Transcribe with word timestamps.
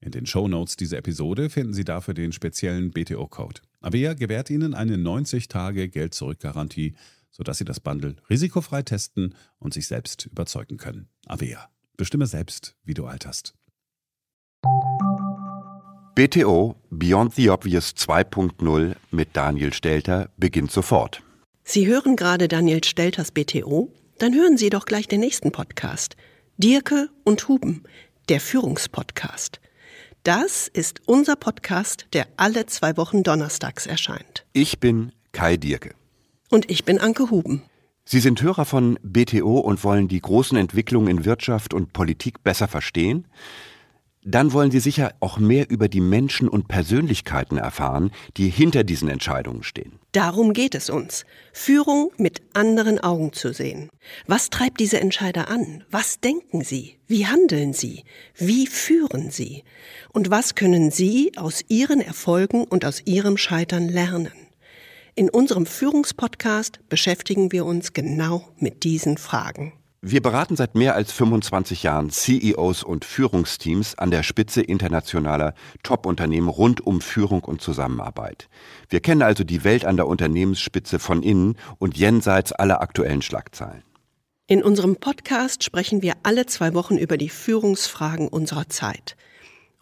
In 0.00 0.12
den 0.12 0.26
Show 0.26 0.46
Notes 0.46 0.76
dieser 0.76 0.98
Episode 0.98 1.50
finden 1.50 1.74
Sie 1.74 1.84
dafür 1.84 2.14
den 2.14 2.32
speziellen 2.32 2.90
BTO-Code. 2.92 3.60
Avea 3.80 4.14
gewährt 4.14 4.48
Ihnen 4.50 4.74
eine 4.74 4.96
90-Tage-Geld-Zurück-Garantie, 4.96 6.94
sodass 7.30 7.58
Sie 7.58 7.64
das 7.64 7.80
Bundle 7.80 8.16
risikofrei 8.30 8.82
testen 8.82 9.34
und 9.58 9.74
sich 9.74 9.88
selbst 9.88 10.26
überzeugen 10.26 10.76
können. 10.76 11.08
Avea. 11.26 11.68
Bestimme 11.96 12.26
selbst, 12.26 12.76
wie 12.84 12.94
du 12.94 13.06
alterst. 13.06 13.54
BTO 16.14 16.76
Beyond 16.90 17.34
the 17.34 17.50
Obvious 17.50 17.94
2.0 17.96 18.94
mit 19.10 19.28
Daniel 19.36 19.72
Stelter 19.72 20.30
beginnt 20.36 20.70
sofort. 20.70 21.22
Sie 21.64 21.86
hören 21.86 22.16
gerade 22.16 22.48
Daniel 22.48 22.82
Stelters 22.82 23.30
BTO? 23.30 23.92
Dann 24.18 24.34
hören 24.34 24.56
Sie 24.56 24.70
doch 24.70 24.84
gleich 24.84 25.06
den 25.06 25.20
nächsten 25.20 25.52
Podcast. 25.52 26.16
Dirke 26.56 27.08
und 27.24 27.46
Huben, 27.46 27.84
der 28.28 28.40
Führungspodcast. 28.40 29.60
Das 30.28 30.68
ist 30.68 31.00
unser 31.06 31.36
Podcast, 31.36 32.06
der 32.12 32.26
alle 32.36 32.66
zwei 32.66 32.98
Wochen 32.98 33.22
donnerstags 33.22 33.86
erscheint. 33.86 34.44
Ich 34.52 34.78
bin 34.78 35.12
Kai 35.32 35.56
Dierke. 35.56 35.94
Und 36.50 36.70
ich 36.70 36.84
bin 36.84 36.98
Anke 36.98 37.30
Huben. 37.30 37.62
Sie 38.04 38.20
sind 38.20 38.42
Hörer 38.42 38.66
von 38.66 38.98
BTO 39.02 39.58
und 39.58 39.82
wollen 39.84 40.06
die 40.06 40.20
großen 40.20 40.58
Entwicklungen 40.58 41.08
in 41.08 41.24
Wirtschaft 41.24 41.72
und 41.72 41.94
Politik 41.94 42.44
besser 42.44 42.68
verstehen? 42.68 43.26
Dann 44.24 44.52
wollen 44.52 44.70
Sie 44.70 44.80
sicher 44.80 45.14
auch 45.20 45.38
mehr 45.38 45.70
über 45.70 45.88
die 45.88 46.00
Menschen 46.00 46.48
und 46.48 46.68
Persönlichkeiten 46.68 47.56
erfahren, 47.56 48.10
die 48.36 48.48
hinter 48.48 48.84
diesen 48.84 49.08
Entscheidungen 49.08 49.62
stehen. 49.62 49.98
Darum 50.12 50.52
geht 50.52 50.74
es 50.74 50.90
uns, 50.90 51.24
Führung 51.52 52.10
mit 52.16 52.42
anderen 52.52 52.98
Augen 52.98 53.32
zu 53.32 53.52
sehen. 53.52 53.90
Was 54.26 54.50
treibt 54.50 54.80
diese 54.80 55.00
Entscheider 55.00 55.48
an? 55.48 55.84
Was 55.90 56.20
denken 56.20 56.62
sie? 56.62 56.98
Wie 57.06 57.26
handeln 57.26 57.72
sie? 57.72 58.04
Wie 58.36 58.66
führen 58.66 59.30
sie? 59.30 59.64
Und 60.12 60.30
was 60.30 60.54
können 60.54 60.90
Sie 60.90 61.32
aus 61.36 61.64
Ihren 61.68 62.00
Erfolgen 62.00 62.64
und 62.64 62.84
aus 62.84 63.02
Ihrem 63.04 63.36
Scheitern 63.36 63.88
lernen? 63.88 64.32
In 65.14 65.30
unserem 65.30 65.66
Führungspodcast 65.66 66.80
beschäftigen 66.88 67.50
wir 67.50 67.64
uns 67.64 67.92
genau 67.92 68.48
mit 68.58 68.84
diesen 68.84 69.16
Fragen. 69.16 69.72
Wir 70.00 70.22
beraten 70.22 70.54
seit 70.54 70.76
mehr 70.76 70.94
als 70.94 71.10
25 71.10 71.82
Jahren 71.82 72.10
CEOs 72.10 72.84
und 72.84 73.04
Führungsteams 73.04 73.98
an 73.98 74.12
der 74.12 74.22
Spitze 74.22 74.62
internationaler 74.62 75.54
Top-Unternehmen 75.82 76.48
rund 76.48 76.86
um 76.86 77.00
Führung 77.00 77.42
und 77.42 77.60
Zusammenarbeit. 77.60 78.48
Wir 78.88 79.00
kennen 79.00 79.22
also 79.22 79.42
die 79.42 79.64
Welt 79.64 79.84
an 79.84 79.96
der 79.96 80.06
Unternehmensspitze 80.06 81.00
von 81.00 81.24
innen 81.24 81.56
und 81.78 81.96
jenseits 81.96 82.52
aller 82.52 82.80
aktuellen 82.80 83.22
Schlagzeilen. 83.22 83.82
In 84.46 84.62
unserem 84.62 84.94
Podcast 84.94 85.64
sprechen 85.64 86.00
wir 86.00 86.14
alle 86.22 86.46
zwei 86.46 86.74
Wochen 86.74 86.96
über 86.96 87.16
die 87.16 87.28
Führungsfragen 87.28 88.28
unserer 88.28 88.68
Zeit 88.68 89.16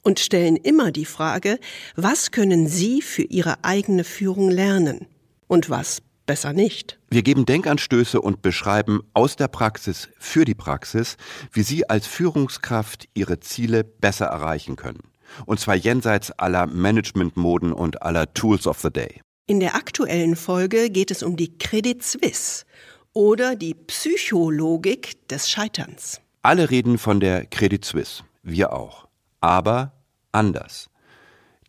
und 0.01 0.19
stellen 0.19 0.57
immer 0.57 0.93
die 0.93 1.05
Frage, 1.05 1.59
was 1.95 2.31
können 2.31 2.69
Sie 2.69 3.03
für 3.03 3.23
Ihre 3.25 3.65
eigene 3.65 4.03
Führung 4.03 4.51
lernen 4.51 5.09
und 5.47 5.69
was 5.69 6.01
besser 6.25 6.55
nicht. 6.55 6.99
Wir 7.09 7.23
geben 7.23 7.47
Denkanstöße 7.47 8.21
und 8.21 8.43
beschreiben 8.43 9.01
aus 9.15 9.37
der 9.37 9.47
Praxis 9.47 10.09
für 10.19 10.45
die 10.45 10.57
Praxis, 10.57 11.17
wie 11.53 11.63
Sie 11.63 11.89
als 11.89 12.07
Führungskraft 12.07 13.09
Ihre 13.15 13.39
Ziele 13.39 13.85
besser 13.85 14.27
erreichen 14.27 14.75
können. 14.75 15.13
Und 15.45 15.61
zwar 15.61 15.77
jenseits 15.77 16.33
aller 16.33 16.67
Managementmoden 16.67 17.73
und 17.73 18.03
aller 18.03 18.33
Tools 18.35 18.67
of 18.67 18.81
the 18.81 18.91
Day. 18.91 19.21
In 19.47 19.61
der 19.61 19.77
aktuellen 19.77 20.35
Folge 20.35 20.91
geht 20.91 21.13
es 21.13 21.23
um 21.23 21.37
die 21.37 21.57
Credit 21.59 22.03
Suisse 22.03 22.65
oder 23.13 23.55
die 23.55 23.75
Psychologik 23.75 25.29
des 25.29 25.49
Scheiterns. 25.49 26.21
Alle 26.43 26.71
reden 26.71 26.99
von 26.99 27.21
der 27.21 27.47
Credit 27.47 27.85
Suisse, 27.85 28.25
wir 28.43 28.73
auch. 28.73 29.07
Aber 29.41 29.93
anders. 30.33 30.91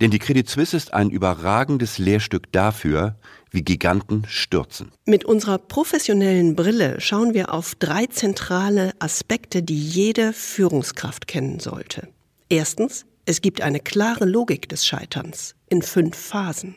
Denn 0.02 0.12
die 0.12 0.20
Credit 0.20 0.48
Suisse 0.48 0.76
ist 0.76 0.94
ein 0.94 1.10
überragendes 1.10 1.98
Lehrstück 1.98 2.52
dafür, 2.52 3.16
wie 3.52 3.64
Giganten 3.64 4.26
stürzen. 4.28 4.92
Mit 5.06 5.26
unserer 5.26 5.58
professionellen 5.58 6.56
Brille 6.56 7.00
schauen 7.00 7.34
wir 7.34 7.54
auf 7.54 7.76
drei 7.76 8.08
zentrale 8.08 8.92
Aspekte, 9.00 9.64
die 9.64 9.80
jede 9.80 10.34
Führungskraft 10.34 11.28
kennen 11.28 11.60
sollte. 11.60 12.08
Erstens, 12.50 13.06
es 13.26 13.42
gibt 13.42 13.62
eine 13.62 13.80
klare 13.80 14.26
Logik 14.26 14.70
des 14.70 14.86
Scheiterns 14.86 15.56
in 15.70 15.82
fünf 15.82 16.16
Phasen. 16.16 16.76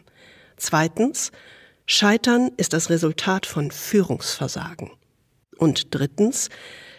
Zweitens, 0.56 1.30
Scheitern 1.86 2.50
ist 2.56 2.72
das 2.72 2.90
Resultat 2.90 3.46
von 3.46 3.70
Führungsversagen. 3.70 4.90
Und 5.56 5.94
drittens, 5.94 6.48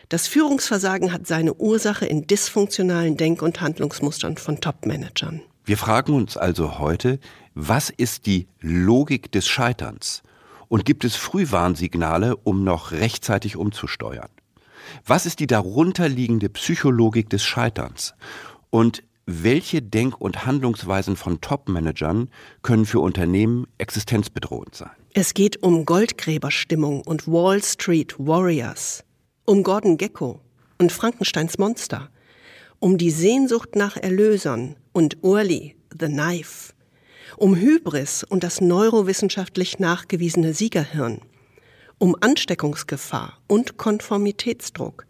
das 0.10 0.28
Führungsversagen 0.28 1.14
hat 1.14 1.26
seine 1.28 1.54
Ursache 1.54 2.06
in 2.06 2.28
dysfunktionalen 2.28 3.16
Denk- 3.16 3.42
und 3.42 3.62
Handlungsmustern 3.62 4.38
von 4.38 4.60
Topmanagern. 4.60 5.42
Wir 5.64 5.78
fragen 5.78 6.14
uns 6.14 6.38
also 6.38 6.80
heute, 6.80 7.20
was 7.54 7.92
ist 7.92 8.26
die 8.26 8.48
Logik 8.62 9.32
des 9.32 9.48
Scheiterns? 9.48 10.24
Und 10.70 10.86
gibt 10.86 11.04
es 11.04 11.16
Frühwarnsignale, 11.16 12.36
um 12.36 12.64
noch 12.64 12.92
rechtzeitig 12.92 13.58
umzusteuern? 13.58 14.30
Was 15.06 15.26
ist 15.26 15.40
die 15.40 15.48
darunterliegende 15.48 16.50
Psychologik 16.50 17.30
des 17.30 17.44
Scheiterns? 17.44 18.16
Und 18.72 19.04
welche 19.26 19.84
Denk- 19.84 20.20
und 20.20 20.46
Handlungsweisen 20.46 21.16
von 21.16 21.42
Top-Managern 21.42 22.30
können 22.64 22.86
für 22.86 23.00
Unternehmen 23.00 23.68
existenzbedrohend 23.78 24.74
sein? 24.74 24.92
Es 25.14 25.34
geht 25.34 25.62
um 25.62 25.86
Goldgräberstimmung 25.86 27.02
und 27.02 27.28
Wall 27.28 27.62
Street 27.62 28.16
Warriors, 28.18 29.04
um 29.46 29.62
Gordon 29.62 29.98
Gecko 29.98 30.42
und 30.80 30.92
Frankensteins 30.92 31.60
Monster, 31.60 32.10
um 32.82 32.98
die 32.98 33.12
Sehnsucht 33.12 33.76
nach 33.76 33.96
Erlösern 33.96 34.76
und 34.92 35.20
Urli, 35.22 35.76
The 35.98 36.08
Knife, 36.08 36.74
um 37.38 37.56
Hybris 37.56 38.24
und 38.24 38.44
das 38.44 38.60
neurowissenschaftlich 38.60 39.78
nachgewiesene 39.78 40.56
Siegerhirn, 40.56 41.22
um 42.00 42.18
Ansteckungsgefahr 42.20 43.38
und 43.48 43.78
Konformitätsdruck 43.78 45.06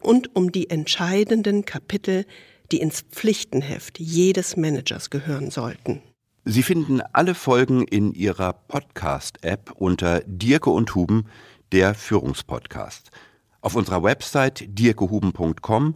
und 0.00 0.34
um 0.34 0.50
die 0.50 0.68
entscheidenden 0.68 1.64
Kapitel 1.64 2.26
die 2.72 2.80
ins 2.80 3.02
Pflichtenheft 3.02 4.00
jedes 4.00 4.56
Managers 4.56 5.08
gehören 5.08 5.52
sollten. 5.52 6.02
Sie 6.44 6.64
finden 6.64 7.00
alle 7.12 7.36
Folgen 7.36 7.84
in 7.86 8.14
Ihrer 8.14 8.52
Podcast-App 8.52 9.72
unter 9.76 10.22
Dirke 10.26 10.70
und 10.70 10.96
Huben, 10.96 11.28
der 11.70 11.94
Führungspodcast. 11.94 13.12
Auf 13.60 13.76
unserer 13.76 14.02
Website 14.02 14.64
dirkehuben.com 14.68 15.94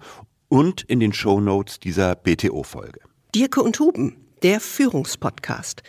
und 0.51 0.83
in 0.83 1.01
den 1.01 1.15
Show 1.15 1.41
Notes 1.41 1.81
dieser 1.81 2.15
BTO-Folge. 2.15 3.01
Dirke 3.35 3.63
und 3.63 3.81
Huben, 3.81 4.17
der 4.43 4.61
Führungspodcast. 4.61 5.83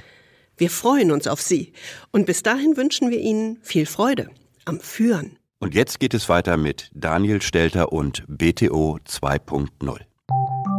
Wir 0.56 0.69
freuen 0.69 1.12
uns 1.12 1.28
auf 1.28 1.42
Sie 1.42 1.74
und 2.12 2.25
bis 2.25 2.44
dahin 2.44 2.78
wünschen 2.78 3.10
wir 3.10 3.19
Ihnen 3.19 3.58
viel 3.62 3.86
Freude 3.86 4.30
am 4.63 4.80
Führen. 4.80 5.38
Und 5.60 5.75
jetzt 5.75 6.00
geht 6.00 6.13
es 6.13 6.30
weiter 6.30 6.56
mit 6.56 6.90
Daniel 6.94 7.42
Stelter 7.42 7.92
und 7.92 8.24
BTO 8.28 9.00
2.0. 9.06 10.70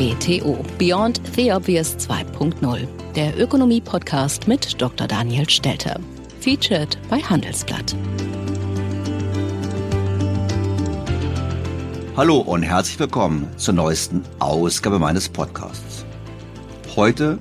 BTO 0.00 0.64
Beyond 0.78 1.20
the 1.36 1.52
Obvious 1.52 1.94
2.0, 1.98 2.88
der 3.14 3.38
Ökonomie-Podcast 3.38 4.48
mit 4.48 4.80
Dr. 4.80 5.06
Daniel 5.06 5.46
Stelter. 5.46 6.00
Featured 6.40 6.96
bei 7.10 7.18
Handelsblatt. 7.18 7.94
Hallo 12.16 12.38
und 12.38 12.62
herzlich 12.62 12.98
willkommen 12.98 13.46
zur 13.58 13.74
neuesten 13.74 14.22
Ausgabe 14.38 14.98
meines 14.98 15.28
Podcasts. 15.28 16.06
Heute 16.96 17.38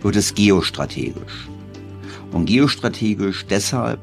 wird 0.00 0.16
es 0.16 0.34
geostrategisch. 0.34 1.48
Und 2.32 2.46
geostrategisch 2.46 3.46
deshalb, 3.46 4.00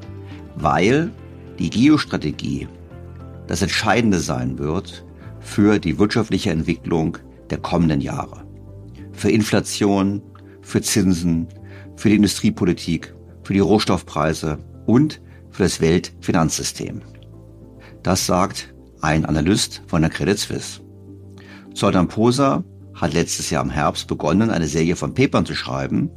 weil 0.56 1.12
die 1.60 1.70
Geostrategie 1.70 2.66
das 3.48 3.62
Entscheidende 3.62 4.22
sein 4.22 4.58
wird 4.58 5.04
für 5.42 5.80
die 5.80 6.00
wirtschaftliche 6.00 6.52
Entwicklung 6.52 7.18
der 7.52 7.60
kommenden 7.60 8.02
Jahre. 8.02 8.46
Für 9.12 9.30
Inflation, 9.30 10.22
für 10.62 10.82
Zinsen, 10.82 11.48
für 11.96 12.10
die 12.10 12.16
Industriepolitik, 12.16 13.14
für 13.44 13.54
die 13.54 13.60
Rohstoffpreise 13.60 14.60
und 14.86 15.22
für 15.52 15.64
das 15.64 15.82
Weltfinanzsystem. 15.82 17.02
Das 18.04 18.26
sagt 18.26 18.74
ein 19.02 19.26
Analyst 19.26 19.82
von 19.88 20.02
der 20.02 20.12
Credit 20.12 20.38
Suisse. 20.38 20.82
Zoltan 21.74 22.08
Posa 22.08 22.64
hat 22.94 23.14
letztes 23.14 23.50
Jahr 23.50 23.64
im 23.64 23.70
Herbst 23.70 24.08
begonnen, 24.08 24.50
eine 24.50 24.68
Serie 24.68 24.96
von 24.96 25.14
Papern 25.14 25.46
zu 25.46 25.56
schreiben, 25.56 26.10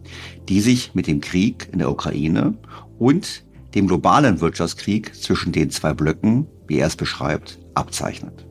die 0.49 0.61
sich 0.61 0.95
mit 0.95 1.07
dem 1.07 1.21
Krieg 1.21 1.69
in 1.73 1.79
der 1.79 1.91
Ukraine 1.91 2.55
und 2.99 3.45
dem 3.75 3.87
globalen 3.87 4.41
Wirtschaftskrieg 4.41 5.15
zwischen 5.15 5.53
den 5.53 5.71
zwei 5.71 5.95
Blöcken, 5.95 6.47
wie 6.67 6.79
er 6.79 6.89
es 6.89 6.97
beschreibt, 6.97 7.59
abzeichnet. 7.75 8.47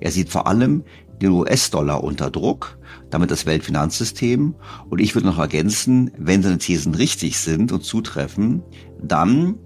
Er 0.00 0.10
sieht 0.10 0.30
vor 0.30 0.46
allem 0.46 0.84
den 1.22 1.32
US-Dollar 1.32 2.02
unter 2.02 2.30
Druck, 2.30 2.78
damit 3.10 3.30
das 3.30 3.46
Weltfinanzsystem. 3.46 4.54
Und 4.90 5.00
ich 5.00 5.14
würde 5.14 5.28
noch 5.28 5.38
ergänzen, 5.38 6.10
wenn 6.18 6.42
seine 6.42 6.58
Thesen 6.58 6.94
richtig 6.94 7.38
sind 7.38 7.72
und 7.72 7.84
zutreffen, 7.84 8.62
dann 9.02 9.56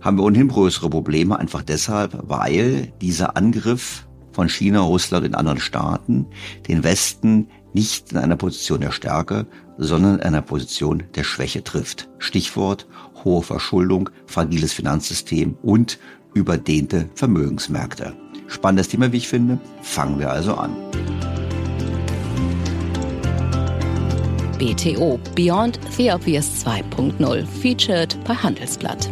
haben 0.00 0.18
wir 0.18 0.24
ohnehin 0.24 0.48
größere 0.48 0.90
Probleme, 0.90 1.38
einfach 1.38 1.62
deshalb, 1.62 2.16
weil 2.28 2.92
dieser 3.00 3.36
Angriff 3.36 4.06
von 4.32 4.48
China, 4.48 4.80
Russland 4.80 5.26
und 5.26 5.34
anderen 5.34 5.58
Staaten 5.58 6.26
den 6.68 6.84
Westen 6.84 7.48
nicht 7.72 8.12
in 8.12 8.18
einer 8.18 8.36
Position 8.36 8.80
der 8.80 8.92
Stärke, 8.92 9.46
sondern 9.76 10.16
in 10.16 10.20
einer 10.20 10.42
Position 10.42 11.02
der 11.16 11.24
Schwäche 11.24 11.64
trifft. 11.64 12.08
Stichwort 12.18 12.86
hohe 13.24 13.42
Verschuldung, 13.42 14.10
fragiles 14.26 14.72
Finanzsystem 14.72 15.56
und 15.62 15.98
überdehnte 16.34 17.08
Vermögensmärkte. 17.14 18.14
Spannendes 18.48 18.88
Thema, 18.88 19.12
wie 19.12 19.18
ich 19.18 19.28
finde. 19.28 19.58
Fangen 19.82 20.18
wir 20.18 20.30
also 20.30 20.54
an. 20.54 20.74
BTO 24.58 25.20
Beyond 25.36 25.78
the 25.96 26.10
Obvious 26.10 26.64
2.0 26.64 27.46
featured 27.46 28.16
bei 28.24 28.34
Handelsblatt. 28.34 29.08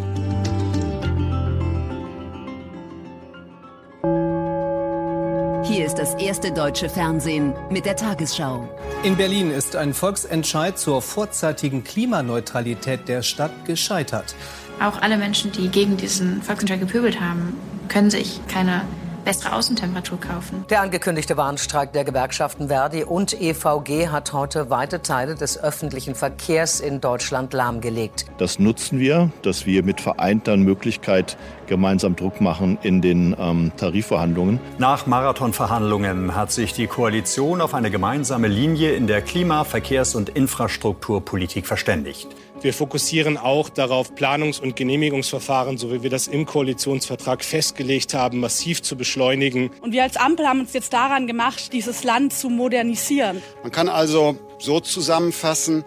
Hier 5.65 5.85
ist 5.87 5.99
das 5.99 6.15
erste 6.15 6.51
deutsche 6.53 6.89
Fernsehen 6.89 7.55
mit 7.71 7.87
der 7.87 7.95
Tagesschau. 7.95 8.69
In 9.05 9.17
Berlin 9.17 9.51
ist 9.51 9.77
ein 9.77 9.95
Volksentscheid 9.95 10.79
zur 10.79 11.03
vorzeitigen 11.03 11.85
Klimaneutralität 11.85 13.07
der 13.07 13.23
Stadt 13.23 13.65
gescheitert. 13.67 14.35
Auch 14.81 15.01
alle 15.01 15.17
Menschen, 15.17 15.53
die 15.53 15.69
gegen 15.69 15.97
diesen 15.97 16.43
Volksentscheid 16.43 16.81
gepöbelt 16.81 17.21
haben, 17.21 17.57
können 17.89 18.11
sich 18.11 18.41
keine 18.49 18.83
bessere 19.27 19.55
Außentemperatur 19.55 20.21
kaufen. 20.21 20.65
Der 20.71 20.81
angekündigte 20.81 21.37
Warnstreik 21.37 21.93
der 21.93 22.05
Gewerkschaften 22.05 22.69
Verdi 22.69 23.03
und 23.03 23.39
EVG 23.39 24.09
hat 24.09 24.33
heute 24.33 24.71
weite 24.71 25.03
Teile 25.03 25.35
des 25.35 25.59
öffentlichen 25.59 26.15
Verkehrs 26.15 26.79
in 26.79 27.01
Deutschland 27.01 27.53
lahmgelegt. 27.53 28.27
Das 28.39 28.61
nutzen 28.61 29.01
wir, 29.01 29.31
dass 29.43 29.67
wir 29.67 29.83
mit 29.83 30.01
vereinter 30.01 30.57
Möglichkeit 30.57 31.37
gemeinsam 31.67 32.15
Druck 32.15 32.41
machen 32.41 32.79
in 32.83 33.03
den 33.03 33.35
ähm, 33.37 33.73
Tarifverhandlungen. 33.77 34.61
Nach 34.79 35.07
Marathonverhandlungen 35.09 36.37
hat 36.37 36.53
sich 36.53 36.73
die 36.73 36.87
Koalition 36.87 37.61
auf 37.61 37.75
eine 37.75 37.91
gemeinsame 37.91 38.47
Linie 38.47 38.93
in 38.93 39.09
der 39.09 39.23
Klima-, 39.23 39.65
Verkehrs- 39.65 40.15
und 40.15 40.29
Infrastrukturpolitik 40.29 41.67
verständigt. 41.67 42.29
Wir 42.63 42.73
fokussieren 42.73 43.37
auch 43.37 43.69
darauf, 43.69 44.15
Planungs- 44.15 44.61
und 44.61 44.77
Genehmigungsverfahren, 44.77 45.77
so 45.77 45.93
wie 45.93 46.03
wir 46.03 46.09
das 46.09 46.27
im 46.27 46.47
Koalitionsvertrag 46.47 47.45
festgelegt 47.45 48.15
haben, 48.15 48.41
massiv 48.41 48.81
zu 48.83 48.97
beschleunigen. 48.97 49.71
Und 49.83 49.93
wir 49.93 50.03
als 50.03 50.17
Ampel 50.17 50.47
haben 50.47 50.61
uns 50.61 50.73
jetzt 50.73 50.93
daran 50.95 51.27
gemacht, 51.27 51.75
dieses 51.75 52.03
Land 52.03 52.33
zu 52.33 52.49
modernisieren. 52.49 53.43
Man 53.63 53.73
kann 53.73 53.91
also 53.91 54.37
so 54.59 54.81
zusammenfassen, 54.81 55.85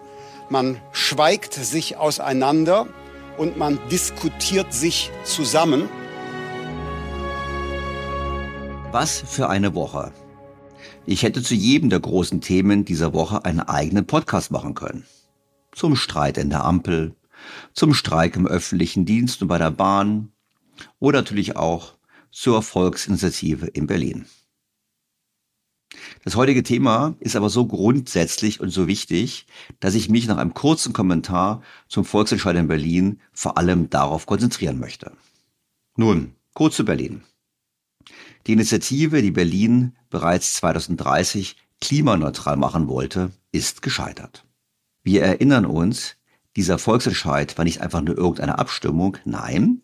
man 0.48 0.80
schweigt 0.92 1.54
sich 1.54 1.96
auseinander 1.96 2.86
und 3.36 3.56
man 3.56 3.80
diskutiert 3.90 4.72
sich 4.72 5.10
zusammen. 5.24 5.88
Was 8.92 9.22
für 9.26 9.48
eine 9.48 9.74
Woche. 9.74 10.12
Ich 11.04 11.24
hätte 11.24 11.42
zu 11.42 11.54
jedem 11.54 11.90
der 11.90 12.00
großen 12.00 12.40
Themen 12.40 12.84
dieser 12.84 13.12
Woche 13.12 13.44
einen 13.44 13.60
eigenen 13.60 14.06
Podcast 14.06 14.52
machen 14.52 14.74
können 14.74 15.04
zum 15.80 15.96
Streit 15.96 16.36
in 16.36 16.50
der 16.50 16.62
Ampel, 16.62 17.16
zum 17.72 17.94
Streik 17.94 18.36
im 18.36 18.46
öffentlichen 18.46 19.06
Dienst 19.06 19.40
und 19.40 19.48
bei 19.48 19.56
der 19.56 19.70
Bahn 19.70 20.30
oder 20.98 21.20
natürlich 21.20 21.56
auch 21.56 21.94
zur 22.30 22.60
Volksinitiative 22.60 23.64
in 23.64 23.86
Berlin. 23.86 24.26
Das 26.22 26.36
heutige 26.36 26.62
Thema 26.62 27.14
ist 27.18 27.34
aber 27.34 27.48
so 27.48 27.66
grundsätzlich 27.66 28.60
und 28.60 28.68
so 28.68 28.88
wichtig, 28.88 29.46
dass 29.80 29.94
ich 29.94 30.10
mich 30.10 30.26
nach 30.26 30.36
einem 30.36 30.52
kurzen 30.52 30.92
Kommentar 30.92 31.62
zum 31.88 32.04
Volksentscheid 32.04 32.56
in 32.56 32.68
Berlin 32.68 33.18
vor 33.32 33.56
allem 33.56 33.88
darauf 33.88 34.26
konzentrieren 34.26 34.78
möchte. 34.78 35.12
Nun, 35.96 36.34
kurz 36.52 36.76
zu 36.76 36.84
Berlin. 36.84 37.22
Die 38.46 38.52
Initiative, 38.52 39.22
die 39.22 39.30
Berlin 39.30 39.96
bereits 40.10 40.56
2030 40.56 41.56
klimaneutral 41.80 42.58
machen 42.58 42.86
wollte, 42.86 43.30
ist 43.50 43.80
gescheitert. 43.80 44.44
Wir 45.02 45.22
erinnern 45.22 45.64
uns, 45.64 46.16
dieser 46.56 46.78
Volksentscheid 46.78 47.56
war 47.56 47.64
nicht 47.64 47.80
einfach 47.80 48.00
nur 48.00 48.18
irgendeine 48.18 48.58
Abstimmung, 48.58 49.16
nein, 49.24 49.82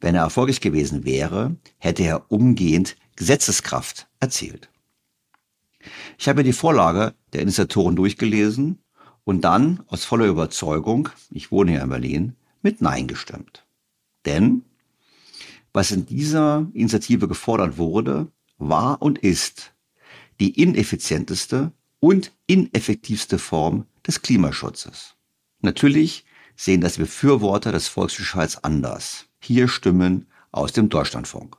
wenn 0.00 0.14
er 0.14 0.22
erfolgreich 0.22 0.60
gewesen 0.60 1.04
wäre, 1.04 1.56
hätte 1.78 2.02
er 2.02 2.30
umgehend 2.30 2.96
Gesetzeskraft 3.16 4.08
erzielt. 4.20 4.70
Ich 6.18 6.28
habe 6.28 6.38
mir 6.38 6.44
die 6.44 6.52
Vorlage 6.52 7.14
der 7.32 7.42
Initiatoren 7.42 7.96
durchgelesen 7.96 8.78
und 9.24 9.42
dann 9.42 9.82
aus 9.86 10.04
voller 10.04 10.26
Überzeugung, 10.26 11.08
ich 11.30 11.50
wohne 11.50 11.72
hier 11.72 11.82
in 11.82 11.88
Berlin, 11.88 12.36
mit 12.62 12.80
Nein 12.80 13.06
gestimmt. 13.06 13.66
Denn 14.24 14.64
was 15.72 15.90
in 15.90 16.06
dieser 16.06 16.66
Initiative 16.72 17.28
gefordert 17.28 17.76
wurde, 17.76 18.28
war 18.58 19.02
und 19.02 19.18
ist 19.18 19.74
die 20.40 20.60
ineffizienteste 20.60 21.72
und 22.00 22.32
ineffektivste 22.46 23.38
Form 23.38 23.86
des 24.06 24.22
Klimaschutzes. 24.22 25.14
Natürlich 25.60 26.24
sehen 26.56 26.80
das 26.80 26.98
Befürworter 26.98 27.72
des 27.72 27.88
Volksbescheids 27.88 28.62
anders. 28.62 29.26
Hier 29.40 29.68
Stimmen 29.68 30.26
aus 30.52 30.72
dem 30.72 30.88
Deutschlandfunk. 30.88 31.56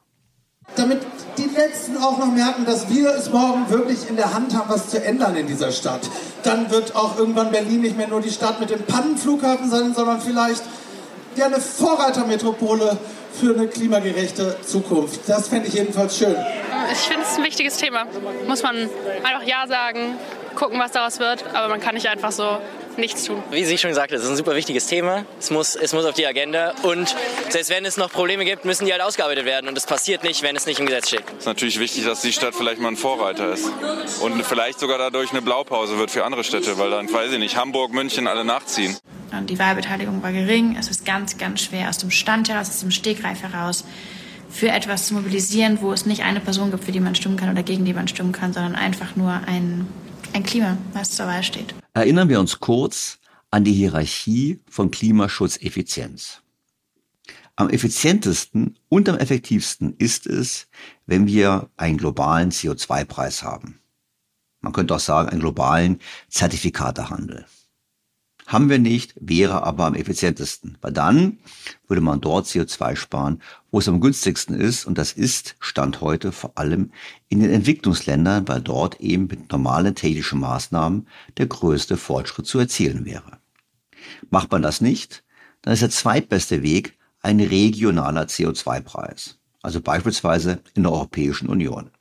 Damit 0.76 1.00
die 1.38 1.50
Letzten 1.56 1.98
auch 1.98 2.18
noch 2.18 2.34
merken, 2.34 2.66
dass 2.66 2.90
wir 2.90 3.12
es 3.12 3.32
morgen 3.32 3.70
wirklich 3.70 4.10
in 4.10 4.16
der 4.16 4.34
Hand 4.34 4.54
haben, 4.54 4.70
was 4.70 4.90
zu 4.90 5.04
ändern 5.04 5.36
in 5.36 5.48
dieser 5.48 5.72
Stadt. 5.72 6.10
Dann 6.44 6.70
wird 6.72 6.96
auch 6.96 7.18
irgendwann 7.18 7.52
Berlin 7.52 7.82
nicht 7.82 7.96
mehr 7.96 8.08
nur 8.08 8.22
die 8.22 8.32
Stadt 8.32 8.60
mit 8.60 8.70
dem 8.70 8.84
Pannenflughafen 8.84 9.70
sein, 9.70 9.94
sondern 9.94 10.20
vielleicht 10.20 10.64
ja 11.36 11.46
eine 11.46 11.62
Vorreitermetropole 11.62 12.98
für 13.34 13.54
eine 13.54 13.68
klimagerechte 13.68 14.58
Zukunft. 14.66 15.22
Das 15.28 15.48
fände 15.48 15.68
ich 15.68 15.76
jedenfalls 15.76 16.18
schön. 16.18 16.36
Ich 16.92 17.00
finde 17.00 17.24
es 17.24 17.38
ein 17.38 17.44
wichtiges 17.44 17.78
Thema. 17.78 18.06
Muss 18.48 18.64
man 18.64 18.90
einfach 19.24 19.44
Ja 19.44 19.68
sagen, 19.68 20.18
gucken, 20.56 20.80
was 20.80 20.92
daraus 20.92 21.20
wird, 21.20 21.46
aber 21.54 21.68
man 21.70 21.80
kann 21.80 21.96
nicht 21.96 22.08
einfach 22.08 22.32
so 22.32 22.60
nichts 22.98 23.26
tun. 23.26 23.44
Wie 23.52 23.64
Sie 23.64 23.78
schon 23.78 23.92
gesagt 23.92 24.12
haben, 24.12 24.18
es 24.18 24.24
ist 24.24 24.30
ein 24.30 24.36
super 24.36 24.56
wichtiges 24.56 24.88
Thema. 24.88 25.26
Es 25.40 25.52
muss, 25.52 25.76
es 25.76 25.94
muss 25.94 26.06
auf 26.06 26.16
die 26.16 26.26
Agenda 26.26 26.74
und 26.82 27.16
selbst 27.50 27.70
wenn 27.70 27.86
es 27.86 27.96
noch 27.98 28.12
Probleme 28.12 28.44
gibt, 28.44 28.66
müssen 28.66 28.86
die 28.86 28.92
halt 28.92 29.04
ausgearbeitet 29.04 29.46
werden 29.46 29.68
und 29.68 29.76
das 29.76 29.86
passiert 29.86 30.24
nicht, 30.24 30.42
wenn 30.42 30.56
es 30.56 30.66
nicht 30.66 30.80
im 30.80 30.88
Gesetz 30.88 31.10
steht. 31.10 31.24
Es 31.34 31.40
ist 31.40 31.46
natürlich 31.46 31.80
wichtig, 31.80 32.06
dass 32.06 32.22
die 32.22 32.34
Stadt 32.34 32.56
vielleicht 32.56 32.82
mal 32.82 32.90
ein 32.90 32.98
Vorreiter 32.98 33.54
ist 33.54 33.70
und 34.22 34.44
vielleicht 34.44 34.80
sogar 34.80 34.98
dadurch 34.98 35.32
eine 35.32 35.44
Blaupause 35.44 36.00
wird 36.00 36.10
für 36.10 36.26
andere 36.26 36.44
Städte, 36.44 36.80
weil 36.80 36.90
dann, 36.90 37.12
weiß 37.12 37.32
ich 37.32 37.40
nicht, 37.40 37.56
Hamburg, 37.56 37.94
München 37.94 38.28
alle 38.28 38.44
nachziehen. 38.44 38.98
Die 39.44 39.60
Wahlbeteiligung 39.60 40.24
war 40.24 40.32
gering. 40.32 40.76
Es 40.80 40.88
ist 40.90 41.06
ganz, 41.06 41.38
ganz 41.38 41.62
schwer 41.62 41.90
aus 41.90 41.98
dem 42.00 42.10
Stand 42.10 42.50
heraus, 42.50 42.70
aus 42.70 42.80
dem 42.80 42.92
Stegreif 42.92 43.44
heraus 43.44 43.84
für 44.50 44.70
etwas 44.70 45.08
zu 45.08 45.14
mobilisieren, 45.14 45.80
wo 45.82 45.94
es 45.94 46.06
nicht 46.06 46.24
eine 46.24 46.40
Person 46.40 46.72
gibt, 46.72 46.84
für 46.84 46.92
die 46.92 47.00
man 47.00 47.16
stimmen 47.16 47.38
kann 47.38 47.50
oder 47.50 47.64
gegen 47.64 47.86
die 47.86 47.94
man 47.94 48.08
stimmen 48.08 48.32
kann, 48.32 48.54
sondern 48.54 48.76
einfach 48.76 49.16
nur 49.16 49.32
ein, 49.32 49.88
ein 50.34 50.44
Klima, 50.44 50.78
was 50.94 51.12
zur 51.12 51.28
Wahl 51.28 51.44
steht. 51.44 51.74
Erinnern 51.94 52.30
wir 52.30 52.40
uns 52.40 52.60
kurz 52.60 53.20
an 53.52 53.64
die 53.64 53.74
Hierarchie 53.74 54.60
von 54.70 54.92
Klimaschutzeffizienz. 54.92 56.42
Am 57.56 57.70
effizientesten 57.70 58.78
und 58.88 59.10
am 59.10 59.18
effektivsten 59.18 59.96
ist 59.98 60.28
es, 60.28 60.68
wenn 61.08 61.26
wir 61.26 61.70
einen 61.76 61.98
globalen 61.98 62.52
CO2-Preis 62.52 63.42
haben. 63.42 63.80
Man 64.62 64.74
könnte 64.74 64.96
auch 64.96 65.00
sagen, 65.00 65.30
einen 65.30 65.40
globalen 65.40 66.00
Zertifikatehandel. 66.30 67.46
Haben 68.48 68.70
wir 68.70 68.80
nicht, 68.80 69.14
wäre 69.20 69.64
aber 69.64 69.84
am 69.84 69.94
effizientesten, 69.94 70.78
weil 70.80 70.94
dann 70.94 71.38
würde 71.86 72.00
man 72.00 72.22
dort 72.22 72.46
CO2 72.46 72.96
sparen, 72.96 73.42
wo 73.72 73.80
es 73.80 73.90
am 73.90 74.00
günstigsten 74.00 74.56
ist 74.56 74.86
und 74.86 74.98
das 74.98 75.12
ist 75.12 75.58
Stand 75.60 76.00
heute 76.00 76.32
vor 76.32 76.54
allem 76.56 76.94
in 77.28 77.42
den 77.42 77.52
Entwicklungsländern, 77.52 78.48
weil 78.48 78.62
dort 78.62 79.02
eben 79.02 79.28
mit 79.28 79.52
normalen 79.52 79.96
technischen 79.96 80.40
Maßnahmen 80.40 81.10
der 81.36 81.48
größte 81.48 81.98
Fortschritt 81.98 82.48
zu 82.48 82.58
erzielen 82.58 83.04
wäre. 83.04 83.38
Macht 84.30 84.50
man 84.50 84.62
das 84.62 84.80
nicht, 84.80 85.26
dann 85.62 85.74
ist 85.74 85.82
der 85.82 85.90
zweitbeste 85.90 86.64
Weg 86.64 86.98
ein 87.22 87.42
regionaler 87.42 88.28
CO2-Preis, 88.28 89.40
also 89.62 89.82
beispielsweise 89.82 90.62
in 90.74 90.84
der 90.84 90.94
Europäischen 90.94 91.50
Union. 91.50 91.92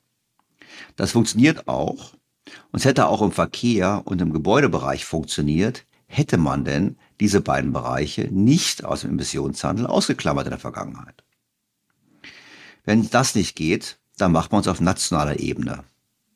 Das 0.95 1.11
funktioniert 1.11 1.67
auch 1.67 2.13
und 2.71 2.79
es 2.79 2.85
hätte 2.85 3.07
auch 3.07 3.21
im 3.21 3.33
Verkehr 3.33 4.03
und 4.05 4.21
im 4.21 4.31
Gebäudebereich 4.31 5.03
funktioniert, 5.03 5.83
hätte 6.07 6.37
man 6.37 6.65
denn 6.65 6.97
diese 7.19 7.41
beiden 7.41 7.73
Bereiche 7.73 8.23
nicht 8.31 8.83
aus 8.83 9.01
dem 9.01 9.11
Emissionshandel 9.11 9.85
ausgeklammert 9.85 10.47
in 10.47 10.51
der 10.51 10.59
Vergangenheit. 10.59 11.23
Wenn 12.85 13.09
das 13.09 13.35
nicht 13.35 13.55
geht, 13.55 13.99
dann 14.17 14.31
macht 14.31 14.51
man 14.51 14.61
es 14.61 14.67
auf 14.67 14.79
nationaler 14.79 15.39
Ebene. 15.39 15.83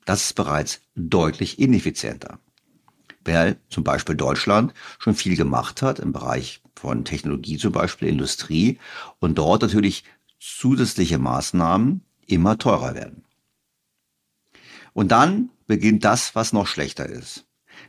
Das 0.06 0.26
ist 0.26 0.34
bereits 0.34 0.82
deutlich 0.96 1.60
ineffizienter. 1.60 2.40
Weil 3.24 3.58
zum 3.70 3.84
Beispiel 3.84 4.16
Deutschland 4.16 4.74
schon 5.00 5.16
viel 5.16 5.36
gemacht 5.36 5.82
hat 5.82 6.00
im 6.00 6.12
Bereich 6.12 6.62
von 6.76 7.06
Technologie, 7.06 7.58
zum 7.58 7.72
Beispiel 7.72 8.08
Industrie, 8.08 8.80
und 9.20 9.38
dort 9.38 9.62
natürlich 9.62 10.04
zusätzliche 10.40 11.20
Maßnahmen 11.20 12.04
immer 12.26 12.58
teurer 12.58 12.96
werden. 12.96 13.24
Und 14.94 15.12
dann 15.12 15.50
beginnt 15.68 16.04
das, 16.04 16.36
was 16.36 16.52
noch 16.52 16.68
schlechter 16.68 17.06
ist. 17.06 17.46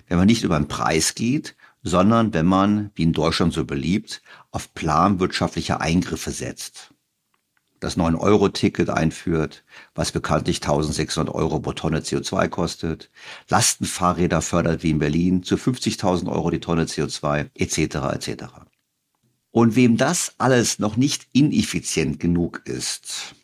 Wenn 0.07 0.19
man 0.19 0.27
nicht 0.27 0.45
über 0.45 0.59
den 0.59 0.69
Preis 0.69 1.15
geht, 1.15 1.57
sondern 1.83 2.33
wenn 2.33 2.47
man, 2.47 2.91
wie 2.95 3.03
in 3.03 3.13
Deutschland 3.13 3.53
so 3.53 3.65
beliebt, 3.65 4.23
auf 4.51 4.73
planwirtschaftliche 4.75 5.81
Eingriffe 5.81 6.31
setzt. 6.31 6.95
Das 7.81 7.99
9-Euro-Ticket 7.99 8.91
einführt, 8.91 9.65
was 9.93 10.13
bekanntlich 10.13 10.59
1600 10.59 11.35
Euro 11.35 11.59
pro 11.59 11.73
Tonne 11.73 11.99
CO2 11.99 12.49
kostet, 12.49 13.11
Lastenfahrräder 13.49 14.41
fördert 14.41 14.85
wie 14.85 14.91
in 14.91 15.01
Berlin 15.01 15.43
zu 15.43 15.57
50.000 15.57 16.31
Euro 16.31 16.51
die 16.51 16.61
Tonne 16.61 16.85
CO2, 16.85 17.51
etc. 17.55 17.79
etc. 18.15 18.45
Und 19.51 19.75
wem 19.75 19.97
das 19.97 20.35
alles 20.39 20.79
noch 20.79 20.97
nicht 20.97 21.27
ineffizient 21.33 22.21
genug 22.21 22.63
ist, 22.67 23.35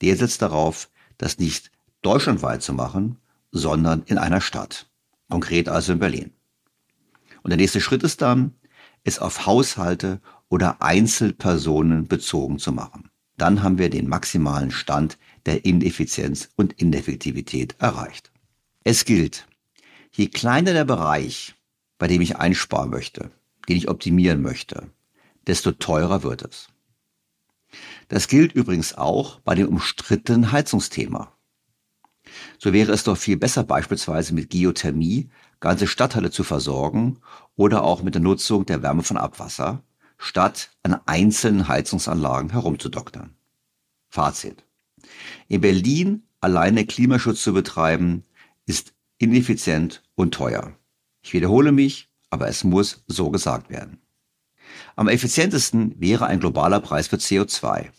der 0.00 0.16
setzt 0.16 0.42
darauf, 0.42 0.88
das 1.18 1.38
nicht 1.38 1.72
deutschlandweit 2.02 2.62
zu 2.62 2.72
machen, 2.72 3.18
sondern 3.50 4.04
in 4.06 4.18
einer 4.18 4.40
Stadt. 4.40 4.86
Konkret 5.28 5.68
also 5.68 5.92
in 5.92 5.98
Berlin. 5.98 6.35
Und 7.46 7.50
der 7.50 7.58
nächste 7.58 7.80
Schritt 7.80 8.02
ist 8.02 8.22
dann, 8.22 8.56
es 9.04 9.20
auf 9.20 9.46
Haushalte 9.46 10.20
oder 10.48 10.82
Einzelpersonen 10.82 12.08
bezogen 12.08 12.58
zu 12.58 12.72
machen. 12.72 13.08
Dann 13.36 13.62
haben 13.62 13.78
wir 13.78 13.88
den 13.88 14.08
maximalen 14.08 14.72
Stand 14.72 15.16
der 15.46 15.64
Ineffizienz 15.64 16.48
und 16.56 16.72
Ineffektivität 16.72 17.76
erreicht. 17.78 18.32
Es 18.82 19.04
gilt, 19.04 19.46
je 20.10 20.26
kleiner 20.26 20.72
der 20.72 20.84
Bereich, 20.84 21.54
bei 21.98 22.08
dem 22.08 22.20
ich 22.20 22.36
einsparen 22.36 22.90
möchte, 22.90 23.30
den 23.68 23.76
ich 23.76 23.88
optimieren 23.88 24.42
möchte, 24.42 24.90
desto 25.46 25.70
teurer 25.70 26.24
wird 26.24 26.42
es. 26.42 26.66
Das 28.08 28.26
gilt 28.26 28.54
übrigens 28.54 28.94
auch 28.94 29.38
bei 29.38 29.54
dem 29.54 29.68
umstrittenen 29.68 30.50
Heizungsthema. 30.50 31.32
So 32.58 32.72
wäre 32.72 32.90
es 32.90 33.04
doch 33.04 33.16
viel 33.16 33.36
besser 33.36 33.62
beispielsweise 33.62 34.34
mit 34.34 34.50
Geothermie 34.50 35.30
ganze 35.60 35.86
Stadtteile 35.86 36.30
zu 36.30 36.44
versorgen 36.44 37.18
oder 37.56 37.82
auch 37.82 38.02
mit 38.02 38.14
der 38.14 38.22
Nutzung 38.22 38.66
der 38.66 38.82
Wärme 38.82 39.02
von 39.02 39.16
Abwasser, 39.16 39.82
statt 40.18 40.70
an 40.82 41.00
einzelnen 41.06 41.68
Heizungsanlagen 41.68 42.50
herumzudoktern. 42.50 43.34
Fazit. 44.08 44.64
In 45.48 45.60
Berlin 45.60 46.22
alleine 46.40 46.86
Klimaschutz 46.86 47.42
zu 47.42 47.52
betreiben, 47.52 48.24
ist 48.66 48.94
ineffizient 49.18 50.02
und 50.14 50.34
teuer. 50.34 50.76
Ich 51.22 51.32
wiederhole 51.32 51.72
mich, 51.72 52.08
aber 52.30 52.48
es 52.48 52.64
muss 52.64 53.02
so 53.06 53.30
gesagt 53.30 53.70
werden. 53.70 54.00
Am 54.94 55.08
effizientesten 55.08 56.00
wäre 56.00 56.26
ein 56.26 56.40
globaler 56.40 56.80
Preis 56.80 57.08
für 57.08 57.16
CO2, 57.16 57.90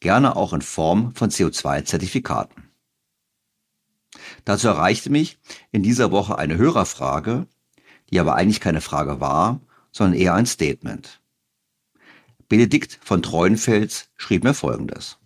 gerne 0.00 0.36
auch 0.36 0.52
in 0.52 0.62
Form 0.62 1.14
von 1.14 1.30
CO2-Zertifikaten. 1.30 2.63
Dazu 4.44 4.68
erreichte 4.68 5.10
mich 5.10 5.38
in 5.72 5.82
dieser 5.82 6.10
Woche 6.10 6.38
eine 6.38 6.56
Hörerfrage, 6.56 7.46
die 8.10 8.20
aber 8.20 8.34
eigentlich 8.34 8.60
keine 8.60 8.80
Frage 8.80 9.20
war, 9.20 9.60
sondern 9.90 10.18
eher 10.18 10.34
ein 10.34 10.46
Statement. 10.46 11.20
Benedikt 12.48 12.98
von 13.02 13.22
Treuenfels 13.22 14.10
schrieb 14.16 14.44
mir 14.44 14.54
Folgendes. 14.54 15.18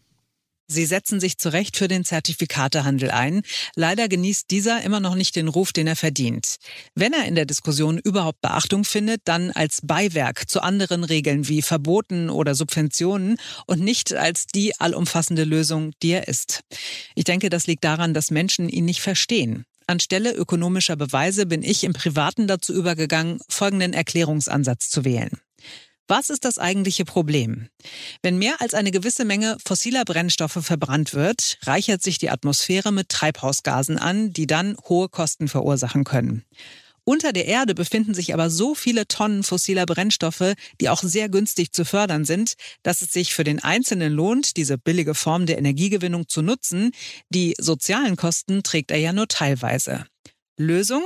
Sie 0.71 0.85
setzen 0.85 1.19
sich 1.19 1.39
zu 1.39 1.49
Recht 1.49 1.79
für 1.79 1.89
den 1.89 2.05
Zertifikatehandel 2.05 3.11
ein. 3.11 3.41
Leider 3.75 4.07
genießt 4.07 4.51
dieser 4.51 4.83
immer 4.83 5.01
noch 5.01 5.15
nicht 5.15 5.35
den 5.35 5.49
Ruf, 5.49 5.73
den 5.73 5.87
er 5.87 5.97
verdient. 5.97 6.57
Wenn 6.95 7.15
er 7.15 7.25
in 7.25 7.35
der 7.35 7.47
Diskussion 7.47 7.97
überhaupt 7.97 8.43
Beachtung 8.43 8.85
findet, 8.85 9.23
dann 9.25 9.51
als 9.51 9.81
Beiwerk 9.83 10.51
zu 10.51 10.61
anderen 10.61 11.05
Regeln 11.05 11.49
wie 11.49 11.63
Verboten 11.63 12.29
oder 12.29 12.55
Subventionen 12.55 13.39
und 13.67 13.81
nicht 13.81 14.13
als 14.13 14.47
die 14.47 14.79
allumfassende 14.79 15.45
Lösung, 15.45 15.93
die 16.03 16.11
er 16.11 16.29
ist. 16.29 16.61
Ich 17.15 17.25
denke, 17.25 17.49
das 17.49 17.67
liegt 17.67 17.85
daran, 17.85 18.13
dass 18.13 18.31
Menschen 18.31 18.69
ihn 18.69 18.85
nicht 18.85 19.01
verstehen. 19.01 19.65
Anstelle 19.87 20.35
ökonomischer 20.35 20.97
Beweise 20.97 21.47
bin 21.47 21.63
ich 21.63 21.83
im 21.83 21.95
Privaten 21.95 22.47
dazu 22.47 22.75
übergegangen, 22.75 23.41
folgenden 23.49 23.95
Erklärungsansatz 23.95 24.91
zu 24.91 25.07
wählen. 25.07 25.41
Was 26.09 26.31
ist 26.31 26.47
das 26.47 26.57
eigentliche 26.57 27.05
Problem? 27.05 27.69
Wenn 28.23 28.39
mehr 28.39 28.63
als 28.63 28.73
eine 28.73 28.91
gewisse 28.91 29.27
Menge 29.27 29.59
fossiler 29.63 30.07
Brennstoffe 30.07 30.59
verbrannt 30.63 31.13
wird, 31.13 31.59
reichert 31.65 32.03
sich 32.03 32.17
die 32.17 32.31
Atmosphäre 32.31 32.93
mit 32.93 33.11
Treibhausgasen 33.11 33.99
an, 33.99 34.33
die 34.33 34.47
dann 34.47 34.79
hohe 34.89 35.11
Kosten 35.11 35.49
verursachen 35.49 36.05
können. 36.05 36.45
Unter 37.05 37.33
der 37.35 37.45
Erde 37.45 37.75
befinden 37.75 38.15
sich 38.15 38.33
aber 38.33 38.49
so 38.49 38.75
viele 38.75 39.07
Tonnen 39.07 39.43
fossiler 39.43 39.85
Brennstoffe, 39.85 40.55
die 40.81 40.89
auch 40.89 41.03
sehr 41.03 41.29
günstig 41.29 41.73
zu 41.73 41.85
fördern 41.85 42.25
sind, 42.25 42.55
dass 42.83 43.03
es 43.03 43.13
sich 43.13 43.35
für 43.35 43.45
den 43.45 43.63
Einzelnen 43.63 44.13
lohnt, 44.13 44.57
diese 44.57 44.79
billige 44.79 45.15
Form 45.15 45.45
der 45.45 45.59
Energiegewinnung 45.59 46.29
zu 46.29 46.41
nutzen. 46.41 46.93
Die 47.29 47.55
sozialen 47.59 48.17
Kosten 48.17 48.63
trägt 48.63 48.91
er 48.91 48.99
ja 48.99 49.13
nur 49.13 49.29
teilweise. 49.29 50.07
Lösung? 50.59 51.03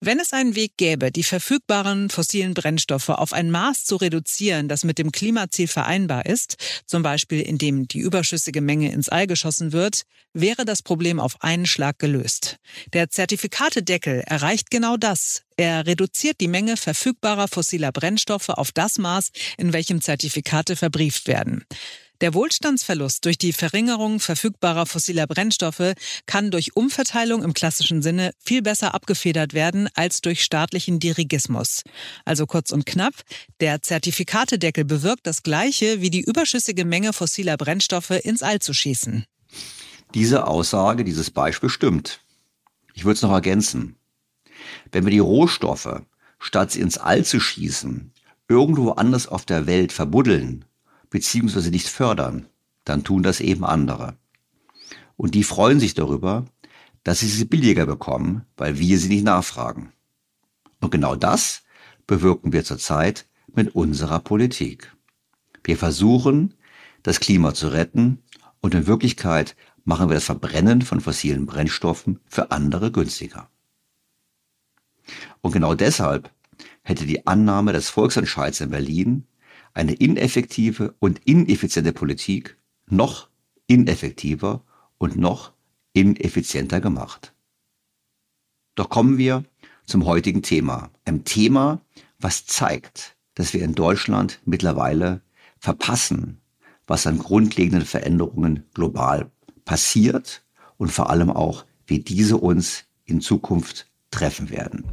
Wenn 0.00 0.20
es 0.20 0.32
einen 0.32 0.54
Weg 0.54 0.76
gäbe, 0.76 1.10
die 1.10 1.24
verfügbaren 1.24 2.08
fossilen 2.08 2.54
Brennstoffe 2.54 3.08
auf 3.08 3.32
ein 3.32 3.50
Maß 3.50 3.84
zu 3.84 3.96
reduzieren, 3.96 4.68
das 4.68 4.84
mit 4.84 4.96
dem 4.98 5.10
Klimaziel 5.10 5.66
vereinbar 5.66 6.24
ist, 6.24 6.54
zum 6.86 7.02
Beispiel 7.02 7.40
indem 7.40 7.88
die 7.88 7.98
überschüssige 7.98 8.60
Menge 8.60 8.92
ins 8.92 9.08
All 9.08 9.26
geschossen 9.26 9.72
wird, 9.72 10.02
wäre 10.32 10.64
das 10.64 10.82
Problem 10.82 11.18
auf 11.18 11.42
einen 11.42 11.66
Schlag 11.66 11.98
gelöst. 11.98 12.58
Der 12.92 13.10
Zertifikatedeckel 13.10 14.22
erreicht 14.24 14.70
genau 14.70 14.96
das. 14.96 15.42
Er 15.56 15.84
reduziert 15.84 16.40
die 16.40 16.46
Menge 16.46 16.76
verfügbarer 16.76 17.48
fossiler 17.48 17.90
Brennstoffe 17.90 18.50
auf 18.50 18.70
das 18.70 18.98
Maß, 18.98 19.30
in 19.56 19.72
welchem 19.72 20.00
Zertifikate 20.00 20.76
verbrieft 20.76 21.26
werden. 21.26 21.64
Der 22.20 22.34
Wohlstandsverlust 22.34 23.24
durch 23.24 23.38
die 23.38 23.52
Verringerung 23.52 24.18
verfügbarer 24.18 24.86
fossiler 24.86 25.28
Brennstoffe 25.28 25.92
kann 26.26 26.50
durch 26.50 26.74
Umverteilung 26.74 27.44
im 27.44 27.54
klassischen 27.54 28.02
Sinne 28.02 28.32
viel 28.40 28.60
besser 28.60 28.92
abgefedert 28.92 29.54
werden 29.54 29.88
als 29.94 30.20
durch 30.20 30.42
staatlichen 30.42 30.98
Dirigismus. 30.98 31.84
Also 32.24 32.46
kurz 32.46 32.72
und 32.72 32.86
knapp, 32.86 33.14
der 33.60 33.82
Zertifikatedeckel 33.82 34.84
bewirkt 34.84 35.28
das 35.28 35.44
Gleiche 35.44 36.00
wie 36.00 36.10
die 36.10 36.22
überschüssige 36.22 36.84
Menge 36.84 37.12
fossiler 37.12 37.56
Brennstoffe 37.56 38.10
ins 38.10 38.42
All 38.42 38.58
zu 38.58 38.74
schießen. 38.74 39.24
Diese 40.14 40.48
Aussage, 40.48 41.04
dieses 41.04 41.30
Beispiel 41.30 41.68
stimmt. 41.68 42.20
Ich 42.94 43.04
würde 43.04 43.14
es 43.14 43.22
noch 43.22 43.32
ergänzen. 43.32 43.94
Wenn 44.90 45.04
wir 45.04 45.12
die 45.12 45.20
Rohstoffe, 45.20 46.02
statt 46.40 46.72
sie 46.72 46.80
ins 46.80 46.98
All 46.98 47.24
zu 47.24 47.38
schießen, 47.38 48.12
irgendwo 48.48 48.90
anders 48.92 49.28
auf 49.28 49.44
der 49.44 49.66
Welt 49.66 49.92
verbuddeln, 49.92 50.64
beziehungsweise 51.10 51.70
nicht 51.70 51.88
fördern, 51.88 52.46
dann 52.84 53.04
tun 53.04 53.22
das 53.22 53.40
eben 53.40 53.64
andere. 53.64 54.16
Und 55.16 55.34
die 55.34 55.44
freuen 55.44 55.80
sich 55.80 55.94
darüber, 55.94 56.46
dass 57.04 57.20
sie 57.20 57.28
sie 57.28 57.44
billiger 57.44 57.86
bekommen, 57.86 58.44
weil 58.56 58.78
wir 58.78 58.98
sie 58.98 59.08
nicht 59.08 59.24
nachfragen. 59.24 59.92
Und 60.80 60.90
genau 60.90 61.16
das 61.16 61.62
bewirken 62.06 62.52
wir 62.52 62.64
zurzeit 62.64 63.26
mit 63.54 63.74
unserer 63.74 64.20
Politik. 64.20 64.94
Wir 65.64 65.76
versuchen, 65.76 66.54
das 67.02 67.20
Klima 67.20 67.54
zu 67.54 67.68
retten 67.68 68.22
und 68.60 68.74
in 68.74 68.86
Wirklichkeit 68.86 69.56
machen 69.84 70.08
wir 70.08 70.14
das 70.14 70.24
Verbrennen 70.24 70.82
von 70.82 71.00
fossilen 71.00 71.46
Brennstoffen 71.46 72.20
für 72.26 72.50
andere 72.50 72.92
günstiger. 72.92 73.50
Und 75.40 75.52
genau 75.52 75.74
deshalb 75.74 76.30
hätte 76.82 77.06
die 77.06 77.26
Annahme 77.26 77.72
des 77.72 77.88
Volksentscheids 77.88 78.60
in 78.60 78.70
Berlin 78.70 79.26
eine 79.74 79.94
ineffektive 79.94 80.94
und 80.98 81.20
ineffiziente 81.24 81.92
Politik 81.92 82.56
noch 82.88 83.28
ineffektiver 83.66 84.64
und 84.98 85.16
noch 85.16 85.52
ineffizienter 85.92 86.80
gemacht. 86.80 87.34
Doch 88.74 88.88
kommen 88.88 89.18
wir 89.18 89.44
zum 89.86 90.06
heutigen 90.06 90.42
Thema. 90.42 90.90
Ein 91.04 91.24
Thema, 91.24 91.80
was 92.18 92.46
zeigt, 92.46 93.16
dass 93.34 93.52
wir 93.54 93.62
in 93.62 93.74
Deutschland 93.74 94.40
mittlerweile 94.44 95.22
verpassen, 95.58 96.40
was 96.86 97.06
an 97.06 97.18
grundlegenden 97.18 97.84
Veränderungen 97.84 98.64
global 98.74 99.30
passiert 99.64 100.44
und 100.76 100.90
vor 100.90 101.10
allem 101.10 101.30
auch, 101.30 101.64
wie 101.86 101.98
diese 102.00 102.36
uns 102.36 102.84
in 103.04 103.20
Zukunft 103.20 103.86
treffen 104.10 104.50
werden. 104.50 104.84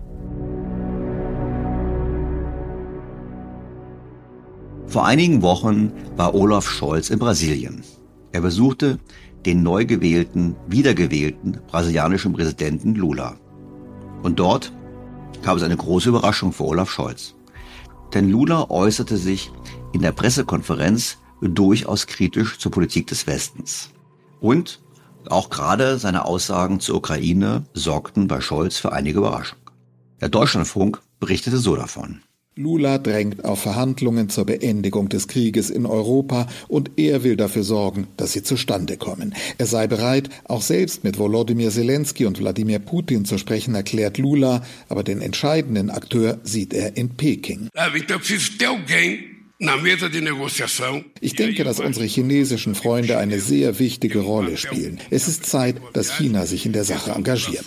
Vor 4.95 5.05
einigen 5.05 5.41
Wochen 5.41 5.91
war 6.15 6.33
Olaf 6.33 6.69
Scholz 6.69 7.09
in 7.09 7.19
Brasilien. 7.19 7.83
Er 8.31 8.39
besuchte 8.39 8.97
den 9.45 9.61
neu 9.61 9.83
gewählten, 9.83 10.55
wiedergewählten 10.69 11.59
brasilianischen 11.67 12.31
Präsidenten 12.31 12.95
Lula. 12.95 13.35
Und 14.23 14.39
dort 14.39 14.71
gab 15.43 15.57
es 15.57 15.63
eine 15.63 15.75
große 15.75 16.07
Überraschung 16.07 16.53
für 16.53 16.63
Olaf 16.63 16.89
Scholz. 16.89 17.35
Denn 18.13 18.29
Lula 18.29 18.69
äußerte 18.69 19.17
sich 19.17 19.51
in 19.91 19.99
der 19.99 20.13
Pressekonferenz 20.13 21.17
durchaus 21.41 22.07
kritisch 22.07 22.57
zur 22.57 22.71
Politik 22.71 23.07
des 23.07 23.27
Westens. 23.27 23.89
Und 24.39 24.81
auch 25.27 25.49
gerade 25.49 25.97
seine 25.97 26.23
Aussagen 26.23 26.79
zur 26.79 26.95
Ukraine 26.95 27.65
sorgten 27.73 28.29
bei 28.29 28.39
Scholz 28.39 28.77
für 28.77 28.93
einige 28.93 29.17
Überraschung. 29.17 29.59
Der 30.21 30.29
Deutschlandfunk 30.29 31.01
berichtete 31.19 31.57
so 31.57 31.75
davon. 31.75 32.21
Lula 32.57 32.99
drängt 32.99 33.43
auf 33.43 33.59
Verhandlungen 33.59 34.29
zur 34.29 34.45
Beendigung 34.45 35.09
des 35.09 35.27
Krieges 35.27 35.69
in 35.69 35.85
Europa 35.85 36.47
und 36.69 36.91
er 36.95 37.21
will 37.25 37.35
dafür 37.35 37.63
sorgen, 37.63 38.07
dass 38.15 38.31
sie 38.31 38.43
zustande 38.43 38.95
kommen. 38.95 39.35
Er 39.57 39.65
sei 39.65 39.87
bereit, 39.87 40.29
auch 40.45 40.61
selbst 40.61 41.03
mit 41.03 41.19
Volodymyr 41.19 41.69
Zelensky 41.69 42.25
und 42.25 42.39
Wladimir 42.39 42.79
Putin 42.79 43.25
zu 43.25 43.37
sprechen, 43.37 43.75
erklärt 43.75 44.17
Lula, 44.19 44.63
aber 44.87 45.03
den 45.03 45.19
entscheidenden 45.21 45.89
Akteur 45.89 46.39
sieht 46.43 46.73
er 46.73 46.95
in 46.95 47.09
Peking. 47.09 47.67
Ich 51.21 51.35
denke, 51.35 51.63
dass 51.63 51.79
unsere 51.79 52.05
chinesischen 52.05 52.75
Freunde 52.75 53.17
eine 53.17 53.39
sehr 53.39 53.79
wichtige 53.79 54.19
Rolle 54.19 54.57
spielen. 54.57 54.99
Es 55.09 55.29
ist 55.29 55.45
Zeit, 55.45 55.77
dass 55.93 56.17
China 56.17 56.45
sich 56.45 56.65
in 56.65 56.73
der 56.73 56.83
Sache 56.83 57.11
engagiert. 57.11 57.63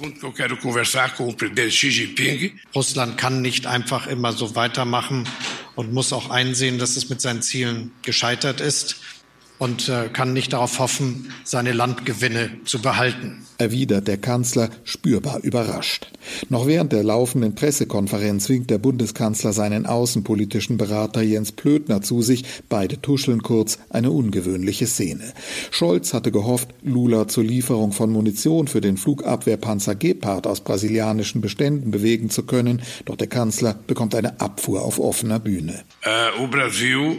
Russland 2.75 3.17
kann 3.17 3.41
nicht 3.41 3.67
einfach 3.67 4.07
immer 4.07 4.33
so 4.33 4.55
weitermachen 4.55 5.25
und 5.77 5.95
muss 5.95 6.13
auch 6.13 6.29
einsehen, 6.29 6.79
dass 6.79 6.97
es 6.97 7.09
mit 7.09 7.23
seinen 7.23 7.41
Zielen 7.41 7.93
gescheitert 8.03 8.61
ist 8.61 8.97
und 9.59 9.89
äh, 9.89 10.09
kann 10.13 10.33
nicht 10.33 10.53
darauf 10.53 10.79
hoffen, 10.79 11.33
seine 11.45 11.73
Landgewinne 11.73 12.51
zu 12.65 12.81
behalten. 12.81 13.45
Erwidert 13.59 14.07
der 14.07 14.19
Kanzler 14.19 14.71
spürbar 14.85 15.41
überrascht. 15.43 16.13
Noch 16.49 16.67
während 16.67 16.93
der 16.93 17.03
laufenden 17.03 17.55
Pressekonferenz 17.55 18.49
winkt 18.49 18.71
der 18.71 18.79
Bundeskanzler 18.79 19.53
seinen 19.53 19.87
außenpolitischen 19.87 20.77
Berater 20.77 21.23
Jens 21.23 21.51
Plötner 21.53 22.01
zu 22.01 22.23
sich. 22.23 22.45
Beide 22.69 23.01
tuscheln 23.01 23.43
kurz, 23.43 23.79
eine 23.91 24.13
ungewöhnliche 24.13 24.87
Szene. 24.87 25.33
Scholz 25.71 26.15
hatte 26.15 26.31
gehofft, 26.31 26.69
Lula 26.83 27.27
zur 27.27 27.45
Lieferung 27.45 27.93
von 27.93 28.11
Munition 28.11 28.69
für 28.69 28.81
den 28.81 28.97
Flugabwehrpanzer 28.97 29.97
Gepard 29.97 30.47
aus 30.47 30.61
brasilianischen 30.61 31.41
Beständen 31.41 31.91
bewegen 31.91 32.31
zu 32.31 32.45
können. 32.45 32.83
Doch 33.07 33.17
der 33.17 33.27
Kanzler 33.27 33.79
bekommt 33.87 34.15
eine 34.15 34.41
Abfuhr 34.41 34.83
auf 34.83 35.01
offener 35.01 35.41
Bühne. 35.41 35.83
Uh, 36.07 36.47
Brasil 36.47 37.17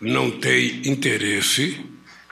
não 0.00 0.30
tem 0.30 0.82
interesse 0.86 1.78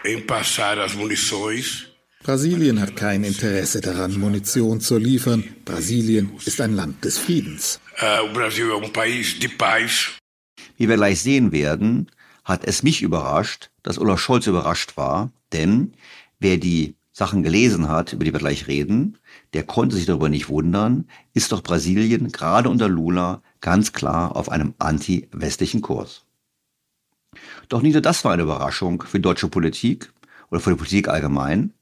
em 0.05 0.21
passar 0.21 0.79
as 0.79 0.95
munições 0.95 1.89
Brasilien 2.25 2.81
hat 2.81 2.97
kein 2.97 3.25
Interesse 3.25 3.81
daran, 3.81 4.19
Munition 4.19 4.81
zu 4.81 4.99
liefern. 4.99 5.45
Brasilien 5.65 6.33
ist 6.45 6.61
ein 6.61 6.75
Land 6.75 7.05
des 7.05 7.17
Friedens. 7.17 7.81
Wie 10.77 10.89
wir 10.89 10.97
gleich 10.97 11.23
sehen 11.23 11.53
werden, 11.53 12.11
hat 12.45 12.65
es 12.65 12.83
mich 12.83 13.03
überrascht, 13.03 13.71
dass 13.83 13.99
Olaf 13.99 14.21
Scholz 14.21 14.47
überrascht 14.47 14.97
war, 14.97 15.31
denn 15.53 15.93
wer 16.41 16.57
die 16.59 16.97
Sachen 17.13 17.43
gelesen 17.43 17.89
hat, 17.89 18.13
über 18.13 18.25
die 18.25 18.33
wir 18.33 18.41
gleich 18.41 18.67
reden, 18.67 19.17
der 19.55 19.63
konnte 19.63 19.97
sich 19.97 20.07
darüber 20.07 20.29
nicht 20.29 20.49
wundern, 20.49 21.09
ist 21.35 21.53
doch 21.53 21.63
Brasilien 21.63 22.31
gerade 22.31 22.69
unter 22.69 22.89
Lula 22.89 23.43
ganz 23.61 23.93
klar 23.93 24.37
auf 24.37 24.51
einem 24.51 24.75
anti-westlichen 24.79 25.81
Kurs. 25.81 26.27
Doch 27.69 27.83
nicht 27.83 27.93
nur 27.93 28.03
das 28.03 28.25
war 28.25 28.33
eine 28.33 28.43
Überraschung 28.43 29.03
für 29.03 29.21
deutsche 29.21 29.49
Politik 29.49 30.11
oder 30.51 30.61
für 30.61 30.71
die 30.71 30.77
Politik 30.77 31.09
allgemein. 31.09 31.73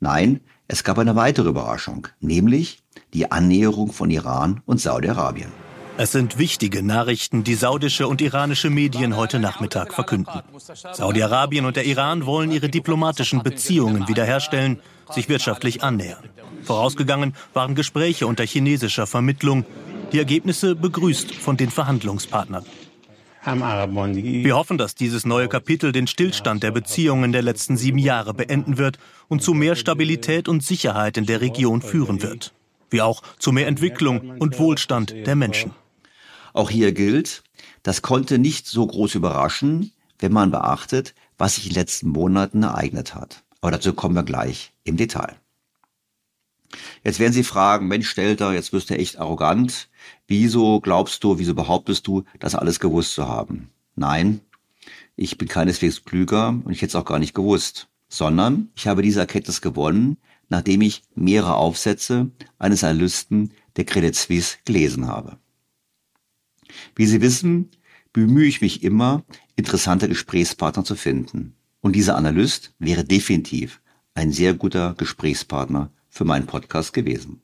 Nein, 0.00 0.40
es 0.68 0.84
gab 0.84 0.98
eine 0.98 1.16
weitere 1.16 1.48
Überraschung, 1.48 2.08
nämlich 2.20 2.82
die 3.12 3.30
Annäherung 3.30 3.92
von 3.92 4.10
Iran 4.10 4.60
und 4.66 4.80
Saudi-Arabien. 4.80 5.52
Es 5.98 6.12
sind 6.12 6.38
wichtige 6.38 6.82
Nachrichten, 6.82 7.44
die 7.44 7.54
saudische 7.54 8.08
und 8.08 8.22
iranische 8.22 8.70
Medien 8.70 9.14
heute 9.14 9.38
Nachmittag 9.38 9.92
verkünden. 9.92 10.40
Saudi-Arabien 10.92 11.66
und 11.66 11.76
der 11.76 11.84
Iran 11.84 12.24
wollen 12.24 12.50
ihre 12.50 12.70
diplomatischen 12.70 13.42
Beziehungen 13.42 14.08
wiederherstellen, 14.08 14.80
sich 15.10 15.28
wirtschaftlich 15.28 15.82
annähern. 15.82 16.24
Vorausgegangen 16.62 17.34
waren 17.52 17.74
Gespräche 17.74 18.26
unter 18.26 18.44
chinesischer 18.44 19.06
Vermittlung, 19.06 19.66
die 20.12 20.18
Ergebnisse 20.18 20.74
begrüßt 20.74 21.34
von 21.34 21.56
den 21.56 21.70
Verhandlungspartnern. 21.70 22.64
Wir 23.44 24.56
hoffen, 24.56 24.78
dass 24.78 24.94
dieses 24.94 25.26
neue 25.26 25.48
Kapitel 25.48 25.90
den 25.90 26.06
Stillstand 26.06 26.62
der 26.62 26.70
Beziehungen 26.70 27.32
der 27.32 27.42
letzten 27.42 27.76
sieben 27.76 27.98
Jahre 27.98 28.34
beenden 28.34 28.78
wird 28.78 28.98
und 29.28 29.42
zu 29.42 29.52
mehr 29.52 29.74
Stabilität 29.74 30.48
und 30.48 30.62
Sicherheit 30.62 31.16
in 31.16 31.26
der 31.26 31.40
Region 31.40 31.82
führen 31.82 32.22
wird. 32.22 32.54
Wie 32.90 33.00
auch 33.00 33.22
zu 33.38 33.50
mehr 33.50 33.66
Entwicklung 33.66 34.38
und 34.38 34.60
Wohlstand 34.60 35.10
der 35.26 35.34
Menschen. 35.34 35.72
Auch 36.52 36.70
hier 36.70 36.92
gilt, 36.92 37.42
das 37.82 38.02
konnte 38.02 38.38
nicht 38.38 38.66
so 38.68 38.86
groß 38.86 39.16
überraschen, 39.16 39.92
wenn 40.20 40.32
man 40.32 40.52
beachtet, 40.52 41.14
was 41.36 41.56
sich 41.56 41.64
in 41.66 41.70
den 41.70 41.80
letzten 41.80 42.10
Monaten 42.10 42.62
ereignet 42.62 43.14
hat. 43.16 43.42
Aber 43.60 43.72
dazu 43.72 43.92
kommen 43.92 44.14
wir 44.14 44.22
gleich 44.22 44.72
im 44.84 44.96
Detail. 44.96 45.34
Jetzt 47.02 47.18
werden 47.18 47.32
Sie 47.32 47.44
fragen, 47.44 47.88
Mensch, 47.88 48.08
Stelter, 48.08 48.52
jetzt 48.52 48.72
wirst 48.72 48.90
du 48.90 48.96
echt 48.96 49.18
arrogant. 49.18 49.88
Wieso 50.26 50.80
glaubst 50.80 51.22
du, 51.24 51.38
wieso 51.38 51.54
behauptest 51.54 52.06
du, 52.06 52.24
das 52.38 52.54
alles 52.54 52.80
gewusst 52.80 53.14
zu 53.14 53.28
haben? 53.28 53.70
Nein, 53.96 54.40
ich 55.16 55.36
bin 55.36 55.48
keineswegs 55.48 56.04
klüger 56.04 56.48
und 56.48 56.70
ich 56.70 56.78
hätte 56.78 56.90
es 56.90 56.94
auch 56.94 57.04
gar 57.04 57.18
nicht 57.18 57.34
gewusst, 57.34 57.88
sondern 58.08 58.70
ich 58.74 58.86
habe 58.86 59.02
diese 59.02 59.20
Erkenntnis 59.20 59.60
gewonnen, 59.60 60.16
nachdem 60.48 60.80
ich 60.80 61.02
mehrere 61.14 61.56
Aufsätze 61.56 62.30
eines 62.58 62.84
Analysten 62.84 63.52
der 63.76 63.84
Credit 63.84 64.14
Suisse 64.14 64.58
gelesen 64.64 65.06
habe. 65.06 65.38
Wie 66.94 67.06
Sie 67.06 67.20
wissen, 67.20 67.70
bemühe 68.12 68.46
ich 68.46 68.60
mich 68.60 68.82
immer, 68.82 69.24
interessante 69.56 70.08
Gesprächspartner 70.08 70.84
zu 70.84 70.94
finden. 70.94 71.54
Und 71.80 71.96
dieser 71.96 72.16
Analyst 72.16 72.74
wäre 72.78 73.04
definitiv 73.04 73.80
ein 74.14 74.32
sehr 74.32 74.54
guter 74.54 74.94
Gesprächspartner 74.94 75.90
für 76.08 76.24
meinen 76.24 76.46
Podcast 76.46 76.92
gewesen. 76.92 77.41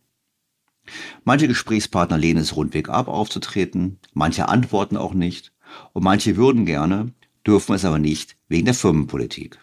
Manche 1.24 1.48
Gesprächspartner 1.48 2.18
lehnen 2.18 2.40
es 2.40 2.57
rundweg 2.57 2.88
ab, 2.88 3.09
aufzutreten, 3.09 3.98
manche 4.14 4.48
antworten 4.48 4.96
auch 4.96 5.14
nicht 5.14 5.53
und 5.92 6.05
manche 6.05 6.37
würden 6.37 6.66
gerne, 6.66 7.12
dürfen 7.46 7.74
es 7.74 7.85
aber 7.85 7.98
nicht 7.98 8.37
wegen 8.48 8.66
der 8.66 8.74
Firmenpolitik. 8.74 9.59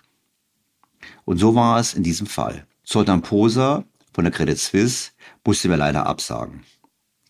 Und 1.23 1.37
so 1.37 1.55
war 1.55 1.79
es 1.79 1.93
in 1.93 2.03
diesem 2.03 2.27
Fall. 2.27 2.67
Zoltan 2.83 3.21
Posa 3.21 3.85
von 4.13 4.23
der 4.23 4.33
Credit 4.33 4.57
Suisse 4.57 5.11
musste 5.43 5.69
mir 5.69 5.77
leider 5.77 6.05
absagen. 6.05 6.63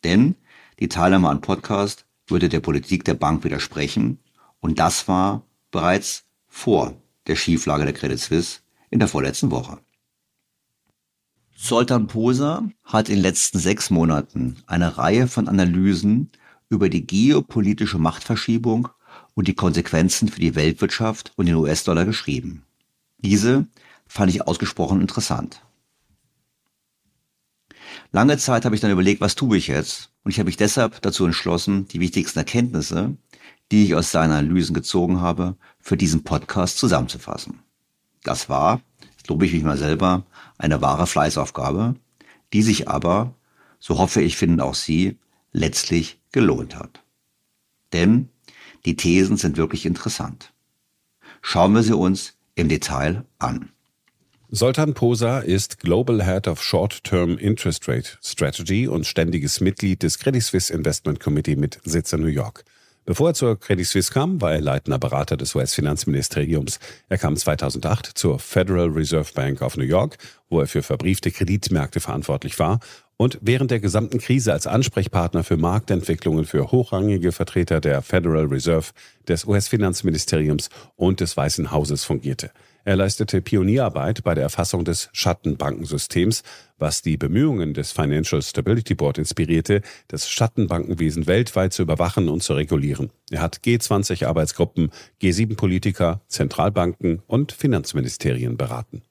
Denn 0.03 0.35
die 0.79 0.89
Teilnahme 0.89 1.29
an 1.29 1.41
Podcast 1.41 2.05
würde 2.27 2.49
der 2.49 2.59
Politik 2.59 3.03
der 3.05 3.13
Bank 3.13 3.43
widersprechen 3.43 4.19
und 4.59 4.79
das 4.79 5.07
war 5.07 5.43
bereits 5.71 6.25
vor 6.47 6.95
der 7.27 7.35
Schieflage 7.35 7.85
der 7.85 7.93
Credit 7.93 8.19
Suisse 8.19 8.59
in 8.89 8.99
der 8.99 9.07
vorletzten 9.07 9.51
Woche. 9.51 9.79
Zoltan 11.55 12.07
Posa 12.07 12.69
hat 12.83 13.07
in 13.07 13.15
den 13.15 13.21
letzten 13.21 13.59
sechs 13.59 13.89
Monaten 13.89 14.57
eine 14.67 14.97
Reihe 14.97 15.27
von 15.27 15.47
Analysen 15.47 16.29
über 16.69 16.89
die 16.89 17.07
geopolitische 17.07 17.97
Machtverschiebung 17.97 18.89
und 19.35 19.47
die 19.47 19.55
Konsequenzen 19.55 20.27
für 20.27 20.41
die 20.41 20.55
Weltwirtschaft 20.55 21.31
und 21.37 21.45
den 21.45 21.55
US-Dollar 21.55 22.05
geschrieben. 22.05 22.63
Diese 23.19 23.67
fand 24.05 24.31
ich 24.31 24.45
ausgesprochen 24.45 24.99
interessant. 24.99 25.61
Lange 28.11 28.37
Zeit 28.37 28.65
habe 28.65 28.75
ich 28.75 28.81
dann 28.81 28.91
überlegt, 28.91 29.21
was 29.21 29.35
tue 29.35 29.57
ich 29.57 29.67
jetzt? 29.67 30.11
Und 30.23 30.31
ich 30.31 30.39
habe 30.39 30.47
mich 30.47 30.57
deshalb 30.57 31.01
dazu 31.01 31.25
entschlossen, 31.25 31.87
die 31.87 32.01
wichtigsten 32.01 32.39
Erkenntnisse, 32.39 33.15
die 33.71 33.85
ich 33.85 33.95
aus 33.95 34.11
seinen 34.11 34.31
Analysen 34.31 34.73
gezogen 34.73 35.21
habe, 35.21 35.55
für 35.79 35.95
diesen 35.95 36.23
Podcast 36.23 36.77
zusammenzufassen. 36.77 37.59
Das 38.23 38.49
war, 38.49 38.81
lobe 39.27 39.45
ich 39.45 39.53
mich 39.53 39.63
mal 39.63 39.77
selber, 39.77 40.23
eine 40.57 40.81
wahre 40.81 41.07
Fleißaufgabe, 41.07 41.95
die 42.53 42.61
sich 42.61 42.87
aber, 42.87 43.33
so 43.79 43.97
hoffe 43.97 44.21
ich, 44.21 44.37
finden 44.37 44.61
auch 44.61 44.75
Sie, 44.75 45.17
letztlich 45.51 46.19
gelohnt 46.31 46.75
hat. 46.75 47.01
Denn 47.93 48.29
die 48.85 48.95
Thesen 48.95 49.37
sind 49.37 49.57
wirklich 49.57 49.85
interessant. 49.85 50.53
Schauen 51.41 51.73
wir 51.73 51.83
sie 51.83 51.95
uns 51.95 52.33
im 52.55 52.69
Detail 52.69 53.25
an. 53.39 53.69
Soltan 54.49 54.93
Posa 54.93 55.39
ist 55.39 55.79
Global 55.79 56.23
Head 56.23 56.47
of 56.47 56.61
Short-Term 56.63 57.37
Interest 57.37 57.87
Rate 57.87 58.17
Strategy 58.23 58.87
und 58.87 59.05
ständiges 59.05 59.59
Mitglied 59.59 60.03
des 60.03 60.19
Credit 60.19 60.41
Suisse 60.41 60.71
Investment 60.71 61.19
Committee 61.19 61.55
mit 61.55 61.79
Sitz 61.83 62.13
in 62.13 62.21
New 62.21 62.27
York. 62.27 62.63
Bevor 63.05 63.29
er 63.29 63.33
zur 63.35 63.59
Credit 63.59 63.85
Suisse 63.85 64.11
kam, 64.11 64.41
war 64.41 64.53
er 64.53 64.61
leitender 64.61 64.97
Berater 64.97 65.37
des 65.37 65.53
US-Finanzministeriums. 65.53 66.79
Er 67.07 67.19
kam 67.19 67.37
2008 67.37 68.07
zur 68.07 68.39
Federal 68.39 68.89
Reserve 68.89 69.31
Bank 69.35 69.61
of 69.61 69.77
New 69.77 69.83
York, 69.83 70.17
wo 70.49 70.59
er 70.59 70.67
für 70.67 70.81
verbriefte 70.81 71.29
Kreditmärkte 71.29 71.99
verantwortlich 71.99 72.57
war 72.57 72.79
und 73.17 73.37
während 73.41 73.69
der 73.69 73.79
gesamten 73.79 74.17
Krise 74.17 74.53
als 74.53 74.65
Ansprechpartner 74.65 75.43
für 75.43 75.55
Marktentwicklungen 75.55 76.45
für 76.45 76.71
hochrangige 76.71 77.31
Vertreter 77.31 77.79
der 77.79 78.01
Federal 78.01 78.45
Reserve, 78.45 78.87
des 79.27 79.45
US-Finanzministeriums 79.45 80.69
und 80.95 81.19
des 81.19 81.37
Weißen 81.37 81.71
Hauses 81.71 82.03
fungierte. 82.03 82.49
Er 82.87 82.95
leistete 82.95 83.41
Pionierarbeit 83.41 84.23
bei 84.23 84.35
der 84.35 84.43
Erfassung 84.43 84.85
des 84.85 85.09
Schattenbankensystems, 85.11 86.43
was 86.77 87.01
die 87.01 87.17
Bemühungen 87.17 87.73
des 87.73 87.91
Financial 87.91 88.39
Stability 88.43 88.93
Board 88.93 89.17
inspirierte, 89.17 89.81
das 90.07 90.29
Schattenbankenwesen 90.29 91.25
weltweit 91.25 91.73
zu 91.73 91.81
überwachen 91.81 92.29
und 92.29 92.43
zu 92.43 92.53
regulieren. 92.53 93.09
Er 93.31 93.41
hat 93.41 93.61
G20-Arbeitsgruppen, 93.65 94.91
G7-Politiker, 95.19 96.21
Zentralbanken 96.27 97.23
und 97.25 97.53
Finanzministerien 97.53 98.55
beraten. 98.55 99.01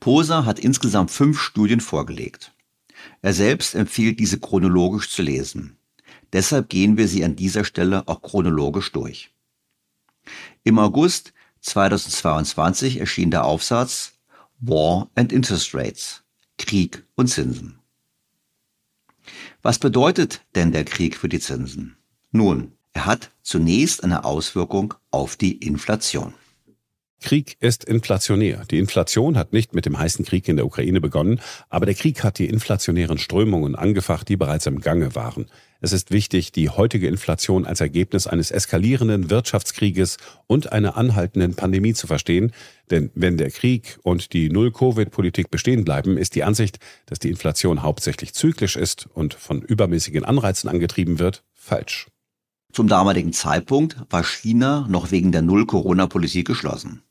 Poser 0.00 0.46
hat 0.46 0.58
insgesamt 0.58 1.10
fünf 1.10 1.38
Studien 1.42 1.80
vorgelegt. 1.80 2.52
Er 3.20 3.34
selbst 3.34 3.74
empfiehlt, 3.74 4.18
diese 4.18 4.40
chronologisch 4.40 5.10
zu 5.10 5.20
lesen. 5.20 5.76
Deshalb 6.32 6.70
gehen 6.70 6.96
wir 6.96 7.06
sie 7.06 7.22
an 7.22 7.36
dieser 7.36 7.64
Stelle 7.64 8.08
auch 8.08 8.22
chronologisch 8.22 8.92
durch. 8.92 9.30
Im 10.64 10.78
August 10.78 11.34
2022 11.68 12.98
erschien 12.98 13.30
der 13.30 13.44
Aufsatz 13.44 14.14
War 14.60 15.10
and 15.14 15.32
Interest 15.32 15.74
Rates 15.74 16.22
Krieg 16.56 17.04
und 17.14 17.28
Zinsen. 17.28 17.78
Was 19.62 19.78
bedeutet 19.78 20.42
denn 20.54 20.72
der 20.72 20.84
Krieg 20.84 21.16
für 21.16 21.28
die 21.28 21.40
Zinsen? 21.40 21.96
Nun, 22.32 22.72
er 22.92 23.06
hat 23.06 23.30
zunächst 23.42 24.02
eine 24.02 24.24
Auswirkung 24.24 24.94
auf 25.10 25.36
die 25.36 25.58
Inflation. 25.58 26.34
Krieg 27.20 27.56
ist 27.60 27.84
inflationär. 27.84 28.64
Die 28.70 28.78
Inflation 28.78 29.36
hat 29.36 29.52
nicht 29.52 29.74
mit 29.74 29.86
dem 29.86 29.98
heißen 29.98 30.24
Krieg 30.24 30.48
in 30.48 30.56
der 30.56 30.66
Ukraine 30.66 31.00
begonnen, 31.00 31.40
aber 31.68 31.86
der 31.86 31.94
Krieg 31.94 32.22
hat 32.22 32.38
die 32.38 32.48
inflationären 32.48 33.18
Strömungen 33.18 33.74
angefacht, 33.74 34.28
die 34.28 34.36
bereits 34.36 34.66
im 34.66 34.80
Gange 34.80 35.14
waren. 35.14 35.46
Es 35.80 35.92
ist 35.92 36.10
wichtig, 36.10 36.50
die 36.50 36.70
heutige 36.70 37.06
Inflation 37.06 37.64
als 37.64 37.80
Ergebnis 37.80 38.26
eines 38.26 38.50
eskalierenden 38.50 39.30
Wirtschaftskrieges 39.30 40.16
und 40.48 40.72
einer 40.72 40.96
anhaltenden 40.96 41.54
Pandemie 41.54 41.94
zu 41.94 42.08
verstehen, 42.08 42.52
denn 42.90 43.10
wenn 43.14 43.36
der 43.36 43.52
Krieg 43.52 43.98
und 44.02 44.32
die 44.32 44.50
Null-Covid-Politik 44.50 45.52
bestehen 45.52 45.84
bleiben, 45.84 46.16
ist 46.16 46.34
die 46.34 46.42
Ansicht, 46.42 46.80
dass 47.06 47.20
die 47.20 47.30
Inflation 47.30 47.82
hauptsächlich 47.82 48.34
zyklisch 48.34 48.74
ist 48.74 49.08
und 49.14 49.34
von 49.34 49.62
übermäßigen 49.62 50.24
Anreizen 50.24 50.68
angetrieben 50.68 51.20
wird, 51.20 51.44
falsch. 51.54 52.08
Zum 52.72 52.88
damaligen 52.88 53.32
Zeitpunkt 53.32 53.98
war 54.10 54.24
China 54.24 54.84
noch 54.88 55.12
wegen 55.12 55.30
der 55.30 55.42
Null-Corona-Politik 55.42 56.46
geschlossen. 56.46 57.02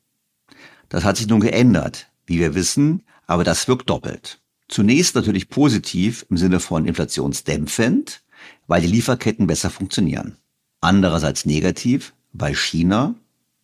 Das 0.90 1.04
hat 1.04 1.16
sich 1.16 1.26
nun 1.26 1.40
geändert, 1.40 2.08
wie 2.26 2.38
wir 2.38 2.54
wissen, 2.54 3.02
aber 3.26 3.44
das 3.44 3.66
wirkt 3.66 3.88
doppelt. 3.88 4.40
Zunächst 4.68 5.14
natürlich 5.14 5.48
positiv 5.48 6.26
im 6.28 6.36
Sinne 6.36 6.60
von 6.60 6.84
inflationsdämpfend, 6.84 8.22
weil 8.66 8.82
die 8.82 8.88
Lieferketten 8.88 9.46
besser 9.46 9.70
funktionieren. 9.70 10.36
Andererseits 10.80 11.44
negativ, 11.44 12.14
weil 12.32 12.54
China 12.54 13.14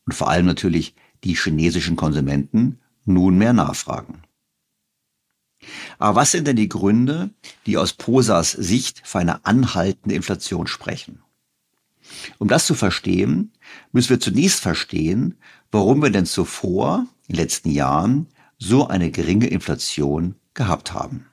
und 0.06 0.12
vor 0.12 0.28
allem 0.28 0.46
natürlich 0.46 0.94
die 1.22 1.34
chinesischen 1.34 1.96
Konsumenten 1.96 2.80
nun 3.04 3.38
mehr 3.38 3.52
nachfragen. 3.52 4.22
Aber 5.98 6.16
was 6.16 6.32
sind 6.32 6.46
denn 6.46 6.56
die 6.56 6.68
Gründe, 6.68 7.30
die 7.66 7.78
aus 7.78 7.94
Posas 7.94 8.52
Sicht 8.52 9.02
für 9.04 9.18
eine 9.18 9.44
anhaltende 9.46 10.14
Inflation 10.14 10.66
sprechen? 10.66 11.20
Um 12.38 12.48
das 12.48 12.66
zu 12.66 12.74
verstehen, 12.74 13.52
müssen 13.92 14.10
wir 14.10 14.20
zunächst 14.20 14.60
verstehen, 14.60 15.38
warum 15.70 16.02
wir 16.02 16.10
denn 16.10 16.26
zuvor 16.26 17.06
in 17.26 17.34
den 17.34 17.42
letzten 17.42 17.70
Jahren 17.70 18.26
so 18.58 18.86
eine 18.88 19.10
geringe 19.10 19.46
Inflation 19.46 20.36
gehabt 20.52 20.92
haben. 20.92 21.26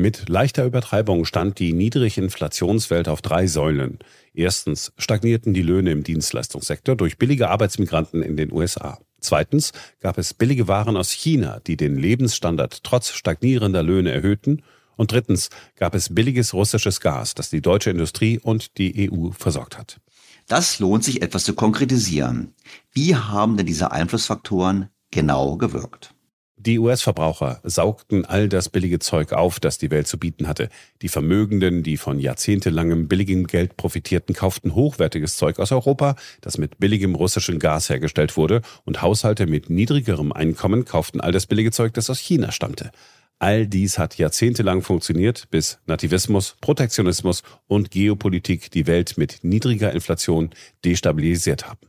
Mit 0.00 0.30
leichter 0.30 0.64
Übertreibung 0.64 1.26
stand 1.26 1.58
die 1.58 1.74
niedrige 1.74 2.22
Inflationswelt 2.22 3.06
auf 3.06 3.20
drei 3.20 3.46
Säulen. 3.46 3.98
Erstens 4.32 4.94
stagnierten 4.96 5.52
die 5.52 5.60
Löhne 5.60 5.90
im 5.90 6.04
Dienstleistungssektor 6.04 6.96
durch 6.96 7.18
billige 7.18 7.50
Arbeitsmigranten 7.50 8.22
in 8.22 8.38
den 8.38 8.50
USA. 8.50 8.98
Zweitens 9.20 9.72
gab 10.00 10.16
es 10.16 10.32
billige 10.32 10.68
Waren 10.68 10.96
aus 10.96 11.10
China, 11.10 11.60
die 11.66 11.76
den 11.76 11.98
Lebensstandard 11.98 12.82
trotz 12.82 13.10
stagnierender 13.12 13.82
Löhne 13.82 14.10
erhöhten. 14.10 14.62
Und 14.96 15.12
drittens 15.12 15.50
gab 15.76 15.94
es 15.94 16.14
billiges 16.14 16.54
russisches 16.54 17.02
Gas, 17.02 17.34
das 17.34 17.50
die 17.50 17.60
deutsche 17.60 17.90
Industrie 17.90 18.38
und 18.38 18.78
die 18.78 19.10
EU 19.12 19.32
versorgt 19.32 19.76
hat. 19.76 20.00
Das 20.48 20.78
lohnt 20.78 21.04
sich 21.04 21.20
etwas 21.20 21.44
zu 21.44 21.52
konkretisieren. 21.52 22.54
Wie 22.90 23.16
haben 23.16 23.58
denn 23.58 23.66
diese 23.66 23.92
Einflussfaktoren 23.92 24.88
genau 25.10 25.56
gewirkt. 25.56 26.14
Die 26.62 26.78
US-Verbraucher 26.78 27.58
saugten 27.62 28.26
all 28.26 28.46
das 28.46 28.68
billige 28.68 28.98
Zeug 28.98 29.32
auf, 29.32 29.60
das 29.60 29.78
die 29.78 29.90
Welt 29.90 30.06
zu 30.06 30.18
bieten 30.18 30.46
hatte. 30.46 30.68
Die 31.00 31.08
Vermögenden, 31.08 31.82
die 31.82 31.96
von 31.96 32.20
jahrzehntelangem 32.20 33.08
billigem 33.08 33.46
Geld 33.46 33.78
profitierten, 33.78 34.34
kauften 34.34 34.74
hochwertiges 34.74 35.38
Zeug 35.38 35.58
aus 35.58 35.72
Europa, 35.72 36.16
das 36.42 36.58
mit 36.58 36.78
billigem 36.78 37.14
russischen 37.14 37.60
Gas 37.60 37.88
hergestellt 37.88 38.36
wurde, 38.36 38.60
und 38.84 39.00
Haushalte 39.00 39.46
mit 39.46 39.70
niedrigerem 39.70 40.32
Einkommen 40.32 40.84
kauften 40.84 41.22
all 41.22 41.32
das 41.32 41.46
billige 41.46 41.70
Zeug, 41.70 41.94
das 41.94 42.10
aus 42.10 42.18
China 42.18 42.52
stammte. 42.52 42.90
All 43.38 43.66
dies 43.66 43.98
hat 43.98 44.18
jahrzehntelang 44.18 44.82
funktioniert, 44.82 45.48
bis 45.50 45.78
Nativismus, 45.86 46.56
Protektionismus 46.60 47.42
und 47.68 47.90
Geopolitik 47.90 48.70
die 48.70 48.86
Welt 48.86 49.16
mit 49.16 49.38
niedriger 49.44 49.92
Inflation 49.92 50.50
destabilisiert 50.84 51.66
haben. 51.66 51.88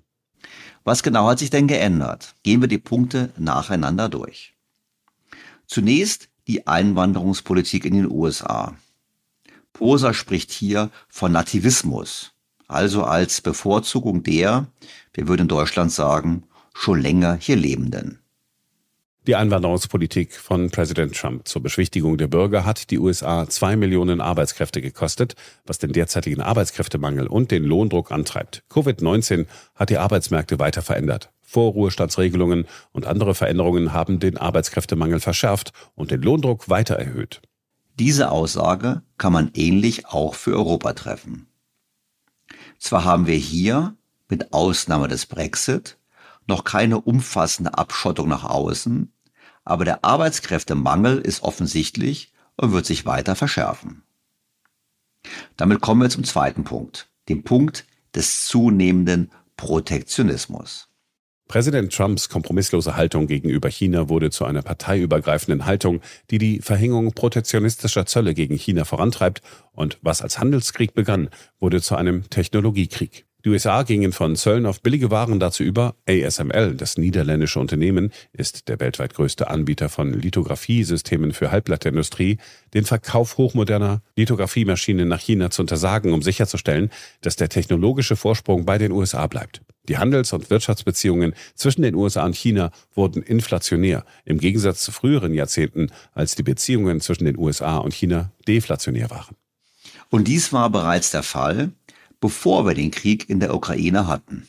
Was 0.85 1.03
genau 1.03 1.27
hat 1.27 1.39
sich 1.39 1.49
denn 1.49 1.67
geändert? 1.67 2.35
Gehen 2.43 2.61
wir 2.61 2.69
die 2.69 2.77
Punkte 2.77 3.33
nacheinander 3.37 4.07
durch. 4.07 4.53
Zunächst 5.71 6.27
die 6.47 6.67
Einwanderungspolitik 6.67 7.85
in 7.85 7.93
den 7.93 8.11
USA. 8.11 8.75
Poser 9.71 10.13
spricht 10.13 10.51
hier 10.51 10.91
von 11.07 11.31
Nativismus, 11.31 12.33
also 12.67 13.05
als 13.05 13.39
Bevorzugung 13.39 14.21
der, 14.21 14.67
wir 15.13 15.29
würden 15.29 15.43
in 15.43 15.47
Deutschland 15.47 15.93
sagen, 15.93 16.43
schon 16.73 16.99
länger 16.99 17.35
hier 17.35 17.55
Lebenden. 17.55 18.20
Die 19.27 19.35
Einwanderungspolitik 19.35 20.33
von 20.33 20.71
Präsident 20.71 21.15
Trump 21.15 21.47
zur 21.47 21.61
Beschwichtigung 21.61 22.17
der 22.17 22.25
Bürger 22.25 22.65
hat 22.65 22.89
die 22.89 22.97
USA 22.97 23.47
zwei 23.47 23.75
Millionen 23.75 24.19
Arbeitskräfte 24.19 24.81
gekostet, 24.81 25.35
was 25.63 25.77
den 25.77 25.93
derzeitigen 25.93 26.41
Arbeitskräftemangel 26.41 27.27
und 27.27 27.51
den 27.51 27.63
Lohndruck 27.63 28.11
antreibt. 28.11 28.63
Covid-19 28.71 29.45
hat 29.75 29.91
die 29.91 29.99
Arbeitsmärkte 29.99 30.57
weiter 30.57 30.81
verändert. 30.81 31.29
Vorruhestandsregelungen 31.41 32.65
und 32.93 33.05
andere 33.05 33.35
Veränderungen 33.35 33.93
haben 33.93 34.19
den 34.19 34.37
Arbeitskräftemangel 34.37 35.19
verschärft 35.19 35.71
und 35.93 36.09
den 36.09 36.23
Lohndruck 36.23 36.67
weiter 36.67 36.95
erhöht. 36.95 37.43
Diese 37.99 38.31
Aussage 38.31 39.03
kann 39.19 39.33
man 39.33 39.51
ähnlich 39.53 40.07
auch 40.07 40.33
für 40.33 40.55
Europa 40.55 40.93
treffen. 40.93 41.45
Zwar 42.79 43.05
haben 43.05 43.27
wir 43.27 43.35
hier, 43.35 43.95
mit 44.29 44.51
Ausnahme 44.51 45.07
des 45.07 45.27
Brexit, 45.27 45.99
noch 46.51 46.63
keine 46.63 47.01
umfassende 47.01 47.77
Abschottung 47.77 48.27
nach 48.27 48.43
außen, 48.43 49.11
aber 49.63 49.85
der 49.85 50.03
Arbeitskräftemangel 50.03 51.17
ist 51.17 51.43
offensichtlich 51.43 52.33
und 52.57 52.73
wird 52.73 52.85
sich 52.85 53.05
weiter 53.05 53.35
verschärfen. 53.35 54.03
Damit 55.57 55.81
kommen 55.81 56.01
wir 56.01 56.09
zum 56.09 56.23
zweiten 56.23 56.63
Punkt, 56.63 57.09
dem 57.29 57.43
Punkt 57.43 57.85
des 58.13 58.45
zunehmenden 58.45 59.31
Protektionismus. 59.55 60.89
Präsident 61.47 61.93
Trumps 61.93 62.29
kompromisslose 62.29 62.95
Haltung 62.95 63.27
gegenüber 63.27 63.69
China 63.69 64.07
wurde 64.07 64.29
zu 64.29 64.45
einer 64.45 64.61
parteiübergreifenden 64.61 65.65
Haltung, 65.65 66.01
die 66.29 66.37
die 66.37 66.61
Verhängung 66.61 67.11
protektionistischer 67.11 68.05
Zölle 68.05 68.33
gegen 68.33 68.55
China 68.55 68.85
vorantreibt 68.85 69.41
und 69.73 69.99
was 70.01 70.21
als 70.21 70.39
Handelskrieg 70.39 70.93
begann, 70.93 71.29
wurde 71.59 71.81
zu 71.81 71.95
einem 71.95 72.29
Technologiekrieg. 72.29 73.25
Die 73.43 73.49
USA 73.49 73.81
gingen 73.81 74.11
von 74.11 74.35
Zöllen 74.35 74.67
auf 74.67 74.81
billige 74.81 75.09
Waren 75.09 75.39
dazu 75.39 75.63
über. 75.63 75.95
ASML, 76.07 76.75
das 76.75 76.97
niederländische 76.97 77.59
Unternehmen, 77.59 78.11
ist 78.33 78.67
der 78.67 78.79
weltweit 78.79 79.15
größte 79.15 79.49
Anbieter 79.49 79.89
von 79.89 80.13
Lithografiesystemen 80.13 81.31
für 81.31 81.49
Halbblattindustrie, 81.49 82.37
den 82.75 82.85
Verkauf 82.85 83.37
hochmoderner 83.37 84.03
Lithografiemaschinen 84.15 85.07
nach 85.07 85.19
China 85.19 85.49
zu 85.49 85.63
untersagen, 85.63 86.13
um 86.13 86.21
sicherzustellen, 86.21 86.91
dass 87.21 87.35
der 87.35 87.49
technologische 87.49 88.15
Vorsprung 88.15 88.65
bei 88.65 88.77
den 88.77 88.91
USA 88.91 89.25
bleibt. 89.25 89.61
Die 89.87 89.97
Handels- 89.97 90.33
und 90.33 90.51
Wirtschaftsbeziehungen 90.51 91.33
zwischen 91.55 91.81
den 91.81 91.95
USA 91.95 92.25
und 92.25 92.35
China 92.35 92.69
wurden 92.93 93.23
inflationär, 93.23 94.05
im 94.23 94.37
Gegensatz 94.37 94.83
zu 94.83 94.91
früheren 94.91 95.33
Jahrzehnten, 95.33 95.87
als 96.13 96.35
die 96.35 96.43
Beziehungen 96.43 97.01
zwischen 97.01 97.25
den 97.25 97.37
USA 97.39 97.77
und 97.77 97.93
China 97.93 98.31
deflationär 98.47 99.09
waren. 99.09 99.35
Und 100.11 100.27
dies 100.27 100.51
war 100.51 100.69
bereits 100.69 101.11
der 101.11 101.23
Fall, 101.23 101.71
bevor 102.21 102.65
wir 102.65 102.73
den 102.73 102.91
Krieg 102.91 103.29
in 103.29 103.41
der 103.41 103.53
Ukraine 103.53 104.07
hatten. 104.07 104.47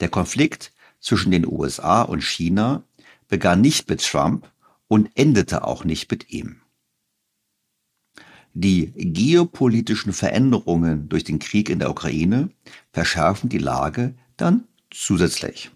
Der 0.00 0.10
Konflikt 0.10 0.72
zwischen 1.00 1.30
den 1.30 1.46
USA 1.46 2.02
und 2.02 2.22
China 2.22 2.82
begann 3.28 3.62
nicht 3.62 3.88
mit 3.88 4.04
Trump 4.04 4.50
und 4.88 5.10
endete 5.14 5.64
auch 5.64 5.84
nicht 5.84 6.10
mit 6.10 6.30
ihm. 6.30 6.60
Die 8.54 8.92
geopolitischen 8.94 10.12
Veränderungen 10.12 11.08
durch 11.08 11.24
den 11.24 11.38
Krieg 11.38 11.70
in 11.70 11.78
der 11.78 11.88
Ukraine 11.88 12.50
verschärfen 12.92 13.48
die 13.48 13.58
Lage 13.58 14.14
dann 14.36 14.64
zusätzlich. 14.90 15.70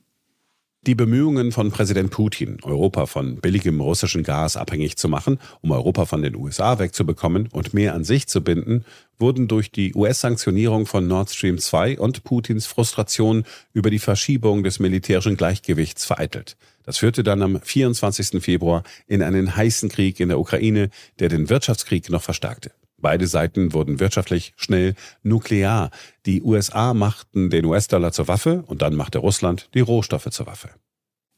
Die 0.87 0.95
Bemühungen 0.95 1.51
von 1.51 1.73
Präsident 1.73 2.13
Putin, 2.13 2.59
Europa 2.63 3.07
von 3.07 3.39
billigem 3.39 3.81
russischen 3.81 4.23
Gas 4.23 4.57
abhängig 4.57 4.97
zu 4.97 5.09
machen, 5.09 5.41
um 5.61 5.73
Europa 5.73 6.05
von 6.05 6.23
den 6.23 6.37
USA 6.37 6.79
wegzubekommen 6.79 7.49
und 7.51 7.75
mehr 7.75 7.93
an 7.93 8.05
sich 8.05 8.29
zu 8.29 8.41
binden, 8.41 8.85
wurden 9.19 9.49
durch 9.49 9.73
die 9.73 9.97
US-Sanktionierung 9.97 10.87
von 10.87 11.09
Nord 11.09 11.31
Stream 11.31 11.59
2 11.59 11.99
und 11.99 12.23
Putins 12.23 12.67
Frustration 12.67 13.43
über 13.73 13.91
die 13.91 13.99
Verschiebung 13.99 14.63
des 14.63 14.79
militärischen 14.79 15.37
Gleichgewichts 15.37 16.05
vereitelt. 16.05 16.57
Das 16.85 16.99
führte 16.99 17.25
dann 17.25 17.43
am 17.43 17.61
24. 17.61 18.41
Februar 18.41 18.85
in 19.09 19.25
einen 19.25 19.57
heißen 19.57 19.89
Krieg 19.89 20.21
in 20.21 20.29
der 20.29 20.39
Ukraine, 20.39 20.91
der 21.19 21.29
den 21.29 21.51
Wirtschaftskrieg 21.51 22.11
noch 22.11 22.23
verstärkte. 22.23 22.71
Beide 22.99 23.27
Seiten 23.27 23.73
wurden 23.73 24.01
wirtschaftlich 24.01 24.55
schnell 24.57 24.95
nuklear. 25.23 25.91
Die 26.25 26.43
USA 26.43 26.95
machten 26.95 27.51
den 27.51 27.65
US-Dollar 27.65 28.13
zur 28.13 28.29
Waffe 28.29 28.65
und 28.67 28.83
dann 28.83 28.95
machte 28.95 29.19
Russland 29.19 29.69
die 29.75 29.81
Rohstoffe 29.81 30.31
zur 30.31 30.47
Waffe. 30.47 30.71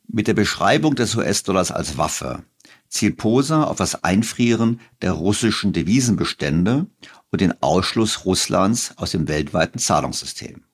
Mit 0.07 0.27
der 0.29 0.35
Beschreibung 0.35 0.94
des 0.94 1.14
US-Dollars 1.16 1.71
als 1.71 1.99
Waffe 1.99 2.44
zielt 2.88 3.18
Posa 3.18 3.64
auf 3.64 3.77
das 3.77 4.05
Einfrieren 4.05 4.81
der 5.03 5.12
russischen 5.12 5.73
Devisenbestände 5.73 6.87
und 7.31 7.40
den 7.40 7.61
Ausschluss 7.62 8.25
Russlands 8.25 8.94
aus 8.97 9.11
dem 9.11 9.29
weltweiten 9.29 9.79
Zahlungssystem. 9.79 10.64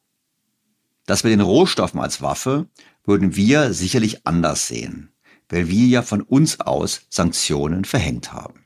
Das 1.06 1.24
mit 1.24 1.32
den 1.32 1.40
Rohstoffen 1.40 2.00
als 2.00 2.22
Waffe 2.22 2.66
würden 3.04 3.36
wir 3.36 3.72
sicherlich 3.72 4.26
anders 4.26 4.68
sehen, 4.68 5.10
weil 5.48 5.68
wir 5.68 5.86
ja 5.86 6.02
von 6.02 6.22
uns 6.22 6.60
aus 6.60 7.02
Sanktionen 7.10 7.84
verhängt 7.84 8.32
haben. 8.32 8.64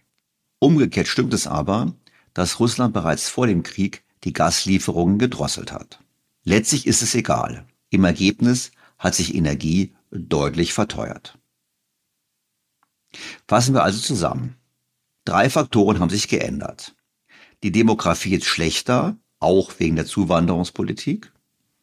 Umgekehrt 0.59 1.09
stimmt 1.09 1.33
es 1.35 1.46
aber, 1.46 1.94
dass 2.34 2.60
Russland 2.60 2.94
bereits 2.94 3.28
vor 3.28 3.46
dem 3.46 3.62
Krieg 3.62 4.04
die 4.24 4.32
Gaslieferungen 4.32 5.18
gedrosselt 5.18 5.72
hat. 5.72 6.00
Letztlich 6.44 6.86
ist 6.86 7.02
es 7.02 7.14
egal. 7.14 7.66
Im 7.90 8.04
Ergebnis 8.04 8.72
hat 8.98 9.14
sich 9.14 9.34
Energie 9.34 9.94
deutlich 10.10 10.72
verteuert. 10.72 11.38
Fassen 13.46 13.74
wir 13.74 13.82
also 13.82 14.00
zusammen. 14.00 14.56
Drei 15.24 15.50
Faktoren 15.50 16.00
haben 16.00 16.10
sich 16.10 16.28
geändert. 16.28 16.94
Die 17.62 17.72
Demografie 17.72 18.34
ist 18.34 18.46
schlechter, 18.46 19.16
auch 19.40 19.78
wegen 19.78 19.96
der 19.96 20.06
Zuwanderungspolitik. 20.06 21.32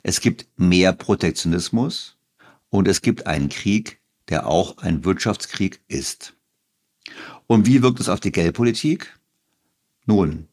Es 0.03 0.21
gibt 0.21 0.47
mehr 0.57 0.93
Protektionismus 0.93 2.17
und 2.69 2.87
es 2.87 3.01
gibt 3.01 3.27
einen 3.27 3.49
Krieg, 3.49 3.99
der 4.29 4.47
auch 4.47 4.77
ein 4.77 5.05
Wirtschaftskrieg 5.05 5.81
ist. 5.87 6.35
Und 7.47 7.65
wie 7.65 7.81
wirkt 7.81 7.99
es 7.99 8.09
auf 8.09 8.19
die 8.19 8.31
Geldpolitik? 8.31 9.14
Nun, 10.05 10.47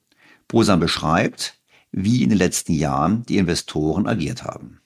Bosan 0.48 0.80
beschreibt, 0.80 1.58
wie 1.92 2.22
in 2.22 2.28
den 2.28 2.38
letzten 2.38 2.72
Jahren 2.74 3.24
die 3.24 3.38
Investoren 3.38 4.06
agiert 4.06 4.44
haben. 4.44 4.81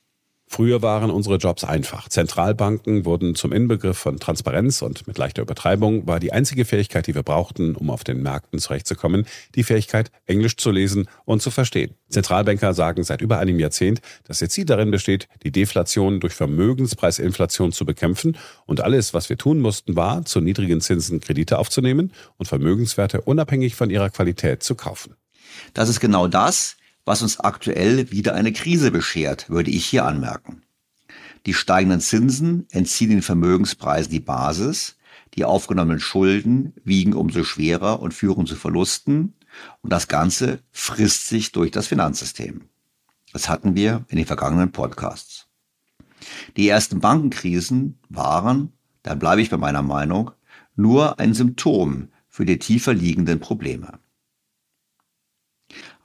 Früher 0.49 0.81
waren 0.81 1.11
unsere 1.11 1.37
Jobs 1.37 1.65
einfach. 1.65 2.09
Zentralbanken 2.09 3.05
wurden 3.05 3.35
zum 3.35 3.53
Inbegriff 3.53 3.99
von 3.99 4.21
Transparenz 4.21 4.81
und 4.81 5.07
mit 5.09 5.19
leichter 5.19 5.43
Übertreibung 5.43 6.07
war 6.07 6.21
die 6.21 6.33
einzige 6.33 6.65
Fähigkeit, 6.65 7.09
die 7.09 7.17
wir 7.17 7.25
brauchten, 7.25 7.75
um 7.75 7.91
auf 7.91 8.05
den 8.05 8.23
Märkten 8.23 8.61
zurechtzukommen, 8.61 9.27
die 9.57 9.65
Fähigkeit, 9.65 10.13
Englisch 10.25 10.57
zu 10.57 10.71
lesen 10.71 11.09
und 11.25 11.43
zu 11.43 11.51
verstehen. 11.51 11.95
Zentralbanker 12.11 12.75
sagen 12.75 13.03
seit 13.03 13.23
über 13.23 13.39
einem 13.39 13.59
Jahrzehnt, 13.59 14.01
dass 14.25 14.41
ihr 14.41 14.49
Ziel 14.49 14.65
darin 14.65 14.93
besteht, 14.93 15.29
die 15.43 15.51
Deflation 15.51 16.21
durch 16.21 16.35
Vermögenspreisinflation 16.35 17.73
zu 17.73 17.85
bekämpfen 17.85 18.37
und 18.67 18.81
alles, 18.81 19.15
was 19.15 19.29
wir 19.29 19.37
tun 19.37 19.59
mussten, 19.59 19.97
war, 19.97 20.25
zu 20.25 20.41
niedrigen 20.41 20.81
Zinsen 20.81 21.21
Kredite 21.21 21.59
aufzunehmen 21.59 22.13
und 22.37 22.47
Vermögenswerte 22.47 23.21
unabhängig 23.21 23.75
von 23.75 23.91
ihrer 23.91 24.11
Qualität 24.11 24.63
zu 24.63 24.77
kaufen. 24.77 25.17
Das 25.75 25.89
ist 25.89 25.99
genau 25.99 26.29
das, 26.29 26.77
was 27.07 27.23
uns 27.23 27.40
aktuell 27.40 28.11
wieder 28.11 28.35
eine 28.35 28.53
Krise 28.53 28.90
beschert, 28.90 29.49
würde 29.49 29.71
ich 29.71 29.87
hier 29.87 30.05
anmerken. 30.05 30.62
Die 31.47 31.55
steigenden 31.55 32.01
Zinsen 32.01 32.66
entziehen 32.71 33.11
den 33.11 33.23
Vermögenspreisen 33.23 34.11
die 34.11 34.21
Basis, 34.21 34.97
die 35.35 35.45
aufgenommenen 35.45 36.01
Schulden 36.01 36.75
wiegen 36.85 37.14
umso 37.14 37.45
schwerer 37.45 38.01
und 38.01 38.12
führen 38.12 38.47
zu 38.47 38.57
Verlusten 38.57 39.35
und 39.83 39.92
das 39.92 40.09
Ganze 40.09 40.61
frisst 40.73 41.29
sich 41.29 41.53
durch 41.53 41.71
das 41.71 41.87
Finanzsystem. 41.87 42.62
Das 43.33 43.49
hatten 43.49 43.77
wir 43.77 44.05
in 44.09 44.16
den 44.16 44.27
vergangenen 44.27 44.73
Podcasts. 44.73 45.47
Die 46.57 46.69
ersten 46.69 47.01
Bankenkrisen 47.01 47.99
waren, 48.09 48.73
da 49.03 49.14
bleibe 49.14 49.42
ich 49.42 49.51
bei 49.51 49.59
meiner 49.59 49.83
Meinung, 49.83 50.33
nur 50.75 51.21
ein 51.21 51.35
Symptom 51.35 52.09
für 52.29 52.45
die 52.45 52.59
tiefer 52.59 52.95
liegenden 52.95 53.38
Probleme. 53.38 54.01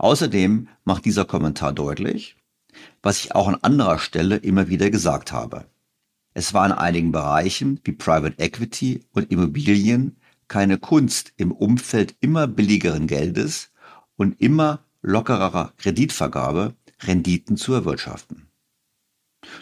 Außerdem 0.01 0.67
macht 0.83 1.05
dieser 1.05 1.25
Kommentar 1.25 1.73
deutlich, 1.73 2.35
was 3.03 3.19
ich 3.19 3.35
auch 3.35 3.47
an 3.47 3.59
anderer 3.61 3.99
Stelle 3.99 4.37
immer 4.37 4.67
wieder 4.67 4.89
gesagt 4.89 5.31
habe. 5.31 5.65
Es 6.33 6.55
war 6.55 6.65
in 6.65 6.71
einigen 6.71 7.11
Bereichen 7.11 7.79
wie 7.83 7.91
Private 7.91 8.39
Equity 8.39 9.05
und 9.11 9.29
Immobilien 9.29 10.15
keine 10.47 10.79
Kunst 10.79 11.33
im 11.37 11.51
Umfeld 11.51 12.15
immer 12.19 12.47
billigeren 12.47 13.05
Geldes 13.05 13.69
und 14.15 14.41
immer 14.41 14.79
lockerer 15.03 15.71
Kreditvergabe 15.77 16.73
Renditen 17.03 17.55
zu 17.55 17.71
erwirtschaften. 17.71 18.47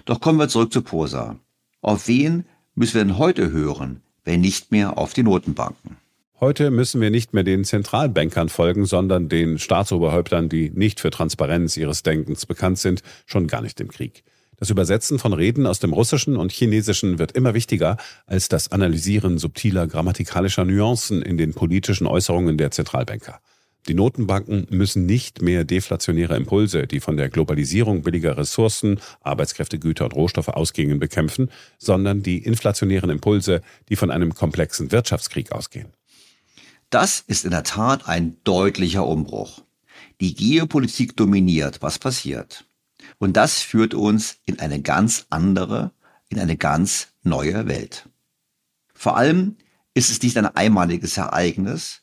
Doch 0.06 0.22
kommen 0.22 0.40
wir 0.40 0.48
zurück 0.48 0.72
zu 0.72 0.84
Posa. 0.84 1.38
Auf 1.82 2.08
wen 2.08 2.46
müssen 2.76 2.94
wir 2.94 3.04
denn 3.04 3.18
heute 3.18 3.52
hören, 3.52 4.04
wenn 4.24 4.40
nicht 4.40 4.72
mehr 4.72 4.98
auf 4.98 5.12
die 5.12 5.24
Notenbanken? 5.24 5.98
Heute 6.42 6.72
müssen 6.72 7.02
wir 7.02 7.10
nicht 7.10 7.34
mehr 7.34 7.44
den 7.44 7.66
Zentralbankern 7.66 8.48
folgen, 8.48 8.86
sondern 8.86 9.28
den 9.28 9.60
Staatsoberhäuptern, 9.60 10.48
die 10.48 10.70
nicht 10.70 11.02
für 11.02 11.10
Transparenz 11.10 11.76
ihres 11.76 12.02
Denkens 12.02 12.46
bekannt 12.46 12.80
sind, 12.80 13.04
schon 13.26 13.48
gar 13.48 13.62
nicht 13.62 13.82
im 13.82 13.90
Krieg. 13.90 14.24
Das 14.56 14.70
Übersetzen 14.70 15.20
von 15.20 15.34
Reden 15.34 15.68
aus 15.68 15.80
dem 15.80 15.92
Russischen 15.92 16.38
und 16.38 16.54
Chinesischen 16.54 17.20
wird 17.20 17.34
immer 17.34 17.54
wichtiger 17.56 17.98
als 18.26 18.48
das 18.48 18.72
Analysieren 18.72 19.38
subtiler 19.38 19.86
grammatikalischer 19.86 20.64
Nuancen 20.64 21.22
in 21.22 21.38
den 21.38 21.54
politischen 21.54 22.08
Äußerungen 22.08 22.58
der 22.58 22.72
Zentralbanker. 22.72 23.42
Die 23.90 23.94
Notenbanken 23.94 24.66
müssen 24.70 25.06
nicht 25.06 25.42
mehr 25.42 25.66
deflationäre 25.66 26.38
Impulse, 26.38 26.88
die 26.88 27.02
von 27.02 27.18
der 27.18 27.28
Globalisierung 27.28 28.04
billiger 28.04 28.38
Ressourcen, 28.38 29.02
Arbeitskräfte, 29.22 29.78
Güter 29.78 30.06
und 30.06 30.16
Rohstoffe 30.16 30.50
ausgingen, 30.50 31.00
bekämpfen, 31.00 31.50
sondern 31.78 32.24
die 32.24 32.38
inflationären 32.38 33.10
Impulse, 33.10 33.62
die 33.90 33.98
von 33.98 34.10
einem 34.10 34.34
komplexen 34.34 34.94
Wirtschaftskrieg 34.94 35.52
ausgehen. 35.52 35.88
Das 36.90 37.24
ist 37.28 37.46
in 37.46 37.52
der 37.52 37.64
Tat 37.64 38.08
ein 38.08 38.38
deutlicher 38.44 39.06
Umbruch. 39.06 39.64
Die 40.22 40.34
Geopolitik 40.34 41.16
dominiert, 41.16 41.82
was 41.82 42.00
passiert. 42.00 42.66
Und 43.20 43.38
das 43.38 43.62
führt 43.62 43.94
uns 43.94 44.38
in 44.46 44.60
eine 44.60 44.82
ganz 44.82 45.26
andere, 45.30 45.92
in 46.30 46.40
eine 46.40 46.58
ganz 46.58 47.10
neue 47.24 47.68
Welt. 47.68 48.10
Vor 48.94 49.18
allem 49.18 49.58
ist 49.94 50.10
es 50.10 50.22
nicht 50.22 50.38
ein 50.38 50.46
einmaliges 50.46 51.18
Ereignis, 51.18 52.02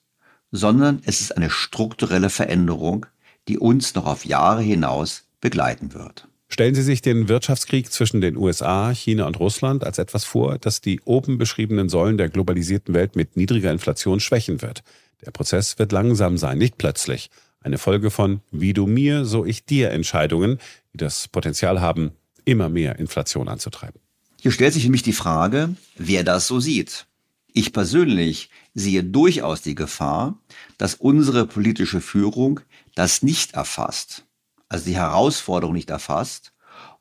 sondern 0.53 1.03
es 1.05 1.20
ist 1.20 1.37
eine 1.37 1.51
strukturelle 1.51 2.31
Veränderung, 2.31 3.07
die 3.49 3.59
uns 3.59 3.94
noch 3.94 4.07
auf 4.07 4.25
Jahre 4.25 4.62
hinaus 4.62 5.25
begleiten 5.40 5.94
wird. 5.94 6.29
Stellen 6.49 6.75
Sie 6.75 6.83
sich 6.83 7.03
den 7.03 7.29
Wirtschaftskrieg 7.29 7.93
zwischen 7.93 8.21
den 8.21 8.37
USA, 8.37 8.91
China 8.91 9.27
und 9.27 9.39
Russland 9.41 9.85
als 9.85 9.99
etwas 9.99 10.25
vor, 10.25 10.59
das 10.59 10.81
die 10.81 11.01
oben 11.05 11.39
beschriebenen 11.39 11.89
Säulen 11.89 12.19
der 12.19 12.29
globalisierten 12.29 12.95
Welt 12.95 13.17
mit 13.17 13.37
niedriger 13.37 13.73
Inflation 13.73 14.21
schwächen 14.21 14.63
wird. 14.63 14.83
Der 15.25 15.33
Prozess 15.33 15.79
wird 15.79 15.93
langsam 15.93 16.39
sein, 16.39 16.59
nicht 16.59 16.79
plötzlich. 16.79 17.31
Eine 17.61 17.79
Folge 17.79 18.11
von 18.11 18.41
wie 18.53 18.73
du 18.73 18.87
mir, 18.87 19.25
so 19.25 19.45
ich 19.45 19.65
dir 19.65 19.91
Entscheidungen, 19.91 20.59
die 20.93 20.99
das 20.99 21.27
Potenzial 21.29 21.81
haben, 21.81 22.13
immer 22.45 22.69
mehr 22.69 22.99
Inflation 22.99 23.49
anzutreiben. 23.49 24.01
Hier 24.41 24.53
stellt 24.53 24.75
sich 24.75 24.85
nämlich 24.85 25.03
die 25.03 25.13
Frage, 25.13 25.75
wer 25.97 26.23
das 26.23 26.47
so 26.47 26.61
sieht. 26.61 27.07
Ich 27.53 27.73
persönlich 27.73 28.51
sehe 28.75 29.03
durchaus 29.03 29.63
die 29.63 29.75
Gefahr, 29.75 30.39
dass 30.79 30.95
unsere 30.95 31.47
politische 31.47 32.01
Führung 32.01 32.61
das 32.95 33.23
nicht 33.23 33.55
erfasst, 33.55 34.26
also 34.68 34.85
die 34.85 34.96
Herausforderung 34.96 35.74
nicht 35.74 35.90
erfasst 35.90 36.52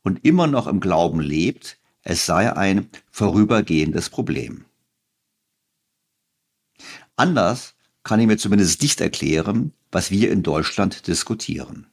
und 0.03 0.23
immer 0.25 0.47
noch 0.47 0.67
im 0.67 0.79
Glauben 0.79 1.19
lebt, 1.19 1.79
es 2.03 2.25
sei 2.25 2.55
ein 2.55 2.89
vorübergehendes 3.09 4.09
Problem. 4.09 4.65
Anders 7.15 7.75
kann 8.03 8.19
ich 8.19 8.27
mir 8.27 8.37
zumindest 8.37 8.81
nicht 8.81 9.01
erklären, 9.01 9.73
was 9.91 10.11
wir 10.11 10.31
in 10.31 10.43
Deutschland 10.43 11.07
diskutieren. 11.07 11.87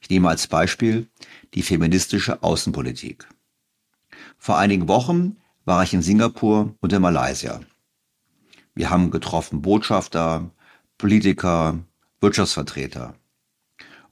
Ich 0.00 0.10
nehme 0.10 0.28
als 0.28 0.46
Beispiel 0.46 1.08
die 1.54 1.62
feministische 1.62 2.42
Außenpolitik. 2.42 3.26
Vor 4.36 4.58
einigen 4.58 4.86
Wochen 4.86 5.38
war 5.64 5.82
ich 5.82 5.92
in 5.92 6.02
Singapur 6.02 6.74
und 6.80 6.92
in 6.92 7.02
Malaysia. 7.02 7.60
Wir 8.74 8.90
haben 8.90 9.10
getroffen 9.10 9.60
Botschafter, 9.60 10.50
Politiker, 10.98 11.80
Wirtschaftsvertreter. 12.20 13.16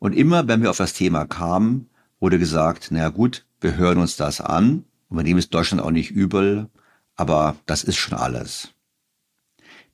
Und 0.06 0.12
immer, 0.12 0.46
wenn 0.46 0.62
wir 0.62 0.70
auf 0.70 0.76
das 0.76 0.92
Thema 0.92 1.24
kamen, 1.24 1.90
wurde 2.20 2.38
gesagt, 2.38 2.92
naja 2.92 3.08
gut, 3.08 3.44
wir 3.60 3.76
hören 3.76 3.98
uns 3.98 4.16
das 4.16 4.40
an 4.40 4.84
und 5.08 5.16
wir 5.16 5.24
nehmen 5.24 5.40
es 5.40 5.50
Deutschland 5.50 5.82
auch 5.82 5.90
nicht 5.90 6.12
übel, 6.12 6.70
aber 7.16 7.56
das 7.66 7.82
ist 7.82 7.96
schon 7.96 8.16
alles. 8.16 8.68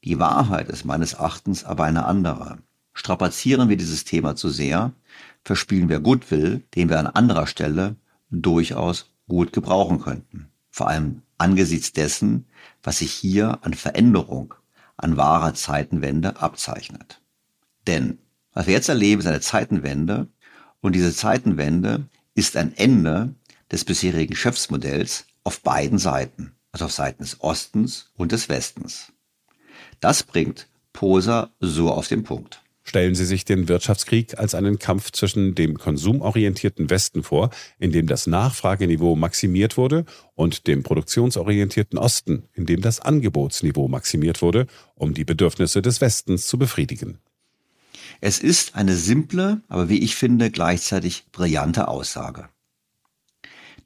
Die 0.05 0.19
Wahrheit 0.19 0.69
ist 0.69 0.85
meines 0.85 1.15
Erachtens 1.15 1.65
aber 1.65 1.85
eine 1.85 2.05
andere. 2.05 2.59
Strapazieren 2.93 3.71
wir 3.71 3.79
dieses 3.79 4.05
Thema 4.05 4.37
zu 4.37 4.51
sehr, 4.51 4.93
verspielen 5.45 5.89
wir 5.89 6.01
Goodwill, 6.01 6.63
den 6.75 6.91
wir 6.91 6.99
an 6.99 7.07
anderer 7.07 7.47
Stelle 7.47 7.97
durchaus 8.29 9.11
gut 9.29 9.55
gebrauchen 9.55 9.99
könnten. 9.99 10.51
Vor 10.69 10.89
allem 10.89 11.23
angesichts 11.39 11.95
dessen, 11.95 12.45
was 12.83 12.99
sich 12.99 13.13
hier 13.13 13.61
an 13.63 13.73
Veränderung 13.73 14.53
an 14.99 15.17
wahrer 15.17 15.55
Zeitenwende 15.55 16.39
abzeichnet. 16.39 17.23
Denn 17.87 18.19
was 18.53 18.67
wir 18.67 18.75
jetzt 18.75 18.89
erleben, 18.89 19.21
ist 19.21 19.27
eine 19.27 19.41
Zeitenwende 19.41 20.29
und 20.81 20.95
diese 20.95 21.15
Zeitenwende 21.15 22.07
ist 22.35 22.57
ein 22.57 22.77
Ende 22.77 23.35
des 23.71 23.85
bisherigen 23.85 24.33
Geschäftsmodells 24.33 25.27
auf 25.45 25.61
beiden 25.61 25.99
Seiten, 25.99 26.53
also 26.73 26.87
auf 26.87 26.93
Seiten 26.93 27.23
des 27.23 27.41
Ostens 27.41 28.11
und 28.17 28.33
des 28.33 28.49
Westens. 28.49 29.13
Das 30.01 30.23
bringt 30.23 30.69
Poser 30.93 31.51
so 31.61 31.91
auf 31.91 32.09
den 32.09 32.25
Punkt. 32.25 32.63
Stellen 32.85 33.15
Sie 33.15 33.25
sich 33.25 33.45
den 33.45 33.69
Wirtschaftskrieg 33.69 34.39
als 34.39 34.55
einen 34.57 34.79
Kampf 34.79 35.13
zwischen 35.13 35.55
dem 35.55 35.79
konsumorientierten 35.79 36.91
Westen 36.91 37.23
vor, 37.23 37.51
in 37.79 37.93
dem 37.93 38.09
das 38.09 38.27
Nachfrageniveau 38.27 39.15
maximiert 39.15 39.77
wurde, 39.77 40.05
und 40.35 40.67
dem 40.67 40.83
produktionsorientierten 40.83 41.97
Osten, 41.97 42.49
in 42.55 42.67
dem 42.67 42.81
das 42.81 42.99
Angebotsniveau 42.99 43.87
maximiert 43.87 44.43
wurde, 44.43 44.67
um 44.97 45.15
die 45.15 45.25
Bedürfnisse 45.25 45.81
des 45.81 46.01
Westens 46.01 46.47
zu 46.47 46.59
befriedigen. 46.59 47.19
Es 48.21 48.39
ist 48.39 48.75
eine 48.75 48.97
simple, 48.97 49.63
aber 49.69 49.89
wie 49.89 50.03
ich 50.03 50.17
finde, 50.17 50.51
gleichzeitig 50.51 51.27
brillante 51.33 51.89
Aussage. 51.89 52.49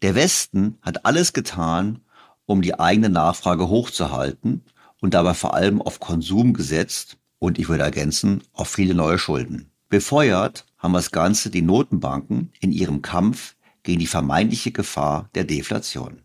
Der 0.02 0.14
Westen 0.14 0.78
hat 0.82 1.06
alles 1.06 1.32
getan, 1.32 2.00
um 2.44 2.62
die 2.62 2.78
eigene 2.78 3.08
Nachfrage 3.08 3.68
hochzuhalten 3.68 4.62
und 5.00 5.14
dabei 5.14 5.34
vor 5.34 5.54
allem 5.54 5.82
auf 5.82 6.00
Konsum 6.00 6.52
gesetzt 6.52 7.18
und 7.38 7.58
ich 7.58 7.68
würde 7.68 7.84
ergänzen, 7.84 8.42
auf 8.52 8.68
viele 8.68 8.94
neue 8.94 9.18
Schulden. 9.18 9.70
Befeuert 9.88 10.66
haben 10.78 10.94
das 10.94 11.10
Ganze 11.10 11.50
die 11.50 11.62
Notenbanken 11.62 12.52
in 12.60 12.72
ihrem 12.72 13.02
Kampf 13.02 13.56
gegen 13.82 14.00
die 14.00 14.06
vermeintliche 14.06 14.72
Gefahr 14.72 15.30
der 15.34 15.44
Deflation. 15.44 16.22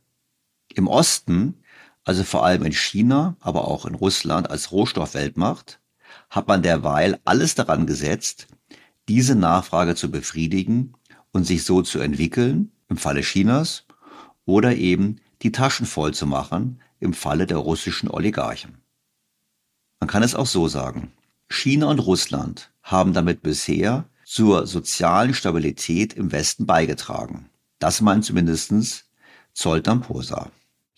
Im 0.74 0.88
Osten, 0.88 1.64
also 2.04 2.24
vor 2.24 2.46
allem 2.46 2.64
in 2.64 2.74
China, 2.74 3.36
aber 3.40 3.68
auch 3.68 3.86
in 3.86 3.96
Russland 3.96 4.50
als 4.50 4.72
Rohstoffweltmacht, 4.72 5.81
hat 6.32 6.48
man 6.48 6.64
derweil 6.64 7.20
alles 7.26 7.54
daran 7.54 7.86
gesetzt, 7.86 8.48
diese 9.08 9.36
Nachfrage 9.36 9.96
zu 9.96 10.10
befriedigen 10.10 10.94
und 11.32 11.46
sich 11.46 11.64
so 11.66 11.82
zu 11.82 12.00
entwickeln, 12.00 12.72
im 12.90 12.98
Falle 12.98 13.22
Chinas, 13.22 13.86
oder 14.46 14.76
eben 14.76 15.20
die 15.42 15.52
Taschen 15.52 15.86
voll 15.86 16.14
zu 16.14 16.26
machen, 16.26 16.82
im 17.00 17.14
Falle 17.14 17.46
der 17.46 17.58
russischen 17.58 18.10
Oligarchen. 18.10 18.78
Man 20.00 20.10
kann 20.10 20.24
es 20.24 20.34
auch 20.34 20.48
so 20.48 20.68
sagen. 20.68 21.12
China 21.50 21.88
und 21.88 22.00
Russland 22.00 22.72
haben 22.82 23.14
damit 23.14 23.44
bisher 23.44 24.06
zur 24.24 24.66
sozialen 24.66 25.34
Stabilität 25.34 26.14
im 26.14 26.32
Westen 26.32 26.66
beigetragen. 26.66 27.50
Das 27.80 28.00
meint 28.00 28.24
zumindest 28.24 29.06
Zoltan 29.54 30.00
Posa. 30.00 30.50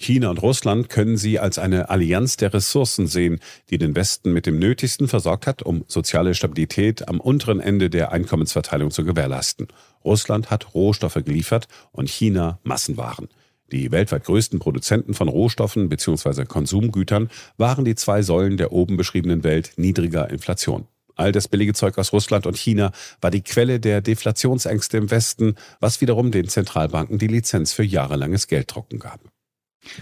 China 0.03 0.29
und 0.29 0.41
Russland 0.41 0.89
können 0.89 1.15
sie 1.15 1.39
als 1.39 1.57
eine 1.57 1.89
Allianz 1.89 2.35
der 2.35 2.53
Ressourcen 2.53 3.07
sehen, 3.07 3.39
die 3.69 3.77
den 3.77 3.95
Westen 3.95 4.33
mit 4.33 4.45
dem 4.45 4.59
Nötigsten 4.59 5.07
versorgt 5.07 5.47
hat, 5.47 5.63
um 5.63 5.85
soziale 5.87 6.35
Stabilität 6.35 7.07
am 7.07 7.21
unteren 7.21 7.61
Ende 7.61 7.89
der 7.89 8.11
Einkommensverteilung 8.11 8.91
zu 8.91 9.05
gewährleisten. 9.05 9.69
Russland 10.03 10.51
hat 10.51 10.73
Rohstoffe 10.73 11.21
geliefert 11.23 11.69
und 11.93 12.09
China 12.09 12.59
Massenwaren. 12.63 13.29
Die 13.71 13.91
weltweit 13.91 14.25
größten 14.25 14.59
Produzenten 14.59 15.13
von 15.13 15.29
Rohstoffen 15.29 15.87
bzw. 15.87 16.43
Konsumgütern 16.43 17.29
waren 17.57 17.85
die 17.85 17.95
zwei 17.95 18.23
Säulen 18.23 18.57
der 18.57 18.73
oben 18.73 18.97
beschriebenen 18.97 19.45
Welt 19.45 19.71
niedriger 19.77 20.29
Inflation. 20.29 20.85
All 21.15 21.31
das 21.31 21.47
billige 21.47 21.73
Zeug 21.73 21.97
aus 21.97 22.11
Russland 22.11 22.45
und 22.45 22.57
China 22.57 22.91
war 23.21 23.31
die 23.31 23.41
Quelle 23.41 23.79
der 23.79 24.01
Deflationsängste 24.01 24.97
im 24.97 25.11
Westen, 25.11 25.55
was 25.79 26.01
wiederum 26.01 26.31
den 26.31 26.49
Zentralbanken 26.49 27.19
die 27.19 27.27
Lizenz 27.27 27.71
für 27.71 27.83
jahrelanges 27.83 28.47
Gelddrucken 28.47 28.99
gab. 28.99 29.32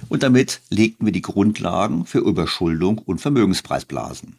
Und 0.10 0.24
damit 0.24 0.62
legten 0.70 1.06
wir 1.06 1.14
die 1.14 1.22
Grundlagen 1.22 2.06
für 2.06 2.20
Überschuldung 2.20 3.00
und 3.00 3.20
Vermögenspreisblasen. 3.20 4.38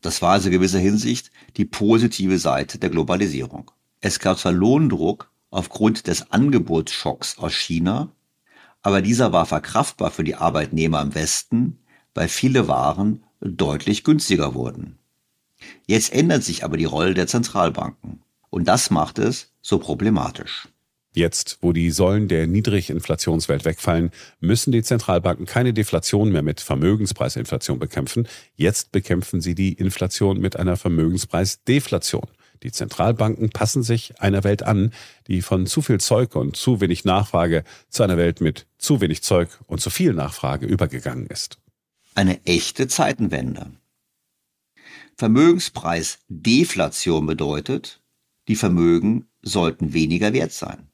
Das 0.00 0.22
war 0.22 0.32
also 0.32 0.48
in 0.48 0.52
gewisser 0.52 0.78
Hinsicht 0.78 1.30
die 1.56 1.64
positive 1.64 2.38
Seite 2.38 2.78
der 2.78 2.90
Globalisierung. 2.90 3.70
Es 4.00 4.18
gab 4.18 4.38
zwar 4.38 4.52
Lohndruck 4.52 5.30
aufgrund 5.50 6.06
des 6.06 6.30
Angebotsschocks 6.32 7.38
aus 7.38 7.54
China, 7.54 8.10
aber 8.82 9.02
dieser 9.02 9.32
war 9.32 9.46
verkraftbar 9.46 10.10
für 10.10 10.24
die 10.24 10.36
Arbeitnehmer 10.36 11.02
im 11.02 11.14
Westen, 11.14 11.78
weil 12.14 12.28
viele 12.28 12.66
Waren 12.66 13.24
deutlich 13.40 14.04
günstiger 14.04 14.54
wurden. 14.54 14.98
Jetzt 15.86 16.12
ändert 16.12 16.42
sich 16.42 16.64
aber 16.64 16.78
die 16.78 16.86
Rolle 16.86 17.12
der 17.14 17.26
Zentralbanken 17.26 18.22
und 18.48 18.66
das 18.68 18.90
macht 18.90 19.18
es 19.18 19.52
so 19.60 19.78
problematisch. 19.78 20.68
Jetzt, 21.12 21.58
wo 21.60 21.72
die 21.72 21.90
Säulen 21.90 22.28
der 22.28 22.46
Niedriginflationswelt 22.46 23.64
wegfallen, 23.64 24.12
müssen 24.38 24.70
die 24.70 24.84
Zentralbanken 24.84 25.44
keine 25.44 25.72
Deflation 25.72 26.30
mehr 26.30 26.42
mit 26.42 26.60
Vermögenspreisinflation 26.60 27.80
bekämpfen. 27.80 28.28
Jetzt 28.54 28.92
bekämpfen 28.92 29.40
sie 29.40 29.56
die 29.56 29.72
Inflation 29.72 30.38
mit 30.38 30.56
einer 30.56 30.76
Vermögenspreisdeflation. 30.76 32.28
Die 32.62 32.70
Zentralbanken 32.70 33.50
passen 33.50 33.82
sich 33.82 34.20
einer 34.20 34.44
Welt 34.44 34.62
an, 34.62 34.92
die 35.26 35.42
von 35.42 35.66
zu 35.66 35.82
viel 35.82 35.98
Zeug 35.98 36.36
und 36.36 36.56
zu 36.56 36.80
wenig 36.80 37.04
Nachfrage 37.04 37.64
zu 37.88 38.04
einer 38.04 38.16
Welt 38.16 38.40
mit 38.40 38.68
zu 38.78 39.00
wenig 39.00 39.22
Zeug 39.22 39.48
und 39.66 39.80
zu 39.80 39.90
viel 39.90 40.12
Nachfrage 40.12 40.66
übergegangen 40.66 41.26
ist. 41.26 41.58
Eine 42.14 42.38
echte 42.44 42.86
Zeitenwende. 42.86 43.72
Vermögenspreisdeflation 45.16 47.26
bedeutet, 47.26 48.00
die 48.46 48.56
Vermögen 48.56 49.26
sollten 49.42 49.92
weniger 49.92 50.32
wert 50.32 50.52
sein. 50.52 50.89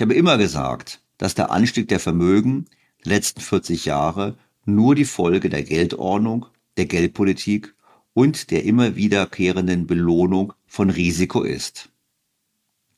Ich 0.00 0.02
habe 0.02 0.14
immer 0.14 0.38
gesagt, 0.38 1.02
dass 1.18 1.34
der 1.34 1.50
Anstieg 1.50 1.88
der 1.88 2.00
Vermögen 2.00 2.64
der 3.04 3.12
letzten 3.12 3.42
40 3.42 3.84
Jahre 3.84 4.34
nur 4.64 4.94
die 4.94 5.04
Folge 5.04 5.50
der 5.50 5.62
Geldordnung, 5.62 6.46
der 6.78 6.86
Geldpolitik 6.86 7.74
und 8.14 8.50
der 8.50 8.64
immer 8.64 8.96
wiederkehrenden 8.96 9.86
Belohnung 9.86 10.54
von 10.66 10.88
Risiko 10.88 11.42
ist. 11.42 11.90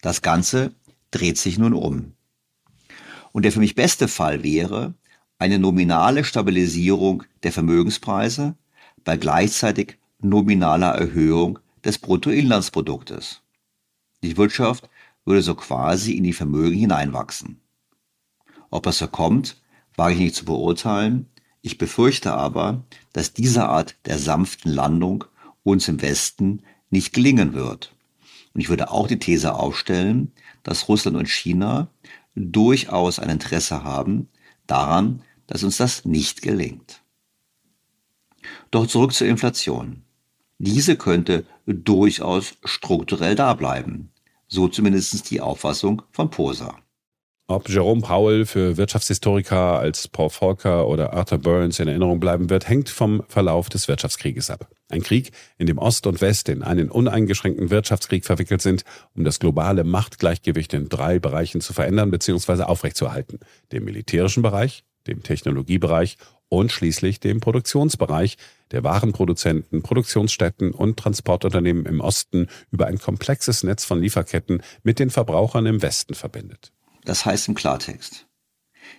Das 0.00 0.22
Ganze 0.22 0.76
dreht 1.10 1.38
sich 1.38 1.58
nun 1.58 1.74
um. 1.74 2.12
Und 3.32 3.42
der 3.42 3.50
für 3.50 3.58
mich 3.58 3.74
beste 3.74 4.06
Fall 4.06 4.44
wäre 4.44 4.94
eine 5.40 5.58
nominale 5.58 6.22
Stabilisierung 6.22 7.24
der 7.42 7.50
Vermögenspreise 7.50 8.54
bei 9.02 9.16
gleichzeitig 9.16 9.98
nominaler 10.20 10.94
Erhöhung 10.94 11.58
des 11.84 11.98
Bruttoinlandsproduktes. 11.98 13.42
Die 14.22 14.36
Wirtschaft 14.36 14.88
würde 15.24 15.42
so 15.42 15.54
quasi 15.54 16.12
in 16.12 16.24
die 16.24 16.32
Vermögen 16.32 16.76
hineinwachsen. 16.76 17.60
Ob 18.70 18.86
es 18.86 18.98
so 18.98 19.06
kommt, 19.06 19.60
wage 19.96 20.14
ich 20.14 20.20
nicht 20.20 20.34
zu 20.34 20.44
beurteilen. 20.44 21.28
Ich 21.60 21.78
befürchte 21.78 22.32
aber, 22.32 22.84
dass 23.12 23.32
diese 23.32 23.68
Art 23.68 23.96
der 24.06 24.18
sanften 24.18 24.72
Landung 24.72 25.24
uns 25.62 25.88
im 25.88 26.02
Westen 26.02 26.62
nicht 26.90 27.12
gelingen 27.12 27.54
wird. 27.54 27.94
Und 28.54 28.60
ich 28.60 28.68
würde 28.68 28.90
auch 28.90 29.06
die 29.06 29.18
These 29.18 29.54
aufstellen, 29.54 30.32
dass 30.62 30.88
Russland 30.88 31.16
und 31.16 31.28
China 31.28 31.88
durchaus 32.34 33.18
ein 33.18 33.30
Interesse 33.30 33.84
haben 33.84 34.28
daran, 34.66 35.22
dass 35.46 35.62
uns 35.62 35.76
das 35.76 36.04
nicht 36.04 36.42
gelingt. 36.42 37.02
Doch 38.70 38.86
zurück 38.86 39.12
zur 39.12 39.26
Inflation. 39.26 40.02
Diese 40.58 40.96
könnte 40.96 41.44
durchaus 41.66 42.54
strukturell 42.64 43.34
da 43.34 43.54
bleiben. 43.54 44.11
So 44.52 44.68
zumindest 44.68 45.30
die 45.30 45.40
Auffassung 45.40 46.02
von 46.10 46.28
Posa. 46.28 46.76
Ob 47.48 47.70
Jerome 47.70 48.02
Powell 48.02 48.44
für 48.44 48.76
Wirtschaftshistoriker 48.76 49.78
als 49.78 50.08
Paul 50.08 50.28
Volcker 50.28 50.86
oder 50.88 51.14
Arthur 51.14 51.38
Burns 51.38 51.80
in 51.80 51.88
Erinnerung 51.88 52.20
bleiben 52.20 52.50
wird, 52.50 52.68
hängt 52.68 52.90
vom 52.90 53.22
Verlauf 53.28 53.70
des 53.70 53.88
Wirtschaftskrieges 53.88 54.50
ab. 54.50 54.68
Ein 54.90 55.02
Krieg, 55.02 55.30
in 55.56 55.66
dem 55.66 55.78
Ost 55.78 56.06
und 56.06 56.20
West 56.20 56.50
in 56.50 56.62
einen 56.62 56.90
uneingeschränkten 56.90 57.70
Wirtschaftskrieg 57.70 58.26
verwickelt 58.26 58.60
sind, 58.60 58.84
um 59.14 59.24
das 59.24 59.38
globale 59.38 59.84
Machtgleichgewicht 59.84 60.74
in 60.74 60.90
drei 60.90 61.18
Bereichen 61.18 61.62
zu 61.62 61.72
verändern 61.72 62.10
bzw. 62.10 62.64
aufrechtzuerhalten. 62.64 63.40
Dem 63.72 63.86
militärischen 63.86 64.42
Bereich, 64.42 64.84
dem 65.06 65.22
Technologiebereich 65.22 66.18
und 66.52 66.70
schließlich 66.70 67.18
dem 67.18 67.40
Produktionsbereich, 67.40 68.36
der 68.72 68.84
Warenproduzenten, 68.84 69.82
Produktionsstätten 69.82 70.72
und 70.72 70.98
Transportunternehmen 70.98 71.86
im 71.86 72.00
Osten 72.00 72.48
über 72.70 72.88
ein 72.88 72.98
komplexes 72.98 73.62
Netz 73.62 73.86
von 73.86 74.02
Lieferketten 74.02 74.62
mit 74.82 74.98
den 74.98 75.08
Verbrauchern 75.08 75.64
im 75.64 75.80
Westen 75.80 76.12
verbindet. 76.12 76.70
Das 77.06 77.24
heißt 77.24 77.48
im 77.48 77.54
Klartext, 77.54 78.26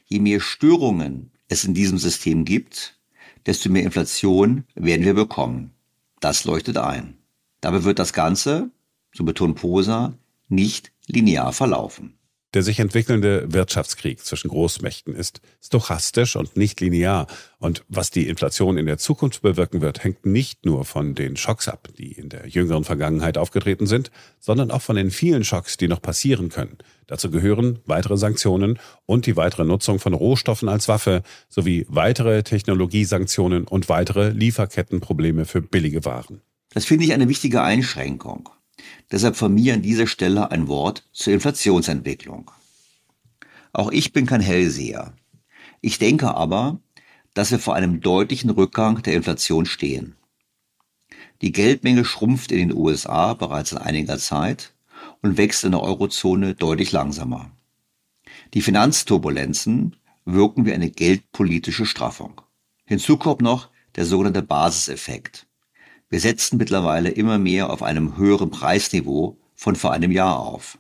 je 0.06 0.20
mehr 0.20 0.40
Störungen 0.40 1.32
es 1.48 1.64
in 1.64 1.76
diesem 1.76 2.00
System 2.00 2.44
gibt, 2.44 3.00
desto 3.46 3.70
mehr 3.70 3.84
Inflation 3.84 4.64
werden 4.74 5.06
wir 5.06 5.14
bekommen. 5.14 5.76
Das 6.22 6.46
leuchtet 6.46 6.78
ein. 6.78 7.20
Dabei 7.62 7.84
wird 7.84 8.00
das 8.00 8.14
Ganze, 8.14 8.72
so 9.14 9.24
betont 9.24 9.60
Posa, 9.60 10.18
nicht 10.48 10.92
linear 11.06 11.54
verlaufen. 11.54 12.18
Der 12.54 12.62
sich 12.62 12.80
entwickelnde 12.80 13.52
Wirtschaftskrieg 13.52 14.24
zwischen 14.24 14.50
Großmächten 14.50 15.16
ist 15.16 15.42
stochastisch 15.60 16.36
und 16.36 16.56
nicht 16.56 16.82
linear. 16.82 17.26
Und 17.58 17.84
was 17.88 18.12
die 18.12 18.28
Inflation 18.28 18.78
in 18.78 18.86
der 18.86 19.00
Zukunft 19.00 19.42
bewirken 19.42 19.82
wird, 19.82 20.04
hängt 20.04 20.28
nicht 20.28 20.64
nur 20.64 20.86
von 20.86 21.16
den 21.16 21.36
Schocks 21.36 21.68
ab, 21.68 21.88
die 21.98 22.12
in 22.12 22.30
der 22.30 22.48
jüngeren 22.48 22.84
Vergangenheit 22.84 23.40
aufgetreten 23.40 23.88
sind, 23.88 24.12
sondern 24.40 24.70
auch 24.70 24.84
von 24.84 24.96
den 24.96 25.10
vielen 25.10 25.44
Schocks, 25.44 25.78
die 25.78 25.88
noch 25.88 26.02
passieren 26.02 26.50
können. 26.50 26.78
Dazu 27.08 27.32
gehören 27.32 27.80
weitere 27.86 28.18
Sanktionen 28.18 28.80
und 29.08 29.26
die 29.26 29.36
weitere 29.36 29.66
Nutzung 29.66 30.00
von 30.00 30.14
Rohstoffen 30.14 30.70
als 30.70 30.88
Waffe 30.88 31.24
sowie 31.50 31.88
weitere 31.90 32.44
Technologiesanktionen 32.44 33.66
und 33.66 33.90
weitere 33.90 34.30
Lieferkettenprobleme 34.30 35.46
für 35.46 35.62
billige 35.62 36.06
Waren. 36.06 36.42
Das 36.70 36.86
finde 36.86 37.06
ich 37.06 37.14
eine 37.14 37.30
wichtige 37.30 37.64
Einschränkung. 37.64 38.50
Deshalb 39.14 39.36
von 39.36 39.54
mir 39.54 39.76
an 39.76 39.84
dieser 39.84 40.08
Stelle 40.08 40.50
ein 40.50 40.68
Wort 40.68 41.08
zur 41.12 41.34
Inflationsentwicklung. 41.34 42.50
Auch 43.72 43.92
ich 43.92 44.12
bin 44.12 44.26
kein 44.26 44.42
Hellseher. 44.42 45.14
Ich 45.82 46.00
denke 46.00 46.34
aber, 46.34 46.80
dass 47.36 47.52
wir 47.52 47.60
vor 47.60 47.76
einem 47.76 48.02
deutlichen 48.02 48.50
Rückgang 48.50 49.04
der 49.04 49.14
Inflation 49.14 49.68
stehen. 49.68 50.16
Die 51.44 51.52
Geldmenge 51.52 52.06
schrumpft 52.06 52.52
in 52.52 52.58
den 52.58 52.74
USA 52.76 53.36
bereits 53.36 53.72
in 53.72 53.78
einiger 53.78 54.18
Zeit 54.18 54.74
und 55.22 55.38
wächst 55.38 55.64
in 55.64 55.74
der 55.74 55.82
Eurozone 55.82 56.56
deutlich 56.56 56.92
langsamer. 56.92 57.52
Die 58.56 58.62
Finanzturbulenzen 58.62 59.96
wirken 60.26 60.66
wie 60.66 60.74
eine 60.74 60.90
geldpolitische 60.90 61.86
Straffung. 61.86 62.42
Hinzu 62.86 63.18
kommt 63.18 63.44
noch 63.44 63.70
der 63.96 64.06
sogenannte 64.06 64.42
Basiseffekt. 64.42 65.46
Wir 66.14 66.20
setzen 66.20 66.58
mittlerweile 66.58 67.10
immer 67.10 67.40
mehr 67.40 67.72
auf 67.72 67.82
einem 67.82 68.18
höheren 68.18 68.52
Preisniveau 68.52 69.36
von 69.56 69.76
vor 69.76 69.94
einem 69.94 70.12
Jahr 70.12 70.38
auf. 70.38 70.78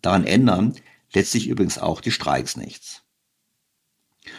Daran 0.00 0.24
ändern 0.24 0.74
letztlich 1.12 1.46
übrigens 1.46 1.76
auch 1.76 2.00
die 2.00 2.10
Streiks 2.10 2.56
nichts. 2.56 3.02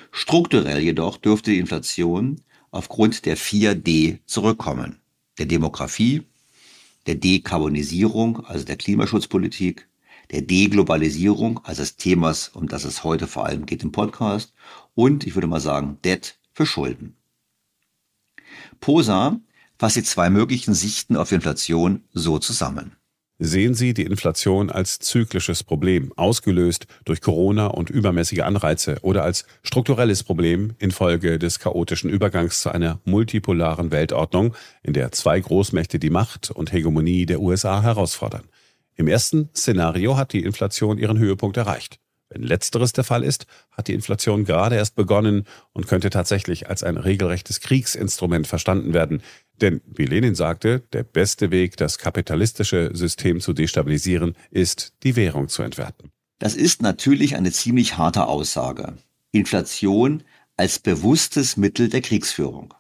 Strukturell 0.09 0.79
jedoch 0.79 1.17
dürfte 1.17 1.51
die 1.51 1.59
Inflation 1.59 2.41
aufgrund 2.71 3.27
der 3.27 3.37
4D 3.37 4.21
zurückkommen. 4.25 4.99
Der 5.37 5.45
Demografie, 5.45 6.23
der 7.05 7.13
Dekarbonisierung, 7.13 8.43
also 8.43 8.65
der 8.65 8.77
Klimaschutzpolitik, 8.77 9.87
der 10.31 10.41
Deglobalisierung, 10.41 11.63
also 11.63 11.83
des 11.83 11.95
Themas, 11.97 12.47
um 12.47 12.67
das 12.67 12.85
es 12.85 13.03
heute 13.03 13.27
vor 13.27 13.45
allem 13.45 13.67
geht 13.67 13.83
im 13.83 13.91
Podcast, 13.91 14.51
und 14.95 15.27
ich 15.27 15.35
würde 15.35 15.47
mal 15.47 15.59
sagen, 15.59 15.99
Debt 16.03 16.39
für 16.53 16.65
Schulden. 16.65 17.17
Posa 18.79 19.39
fasst 19.77 19.95
die 19.95 20.03
zwei 20.03 20.29
möglichen 20.29 20.73
Sichten 20.73 21.15
auf 21.15 21.31
Inflation 21.31 22.03
so 22.13 22.39
zusammen. 22.39 22.95
Sehen 23.39 23.73
Sie 23.73 23.93
die 23.93 24.03
Inflation 24.05 24.69
als 24.69 24.99
zyklisches 24.99 25.63
Problem, 25.63 26.13
ausgelöst 26.15 26.85
durch 27.03 27.19
Corona 27.19 27.67
und 27.67 27.89
übermäßige 27.89 28.41
Anreize 28.41 28.97
oder 29.01 29.23
als 29.23 29.45
strukturelles 29.63 30.23
Problem 30.23 30.75
infolge 30.77 31.39
des 31.39 31.59
chaotischen 31.59 32.09
Übergangs 32.09 32.61
zu 32.61 32.69
einer 32.69 33.01
multipolaren 33.05 33.91
Weltordnung, 33.91 34.55
in 34.83 34.93
der 34.93 35.11
zwei 35.11 35.39
Großmächte 35.39 35.97
die 35.97 36.11
Macht 36.11 36.51
und 36.51 36.71
Hegemonie 36.71 37.25
der 37.25 37.41
USA 37.41 37.81
herausfordern. 37.81 38.43
Im 38.95 39.07
ersten 39.07 39.49
Szenario 39.55 40.15
hat 40.15 40.33
die 40.33 40.43
Inflation 40.43 40.99
ihren 40.99 41.17
Höhepunkt 41.17 41.57
erreicht. 41.57 41.99
Wenn 42.33 42.43
letzteres 42.43 42.93
der 42.93 43.03
Fall 43.03 43.23
ist, 43.23 43.45
hat 43.71 43.87
die 43.87 43.93
Inflation 43.93 44.43
gerade 44.43 44.75
erst 44.75 44.95
begonnen 44.95 45.45
und 45.71 45.87
könnte 45.87 46.09
tatsächlich 46.09 46.67
als 46.67 46.83
ein 46.83 46.97
regelrechtes 46.97 47.59
Kriegsinstrument 47.61 48.47
verstanden 48.47 48.93
werden. 48.93 49.21
Denn, 49.61 49.81
wie 49.85 50.05
Lenin 50.05 50.35
sagte, 50.35 50.83
der 50.93 51.03
beste 51.03 51.51
Weg, 51.51 51.77
das 51.77 51.97
kapitalistische 51.97 52.91
System 52.93 53.39
zu 53.39 53.53
destabilisieren, 53.53 54.35
ist, 54.51 54.93
die 55.03 55.15
Währung 55.15 55.47
zu 55.47 55.63
entwerten. 55.63 56.11
Das 56.39 56.55
ist 56.55 56.81
natürlich 56.81 57.35
eine 57.35 57.51
ziemlich 57.51 57.97
harte 57.97 58.27
Aussage. 58.27 58.97
Inflation 59.31 60.23
als 60.57 60.79
bewusstes 60.79 61.57
Mittel 61.57 61.89
der 61.89 62.01
Kriegsführung. 62.01 62.73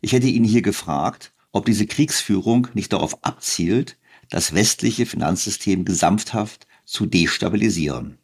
Ich 0.00 0.12
hätte 0.12 0.28
ihn 0.28 0.44
hier 0.44 0.62
gefragt, 0.62 1.32
ob 1.52 1.66
diese 1.66 1.86
Kriegsführung 1.86 2.68
nicht 2.74 2.92
darauf 2.92 3.22
abzielt, 3.24 3.98
das 4.30 4.54
westliche 4.54 5.06
Finanzsystem 5.06 5.84
gesamthaft 5.84 6.66
zu 6.84 7.06
destabilisieren 7.06 8.20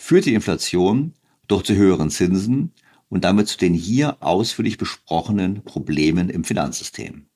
führt 0.00 0.24
die 0.24 0.34
Inflation 0.34 1.14
doch 1.46 1.62
zu 1.62 1.74
höheren 1.74 2.10
Zinsen 2.10 2.72
und 3.10 3.24
damit 3.24 3.48
zu 3.48 3.58
den 3.58 3.74
hier 3.74 4.16
ausführlich 4.20 4.78
besprochenen 4.78 5.62
Problemen 5.62 6.30
im 6.30 6.44
Finanzsystem. 6.44 7.26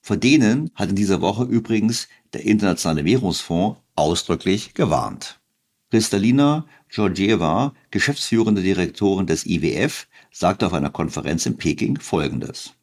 Vor 0.00 0.16
denen 0.16 0.70
hat 0.74 0.88
in 0.88 0.96
dieser 0.96 1.20
Woche 1.20 1.44
übrigens 1.44 2.08
der 2.32 2.44
Internationale 2.44 3.04
Währungsfonds 3.04 3.78
ausdrücklich 3.94 4.74
gewarnt. 4.74 5.40
Kristalina 5.90 6.66
Georgieva, 6.88 7.74
geschäftsführende 7.90 8.62
Direktorin 8.62 9.26
des 9.26 9.46
IWF, 9.46 10.08
sagte 10.30 10.66
auf 10.66 10.72
einer 10.72 10.90
Konferenz 10.90 11.46
in 11.46 11.56
Peking 11.56 11.98
Folgendes. 11.98 12.74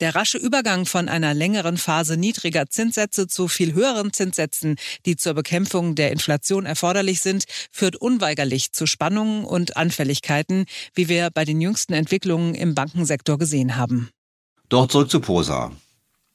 Der 0.00 0.14
rasche 0.14 0.38
Übergang 0.38 0.86
von 0.86 1.10
einer 1.10 1.34
längeren 1.34 1.76
Phase 1.76 2.16
niedriger 2.16 2.66
Zinssätze 2.66 3.26
zu 3.26 3.48
viel 3.48 3.74
höheren 3.74 4.14
Zinssätzen, 4.14 4.76
die 5.04 5.16
zur 5.16 5.34
Bekämpfung 5.34 5.94
der 5.94 6.10
Inflation 6.10 6.64
erforderlich 6.64 7.20
sind, 7.20 7.44
führt 7.70 7.96
unweigerlich 7.96 8.72
zu 8.72 8.86
Spannungen 8.86 9.44
und 9.44 9.76
Anfälligkeiten, 9.76 10.64
wie 10.94 11.10
wir 11.10 11.28
bei 11.30 11.44
den 11.44 11.60
jüngsten 11.60 11.92
Entwicklungen 11.92 12.54
im 12.54 12.74
Bankensektor 12.74 13.36
gesehen 13.36 13.76
haben. 13.76 14.08
Doch 14.70 14.88
zurück 14.88 15.10
zu 15.10 15.20
Posa. 15.20 15.72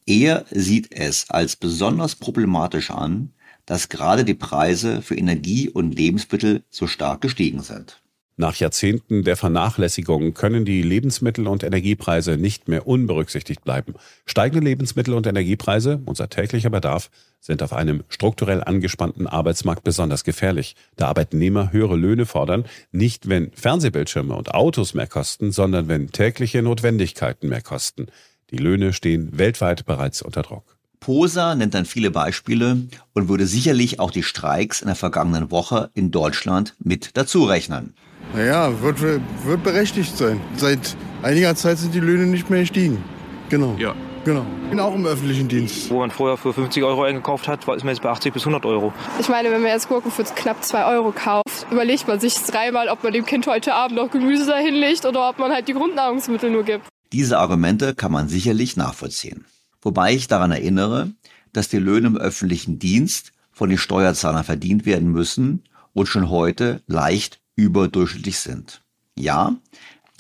Er 0.06 0.46
sieht 0.52 0.92
es 0.92 1.32
als 1.32 1.56
besonders 1.56 2.16
problematisch 2.16 2.92
an, 2.92 3.34
dass 3.66 3.90
gerade 3.90 4.26
die 4.26 4.36
Preise 4.36 5.02
für 5.02 5.16
Energie 5.16 5.70
und 5.70 5.96
Lebensmittel 5.96 6.64
so 6.70 6.86
stark 6.86 7.22
gestiegen 7.22 7.64
sind. 7.64 8.00
Nach 8.38 8.56
Jahrzehnten 8.58 9.24
der 9.24 9.38
Vernachlässigung 9.38 10.34
können 10.34 10.66
die 10.66 10.82
Lebensmittel- 10.82 11.48
und 11.48 11.64
Energiepreise 11.64 12.36
nicht 12.36 12.68
mehr 12.68 12.86
unberücksichtigt 12.86 13.64
bleiben. 13.64 13.94
Steigende 14.26 14.68
Lebensmittel- 14.68 15.14
und 15.14 15.26
Energiepreise, 15.26 16.02
unser 16.06 16.28
täglicher 16.28 16.70
Bedarf, 16.70 17.10
sind 17.40 17.64
auf 17.64 17.72
einem 17.72 18.04
strukturell 18.10 18.62
angespannten 18.62 19.26
Arbeitsmarkt 19.26 19.86
besonders 19.86 20.26
gefährlich, 20.26 20.76
da 20.98 21.08
Arbeitnehmer 21.08 21.72
höhere 21.72 21.96
Löhne 21.96 22.26
fordern, 22.26 22.66
nicht 22.92 23.30
wenn 23.30 23.52
Fernsehbildschirme 23.54 24.36
und 24.36 24.54
Autos 24.54 24.94
mehr 24.94 25.08
kosten, 25.08 25.54
sondern 25.54 25.88
wenn 25.88 26.12
tägliche 26.12 26.62
Notwendigkeiten 26.62 27.48
mehr 27.48 27.62
kosten. 27.62 28.08
Die 28.52 28.58
Löhne 28.58 28.92
stehen 28.92 29.38
weltweit 29.38 29.86
bereits 29.86 30.22
unter 30.22 30.42
Druck. 30.42 30.76
Posa 31.00 31.56
nennt 31.56 31.74
dann 31.74 31.86
viele 31.86 32.12
Beispiele 32.12 32.82
und 33.14 33.30
würde 33.30 33.48
sicherlich 33.48 34.02
auch 34.02 34.12
die 34.12 34.24
Streiks 34.24 34.82
in 34.82 34.88
der 34.88 34.96
vergangenen 34.96 35.52
Woche 35.52 35.90
in 35.94 36.12
Deutschland 36.12 36.76
mit 36.80 37.12
dazu 37.16 37.46
rechnen. 37.46 37.94
Naja, 38.36 38.82
wird, 38.82 39.02
wird 39.02 39.64
berechtigt 39.64 40.18
sein. 40.18 40.42
Seit 40.58 40.98
einiger 41.24 41.56
Zeit 41.56 41.78
sind 41.78 41.94
die 41.94 42.02
Löhne 42.02 42.26
nicht 42.26 42.50
mehr 42.50 42.60
gestiegen. 42.60 43.02
Genau. 43.50 43.76
Ja. 43.80 43.96
Genau. 44.26 44.46
Ich 44.64 44.70
bin 44.72 44.80
auch 44.80 44.94
im 44.94 45.06
öffentlichen 45.06 45.48
Dienst. 45.48 45.90
Wo 45.90 46.00
man 46.00 46.12
vorher 46.12 46.36
für 46.36 46.52
50 46.52 46.84
Euro 46.84 47.04
eingekauft 47.04 47.48
hat, 47.48 47.60
ist 47.60 47.84
man 47.84 47.94
jetzt 47.94 48.02
bei 48.02 48.10
80 48.10 48.34
bis 48.34 48.42
100 48.42 48.66
Euro. 48.66 48.92
Ich 49.20 49.30
meine, 49.30 49.52
wenn 49.52 49.62
man 49.62 49.72
jetzt 49.72 49.88
Gurken 49.88 50.12
für 50.12 50.24
knapp 50.24 50.64
2 50.66 50.84
Euro 50.86 51.14
kauft, 51.16 51.68
überlegt 51.72 52.10
man 52.10 52.20
sich 52.20 52.34
dreimal, 52.34 52.90
ob 52.90 53.04
man 53.04 53.14
dem 53.14 53.26
Kind 53.26 53.48
heute 53.48 53.74
Abend 53.74 53.98
noch 53.98 54.12
Gemüse 54.12 54.48
dahin 54.48 54.74
legt 54.74 55.06
oder 55.06 55.30
ob 55.30 55.40
man 55.40 55.52
halt 55.52 55.70
die 55.70 55.74
Grundnahrungsmittel 55.74 56.50
nur 56.50 56.64
gibt. 56.64 56.86
Diese 57.14 57.38
Argumente 57.38 57.96
kann 57.96 58.12
man 58.12 58.28
sicherlich 58.28 58.76
nachvollziehen. 58.76 59.46
Wobei 59.82 60.14
ich 60.14 60.28
daran 60.28 60.52
erinnere, 60.52 61.12
dass 61.54 61.70
die 61.70 61.78
Löhne 61.78 62.08
im 62.08 62.18
öffentlichen 62.18 62.80
Dienst 62.80 63.32
von 63.52 63.70
den 63.70 63.78
Steuerzahlern 63.78 64.44
verdient 64.44 64.86
werden 64.86 65.10
müssen 65.12 65.64
und 65.94 66.08
schon 66.08 66.30
heute 66.30 66.82
leicht 66.88 67.40
überdurchschnittlich 67.56 68.40
sind. 68.40 68.84
Ja, 69.18 69.56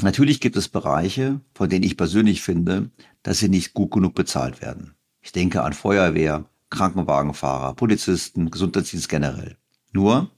natürlich 0.02 0.40
gibt 0.40 0.56
es 0.56 0.70
Bereiche, 0.70 1.42
von 1.54 1.70
denen 1.70 1.84
ich 1.84 1.98
persönlich 1.98 2.42
finde, 2.42 2.90
dass 3.24 3.40
sie 3.40 3.50
nicht 3.50 3.74
gut 3.74 3.92
genug 3.92 4.16
bezahlt 4.16 4.62
werden. 4.62 4.96
Ich 5.22 5.32
denke 5.32 5.64
an 5.64 5.74
Feuerwehr, 5.74 6.46
Krankenwagenfahrer, 6.70 7.74
Polizisten, 7.74 8.52
Gesundheitsdienst 8.52 9.10
generell. 9.10 9.58
Nur, 9.92 10.30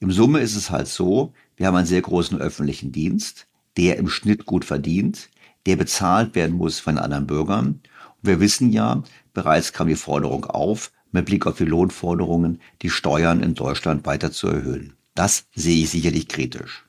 im 0.00 0.12
Summe 0.12 0.40
ist 0.40 0.54
es 0.54 0.70
halt 0.70 0.86
so, 0.86 1.32
wir 1.56 1.66
haben 1.66 1.76
einen 1.76 1.86
sehr 1.86 2.02
großen 2.02 2.38
öffentlichen 2.38 2.92
Dienst, 2.92 3.48
der 3.76 3.96
im 3.96 4.08
Schnitt 4.08 4.46
gut 4.46 4.64
verdient, 4.64 5.28
der 5.66 5.76
bezahlt 5.76 6.34
werden 6.34 6.56
muss 6.56 6.78
von 6.78 6.98
anderen 6.98 7.26
Bürgern. 7.26 7.80
Und 8.22 8.22
wir 8.22 8.40
wissen 8.40 8.70
ja, 8.72 9.02
bereits 9.34 9.72
kam 9.72 9.88
die 9.88 9.96
Forderung 9.96 10.44
auf, 10.44 10.92
mit 11.10 11.26
Blick 11.26 11.46
auf 11.46 11.56
die 11.56 11.64
Lohnforderungen, 11.64 12.60
die 12.82 12.90
Steuern 12.90 13.42
in 13.42 13.54
Deutschland 13.54 14.06
weiter 14.06 14.30
zu 14.30 14.48
erhöhen. 14.48 14.97
Das 15.18 15.46
sehe 15.52 15.82
ich 15.82 15.90
sicherlich 15.90 16.28
kritisch. 16.28 16.84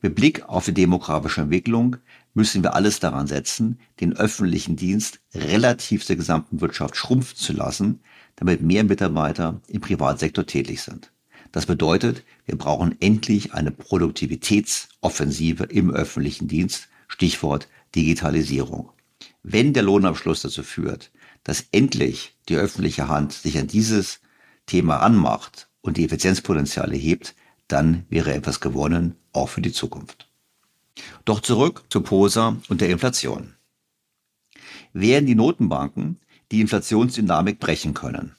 Mit 0.00 0.14
Blick 0.14 0.48
auf 0.48 0.64
die 0.64 0.74
demografische 0.74 1.40
Entwicklung 1.40 1.96
müssen 2.32 2.62
wir 2.62 2.76
alles 2.76 3.00
daran 3.00 3.26
setzen, 3.26 3.80
den 3.98 4.16
öffentlichen 4.16 4.76
Dienst 4.76 5.18
relativ 5.34 6.06
der 6.06 6.14
gesamten 6.14 6.60
Wirtschaft 6.60 6.94
schrumpfen 6.94 7.36
zu 7.36 7.52
lassen, 7.52 7.98
damit 8.36 8.62
mehr 8.62 8.84
Mitarbeiter 8.84 9.60
im 9.66 9.80
Privatsektor 9.80 10.46
tätig 10.46 10.82
sind. 10.82 11.10
Das 11.50 11.66
bedeutet, 11.66 12.22
wir 12.46 12.56
brauchen 12.56 12.94
endlich 13.00 13.54
eine 13.54 13.72
Produktivitätsoffensive 13.72 15.64
im 15.64 15.90
öffentlichen 15.90 16.46
Dienst, 16.46 16.86
Stichwort 17.08 17.66
Digitalisierung. 17.96 18.90
Wenn 19.42 19.72
der 19.72 19.82
Lohnabschluss 19.82 20.42
dazu 20.42 20.62
führt, 20.62 21.10
dass 21.42 21.66
endlich 21.72 22.36
die 22.48 22.54
öffentliche 22.54 23.08
Hand 23.08 23.32
sich 23.32 23.58
an 23.58 23.66
dieses 23.66 24.20
Thema 24.66 24.98
anmacht 25.00 25.66
und 25.80 25.96
die 25.96 26.04
Effizienzpotenziale 26.04 26.94
hebt, 26.94 27.34
dann 27.68 28.04
wäre 28.08 28.34
etwas 28.34 28.60
gewonnen, 28.60 29.16
auch 29.32 29.48
für 29.48 29.62
die 29.62 29.72
Zukunft. 29.72 30.28
Doch 31.24 31.40
zurück 31.40 31.84
zu 31.88 32.02
Posa 32.02 32.56
und 32.68 32.80
der 32.80 32.90
Inflation. 32.90 33.54
Werden 34.92 35.26
die 35.26 35.34
Notenbanken 35.34 36.20
die 36.52 36.60
Inflationsdynamik 36.60 37.58
brechen 37.58 37.94
können? 37.94 38.36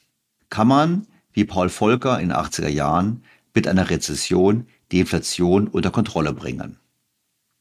Kann 0.50 0.68
man, 0.68 1.08
wie 1.34 1.44
Paul 1.44 1.70
Volcker 1.70 2.20
in 2.20 2.30
den 2.30 2.38
80er 2.38 2.70
Jahren, 2.70 3.24
mit 3.54 3.68
einer 3.68 3.90
Rezession 3.90 4.68
die 4.92 5.00
Inflation 5.00 5.68
unter 5.68 5.92
Kontrolle 5.92 6.34
bringen? 6.34 6.78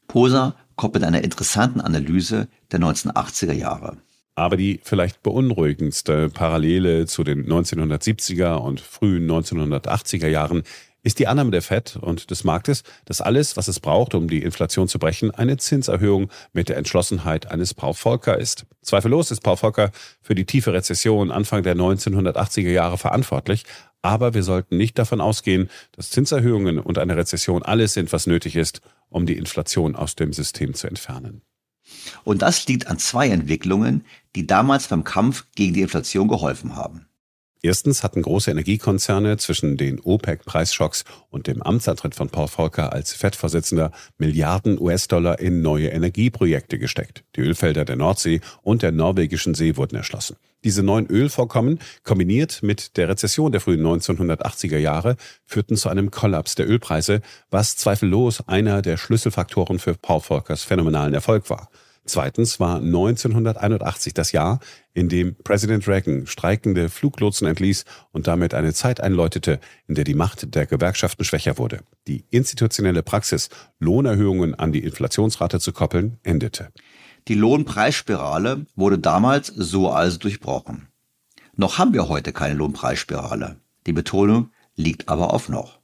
Posa 0.07 0.55
kommt 0.75 0.93
mit 0.93 1.03
einer 1.03 1.23
interessanten 1.23 1.81
Analyse 1.81 2.47
der 2.71 2.79
1980er 2.79 3.53
Jahre. 3.53 3.97
Aber 4.35 4.57
die 4.57 4.81
vielleicht 4.83 5.23
beunruhigendste 5.23 6.29
Parallele 6.29 7.05
zu 7.05 7.23
den 7.23 7.45
1970er 7.45 8.55
und 8.55 8.81
frühen 8.81 9.29
1980er 9.31 10.27
Jahren 10.27 10.63
ist 11.05 11.19
die 11.19 11.27
Annahme 11.27 11.51
der 11.51 11.61
FED 11.61 11.97
und 11.97 12.31
des 12.31 12.43
Marktes, 12.43 12.81
dass 13.05 13.21
alles, 13.21 13.55
was 13.55 13.67
es 13.67 13.79
braucht, 13.79 14.15
um 14.15 14.27
die 14.27 14.41
Inflation 14.41 14.87
zu 14.87 14.97
brechen, 14.97 15.29
eine 15.29 15.57
Zinserhöhung 15.57 16.31
mit 16.51 16.67
der 16.67 16.77
Entschlossenheit 16.77 17.51
eines 17.51 17.75
Paul 17.75 17.93
Volcker 17.93 18.39
ist. 18.39 18.65
Zweifellos 18.81 19.29
ist 19.29 19.41
Paul 19.41 19.55
Volcker 19.55 19.91
für 20.19 20.33
die 20.33 20.45
tiefe 20.45 20.73
Rezession 20.73 21.29
Anfang 21.29 21.61
der 21.61 21.75
1980er 21.75 22.71
Jahre 22.71 22.97
verantwortlich, 22.97 23.65
aber 24.01 24.33
wir 24.33 24.41
sollten 24.41 24.77
nicht 24.77 24.97
davon 24.97 25.21
ausgehen, 25.21 25.69
dass 25.91 26.09
Zinserhöhungen 26.09 26.79
und 26.79 26.97
eine 26.97 27.15
Rezession 27.15 27.61
alles 27.61 27.93
sind, 27.93 28.11
was 28.11 28.25
nötig 28.25 28.55
ist, 28.55 28.81
um 29.09 29.27
die 29.27 29.37
Inflation 29.37 29.95
aus 29.95 30.15
dem 30.15 30.33
System 30.33 30.73
zu 30.73 30.87
entfernen. 30.87 31.43
Und 32.23 32.41
das 32.41 32.65
liegt 32.65 32.87
an 32.87 32.97
zwei 32.97 33.29
Entwicklungen, 33.29 34.05
die 34.35 34.47
damals 34.47 34.87
beim 34.87 35.03
Kampf 35.03 35.45
gegen 35.55 35.75
die 35.75 35.81
Inflation 35.81 36.27
geholfen 36.27 36.75
haben. 36.75 37.05
Erstens 37.65 38.03
hatten 38.03 38.21
große 38.21 38.51
Energiekonzerne 38.51 39.37
zwischen 39.37 39.75
den 39.75 39.99
OPEC-Preisschocks 39.99 41.03
und 41.31 41.47
dem 41.47 41.63
Amtsantritt 41.63 42.13
von 42.13 42.29
Paul 42.29 42.47
Volcker 42.47 42.93
als 42.93 43.13
FED-Vorsitzender 43.13 43.91
Milliarden 44.19 44.79
US-Dollar 44.79 45.39
in 45.39 45.63
neue 45.63 45.87
Energieprojekte 45.87 46.77
gesteckt. 46.77 47.23
Die 47.35 47.41
Ölfelder 47.41 47.83
der 47.83 47.95
Nordsee 47.95 48.41
und 48.61 48.83
der 48.83 48.91
norwegischen 48.91 49.55
See 49.55 49.77
wurden 49.77 49.95
erschlossen. 49.95 50.35
Diese 50.63 50.83
neuen 50.83 51.07
Ölvorkommen, 51.07 51.79
kombiniert 52.03 52.61
mit 52.61 52.97
der 52.97 53.09
Rezession 53.09 53.51
der 53.51 53.61
frühen 53.61 53.81
1980er 53.81 54.77
Jahre, 54.77 55.15
führten 55.43 55.75
zu 55.75 55.89
einem 55.89 56.11
Kollaps 56.11 56.53
der 56.53 56.69
Ölpreise, 56.69 57.21
was 57.49 57.77
zweifellos 57.77 58.47
einer 58.47 58.83
der 58.83 58.97
Schlüsselfaktoren 58.97 59.79
für 59.79 59.95
Paul 59.95 60.21
Volckers 60.21 60.61
phänomenalen 60.61 61.15
Erfolg 61.15 61.49
war. 61.49 61.71
Zweitens 62.07 62.59
war 62.59 62.77
1981 62.77 64.13
das 64.13 64.31
Jahr, 64.31 64.59
in 64.93 65.09
dem 65.09 65.35
Präsident 65.35 65.87
Reagan 65.87 66.27
streikende 66.27 66.89
Fluglotsen 66.89 67.47
entließ 67.47 67.83
und 68.11 68.27
damit 68.27 68.53
eine 68.53 68.73
Zeit 68.73 69.01
einläutete, 69.01 69.59
in 69.87 69.95
der 69.95 70.03
die 70.03 70.13
Macht 70.13 70.53
der 70.53 70.67
Gewerkschaften 70.67 71.23
schwächer 71.23 71.57
wurde. 71.57 71.79
Die 72.07 72.23
institutionelle 72.29 73.01
Praxis, 73.01 73.49
Lohnerhöhungen 73.79 74.53
an 74.53 74.71
die 74.71 74.83
Inflationsrate 74.83 75.59
zu 75.59 75.73
koppeln, 75.73 76.19
endete. 76.21 76.71
Die 77.27 77.33
Lohnpreisspirale 77.33 78.67
wurde 78.75 78.99
damals 78.99 79.47
so 79.47 79.89
also 79.89 80.19
durchbrochen. 80.19 80.87
Noch 81.55 81.79
haben 81.79 81.93
wir 81.93 82.07
heute 82.07 82.33
keine 82.33 82.53
Lohnpreisspirale. 82.53 83.55
Die 83.87 83.93
Betonung 83.93 84.51
liegt 84.75 85.09
aber 85.09 85.33
auf 85.33 85.49
noch. 85.49 85.79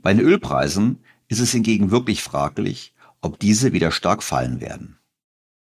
Bei 0.00 0.14
den 0.14 0.24
Ölpreisen 0.24 1.04
ist 1.28 1.40
es 1.40 1.52
hingegen 1.52 1.90
wirklich 1.90 2.22
fraglich, 2.22 2.94
ob 3.20 3.38
diese 3.38 3.74
wieder 3.74 3.90
stark 3.90 4.22
fallen 4.22 4.62
werden. 4.62 4.98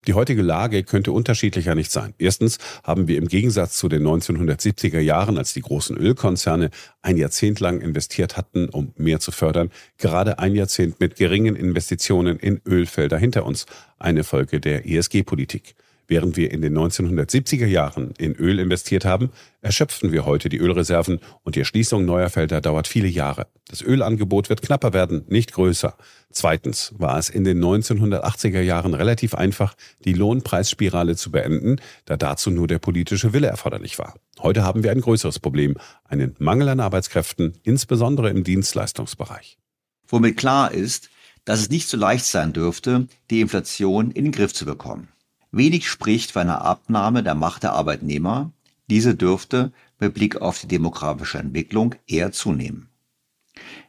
Die 0.08 0.14
heutige 0.14 0.40
Lage 0.40 0.84
könnte 0.84 1.12
unterschiedlicher 1.12 1.74
nicht 1.74 1.92
sein. 1.92 2.14
Erstens 2.16 2.56
haben 2.82 3.08
wir 3.08 3.18
im 3.18 3.28
Gegensatz 3.28 3.76
zu 3.76 3.90
den 3.90 4.02
1970er 4.06 5.00
Jahren, 5.00 5.36
als 5.36 5.52
die 5.52 5.60
großen 5.60 5.98
Ölkonzerne 5.98 6.70
ein 7.02 7.18
Jahrzehnt 7.18 7.60
lang 7.60 7.82
investiert 7.82 8.38
hatten, 8.38 8.70
um 8.70 8.94
mehr 8.96 9.20
zu 9.20 9.32
fördern, 9.32 9.70
gerade 9.98 10.38
ein 10.38 10.54
Jahrzehnt 10.54 10.98
mit 10.98 11.16
geringen 11.16 11.56
Investitionen 11.56 12.38
in 12.38 12.62
Ölfelder 12.66 13.18
hinter 13.18 13.44
uns, 13.44 13.66
eine 13.98 14.24
Folge 14.24 14.60
der 14.60 14.88
ESG-Politik. 14.88 15.74
Während 16.10 16.38
wir 16.38 16.50
in 16.50 16.62
den 16.62 16.76
1970er 16.76 17.66
Jahren 17.66 18.14
in 18.16 18.34
Öl 18.34 18.58
investiert 18.58 19.04
haben, 19.04 19.28
erschöpfen 19.60 20.10
wir 20.10 20.24
heute 20.24 20.48
die 20.48 20.56
Ölreserven 20.56 21.20
und 21.44 21.54
die 21.54 21.60
Erschließung 21.60 22.06
neuer 22.06 22.30
Felder 22.30 22.62
dauert 22.62 22.88
viele 22.88 23.08
Jahre. 23.08 23.46
Das 23.68 23.82
Ölangebot 23.82 24.48
wird 24.48 24.62
knapper 24.62 24.94
werden, 24.94 25.26
nicht 25.28 25.52
größer. 25.52 25.98
Zweitens 26.30 26.94
war 26.96 27.18
es 27.18 27.28
in 27.28 27.44
den 27.44 27.62
1980er 27.62 28.62
Jahren 28.62 28.94
relativ 28.94 29.34
einfach, 29.34 29.74
die 30.06 30.14
Lohnpreisspirale 30.14 31.14
zu 31.14 31.30
beenden, 31.30 31.76
da 32.06 32.16
dazu 32.16 32.50
nur 32.50 32.68
der 32.68 32.78
politische 32.78 33.34
Wille 33.34 33.48
erforderlich 33.48 33.98
war. 33.98 34.14
Heute 34.38 34.62
haben 34.62 34.82
wir 34.82 34.92
ein 34.92 35.02
größeres 35.02 35.40
Problem, 35.40 35.76
einen 36.04 36.34
Mangel 36.38 36.70
an 36.70 36.80
Arbeitskräften, 36.80 37.58
insbesondere 37.64 38.30
im 38.30 38.44
Dienstleistungsbereich. 38.44 39.58
Womit 40.06 40.38
klar 40.38 40.72
ist, 40.72 41.10
dass 41.44 41.60
es 41.60 41.68
nicht 41.68 41.86
so 41.86 41.98
leicht 41.98 42.24
sein 42.24 42.54
dürfte, 42.54 43.08
die 43.30 43.42
Inflation 43.42 44.10
in 44.10 44.24
den 44.24 44.32
Griff 44.32 44.54
zu 44.54 44.64
bekommen. 44.64 45.08
Wenig 45.50 45.88
spricht 45.88 46.32
für 46.32 46.40
eine 46.40 46.60
Abnahme 46.60 47.22
der 47.22 47.34
Macht 47.34 47.62
der 47.62 47.72
Arbeitnehmer. 47.72 48.52
Diese 48.88 49.14
dürfte 49.14 49.72
mit 49.98 50.14
Blick 50.14 50.40
auf 50.40 50.60
die 50.60 50.68
demografische 50.68 51.38
Entwicklung 51.38 51.94
eher 52.06 52.32
zunehmen. 52.32 52.90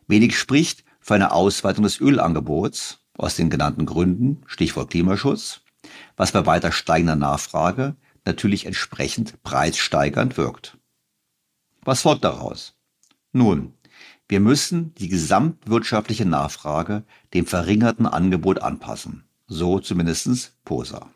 Wenig 0.08 0.38
spricht 0.38 0.84
für 1.00 1.16
eine 1.16 1.32
Ausweitung 1.32 1.84
des 1.84 2.00
Ölangebots 2.00 3.00
aus 3.18 3.36
den 3.36 3.50
genannten 3.50 3.86
Gründen, 3.86 4.44
Stichwort 4.46 4.92
Klimaschutz, 4.92 5.62
was 6.18 6.32
bei 6.32 6.46
weiter 6.46 6.72
steigender 6.72 7.16
Nachfrage 7.16 7.96
natürlich 8.26 8.66
entsprechend 8.66 9.42
preissteigernd 9.44 10.38
wirkt. 10.38 10.78
Was 11.84 12.02
folgt 12.02 12.24
daraus? 12.24 12.76
Nun, 13.32 13.74
Wir 14.32 14.40
müssen 14.40 14.94
die 14.94 15.10
gesamtwirtschaftliche 15.10 16.26
Nachfrage 16.26 17.04
dem 17.34 17.48
verringerten 17.48 18.06
Angebot 18.06 18.62
anpassen. 18.62 19.24
So 19.48 19.80
zumindest 19.80 20.56
Posa. 20.64 21.10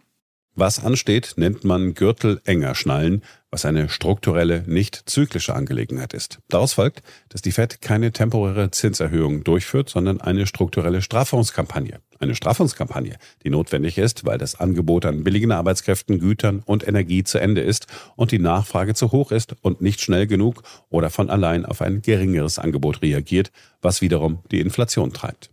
Was 0.55 0.83
ansteht, 0.83 1.33
nennt 1.35 1.63
man 1.63 1.95
Gürtel 1.95 2.39
enger 2.45 2.75
schnallen, 2.75 3.23
was 3.49 3.65
eine 3.65 3.89
strukturelle, 3.89 4.63
nicht 4.67 5.09
zyklische 5.09 5.55
Angelegenheit 5.55 6.13
ist. 6.13 6.39
Daraus 6.47 6.73
folgt, 6.73 7.01
dass 7.29 7.41
die 7.41 7.51
Fed 7.51 7.81
keine 7.81 8.11
temporäre 8.11 8.69
Zinserhöhung 8.69 9.43
durchführt, 9.43 9.89
sondern 9.89 10.21
eine 10.21 10.45
strukturelle 10.45 11.01
Strafungskampagne. 11.01 12.01
Eine 12.19 12.35
Strafungskampagne, 12.35 13.17
die 13.43 13.49
notwendig 13.49 13.97
ist, 13.97 14.25
weil 14.25 14.37
das 14.37 14.59
Angebot 14.59 15.05
an 15.05 15.23
billigen 15.23 15.51
Arbeitskräften, 15.51 16.19
Gütern 16.19 16.61
und 16.65 16.87
Energie 16.87 17.23
zu 17.23 17.39
Ende 17.39 17.61
ist 17.61 17.87
und 18.15 18.31
die 18.31 18.39
Nachfrage 18.39 18.93
zu 18.93 19.11
hoch 19.11 19.31
ist 19.31 19.55
und 19.61 19.81
nicht 19.81 20.01
schnell 20.01 20.27
genug 20.27 20.61
oder 20.89 21.09
von 21.09 21.31
allein 21.31 21.65
auf 21.65 21.81
ein 21.81 22.03
geringeres 22.03 22.59
Angebot 22.59 23.01
reagiert, 23.01 23.51
was 23.81 24.01
wiederum 24.01 24.43
die 24.51 24.59
Inflation 24.59 25.13
treibt. 25.13 25.49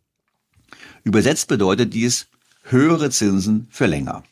Übersetzt 1.05 1.49
bedeutet 1.49 1.95
dies 1.95 2.29
höhere 2.65 3.09
Zinsen 3.11 3.67
für 3.71 3.87
länger. 3.87 4.23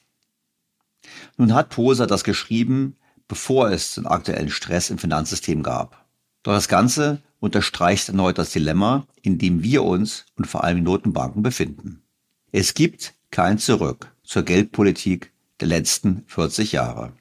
Nun 1.39 1.55
hat 1.55 1.70
Poser 1.70 2.07
das 2.07 2.24
geschrieben, 2.24 2.97
bevor 3.28 3.70
es 3.70 3.95
den 3.95 4.07
aktuellen 4.07 4.51
Stress 4.51 4.91
im 4.91 4.99
Finanzsystem 4.99 5.62
gab. 5.62 6.05
Doch 6.43 6.53
das 6.53 6.68
Ganze 6.68 7.22
unterstreicht 7.41 8.09
erneut 8.09 8.39
das 8.39 8.51
Dilemma, 8.51 9.07
in 9.22 9.39
dem 9.39 9.62
wir 9.62 9.84
uns 9.84 10.26
und 10.36 10.47
vor 10.47 10.64
allem 10.64 10.78
die 10.78 10.82
Notenbanken 10.82 11.43
befinden. 11.43 12.03
Es 12.51 12.74
gibt 12.74 13.14
kein 13.30 13.59
Zurück 13.59 14.12
zur 14.24 14.43
Geldpolitik 14.43 15.32
der 15.61 15.68
letzten 15.68 16.24
40 16.26 16.72
Jahre. 16.72 17.12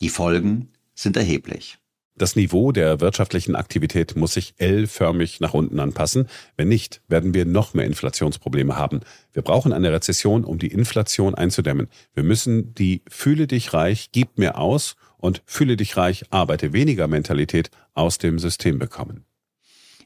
Die 0.00 0.10
Folgen 0.10 0.68
sind 0.94 1.16
erheblich. 1.16 1.78
Das 2.14 2.36
Niveau 2.36 2.72
der 2.72 3.00
wirtschaftlichen 3.00 3.56
Aktivität 3.56 4.16
muss 4.16 4.34
sich 4.34 4.54
L-förmig 4.58 5.40
nach 5.40 5.54
unten 5.54 5.80
anpassen. 5.80 6.28
Wenn 6.56 6.68
nicht, 6.68 7.00
werden 7.08 7.32
wir 7.32 7.46
noch 7.46 7.72
mehr 7.72 7.86
Inflationsprobleme 7.86 8.76
haben. 8.76 9.00
Wir 9.32 9.42
brauchen 9.42 9.72
eine 9.72 9.92
Rezession, 9.92 10.44
um 10.44 10.58
die 10.58 10.68
Inflation 10.68 11.34
einzudämmen. 11.34 11.88
Wir 12.14 12.22
müssen 12.22 12.74
die 12.74 13.02
Fühle 13.08 13.46
dich 13.46 13.72
reich, 13.72 14.10
gib 14.12 14.36
mir 14.36 14.58
aus 14.58 14.96
und 15.16 15.42
Fühle 15.46 15.76
dich 15.76 15.96
reich, 15.96 16.24
arbeite 16.30 16.74
weniger 16.74 17.08
Mentalität 17.08 17.70
aus 17.94 18.18
dem 18.18 18.38
System 18.38 18.78
bekommen. 18.78 19.24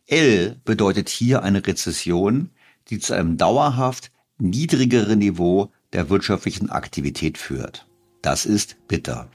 L 0.06 0.60
bedeutet 0.64 1.08
hier 1.08 1.42
eine 1.42 1.66
Rezession, 1.66 2.50
die 2.88 3.00
zu 3.00 3.14
einem 3.14 3.36
dauerhaft 3.36 4.12
niedrigeren 4.38 5.18
Niveau 5.18 5.72
der 5.92 6.08
wirtschaftlichen 6.08 6.70
Aktivität 6.70 7.36
führt. 7.36 7.86
Das 8.22 8.46
ist 8.46 8.76
bitter. 8.86 9.28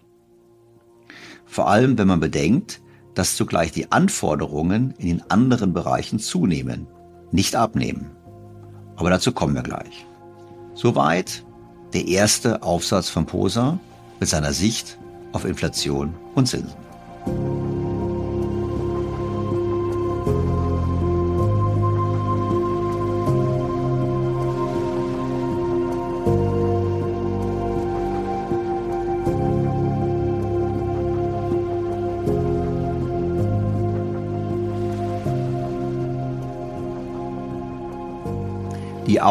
Vor 1.52 1.68
allem, 1.68 1.97
wenn 1.97 2.08
man 2.08 2.22
bedenkt, 2.22 2.80
dass 3.14 3.36
zugleich 3.36 3.74
die 3.74 3.91
Anforderungen 3.91 4.93
in 4.97 5.08
den 5.08 5.24
anderen 5.30 5.74
Bereichen 5.74 6.18
zunehmen, 6.18 6.88
nicht 7.34 7.58
abnehmen. 7.58 8.12
Aber 8.95 9.10
dazu 9.10 9.34
kommen 9.34 9.54
wir 9.54 9.62
gleich. 9.62 10.06
Soweit 10.76 11.43
der 11.91 12.08
erste 12.08 12.64
Aufsatz 12.64 13.10
von 13.10 13.26
Posa 13.26 13.78
mit 14.22 14.30
seiner 14.30 14.54
Sicht 14.54 14.97
auf 15.34 15.43
Inflation 15.43 16.14
und 16.36 16.47
Zinsen. 16.47 17.81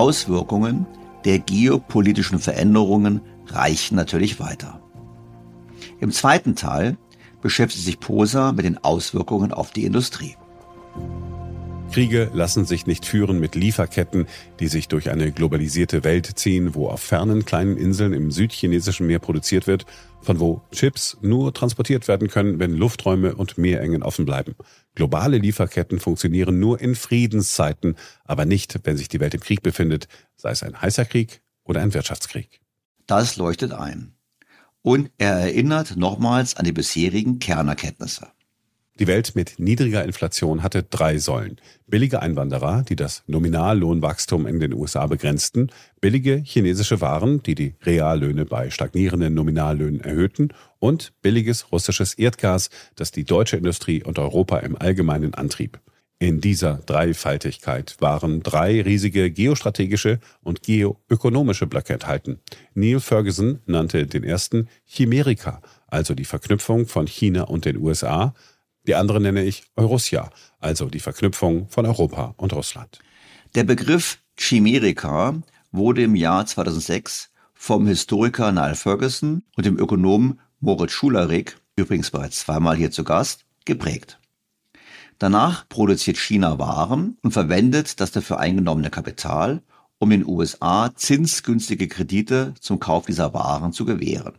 Auswirkungen 0.01 0.87
der 1.27 1.39
geopolitischen 1.41 2.39
Veränderungen 2.39 3.21
reichen 3.49 3.97
natürlich 3.97 4.41
weiter. 4.41 4.81
Im 6.01 6.11
zweiten 6.11 6.57
Teil 6.57 6.97
beschäftigt 7.43 7.85
sich 7.85 8.01
Posa 8.01 8.53
mit 8.53 8.65
den 8.65 8.79
Auswirkungen 8.79 9.53
auf 9.53 9.73
die 9.73 9.85
Industrie. 9.85 10.37
Kriege 11.91 12.30
lassen 12.32 12.66
sich 12.66 12.86
nicht 12.86 13.05
führen 13.05 13.41
mit 13.41 13.57
Lieferketten, 13.57 14.26
die 14.61 14.68
sich 14.68 14.86
durch 14.86 15.11
eine 15.11 15.32
globalisierte 15.32 16.05
Welt 16.05 16.38
ziehen, 16.38 16.76
wo 16.76 16.88
auf 16.88 17.01
fernen 17.01 17.45
kleinen 17.45 17.76
Inseln 17.76 18.12
im 18.12 18.30
südchinesischen 18.30 19.09
Meer 19.09 19.18
produziert 19.18 19.66
wird, 19.66 19.86
von 20.22 20.38
wo 20.38 20.62
Chips 20.70 21.16
nur 21.20 21.53
transportiert 21.53 22.07
werden 22.07 22.28
können, 22.28 22.61
wenn 22.61 22.74
Lufträume 22.74 23.34
und 23.34 23.59
Meerengen 23.59 24.05
offen 24.05 24.24
bleiben. 24.24 24.55
Globale 24.95 25.38
Lieferketten 25.38 25.99
funktionieren 25.99 26.61
nur 26.61 26.80
in 26.80 26.95
Friedenszeiten, 26.95 27.97
aber 28.24 28.45
nicht, 28.45 28.78
wenn 28.84 28.97
sich 28.97 29.09
die 29.09 29.18
Welt 29.18 29.34
im 29.34 29.41
Krieg 29.41 29.62
befindet, 29.62 30.07
sei 30.36 30.53
es 30.53 30.62
ein 30.62 30.80
heißer 30.80 31.07
Krieg 31.07 31.43
oder 31.64 31.80
ein 31.80 31.93
Wirtschaftskrieg. 31.93 32.61
Das 33.07 33.36
leuchtet 33.36 33.72
ein. 33.72 34.14
Und 34.82 35.11
er 35.18 35.32
erinnert 35.32 35.97
nochmals 35.97 36.57
an 36.57 36.64
die 36.64 36.72
bisherigen 36.72 37.41
Kernerkenntnisse. 37.41 38.28
Die 39.01 39.07
Welt 39.07 39.35
mit 39.35 39.55
niedriger 39.59 40.05
Inflation 40.05 40.63
hatte 40.63 40.83
drei 40.83 41.17
Säulen. 41.17 41.59
Billige 41.87 42.21
Einwanderer, 42.21 42.85
die 42.87 42.97
das 42.97 43.23
Nominallohnwachstum 43.29 44.47
in 44.47 44.61
den 44.61 44.75
USA 44.75 45.07
begrenzten, 45.07 45.71
billige 46.03 46.43
chinesische 46.45 47.01
Waren, 47.01 47.43
die 47.43 47.55
die 47.55 47.77
Reallöhne 47.81 48.45
bei 48.45 48.69
stagnierenden 48.69 49.33
Nominallöhnen 49.33 50.03
erhöhten 50.03 50.53
und 50.81 51.15
billiges 51.23 51.73
russisches 51.73 52.13
Erdgas, 52.13 52.69
das 52.95 53.11
die 53.11 53.25
deutsche 53.25 53.57
Industrie 53.57 54.05
und 54.05 54.19
Europa 54.19 54.59
im 54.59 54.77
Allgemeinen 54.77 55.33
antrieb. 55.33 55.81
In 56.19 56.43
dieser 56.43 56.83
Dreifaltigkeit 56.85 57.97
waren 58.01 58.43
drei 58.43 58.83
riesige 58.83 59.31
geostrategische 59.31 60.21
und 60.43 60.63
geoökonomische 60.63 61.67
Blöcke 61.67 61.95
enthalten. 61.95 62.41
Neil 62.75 63.01
Ferguson 63.01 63.61
nannte 63.65 64.07
den 64.07 64.25
ersten 64.25 64.69
Chimerika, 64.85 65.63
also 65.87 66.13
die 66.13 66.27
Verknüpfung 66.27 66.87
von 66.87 67.07
China 67.07 67.45
und 67.45 67.65
den 67.65 67.79
USA, 67.79 68.35
die 68.91 68.97
andere 68.97 69.20
nenne 69.20 69.45
ich 69.45 69.62
Eurussia, 69.76 70.30
also 70.59 70.86
die 70.86 70.99
Verknüpfung 70.99 71.68
von 71.68 71.86
Europa 71.86 72.34
und 72.36 72.53
Russland. 72.53 72.99
Der 73.55 73.62
Begriff 73.62 74.18
Chimerika 74.36 75.41
wurde 75.70 76.03
im 76.03 76.16
Jahr 76.16 76.45
2006 76.45 77.30
vom 77.55 77.86
Historiker 77.86 78.51
Niall 78.51 78.74
Ferguson 78.74 79.45
und 79.57 79.64
dem 79.64 79.78
Ökonomen 79.78 80.41
Moritz 80.59 80.91
Schularik, 80.91 81.57
übrigens 81.76 82.11
bereits 82.11 82.41
zweimal 82.41 82.74
hier 82.74 82.91
zu 82.91 83.05
Gast, 83.05 83.45
geprägt. 83.64 84.18
Danach 85.20 85.68
produziert 85.68 86.18
China 86.18 86.59
Waren 86.59 87.16
und 87.22 87.30
verwendet 87.30 88.01
das 88.01 88.11
dafür 88.11 88.41
eingenommene 88.41 88.91
Kapital, 88.91 89.62
um 90.01 90.11
den 90.11 90.26
USA 90.26 90.91
zinsgünstige 90.97 91.86
Kredite 91.86 92.55
zum 92.59 92.80
Kauf 92.80 93.07
dieser 93.07 93.34
Waren 93.34 93.72
zu 93.72 93.84
gewähren. 93.84 94.34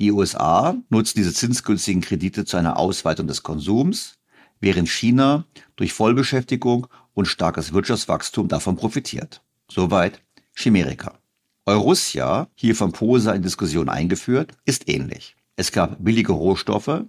Die 0.00 0.12
USA 0.12 0.76
nutzen 0.88 1.18
diese 1.18 1.34
zinsgünstigen 1.34 2.00
Kredite 2.00 2.46
zu 2.46 2.56
einer 2.56 2.78
Ausweitung 2.78 3.26
des 3.26 3.42
Konsums, 3.42 4.14
während 4.58 4.88
China 4.88 5.44
durch 5.76 5.92
Vollbeschäftigung 5.92 6.86
und 7.12 7.26
starkes 7.26 7.74
Wirtschaftswachstum 7.74 8.48
davon 8.48 8.76
profitiert. 8.76 9.42
Soweit 9.70 10.22
Chimerika. 10.54 11.18
Eurussia, 11.66 12.48
hier 12.54 12.74
von 12.74 12.92
Posa 12.92 13.32
in 13.32 13.42
Diskussion 13.42 13.90
eingeführt, 13.90 14.52
ist 14.64 14.88
ähnlich. 14.88 15.36
Es 15.56 15.70
gab 15.70 16.02
billige 16.02 16.32
Rohstoffe, 16.32 17.04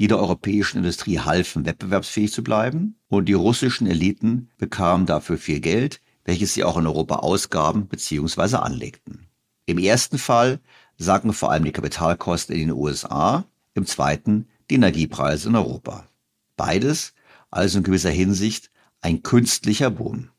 die 0.00 0.08
der 0.08 0.18
europäischen 0.18 0.78
Industrie 0.78 1.20
halfen, 1.20 1.64
wettbewerbsfähig 1.64 2.32
zu 2.32 2.42
bleiben, 2.42 2.96
und 3.06 3.26
die 3.26 3.34
russischen 3.34 3.86
Eliten 3.86 4.50
bekamen 4.58 5.06
dafür 5.06 5.38
viel 5.38 5.60
Geld, 5.60 6.00
welches 6.24 6.54
sie 6.54 6.64
auch 6.64 6.78
in 6.78 6.88
Europa 6.88 7.16
ausgaben 7.16 7.86
bzw. 7.86 8.56
anlegten. 8.56 9.28
Im 9.66 9.78
ersten 9.78 10.18
Fall 10.18 10.60
sanken 10.98 11.32
vor 11.32 11.50
allem 11.50 11.64
die 11.64 11.72
Kapitalkosten 11.72 12.54
in 12.54 12.68
den 12.68 12.76
USA, 12.76 13.44
im 13.74 13.86
zweiten 13.86 14.48
die 14.70 14.76
Energiepreise 14.76 15.48
in 15.48 15.56
Europa. 15.56 16.08
Beides 16.56 17.14
also 17.50 17.78
in 17.78 17.84
gewisser 17.84 18.10
Hinsicht 18.10 18.70
ein 19.00 19.22
künstlicher 19.22 19.90
Boom. 19.90 20.30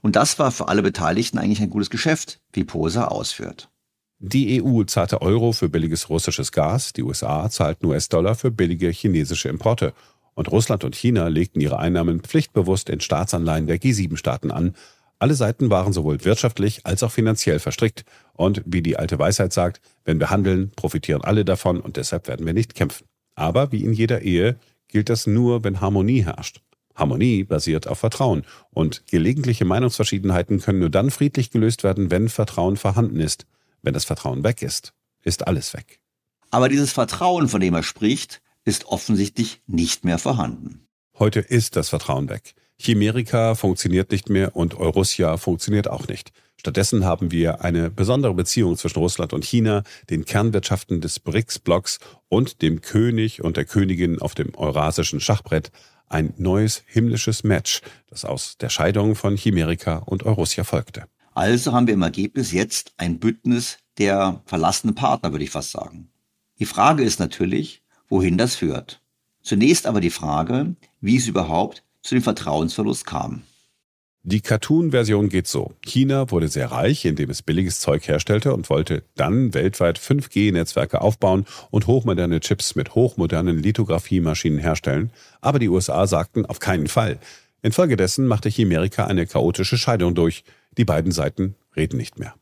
Und 0.00 0.16
das 0.16 0.38
war 0.38 0.50
für 0.50 0.68
alle 0.68 0.82
Beteiligten 0.82 1.38
eigentlich 1.38 1.62
ein 1.62 1.70
gutes 1.70 1.90
Geschäft, 1.90 2.40
wie 2.52 2.64
Posa 2.64 3.06
ausführt. 3.06 3.70
Die 4.18 4.62
EU 4.62 4.84
zahlte 4.84 5.22
Euro 5.22 5.52
für 5.52 5.68
billiges 5.68 6.08
russisches 6.08 6.52
Gas, 6.52 6.92
die 6.92 7.02
USA 7.02 7.50
zahlten 7.50 7.86
US-Dollar 7.86 8.34
für 8.34 8.50
billige 8.50 8.88
chinesische 8.88 9.48
Importe. 9.48 9.94
Und 10.34 10.50
Russland 10.50 10.84
und 10.84 10.94
China 10.94 11.28
legten 11.28 11.60
ihre 11.60 11.78
Einnahmen 11.78 12.20
pflichtbewusst 12.20 12.88
in 12.88 13.00
Staatsanleihen 13.00 13.66
der 13.66 13.80
G7-Staaten 13.80 14.50
an, 14.50 14.74
alle 15.22 15.34
Seiten 15.34 15.70
waren 15.70 15.92
sowohl 15.92 16.24
wirtschaftlich 16.24 16.84
als 16.84 17.04
auch 17.04 17.12
finanziell 17.12 17.60
verstrickt. 17.60 18.04
Und 18.34 18.62
wie 18.64 18.82
die 18.82 18.96
alte 18.96 19.18
Weisheit 19.18 19.52
sagt, 19.52 19.80
wenn 20.04 20.18
wir 20.18 20.30
handeln, 20.30 20.70
profitieren 20.74 21.22
alle 21.22 21.44
davon 21.44 21.80
und 21.80 21.96
deshalb 21.96 22.28
werden 22.28 22.46
wir 22.46 22.54
nicht 22.54 22.74
kämpfen. 22.74 23.06
Aber 23.34 23.72
wie 23.72 23.84
in 23.84 23.92
jeder 23.92 24.22
Ehe 24.22 24.56
gilt 24.88 25.08
das 25.08 25.26
nur, 25.26 25.64
wenn 25.64 25.80
Harmonie 25.80 26.24
herrscht. 26.24 26.60
Harmonie 26.94 27.44
basiert 27.44 27.86
auf 27.86 27.98
Vertrauen 27.98 28.44
und 28.70 29.06
gelegentliche 29.06 29.64
Meinungsverschiedenheiten 29.64 30.60
können 30.60 30.80
nur 30.80 30.90
dann 30.90 31.10
friedlich 31.10 31.50
gelöst 31.50 31.84
werden, 31.84 32.10
wenn 32.10 32.28
Vertrauen 32.28 32.76
vorhanden 32.76 33.20
ist. 33.20 33.46
Wenn 33.82 33.94
das 33.94 34.04
Vertrauen 34.04 34.44
weg 34.44 34.62
ist, 34.62 34.92
ist 35.22 35.46
alles 35.46 35.72
weg. 35.74 36.00
Aber 36.50 36.68
dieses 36.68 36.92
Vertrauen, 36.92 37.48
von 37.48 37.60
dem 37.60 37.74
er 37.74 37.82
spricht, 37.82 38.42
ist 38.64 38.84
offensichtlich 38.86 39.62
nicht 39.66 40.04
mehr 40.04 40.18
vorhanden. 40.18 40.86
Heute 41.18 41.40
ist 41.40 41.76
das 41.76 41.88
Vertrauen 41.88 42.28
weg. 42.28 42.54
Chimerica 42.78 43.54
funktioniert 43.54 44.10
nicht 44.10 44.28
mehr 44.28 44.54
und 44.56 44.74
Eurussia 44.74 45.36
funktioniert 45.36 45.88
auch 45.88 46.08
nicht. 46.08 46.32
Stattdessen 46.62 47.04
haben 47.04 47.32
wir 47.32 47.64
eine 47.64 47.90
besondere 47.90 48.34
Beziehung 48.34 48.76
zwischen 48.76 49.00
Russland 49.00 49.32
und 49.32 49.44
China, 49.44 49.82
den 50.10 50.24
Kernwirtschaften 50.24 51.00
des 51.00 51.18
BRICS-Blocks 51.18 51.98
und 52.28 52.62
dem 52.62 52.82
König 52.82 53.42
und 53.42 53.56
der 53.56 53.64
Königin 53.64 54.20
auf 54.20 54.36
dem 54.36 54.54
eurasischen 54.54 55.18
Schachbrett 55.18 55.72
ein 56.08 56.34
neues 56.36 56.84
himmlisches 56.86 57.42
Match, 57.42 57.80
das 58.06 58.24
aus 58.24 58.58
der 58.58 58.68
Scheidung 58.68 59.16
von 59.16 59.34
Chimerica 59.34 59.96
und 60.06 60.22
Eurussia 60.22 60.62
folgte. 60.62 61.06
Also 61.34 61.72
haben 61.72 61.88
wir 61.88 61.94
im 61.94 62.02
Ergebnis 62.02 62.52
jetzt 62.52 62.92
ein 62.96 63.18
Bündnis 63.18 63.78
der 63.98 64.40
verlassenen 64.44 64.94
Partner, 64.94 65.32
würde 65.32 65.42
ich 65.42 65.50
fast 65.50 65.72
sagen. 65.72 66.12
Die 66.60 66.64
Frage 66.64 67.02
ist 67.02 67.18
natürlich, 67.18 67.82
wohin 68.08 68.38
das 68.38 68.54
führt. 68.54 69.02
Zunächst 69.42 69.84
aber 69.84 70.00
die 70.00 70.10
Frage, 70.10 70.76
wie 71.00 71.16
es 71.16 71.26
überhaupt 71.26 71.82
zu 72.02 72.14
dem 72.14 72.22
Vertrauensverlust 72.22 73.04
kam. 73.04 73.42
Die 74.24 74.40
Cartoon-Version 74.40 75.28
geht 75.30 75.48
so. 75.48 75.72
China 75.84 76.30
wurde 76.30 76.46
sehr 76.46 76.70
reich, 76.70 77.04
indem 77.04 77.28
es 77.30 77.42
billiges 77.42 77.80
Zeug 77.80 78.06
herstellte 78.06 78.54
und 78.54 78.70
wollte 78.70 79.02
dann 79.16 79.52
weltweit 79.52 79.98
5G-Netzwerke 79.98 81.00
aufbauen 81.00 81.44
und 81.72 81.88
hochmoderne 81.88 82.38
Chips 82.38 82.76
mit 82.76 82.94
hochmodernen 82.94 83.58
Lithografiemaschinen 83.58 84.60
herstellen. 84.60 85.10
Aber 85.40 85.58
die 85.58 85.68
USA 85.68 86.06
sagten 86.06 86.46
auf 86.46 86.60
keinen 86.60 86.86
Fall. 86.86 87.18
Infolgedessen 87.62 88.28
machte 88.28 88.48
Chimerica 88.48 89.06
eine 89.06 89.26
chaotische 89.26 89.76
Scheidung 89.76 90.14
durch. 90.14 90.44
Die 90.78 90.84
beiden 90.84 91.10
Seiten 91.10 91.56
reden 91.74 91.96
nicht 91.96 92.20
mehr. 92.20 92.36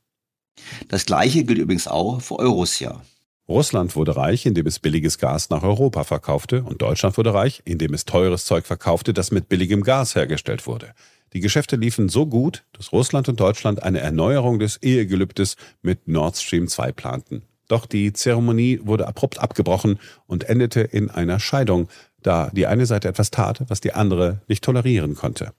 Das 0.89 1.07
gleiche 1.07 1.45
gilt 1.45 1.61
übrigens 1.61 1.89
auch 1.89 2.20
für 2.20 2.39
Eurussia. 2.41 3.01
Russland 3.49 3.97
wurde 3.97 4.16
reich, 4.16 4.45
indem 4.45 4.66
es 4.66 4.78
billiges 4.78 5.18
Gas 5.18 5.49
nach 5.49 5.62
Europa 5.62 6.05
verkaufte, 6.05 6.62
und 6.62 6.83
Deutschland 6.83 7.16
wurde 7.16 7.33
reich, 7.33 7.62
indem 7.64 7.95
es 7.95 8.05
teures 8.05 8.45
Zeug 8.45 8.66
verkaufte, 8.66 9.14
das 9.14 9.31
mit 9.31 9.49
billigem 9.49 9.83
Gas 9.83 10.14
hergestellt 10.14 10.66
wurde. 10.66 10.95
Die 11.33 11.41
Geschäfte 11.41 11.76
liefen 11.76 12.09
so 12.09 12.26
gut, 12.26 12.64
dass 12.72 12.93
Russland 12.93 13.28
und 13.28 13.39
Deutschland 13.39 13.83
eine 13.83 14.01
Erneuerung 14.01 14.59
des 14.59 14.78
Ehegelübdes 14.78 15.57
mit 15.81 16.09
Nord 16.09 16.37
Stream 16.37 16.66
2 16.66 16.93
planten. 16.93 17.43
Doch 17.68 17.87
die 17.87 18.12
Zeremonie 18.12 18.81
wurde 18.83 19.07
abrupt 19.07 19.39
abgebrochen 19.39 20.01
und 20.26 20.45
endete 20.45 20.81
in 20.81 21.09
einer 21.09 21.39
Scheidung, 21.39 21.89
da 22.20 22.51
die 22.51 22.66
eine 22.66 22.85
Seite 22.85 23.07
etwas 23.07 23.31
tat, 23.31 23.62
was 23.68 23.81
die 23.81 23.93
andere 23.93 24.43
nicht 24.49 24.64
tolerieren 24.64 25.14
konnte. 25.14 25.53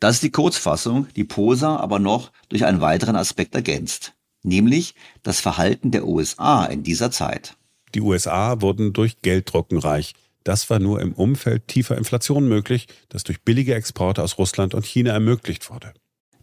Das 0.00 0.16
ist 0.16 0.24
die 0.24 0.30
Kurzfassung, 0.30 1.06
die 1.14 1.24
Posa 1.24 1.76
aber 1.76 2.00
noch 2.00 2.32
durch 2.48 2.64
einen 2.64 2.80
weiteren 2.80 3.14
Aspekt 3.14 3.54
ergänzt, 3.54 4.14
nämlich 4.42 4.94
das 5.22 5.40
Verhalten 5.40 5.92
der 5.92 6.06
USA 6.06 6.64
in 6.66 6.82
dieser 6.82 7.12
Zeit. 7.12 7.56
Die 7.94 8.00
USA 8.00 8.60
wurden 8.60 8.92
durch 8.92 9.22
Gelddrucken 9.22 9.78
reich. 9.78 10.14
Das 10.46 10.70
war 10.70 10.78
nur 10.78 11.00
im 11.00 11.12
Umfeld 11.12 11.66
tiefer 11.66 11.98
Inflation 11.98 12.46
möglich, 12.46 12.86
das 13.08 13.24
durch 13.24 13.42
billige 13.42 13.74
Exporte 13.74 14.22
aus 14.22 14.38
Russland 14.38 14.74
und 14.74 14.86
China 14.86 15.10
ermöglicht 15.10 15.68
wurde. 15.70 15.92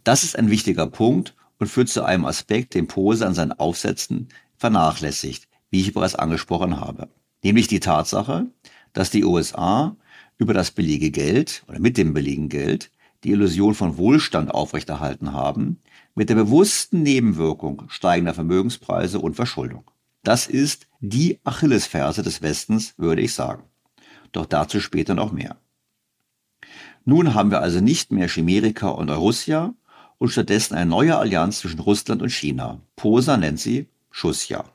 Das 0.04 0.26
ist 0.26 0.38
ein 0.38 0.50
wichtiger 0.50 0.88
Punkt 0.88 1.36
und 1.58 1.68
führt 1.68 1.88
zu 1.88 2.04
einem 2.04 2.26
Aspekt, 2.26 2.74
den 2.74 2.88
Pose 2.88 3.26
an 3.26 3.34
seinen 3.34 3.54
Aufsätzen 3.54 4.28
vernachlässigt, 4.58 5.48
wie 5.70 5.80
ich 5.80 5.94
bereits 5.94 6.16
angesprochen 6.16 6.82
habe. 6.82 7.08
Nämlich 7.46 7.70
die 7.70 7.80
Tatsache, 7.80 8.48
dass 8.92 9.10
die 9.10 9.24
USA 9.24 9.96
über 10.38 10.54
das 10.54 10.72
billige 10.72 11.10
Geld 11.10 11.64
oder 11.70 11.80
mit 11.80 11.96
dem 11.96 12.14
billigen 12.14 12.50
Geld 12.50 12.92
die 13.24 13.32
Illusion 13.32 13.74
von 13.74 13.96
Wohlstand 13.96 14.52
aufrechterhalten 14.52 15.32
haben, 15.32 15.80
mit 16.14 16.28
der 16.28 16.36
bewussten 16.36 17.04
Nebenwirkung 17.04 17.84
steigender 17.88 18.34
Vermögenspreise 18.34 19.22
und 19.22 19.36
Verschuldung. 19.36 19.90
Das 20.24 20.48
ist 20.48 20.88
die 21.00 21.40
Achillesferse 21.46 22.22
des 22.22 22.42
Westens, 22.42 22.96
würde 22.98 23.22
ich 23.22 23.34
sagen 23.34 23.64
doch 24.34 24.46
dazu 24.46 24.82
später 24.82 25.16
noch 25.16 25.32
mehr. 25.32 25.56
Nun 27.06 27.34
haben 27.34 27.52
wir 27.52 27.62
also 27.62 27.80
nicht 27.80 28.12
mehr 28.12 28.28
Chimerika 28.28 28.90
und 28.90 29.10
Eurussia 29.10 29.74
und 30.18 30.30
stattdessen 30.30 30.76
eine 30.76 30.90
neue 30.90 31.18
Allianz 31.18 31.60
zwischen 31.60 31.80
Russland 31.80 32.22
und 32.22 32.30
China. 32.30 32.80
Posa 32.96 33.38
nennt 33.38 33.60
sie 33.60 33.88
Schussja. 34.10 34.66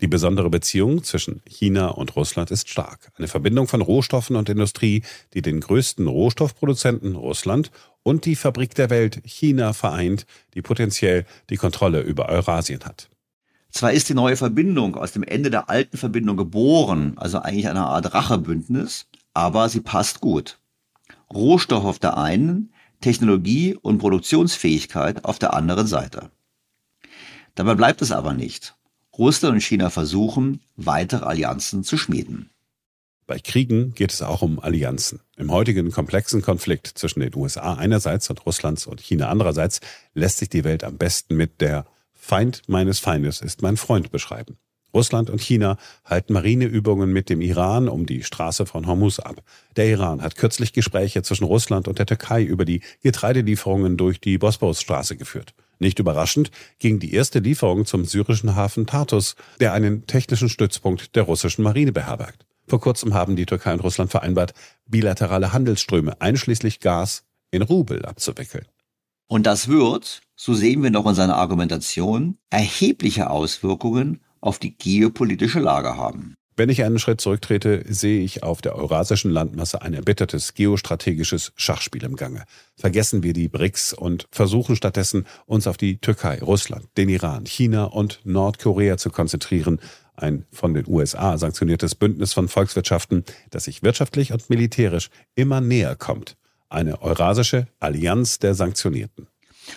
Die 0.00 0.08
besondere 0.08 0.50
Beziehung 0.50 1.04
zwischen 1.04 1.40
China 1.46 1.88
und 1.88 2.16
Russland 2.16 2.50
ist 2.50 2.68
stark. 2.68 3.12
Eine 3.16 3.28
Verbindung 3.28 3.68
von 3.68 3.80
Rohstoffen 3.80 4.34
und 4.34 4.48
Industrie, 4.48 5.02
die 5.34 5.42
den 5.42 5.60
größten 5.60 6.06
Rohstoffproduzenten 6.06 7.14
Russland 7.14 7.70
und 8.02 8.24
die 8.24 8.34
Fabrik 8.34 8.74
der 8.74 8.90
Welt 8.90 9.22
China 9.24 9.72
vereint, 9.72 10.26
die 10.54 10.62
potenziell 10.62 11.26
die 11.48 11.56
Kontrolle 11.56 12.00
über 12.00 12.28
Eurasien 12.28 12.84
hat. 12.84 13.08
Zwar 13.74 13.92
ist 13.92 14.08
die 14.08 14.14
neue 14.14 14.36
Verbindung 14.36 14.94
aus 14.94 15.10
dem 15.10 15.24
Ende 15.24 15.50
der 15.50 15.68
alten 15.68 15.96
Verbindung 15.96 16.36
geboren, 16.36 17.14
also 17.16 17.40
eigentlich 17.40 17.68
eine 17.68 17.84
Art 17.86 18.14
Rachebündnis, 18.14 19.06
aber 19.34 19.68
sie 19.68 19.80
passt 19.80 20.20
gut. 20.20 20.60
Rohstoff 21.28 21.84
auf 21.84 21.98
der 21.98 22.16
einen, 22.16 22.72
Technologie 23.00 23.74
und 23.74 23.98
Produktionsfähigkeit 23.98 25.24
auf 25.24 25.40
der 25.40 25.54
anderen 25.54 25.88
Seite. 25.88 26.30
Dabei 27.56 27.74
bleibt 27.74 28.00
es 28.00 28.12
aber 28.12 28.32
nicht. 28.32 28.76
Russland 29.18 29.54
und 29.54 29.60
China 29.60 29.90
versuchen, 29.90 30.60
weitere 30.76 31.24
Allianzen 31.24 31.82
zu 31.82 31.96
schmieden. 31.96 32.50
Bei 33.26 33.40
Kriegen 33.40 33.92
geht 33.94 34.12
es 34.12 34.22
auch 34.22 34.42
um 34.42 34.60
Allianzen. 34.60 35.20
Im 35.36 35.50
heutigen 35.50 35.90
komplexen 35.90 36.42
Konflikt 36.42 36.86
zwischen 36.86 37.20
den 37.20 37.34
USA 37.34 37.74
einerseits 37.74 38.30
und 38.30 38.46
Russlands 38.46 38.86
und 38.86 39.00
China 39.00 39.30
andererseits 39.30 39.80
lässt 40.12 40.38
sich 40.38 40.48
die 40.48 40.62
Welt 40.62 40.84
am 40.84 40.96
besten 40.96 41.34
mit 41.34 41.60
der 41.60 41.86
Feind 42.26 42.62
meines 42.68 43.00
Feindes 43.00 43.42
ist 43.42 43.60
mein 43.60 43.76
Freund 43.76 44.10
beschreiben. 44.10 44.56
Russland 44.94 45.28
und 45.28 45.42
China 45.42 45.76
halten 46.06 46.32
Marineübungen 46.32 47.12
mit 47.12 47.28
dem 47.28 47.42
Iran 47.42 47.86
um 47.86 48.06
die 48.06 48.22
Straße 48.22 48.64
von 48.64 48.86
Hormuz 48.86 49.18
ab. 49.18 49.42
Der 49.76 49.90
Iran 49.90 50.22
hat 50.22 50.34
kürzlich 50.34 50.72
Gespräche 50.72 51.22
zwischen 51.22 51.44
Russland 51.44 51.86
und 51.86 51.98
der 51.98 52.06
Türkei 52.06 52.42
über 52.42 52.64
die 52.64 52.80
Getreidelieferungen 53.02 53.98
durch 53.98 54.22
die 54.22 54.38
Bosporusstraße 54.38 55.18
geführt. 55.18 55.52
Nicht 55.78 55.98
überraschend 55.98 56.50
ging 56.78 56.98
die 56.98 57.12
erste 57.12 57.40
Lieferung 57.40 57.84
zum 57.84 58.06
syrischen 58.06 58.56
Hafen 58.56 58.86
Tartus, 58.86 59.36
der 59.60 59.74
einen 59.74 60.06
technischen 60.06 60.48
Stützpunkt 60.48 61.16
der 61.16 61.24
russischen 61.24 61.62
Marine 61.62 61.92
beherbergt. 61.92 62.46
Vor 62.66 62.80
kurzem 62.80 63.12
haben 63.12 63.36
die 63.36 63.44
Türkei 63.44 63.74
und 63.74 63.80
Russland 63.80 64.10
vereinbart, 64.10 64.54
bilaterale 64.86 65.52
Handelsströme 65.52 66.18
einschließlich 66.22 66.80
Gas 66.80 67.24
in 67.50 67.60
Rubel 67.60 68.06
abzuwickeln. 68.06 68.64
Und 69.26 69.46
das 69.46 69.68
wird, 69.68 70.20
so 70.36 70.54
sehen 70.54 70.82
wir 70.82 70.90
noch 70.90 71.06
in 71.06 71.14
seiner 71.14 71.36
Argumentation, 71.36 72.38
erhebliche 72.50 73.30
Auswirkungen 73.30 74.20
auf 74.40 74.58
die 74.58 74.76
geopolitische 74.76 75.60
Lage 75.60 75.96
haben. 75.96 76.34
Wenn 76.56 76.68
ich 76.68 76.84
einen 76.84 77.00
Schritt 77.00 77.20
zurücktrete, 77.20 77.84
sehe 77.88 78.20
ich 78.22 78.44
auf 78.44 78.62
der 78.62 78.76
eurasischen 78.76 79.30
Landmasse 79.30 79.82
ein 79.82 79.92
erbittertes 79.92 80.54
geostrategisches 80.54 81.52
Schachspiel 81.56 82.04
im 82.04 82.14
Gange. 82.14 82.44
Vergessen 82.76 83.24
wir 83.24 83.32
die 83.32 83.48
BRICS 83.48 83.92
und 83.92 84.28
versuchen 84.30 84.76
stattdessen, 84.76 85.26
uns 85.46 85.66
auf 85.66 85.78
die 85.78 85.98
Türkei, 85.98 86.38
Russland, 86.40 86.86
den 86.96 87.08
Iran, 87.08 87.46
China 87.46 87.84
und 87.86 88.20
Nordkorea 88.24 88.98
zu 88.98 89.10
konzentrieren. 89.10 89.80
Ein 90.14 90.44
von 90.52 90.74
den 90.74 90.86
USA 90.86 91.38
sanktioniertes 91.38 91.96
Bündnis 91.96 92.32
von 92.32 92.46
Volkswirtschaften, 92.46 93.24
das 93.50 93.64
sich 93.64 93.82
wirtschaftlich 93.82 94.32
und 94.32 94.48
militärisch 94.48 95.10
immer 95.34 95.60
näher 95.60 95.96
kommt 95.96 96.36
eine 96.74 97.00
Eurasische 97.02 97.68
Allianz 97.80 98.38
der 98.38 98.54
Sanktionierten. 98.54 99.28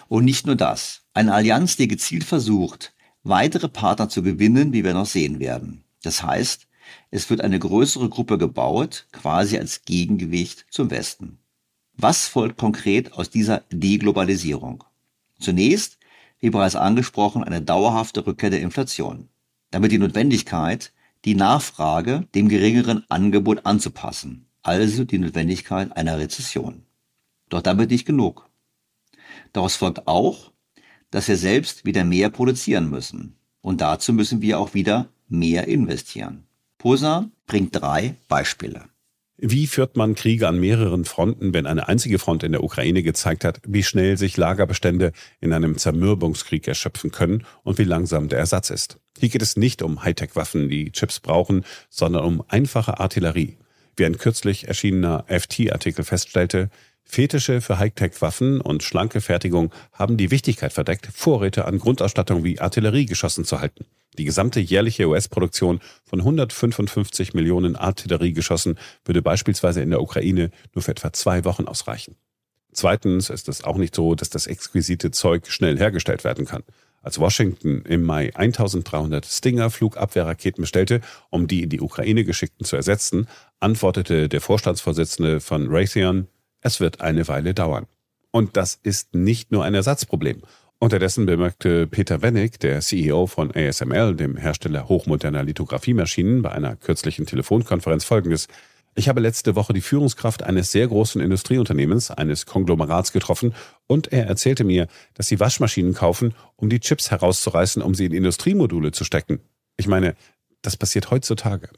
Und 0.07 0.25
nicht 0.25 0.45
nur 0.45 0.55
das. 0.55 1.03
Eine 1.13 1.33
Allianz, 1.33 1.77
die 1.77 1.87
gezielt 1.87 2.23
versucht, 2.23 2.93
weitere 3.23 3.69
Partner 3.69 4.09
zu 4.09 4.21
gewinnen, 4.21 4.73
wie 4.73 4.83
wir 4.83 4.93
noch 4.93 5.05
sehen 5.05 5.39
werden. 5.39 5.83
Das 6.03 6.23
heißt, 6.23 6.67
es 7.11 7.29
wird 7.29 7.41
eine 7.41 7.59
größere 7.59 8.09
Gruppe 8.09 8.37
gebaut, 8.37 9.07
quasi 9.11 9.57
als 9.57 9.83
Gegengewicht 9.83 10.65
zum 10.69 10.89
Westen. 10.89 11.39
Was 11.93 12.27
folgt 12.27 12.57
konkret 12.57 13.13
aus 13.13 13.29
dieser 13.29 13.63
Deglobalisierung? 13.71 14.83
Zunächst, 15.39 15.97
wie 16.39 16.49
bereits 16.49 16.75
angesprochen, 16.75 17.43
eine 17.43 17.61
dauerhafte 17.61 18.25
Rückkehr 18.25 18.49
der 18.49 18.61
Inflation. 18.61 19.29
Damit 19.71 19.91
die 19.91 19.97
Notwendigkeit, 19.97 20.93
die 21.25 21.35
Nachfrage 21.35 22.27
dem 22.35 22.47
geringeren 22.47 23.03
Angebot 23.09 23.65
anzupassen, 23.65 24.45
also 24.61 25.03
die 25.03 25.17
Notwendigkeit 25.17 25.95
einer 25.97 26.19
Rezession. 26.19 26.83
Doch 27.49 27.61
damit 27.61 27.91
nicht 27.91 28.05
genug. 28.05 28.49
Daraus 29.53 29.75
folgt 29.75 30.07
auch, 30.07 30.51
dass 31.11 31.27
wir 31.27 31.37
selbst 31.37 31.85
wieder 31.85 32.03
mehr 32.03 32.29
produzieren 32.29 32.89
müssen. 32.89 33.35
Und 33.61 33.81
dazu 33.81 34.13
müssen 34.13 34.41
wir 34.41 34.59
auch 34.59 34.73
wieder 34.73 35.09
mehr 35.27 35.67
investieren. 35.67 36.45
Posa 36.77 37.29
bringt 37.47 37.75
drei 37.75 38.15
Beispiele. 38.27 38.85
Wie 39.39 39.67
führt 39.67 39.95
man 39.95 40.15
Kriege 40.15 40.47
an 40.47 40.59
mehreren 40.59 41.05
Fronten, 41.05 41.53
wenn 41.53 41.67
eine 41.67 41.87
einzige 41.87 42.17
Front 42.17 42.41
in 42.41 42.53
der 42.53 42.63
Ukraine 42.63 43.03
gezeigt 43.03 43.45
hat, 43.45 43.61
wie 43.67 43.83
schnell 43.83 44.17
sich 44.17 44.35
Lagerbestände 44.35 45.11
in 45.39 45.53
einem 45.53 45.77
Zermürbungskrieg 45.77 46.67
erschöpfen 46.67 47.11
können 47.11 47.45
und 47.63 47.77
wie 47.77 47.83
langsam 47.83 48.29
der 48.29 48.39
Ersatz 48.39 48.71
ist? 48.71 48.97
Hier 49.19 49.29
geht 49.29 49.43
es 49.43 49.55
nicht 49.55 49.83
um 49.83 50.03
Hightech-Waffen, 50.03 50.69
die 50.69 50.91
Chips 50.91 51.19
brauchen, 51.19 51.65
sondern 51.89 52.25
um 52.25 52.43
einfache 52.47 52.99
Artillerie. 52.99 53.57
Wie 53.95 54.05
ein 54.05 54.17
kürzlich 54.17 54.67
erschienener 54.67 55.25
FT-Artikel 55.27 56.03
feststellte, 56.03 56.71
Fetische 57.09 57.61
für 57.61 57.79
Hightech-Waffen 57.79 58.59
und 58.59 58.83
schlanke 58.83 59.21
Fertigung 59.21 59.71
haben 59.93 60.17
die 60.17 60.29
Wichtigkeit 60.29 60.73
verdeckt, 60.73 61.07
Vorräte 61.07 61.65
an 61.65 61.79
Grundausstattung 61.79 62.43
wie 62.43 62.59
Artilleriegeschossen 62.59 63.45
zu 63.45 63.61
halten. 63.61 63.85
Die 64.17 64.25
gesamte 64.25 64.59
jährliche 64.59 65.07
US-Produktion 65.07 65.79
von 66.03 66.19
155 66.19 67.33
Millionen 67.33 67.75
Artilleriegeschossen 67.75 68.77
würde 69.05 69.21
beispielsweise 69.21 69.81
in 69.81 69.89
der 69.89 70.01
Ukraine 70.01 70.51
nur 70.75 70.83
für 70.83 70.91
etwa 70.91 71.13
zwei 71.13 71.45
Wochen 71.45 71.65
ausreichen. 71.65 72.17
Zweitens 72.73 73.29
ist 73.29 73.47
es 73.47 73.63
auch 73.63 73.77
nicht 73.77 73.95
so, 73.95 74.13
dass 74.13 74.29
das 74.29 74.45
exquisite 74.45 75.09
Zeug 75.11 75.47
schnell 75.47 75.77
hergestellt 75.77 76.23
werden 76.23 76.45
kann. 76.45 76.63
Als 77.01 77.19
Washington 77.19 77.83
im 77.83 78.03
Mai 78.03 78.35
1300 78.35 79.25
Stinger-Flugabwehrraketen 79.25 80.61
bestellte, 80.61 80.99
um 81.29 81.47
die 81.47 81.63
in 81.63 81.69
die 81.69 81.79
Ukraine 81.79 82.25
geschickten 82.25 82.65
zu 82.65 82.75
ersetzen, 82.75 83.27
antwortete 83.61 84.27
der 84.27 84.41
Vorstandsvorsitzende 84.41 85.39
von 85.39 85.67
Raytheon, 85.69 86.27
es 86.61 86.79
wird 86.79 87.01
eine 87.01 87.27
Weile 87.27 87.53
dauern. 87.53 87.87
Und 88.31 88.57
das 88.57 88.79
ist 88.81 89.15
nicht 89.15 89.51
nur 89.51 89.63
ein 89.63 89.73
Ersatzproblem. 89.73 90.41
Unterdessen 90.79 91.25
bemerkte 91.25 91.87
Peter 91.87 92.21
Wennig, 92.21 92.59
der 92.59 92.81
CEO 92.81 93.25
von 93.25 93.51
ASML, 93.51 94.15
dem 94.15 94.37
Hersteller 94.37 94.87
hochmoderner 94.87 95.43
Lithografiemaschinen, 95.43 96.43
bei 96.43 96.51
einer 96.51 96.75
kürzlichen 96.75 97.25
Telefonkonferenz 97.25 98.03
folgendes. 98.03 98.47
Ich 98.93 99.09
habe 99.09 99.19
letzte 99.19 99.55
Woche 99.55 99.73
die 99.73 99.81
Führungskraft 99.81 100.43
eines 100.43 100.71
sehr 100.71 100.87
großen 100.87 101.19
Industrieunternehmens, 101.19 102.11
eines 102.11 102.45
Konglomerats 102.45 103.11
getroffen, 103.11 103.55
und 103.87 104.11
er 104.11 104.27
erzählte 104.27 104.63
mir, 104.63 104.87
dass 105.15 105.27
sie 105.27 105.39
Waschmaschinen 105.39 105.93
kaufen, 105.93 106.35
um 106.55 106.69
die 106.69 106.79
Chips 106.79 107.09
herauszureißen, 107.09 107.81
um 107.81 107.95
sie 107.95 108.05
in 108.05 108.13
Industriemodule 108.13 108.91
zu 108.91 109.03
stecken. 109.03 109.39
Ich 109.77 109.87
meine, 109.87 110.15
das 110.61 110.77
passiert 110.77 111.09
heutzutage. 111.09 111.69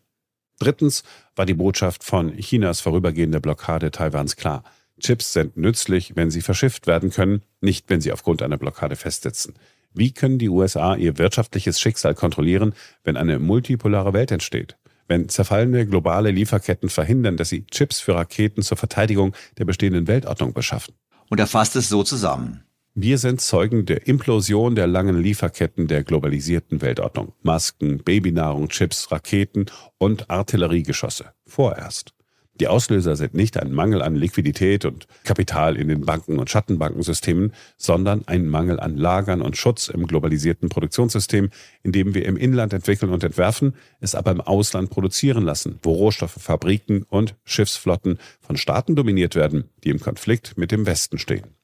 Drittens 0.59 1.03
war 1.35 1.45
die 1.45 1.53
Botschaft 1.53 2.03
von 2.03 2.35
Chinas 2.35 2.81
vorübergehender 2.81 3.39
Blockade 3.39 3.91
Taiwans 3.91 4.35
klar. 4.35 4.63
Chips 4.99 5.31
sind 5.31 5.55
nützlich, 5.55 6.15
wenn 6.15 6.29
sie 6.29 6.41
verschifft 6.41 6.85
werden 6.85 7.09
können, 7.09 7.41
nicht 7.61 7.89
wenn 7.89 8.01
sie 8.01 8.11
aufgrund 8.11 8.41
einer 8.41 8.57
Blockade 8.57 8.97
festsitzen. 8.97 9.53
Wie 9.93 10.11
können 10.11 10.37
die 10.37 10.49
USA 10.49 10.95
ihr 10.95 11.17
wirtschaftliches 11.17 11.79
Schicksal 11.79 12.13
kontrollieren, 12.13 12.73
wenn 13.03 13.17
eine 13.17 13.39
multipolare 13.39 14.13
Welt 14.13 14.31
entsteht? 14.31 14.77
Wenn 15.07 15.29
zerfallene 15.29 15.87
globale 15.87 16.29
Lieferketten 16.29 16.89
verhindern, 16.89 17.37
dass 17.37 17.49
sie 17.49 17.65
Chips 17.65 17.99
für 17.99 18.13
Raketen 18.13 18.61
zur 18.61 18.77
Verteidigung 18.77 19.33
der 19.57 19.65
bestehenden 19.65 20.07
Weltordnung 20.07 20.53
beschaffen? 20.53 20.93
Und 21.29 21.39
er 21.39 21.47
fasst 21.47 21.75
es 21.75 21.89
so 21.89 22.03
zusammen. 22.03 22.63
Wir 22.95 23.17
sind 23.19 23.39
Zeugen 23.39 23.85
der 23.85 24.07
Implosion 24.07 24.75
der 24.75 24.87
langen 24.87 25.21
Lieferketten 25.21 25.87
der 25.87 26.03
globalisierten 26.03 26.81
Weltordnung. 26.81 27.33
Masken, 27.43 27.99
Babynahrung, 27.99 28.67
Chips, 28.69 29.11
Raketen 29.11 29.67
und 29.99 30.29
Artilleriegeschosse. 30.29 31.31
Vorerst. 31.45 32.13
Die 32.59 32.67
Auslöser 32.67 33.15
sind 33.15 33.35
nicht 33.35 33.55
ein 33.57 33.71
Mangel 33.71 34.01
an 34.01 34.15
Liquidität 34.15 34.83
und 34.83 35.07
Kapital 35.23 35.77
in 35.77 35.87
den 35.87 36.01
Banken 36.01 36.39
und 36.39 36.49
Schattenbankensystemen, 36.49 37.53
sondern 37.77 38.27
ein 38.27 38.47
Mangel 38.47 38.81
an 38.81 38.97
Lagern 38.97 39.41
und 39.41 39.55
Schutz 39.55 39.87
im 39.87 40.05
globalisierten 40.05 40.67
Produktionssystem, 40.67 41.51
in 41.83 41.91
dem 41.93 42.13
wir 42.15 42.25
im 42.25 42.35
Inland 42.35 42.73
entwickeln 42.73 43.13
und 43.13 43.23
entwerfen, 43.23 43.75
es 44.01 44.13
aber 44.13 44.31
im 44.31 44.41
Ausland 44.41 44.89
produzieren 44.89 45.43
lassen, 45.43 45.79
wo 45.83 45.93
Rohstoffe, 45.93 46.37
Fabriken 46.37 47.03
und 47.03 47.35
Schiffsflotten 47.45 48.17
von 48.41 48.57
Staaten 48.57 48.95
dominiert 48.95 49.35
werden, 49.35 49.69
die 49.85 49.89
im 49.89 50.01
Konflikt 50.01 50.57
mit 50.57 50.71
dem 50.71 50.85
Westen 50.85 51.17
stehen. 51.17 51.58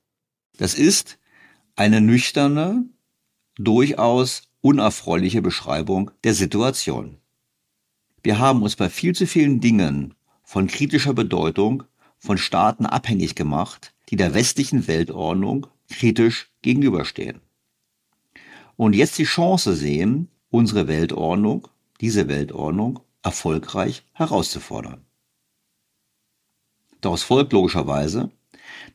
Das 0.58 0.74
ist 0.74 1.18
eine 1.76 2.02
nüchterne, 2.02 2.86
durchaus 3.58 4.44
unerfreuliche 4.62 5.42
Beschreibung 5.42 6.12
der 6.24 6.34
Situation. 6.34 7.18
Wir 8.24 8.40
haben 8.40 8.64
uns 8.64 8.76
bei 8.76 8.90
viel 8.90 9.14
zu 9.14 9.28
vielen 9.28 9.60
Dingen 9.60 10.16
von 10.44 10.68
kritischer 10.68 11.14
Bedeutung 11.14 11.84
von 12.18 12.38
Staaten 12.38 12.86
abhängig 12.86 13.36
gemacht, 13.36 13.94
die 14.10 14.16
der 14.16 14.34
westlichen 14.34 14.88
Weltordnung 14.88 15.68
kritisch 15.90 16.50
gegenüberstehen. 16.62 17.42
Und 18.78 18.94
jetzt 18.94 19.18
die 19.18 19.26
Chance 19.26 19.76
sehen, 19.76 20.30
unsere 20.50 20.88
Weltordnung, 20.88 21.68
diese 22.02 22.28
Weltordnung, 22.28 23.00
erfolgreich 23.24 24.04
herauszufordern. 24.14 25.06
Daraus 27.02 27.24
folgt 27.24 27.54
logischerweise, 27.54 28.32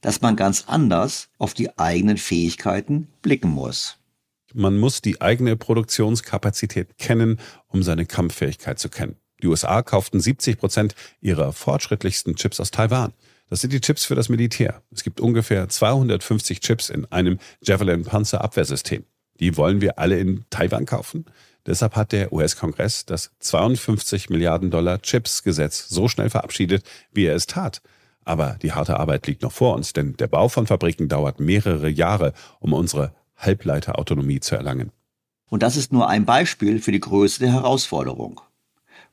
dass 0.01 0.21
man 0.21 0.37
ganz 0.37 0.65
anders 0.67 1.29
auf 1.39 1.55
die 1.55 1.79
eigenen 1.79 2.17
Fähigkeiten 2.17 3.09
blicken 3.23 3.51
muss. 3.51 3.99
Man 4.53 4.79
muss 4.79 5.01
die 5.01 5.21
eigene 5.21 5.57
Produktionskapazität 5.57 6.99
kennen, 6.99 7.39
um 7.69 7.83
seine 7.83 8.07
Kampffähigkeit 8.07 8.79
zu 8.79 8.89
kennen. 8.89 9.17
Die 9.43 9.47
USA 9.47 9.83
kauften 9.83 10.21
70 10.21 10.59
Prozent 10.59 10.95
ihrer 11.21 11.53
fortschrittlichsten 11.53 12.37
Chips 12.37 12.61
aus 12.61 12.71
Taiwan. 12.71 13.13
Das 13.49 13.61
sind 13.61 13.73
die 13.73 13.81
Chips 13.81 14.05
für 14.05 14.15
das 14.15 14.29
Militär. 14.29 14.83
Es 14.91 15.03
gibt 15.03 15.21
ungefähr 15.21 15.69
250 15.69 16.61
Chips 16.61 16.91
in 16.91 17.05
einem 17.07 17.39
Javelin 17.63 18.05
Panzerabwehrsystem. 18.05 19.05
Die 19.41 19.57
wollen 19.57 19.81
wir 19.81 19.99
alle 19.99 20.19
in 20.19 20.45
Taiwan 20.51 20.87
kaufen? 20.87 21.25
Deshalb 21.67 21.97
hat 21.97 22.13
der 22.13 22.33
US-Kongress 22.33 23.07
das 23.07 23.33
52 23.41 24.31
Milliarden 24.31 24.71
Dollar 24.71 25.01
Chips-Gesetz 25.01 25.89
so 25.89 26.09
schnell 26.09 26.31
verabschiedet, 26.31 26.85
wie 27.13 27.25
er 27.25 27.35
es 27.35 27.47
tat. 27.47 27.83
Aber 28.25 28.57
die 28.63 28.73
harte 28.73 28.99
Arbeit 28.99 29.27
liegt 29.27 29.43
noch 29.43 29.53
vor 29.53 29.75
uns, 29.75 29.93
denn 29.93 30.17
der 30.17 30.29
Bau 30.29 30.49
von 30.49 30.67
Fabriken 30.67 31.09
dauert 31.09 31.41
mehrere 31.41 31.89
Jahre, 31.89 32.33
um 32.61 32.73
unsere 32.73 33.13
Halbleiterautonomie 33.37 34.41
zu 34.41 34.55
erlangen. 34.55 34.93
Und 35.49 35.63
das 35.63 35.77
ist 35.77 35.93
nur 35.93 36.09
ein 36.09 36.25
Beispiel 36.25 36.81
für 36.81 36.93
die 36.93 37.01
Größe 37.01 37.41
der 37.41 37.53
Herausforderung. 37.53 38.41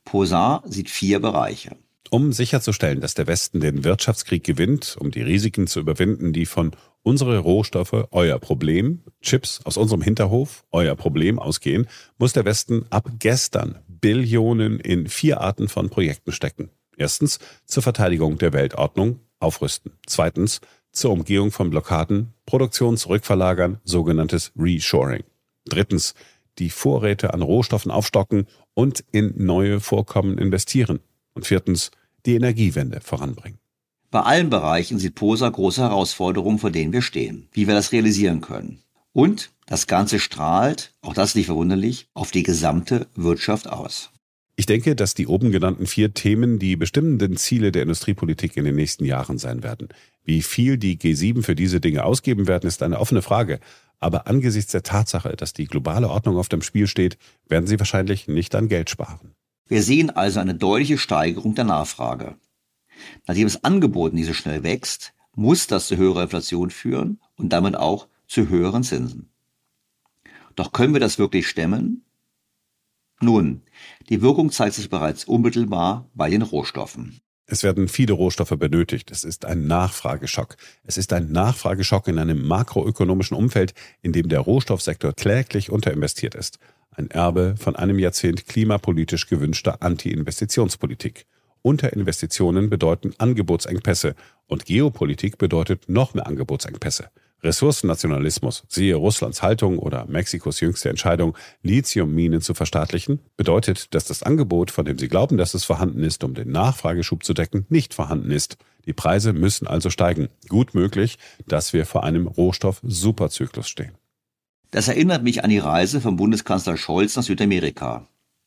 Posar 0.04 0.62
sieht 0.66 0.88
vier 0.88 1.20
Bereiche. 1.20 1.76
Um 2.10 2.32
sicherzustellen, 2.32 3.00
dass 3.00 3.14
der 3.14 3.26
Westen 3.26 3.60
den 3.60 3.84
Wirtschaftskrieg 3.84 4.42
gewinnt, 4.42 4.96
um 4.98 5.10
die 5.10 5.20
Risiken 5.20 5.66
zu 5.66 5.80
überwinden, 5.80 6.32
die 6.32 6.46
von 6.46 6.72
unsere 7.02 7.38
Rohstoffe, 7.38 8.06
euer 8.10 8.38
Problem, 8.38 9.02
Chips 9.20 9.60
aus 9.64 9.76
unserem 9.76 10.00
Hinterhof, 10.00 10.64
euer 10.70 10.94
Problem 10.94 11.38
ausgehen, 11.38 11.86
muss 12.16 12.32
der 12.32 12.44
Westen 12.44 12.86
ab 12.90 13.10
gestern 13.18 13.80
Billionen 13.88 14.80
in 14.80 15.08
vier 15.08 15.40
Arten 15.40 15.68
von 15.68 15.90
Projekten 15.90 16.32
stecken. 16.32 16.70
Erstens 16.98 17.38
zur 17.64 17.82
Verteidigung 17.82 18.38
der 18.38 18.52
Weltordnung, 18.52 19.20
aufrüsten. 19.40 19.92
Zweitens 20.06 20.60
zur 20.92 21.12
Umgehung 21.12 21.52
von 21.52 21.70
Blockaden, 21.70 22.34
Produktion 22.44 22.96
zurückverlagern, 22.96 23.78
sogenanntes 23.84 24.52
Reshoring. 24.58 25.22
Drittens 25.64 26.14
die 26.58 26.70
Vorräte 26.70 27.32
an 27.34 27.42
Rohstoffen 27.42 27.92
aufstocken 27.92 28.46
und 28.74 29.04
in 29.12 29.32
neue 29.36 29.80
Vorkommen 29.80 30.38
investieren. 30.38 30.98
Und 31.34 31.46
viertens, 31.46 31.92
die 32.26 32.34
Energiewende 32.34 33.00
voranbringen. 33.00 33.60
Bei 34.10 34.22
allen 34.22 34.50
Bereichen 34.50 34.98
sieht 34.98 35.14
POSA 35.14 35.48
große 35.48 35.82
Herausforderungen, 35.82 36.58
vor 36.58 36.70
denen 36.70 36.92
wir 36.92 37.02
stehen, 37.02 37.48
wie 37.52 37.68
wir 37.68 37.74
das 37.74 37.92
realisieren 37.92 38.40
können. 38.40 38.82
Und 39.12 39.50
das 39.66 39.86
Ganze 39.86 40.18
strahlt, 40.18 40.94
auch 41.02 41.14
das 41.14 41.34
nicht 41.34 41.46
verwunderlich, 41.46 42.08
auf 42.14 42.30
die 42.30 42.42
gesamte 42.42 43.06
Wirtschaft 43.14 43.68
aus. 43.68 44.10
Ich 44.58 44.66
denke, 44.66 44.96
dass 44.96 45.14
die 45.14 45.28
oben 45.28 45.52
genannten 45.52 45.86
vier 45.86 46.14
Themen 46.14 46.58
die 46.58 46.74
bestimmenden 46.74 47.36
Ziele 47.36 47.70
der 47.70 47.82
Industriepolitik 47.82 48.56
in 48.56 48.64
den 48.64 48.74
nächsten 48.74 49.04
Jahren 49.04 49.38
sein 49.38 49.62
werden. 49.62 49.86
Wie 50.24 50.42
viel 50.42 50.78
die 50.78 50.98
G7 50.98 51.44
für 51.44 51.54
diese 51.54 51.80
Dinge 51.80 52.02
ausgeben 52.02 52.48
werden, 52.48 52.66
ist 52.66 52.82
eine 52.82 52.98
offene 52.98 53.22
Frage. 53.22 53.60
Aber 54.00 54.26
angesichts 54.26 54.72
der 54.72 54.82
Tatsache, 54.82 55.36
dass 55.36 55.52
die 55.52 55.66
globale 55.66 56.10
Ordnung 56.10 56.38
auf 56.38 56.48
dem 56.48 56.62
Spiel 56.62 56.88
steht, 56.88 57.18
werden 57.46 57.68
sie 57.68 57.78
wahrscheinlich 57.78 58.26
nicht 58.26 58.56
an 58.56 58.66
Geld 58.66 58.90
sparen. 58.90 59.36
Wir 59.68 59.80
sehen 59.80 60.10
also 60.10 60.40
eine 60.40 60.56
deutliche 60.56 60.98
Steigerung 60.98 61.54
der 61.54 61.64
Nachfrage. 61.64 62.34
Nachdem 63.28 63.44
das 63.44 63.62
Angebot 63.62 64.12
nicht 64.12 64.26
so 64.26 64.34
schnell 64.34 64.64
wächst, 64.64 65.14
muss 65.36 65.68
das 65.68 65.86
zu 65.86 65.96
höherer 65.96 66.24
Inflation 66.24 66.70
führen 66.70 67.20
und 67.36 67.52
damit 67.52 67.76
auch 67.76 68.08
zu 68.26 68.48
höheren 68.48 68.82
Zinsen. 68.82 69.30
Doch 70.56 70.72
können 70.72 70.94
wir 70.94 71.00
das 71.00 71.20
wirklich 71.20 71.46
stemmen? 71.46 72.02
Nun, 73.20 73.62
die 74.08 74.22
Wirkung 74.22 74.50
zeigt 74.50 74.74
sich 74.74 74.90
bereits 74.90 75.24
unmittelbar 75.24 76.08
bei 76.14 76.30
den 76.30 76.42
Rohstoffen. 76.42 77.20
Es 77.50 77.62
werden 77.62 77.88
viele 77.88 78.12
Rohstoffe 78.12 78.54
benötigt. 78.58 79.10
Es 79.10 79.24
ist 79.24 79.46
ein 79.46 79.66
Nachfrageschock. 79.66 80.56
Es 80.84 80.98
ist 80.98 81.14
ein 81.14 81.32
Nachfrageschock 81.32 82.06
in 82.06 82.18
einem 82.18 82.46
makroökonomischen 82.46 83.36
Umfeld, 83.36 83.72
in 84.02 84.12
dem 84.12 84.28
der 84.28 84.40
Rohstoffsektor 84.40 85.14
kläglich 85.14 85.70
unterinvestiert 85.70 86.34
ist. 86.34 86.58
Ein 86.90 87.10
Erbe 87.10 87.54
von 87.58 87.74
einem 87.74 87.98
Jahrzehnt 87.98 88.46
klimapolitisch 88.46 89.28
gewünschter 89.28 89.82
Anti-Investitionspolitik. 89.82 91.24
Unterinvestitionen 91.62 92.68
bedeuten 92.68 93.14
Angebotsengpässe 93.16 94.14
und 94.46 94.66
Geopolitik 94.66 95.38
bedeutet 95.38 95.88
noch 95.88 96.12
mehr 96.12 96.26
Angebotsengpässe. 96.26 97.08
Ressourcennationalismus, 97.42 98.64
siehe 98.68 98.96
Russlands 98.96 99.42
Haltung 99.42 99.78
oder 99.78 100.06
Mexikos 100.06 100.60
jüngste 100.60 100.88
Entscheidung, 100.88 101.36
Lithiumminen 101.62 102.40
zu 102.40 102.54
verstaatlichen, 102.54 103.20
bedeutet, 103.36 103.94
dass 103.94 104.04
das 104.04 104.22
Angebot, 104.22 104.70
von 104.70 104.84
dem 104.84 104.98
sie 104.98 105.08
glauben, 105.08 105.36
dass 105.36 105.54
es 105.54 105.64
vorhanden 105.64 106.02
ist, 106.02 106.24
um 106.24 106.34
den 106.34 106.50
Nachfrageschub 106.50 107.22
zu 107.22 107.34
decken, 107.34 107.66
nicht 107.68 107.94
vorhanden 107.94 108.30
ist. 108.30 108.56
Die 108.86 108.92
Preise 108.92 109.32
müssen 109.32 109.66
also 109.66 109.90
steigen. 109.90 110.28
Gut 110.48 110.74
möglich, 110.74 111.18
dass 111.46 111.72
wir 111.72 111.86
vor 111.86 112.04
einem 112.04 112.26
Rohstoff-Superzyklus 112.26 113.68
stehen. 113.68 113.92
Das 114.70 114.88
erinnert 114.88 115.22
mich 115.22 115.44
an 115.44 115.50
die 115.50 115.58
Reise 115.58 116.00
von 116.00 116.16
Bundeskanzler 116.16 116.76
Scholz 116.76 117.16
nach 117.16 117.22
Südamerika. 117.22 118.06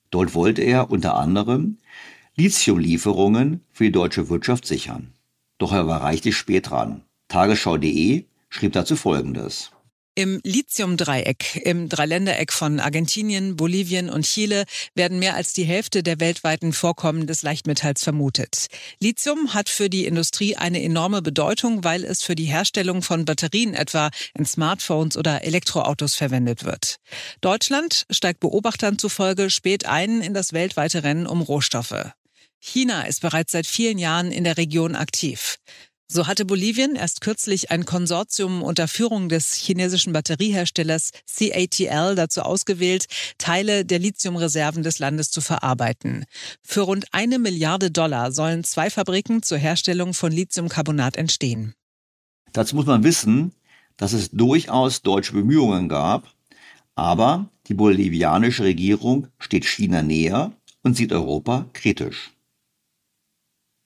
Dort 0.10 0.36
wollte 0.36 0.62
er 0.62 0.92
unter 0.92 1.16
anderem 1.16 1.78
Lithiumlieferungen 2.36 3.62
für 3.72 3.86
die 3.86 3.92
deutsche 3.92 4.30
Wirtschaft 4.30 4.66
sichern. 4.66 5.14
Doch 5.58 5.74
er 5.74 5.88
war 5.88 6.02
reichlich 6.02 6.36
spät 6.36 6.70
dran. 6.70 7.04
Tagesschau.de 7.28 8.26
schrieb 8.52 8.74
dazu 8.74 8.96
Folgendes. 8.96 9.72
Im 10.14 10.42
Lithium-Dreieck, 10.44 11.62
im 11.64 11.88
Dreiländereck 11.88 12.52
von 12.52 12.82
Argentinien, 12.82 13.56
Bolivien 13.56 14.10
und 14.10 14.26
Chile 14.26 14.66
werden 14.94 15.20
mehr 15.20 15.36
als 15.36 15.54
die 15.54 15.64
Hälfte 15.64 16.04
der 16.04 16.20
weltweiten 16.20 16.74
Vorkommen 16.74 17.28
des 17.28 17.44
Leichtmetalls 17.44 18.04
vermutet. 18.04 18.68
Lithium 19.00 19.54
hat 19.54 19.70
für 19.70 19.90
die 19.90 20.06
Industrie 20.06 20.58
eine 20.58 20.84
enorme 20.84 21.22
Bedeutung, 21.22 21.86
weil 21.86 22.04
es 22.04 22.24
für 22.24 22.36
die 22.36 22.44
Herstellung 22.44 23.04
von 23.04 23.24
Batterien 23.24 23.74
etwa 23.74 24.10
in 24.38 24.46
Smartphones 24.46 25.16
oder 25.16 25.46
Elektroautos 25.46 26.16
verwendet 26.16 26.66
wird. 26.66 26.98
Deutschland 27.40 28.06
steigt 28.10 28.42
Beobachtern 28.42 29.00
zufolge 29.00 29.50
spät 29.50 29.86
ein 29.86 30.20
in 30.20 30.34
das 30.34 30.52
weltweite 30.52 31.04
Rennen 31.04 31.26
um 31.26 31.42
Rohstoffe. 31.42 32.12
China 32.60 33.04
ist 33.04 33.22
bereits 33.22 33.54
seit 33.54 33.66
vielen 33.66 33.98
Jahren 33.98 34.32
in 34.32 34.44
der 34.44 34.58
Region 34.58 34.96
aktiv. 34.96 35.58
So 36.14 36.28
hatte 36.28 36.44
Bolivien 36.44 36.98
erst 36.98 37.22
kürzlich 37.22 37.72
ein 37.72 37.86
Konsortium 37.86 38.64
unter 38.64 38.90
Führung 38.90 39.30
des 39.30 39.54
chinesischen 39.54 40.12
Batterieherstellers 40.12 41.12
CATL 41.26 42.16
dazu 42.16 42.42
ausgewählt, 42.42 43.06
Teile 43.38 43.86
der 43.86 44.00
Lithiumreserven 44.00 44.84
des 44.84 45.00
Landes 45.00 45.32
zu 45.32 45.40
verarbeiten. 45.40 46.26
Für 46.62 46.82
rund 46.82 47.06
eine 47.14 47.40
Milliarde 47.40 47.92
Dollar 47.92 48.34
sollen 48.34 48.66
zwei 48.66 48.90
Fabriken 48.90 49.42
zur 49.42 49.58
Herstellung 49.58 50.14
von 50.14 50.34
Lithiumcarbonat 50.34 51.16
entstehen. 51.16 51.76
Dazu 52.52 52.76
muss 52.76 52.88
man 52.88 53.06
wissen, 53.06 53.54
dass 53.96 54.12
es 54.12 54.32
durchaus 54.32 55.04
deutsche 55.04 55.32
Bemühungen 55.32 55.88
gab, 55.88 56.28
aber 56.94 57.50
die 57.68 57.74
bolivianische 57.74 58.66
Regierung 58.66 59.28
steht 59.40 59.64
China 59.64 60.02
näher 60.02 60.52
und 60.84 60.98
sieht 60.98 61.14
Europa 61.14 61.68
kritisch. 61.72 62.32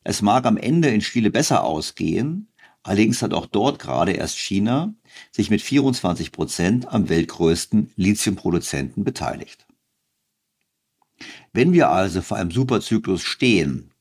Es 0.08 0.22
mag 0.22 0.46
am 0.46 0.56
Ende 0.56 0.90
in 0.90 1.02
Chile 1.02 1.32
besser 1.32 1.64
ausgehen, 1.64 2.48
allerdings 2.84 3.24
hat 3.24 3.34
auch 3.34 3.48
dort 3.48 3.80
gerade 3.80 4.12
erst 4.12 4.38
China 4.38 4.94
sich 5.32 5.50
mit 5.50 5.64
24 5.64 6.32
Prozent 6.32 6.88
am 6.88 7.10
weltgrößten 7.10 7.92
Lithiumproduzenten 7.96 9.04
beteiligt. 9.04 9.66
Wenn 11.54 11.74
wir 11.74 11.90
also 11.90 12.22
vor 12.22 12.38
einem 12.38 12.52
Superzyklus 12.52 13.24
stehen, 13.24 13.92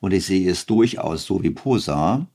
und 0.00 0.12
ich 0.12 0.26
sehe 0.26 0.50
es 0.50 0.66
durchaus 0.66 1.24
so 1.24 1.42
wie 1.42 1.50
Posar, 1.50 2.26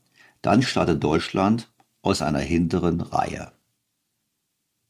dann 0.41 0.64
startet 0.64 1.03
Deutschland 1.03 1.72
aus 2.01 2.24
einer 2.24 2.39
hinteren 2.39 3.01
Reihe. 3.01 3.51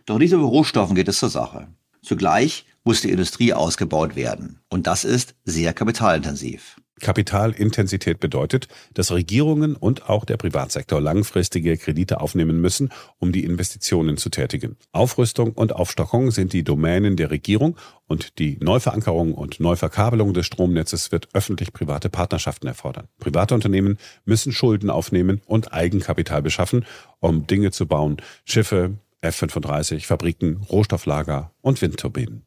Doch 0.05 0.19
nicht 0.19 0.31
über 0.31 0.43
Rohstoffen 0.43 0.95
geht 0.95 1.09
es 1.09 1.19
zur 1.19 1.29
Sache. 1.29 1.67
Zugleich 2.01 2.65
muss 2.85 3.01
die 3.01 3.11
Industrie 3.11 3.53
ausgebaut 3.53 4.15
werden. 4.15 4.61
Und 4.69 4.87
das 4.87 5.03
ist 5.03 5.35
sehr 5.43 5.73
kapitalintensiv. 5.73 6.77
Kapitalintensität 7.01 8.19
bedeutet, 8.19 8.67
dass 8.93 9.11
Regierungen 9.11 9.75
und 9.75 10.09
auch 10.09 10.23
der 10.23 10.37
Privatsektor 10.37 11.01
langfristige 11.01 11.77
Kredite 11.77 12.21
aufnehmen 12.21 12.61
müssen, 12.61 12.89
um 13.19 13.31
die 13.31 13.43
Investitionen 13.43 14.17
zu 14.17 14.29
tätigen. 14.29 14.77
Aufrüstung 14.93 15.51
und 15.51 15.73
Aufstockung 15.73 16.31
sind 16.31 16.53
die 16.53 16.63
Domänen 16.63 17.17
der 17.17 17.31
Regierung 17.31 17.77
und 18.07 18.39
die 18.39 18.57
Neuverankerung 18.61 19.33
und 19.33 19.59
Neuverkabelung 19.59 20.33
des 20.33 20.45
Stromnetzes 20.45 21.11
wird 21.11 21.27
öffentlich-private 21.33 22.09
Partnerschaften 22.09 22.67
erfordern. 22.67 23.09
Private 23.19 23.55
Unternehmen 23.55 23.97
müssen 24.23 24.53
Schulden 24.53 24.89
aufnehmen 24.89 25.41
und 25.45 25.73
Eigenkapital 25.73 26.41
beschaffen, 26.41 26.85
um 27.19 27.45
Dinge 27.45 27.71
zu 27.71 27.87
bauen, 27.87 28.17
Schiffe, 28.45 28.97
F-35, 29.21 30.05
Fabriken, 30.05 30.57
Rohstofflager 30.69 31.51
und 31.61 31.81
Windturbinen. 31.81 32.45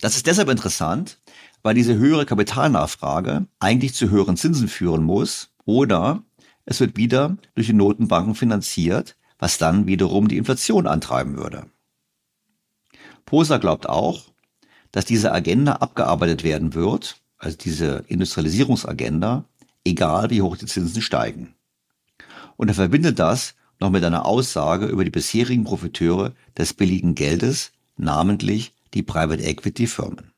Das 0.00 0.16
ist 0.16 0.26
deshalb 0.26 0.48
interessant, 0.48 1.19
weil 1.62 1.74
diese 1.74 1.96
höhere 1.96 2.26
Kapitalnachfrage 2.26 3.46
eigentlich 3.58 3.94
zu 3.94 4.10
höheren 4.10 4.36
Zinsen 4.36 4.68
führen 4.68 5.04
muss 5.04 5.50
oder 5.64 6.22
es 6.64 6.80
wird 6.80 6.96
wieder 6.96 7.36
durch 7.54 7.66
die 7.66 7.72
Notenbanken 7.72 8.34
finanziert, 8.34 9.16
was 9.38 9.58
dann 9.58 9.86
wiederum 9.86 10.28
die 10.28 10.36
Inflation 10.36 10.86
antreiben 10.86 11.36
würde. 11.36 11.66
Poser 13.26 13.58
glaubt 13.58 13.88
auch, 13.88 14.30
dass 14.92 15.04
diese 15.04 15.32
Agenda 15.32 15.74
abgearbeitet 15.74 16.42
werden 16.42 16.74
wird, 16.74 17.20
also 17.38 17.56
diese 17.56 18.04
Industrialisierungsagenda, 18.08 19.44
egal 19.84 20.30
wie 20.30 20.42
hoch 20.42 20.56
die 20.56 20.66
Zinsen 20.66 21.02
steigen. 21.02 21.54
Und 22.56 22.68
er 22.68 22.74
verbindet 22.74 23.18
das 23.18 23.54
noch 23.78 23.90
mit 23.90 24.04
einer 24.04 24.26
Aussage 24.26 24.86
über 24.86 25.04
die 25.04 25.10
bisherigen 25.10 25.64
Profiteure 25.64 26.34
des 26.56 26.74
billigen 26.74 27.14
Geldes, 27.14 27.72
namentlich 27.96 28.74
die 28.92 29.02
Private 29.02 29.42
Equity 29.42 29.86
Firmen. 29.86 30.29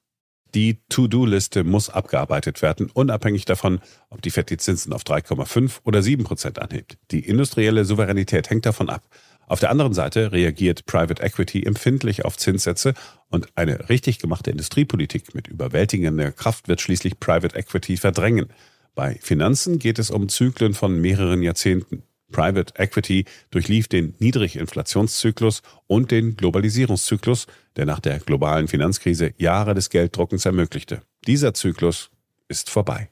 Die 0.55 0.83
To-Do-Liste 0.91 1.65
muss 1.65 1.89
abgearbeitet 1.89 2.61
werden, 2.61 2.91
unabhängig 2.93 3.47
davon, 3.47 3.81
ob 4.11 4.21
die 4.21 4.31
FED 4.31 4.51
die 4.51 4.57
Zinsen 4.59 4.93
auf 4.93 5.03
3,5 5.03 5.81
oder 5.85 6.03
7 6.03 6.25
Prozent 6.25 6.59
anhebt. 6.59 6.99
Die 7.11 7.27
industrielle 7.27 7.87
Souveränität 7.87 8.51
hängt 8.51 8.67
davon 8.67 8.91
ab. 8.91 9.03
Auf 9.47 9.61
der 9.61 9.71
anderen 9.71 9.95
Seite 9.95 10.33
reagiert 10.33 10.87
Private 10.87 11.23
Equity 11.23 11.65
empfindlich 11.65 12.25
auf 12.25 12.37
Zinssätze 12.37 12.95
und 13.29 13.49
eine 13.55 13.89
richtig 13.89 14.19
gemachte 14.19 14.51
Industriepolitik 14.51 15.35
mit 15.35 15.49
überwältigender 15.49 16.33
Kraft 16.33 16.69
wird 16.69 16.81
schließlich 16.81 17.19
Private 17.19 17.57
Equity 17.57 17.97
verdrängen. 17.97 18.49
Bei 18.95 19.19
Finanzen 19.21 19.79
geht 19.79 19.99
es 19.99 20.11
um 20.11 20.29
Zyklen 20.29 20.75
von 20.75 21.01
mehreren 21.01 21.43
Jahrzehnten. 21.43 22.03
Private 22.33 22.75
Equity 22.77 23.25
durchlief 23.51 23.87
den 23.87 24.15
Niedriginflationszyklus 24.19 25.63
und 25.87 26.11
den 26.11 26.37
Globalisierungszyklus, 26.37 27.47
der 27.77 27.87
nach 27.87 28.01
der 28.01 28.19
globalen 28.19 28.67
Finanzkrise 28.67 29.35
Jahre 29.37 29.75
des 29.75 29.91
Gelddruckens 29.91 30.45
ermöglichte. 30.45 31.03
Dieser 31.27 31.55
Zyklus 31.55 32.11
ist 32.49 32.71
vorbei. 32.71 33.09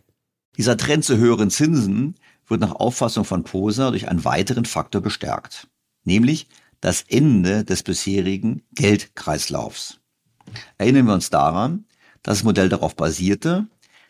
Dieser 0.56 0.76
Trend 0.76 1.04
zu 1.04 1.16
höheren 1.16 1.50
Zinsen 1.50 2.16
wird 2.48 2.60
nach 2.60 2.72
Auffassung 2.72 3.24
von 3.24 3.44
Poser 3.44 3.90
durch 3.90 4.08
einen 4.08 4.24
weiteren 4.24 4.64
Faktor 4.64 5.00
bestärkt, 5.00 5.68
nämlich 6.04 6.48
das 6.80 7.04
Ende 7.08 7.64
des 7.64 7.82
bisherigen 7.82 8.62
Geldkreislaufs. 8.72 10.00
Erinnern 10.78 11.06
wir 11.06 11.14
uns 11.14 11.30
daran, 11.30 11.84
dass 12.22 12.38
das 12.38 12.44
Modell 12.44 12.68
darauf 12.68 12.96
basierte, 12.96 13.66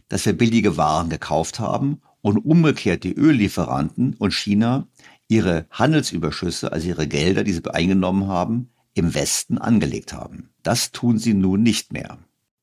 dass 0.08 0.26
wir 0.26 0.32
billige 0.32 0.76
Waren 0.76 1.10
gekauft 1.10 1.60
haben 1.60 2.00
und 2.22 2.38
umgekehrt 2.38 3.04
die 3.04 3.16
Öllieferanten 3.16 4.14
und 4.14 4.34
China 4.34 4.88
ihre 5.28 5.66
Handelsüberschüsse, 5.70 6.72
also 6.72 6.88
ihre 6.88 7.06
Gelder, 7.06 7.44
die 7.44 7.52
sie 7.52 7.64
eingenommen 7.72 8.26
haben, 8.26 8.70
im 8.94 9.14
Westen 9.14 9.58
angelegt 9.58 10.12
haben. 10.12 10.50
Das 10.62 10.90
tun 10.90 11.18
sie 11.18 11.34
nun 11.34 11.62
nicht 11.62 11.92
mehr. 11.92 12.18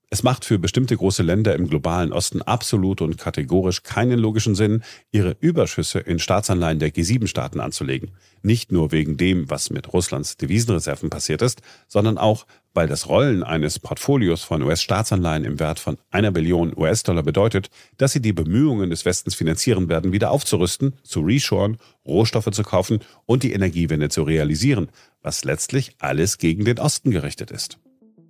Es 0.10 0.24
macht 0.24 0.46
für 0.46 0.58
bestimmte 0.58 0.96
große 0.96 1.22
Länder 1.22 1.54
im 1.56 1.68
globalen 1.68 2.14
Osten 2.14 2.42
absolut 2.42 3.02
und 3.02 3.18
kategorisch 3.18 3.84
keinen 3.84 4.18
logischen 4.18 4.56
Sinn, 4.56 4.84
ihre 5.12 5.36
Überschüsse 5.42 6.00
in 6.00 6.18
Staatsanleihen 6.18 6.80
der 6.80 6.94
G7-Staaten 6.94 7.60
anzulegen. 7.60 8.12
Nicht 8.42 8.72
nur 8.72 8.94
wegen 8.94 9.18
dem, 9.18 9.50
was 9.50 9.70
mit 9.70 9.92
Russlands 9.92 10.38
Devisenreserven 10.38 11.10
passiert 11.10 11.42
ist, 11.42 11.62
sondern 11.90 12.18
auch, 12.18 12.46
weil 12.74 12.88
das 12.88 13.10
Rollen 13.10 13.44
eines 13.44 13.80
Portfolios 13.80 14.44
von 14.44 14.64
US-Staatsanleihen 14.64 15.44
im 15.44 15.60
Wert 15.60 15.80
von 15.80 15.98
einer 16.10 16.32
Billion 16.32 16.72
US-Dollar 16.78 17.24
bedeutet, 17.24 17.70
dass 17.98 18.14
sie 18.14 18.22
die 18.22 18.34
Bemühungen 18.34 18.90
des 18.90 19.04
Westens 19.04 19.36
finanzieren 19.36 19.90
werden, 19.90 20.14
wieder 20.14 20.32
aufzurüsten, 20.32 20.94
zu 21.04 21.20
reshoren, 21.20 21.80
Rohstoffe 22.06 22.52
zu 22.52 22.64
kaufen 22.64 23.00
und 23.26 23.44
die 23.44 23.52
Energiewende 23.52 24.08
zu 24.08 24.24
realisieren, 24.24 24.88
was 25.22 25.44
letztlich 25.44 25.98
alles 26.00 26.38
gegen 26.38 26.64
den 26.64 26.80
Osten 26.80 27.12
gerichtet 27.12 27.52
ist. 27.52 27.78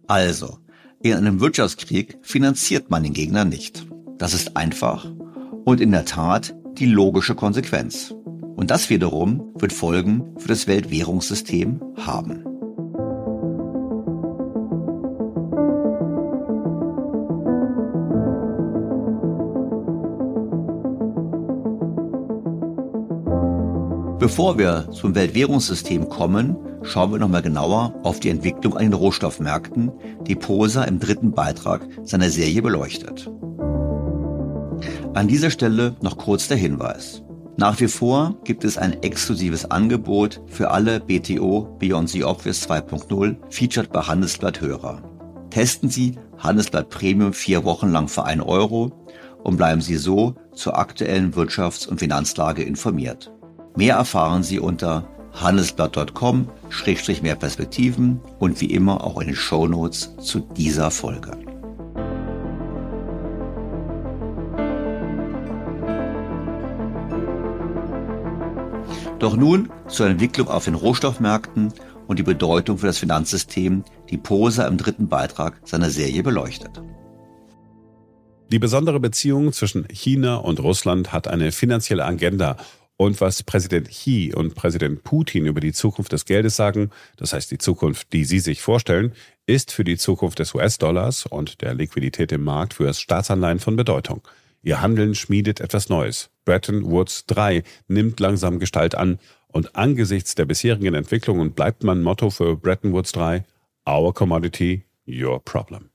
Also, 0.08 0.58
in 1.02 1.14
einem 1.14 1.40
Wirtschaftskrieg 1.40 2.18
finanziert 2.22 2.90
man 2.90 3.04
den 3.04 3.14
Gegner 3.14 3.46
nicht. 3.46 3.86
Das 4.18 4.34
ist 4.34 4.58
einfach 4.58 5.12
und 5.66 5.82
in 5.82 5.92
der 5.92 6.06
Tat 6.06 6.56
die 6.78 6.86
logische 6.86 7.36
Konsequenz. 7.36 8.14
Und 8.56 8.72
das 8.72 8.90
wiederum 8.90 9.54
wird 9.56 9.74
Folgen 9.74 10.36
für 10.38 10.48
das 10.48 10.66
Weltwährungssystem 10.66 11.82
haben. 11.98 12.57
Bevor 24.20 24.58
wir 24.58 24.90
zum 24.92 25.14
Weltwährungssystem 25.14 26.10
kommen, 26.10 26.56
schauen 26.82 27.12
wir 27.12 27.20
nochmal 27.20 27.44
genauer 27.44 27.94
auf 28.02 28.20
die 28.20 28.30
Entwicklung 28.30 28.76
an 28.76 28.82
den 28.82 28.94
Rohstoffmärkten, 28.94 29.92
die 30.26 30.34
Posa 30.34 30.86
im 30.86 31.00
dritten 31.00 31.34
Beitrag 31.34 31.88
seiner 32.04 32.32
Serie 32.32 32.64
beleuchtet. 32.64 33.30
An 35.14 35.28
dieser 35.28 35.52
Stelle 35.52 35.96
noch 36.02 36.18
kurz 36.18 36.48
der 36.48 36.58
Hinweis. 36.58 37.22
Nach 37.58 37.80
wie 37.80 37.88
vor 37.88 38.36
gibt 38.44 38.64
es 38.64 38.80
ein 38.80 39.04
exklusives 39.04 39.70
Angebot 39.70 40.42
für 40.48 40.72
alle 40.72 41.00
BTO 41.00 41.78
Beyond 41.78 42.10
the 42.10 42.24
Obvious 42.24 42.68
2.0 42.68 43.36
featured 43.52 43.92
bei 43.92 44.02
Handelsblatt 44.02 44.62
Hörer. 44.62 45.04
Testen 45.52 45.92
Sie 45.92 46.18
Handelsblatt 46.40 46.90
Premium 46.90 47.34
vier 47.34 47.64
Wochen 47.66 47.92
lang 47.92 48.08
für 48.08 48.26
einen 48.26 48.42
Euro 48.42 48.92
und 49.44 49.58
bleiben 49.58 49.82
Sie 49.82 49.98
so 49.98 50.34
zur 50.54 50.78
aktuellen 50.78 51.34
Wirtschafts- 51.34 51.88
und 51.88 52.00
Finanzlage 52.00 52.64
informiert. 52.64 53.32
Mehr 53.78 53.96
erfahren 53.96 54.42
Sie 54.42 54.60
unter 54.60 55.08
handelsblatt.com-mehr 55.34 57.36
Perspektiven 57.36 58.20
und 58.40 58.60
wie 58.60 58.72
immer 58.72 59.04
auch 59.04 59.22
in 59.22 59.28
den 59.28 59.36
Show 59.36 59.68
Notes 59.68 60.18
zu 60.18 60.40
dieser 60.40 60.90
Folge. 60.90 61.38
Doch 69.20 69.38
nun 69.38 69.70
zur 69.88 70.08
Entwicklung 70.08 70.48
auf 70.48 70.66
den 70.66 70.74
Rohstoffmärkten 70.74 71.72
und 72.08 72.18
die 72.18 72.24
Bedeutung 72.24 72.80
für 72.80 72.88
das 72.88 72.98
Finanzsystem, 72.98 73.84
die 74.10 74.18
Posa 74.18 74.66
im 74.66 74.78
dritten 74.78 75.08
Beitrag 75.08 75.62
seiner 75.66 75.92
Serie 75.92 76.24
beleuchtet. 76.24 76.82
Die 78.50 78.60
besondere 78.60 79.02
Beziehung 79.02 79.52
zwischen 79.52 79.86
China 79.90 80.38
und 80.38 80.62
Russland 80.62 81.12
hat 81.12 81.28
eine 81.28 81.52
finanzielle 81.52 82.06
Agenda. 82.06 82.56
Und 82.98 83.22
was 83.22 83.44
Präsident 83.44 83.90
Xi 83.90 84.34
und 84.36 84.56
Präsident 84.56 85.04
Putin 85.04 85.46
über 85.46 85.60
die 85.60 85.72
Zukunft 85.72 86.12
des 86.12 86.26
Geldes 86.26 86.56
sagen, 86.56 86.90
das 87.16 87.32
heißt 87.32 87.52
die 87.52 87.60
Zukunft, 87.60 88.12
die 88.12 88.26
sie 88.26 88.40
sich 88.40 88.62
vorstellen, 88.62 89.14
ist 89.46 89.72
für 89.72 89.84
die 89.84 89.98
Zukunft 89.98 90.40
des 90.40 90.56
US-Dollars 90.56 91.28
und 91.28 91.62
der 91.62 91.76
Liquidität 91.76 92.32
im 92.32 92.44
Markt 92.44 92.74
für 92.74 92.92
Staatsanleihen 92.92 93.60
von 93.60 93.76
Bedeutung. 93.76 94.28
Ihr 94.64 94.82
Handeln 94.82 95.14
schmiedet 95.14 95.62
etwas 95.62 95.90
Neues. 95.90 96.32
Bretton 96.44 96.86
Woods 96.86 97.28
3 97.28 97.64
nimmt 97.88 98.20
langsam 98.20 98.58
Gestalt 98.58 98.96
an 98.96 99.20
und 99.48 99.76
angesichts 99.76 100.34
der 100.34 100.46
bisherigen 100.46 100.96
Entwicklungen 100.96 101.52
bleibt 101.52 101.84
mein 101.84 102.02
Motto 102.02 102.32
für 102.32 102.58
Bretton 102.58 102.94
Woods 102.94 103.12
3 103.12 103.46
Our 103.88 104.14
Commodity, 104.14 104.84
Your 105.08 105.44
Problem. 105.44 105.92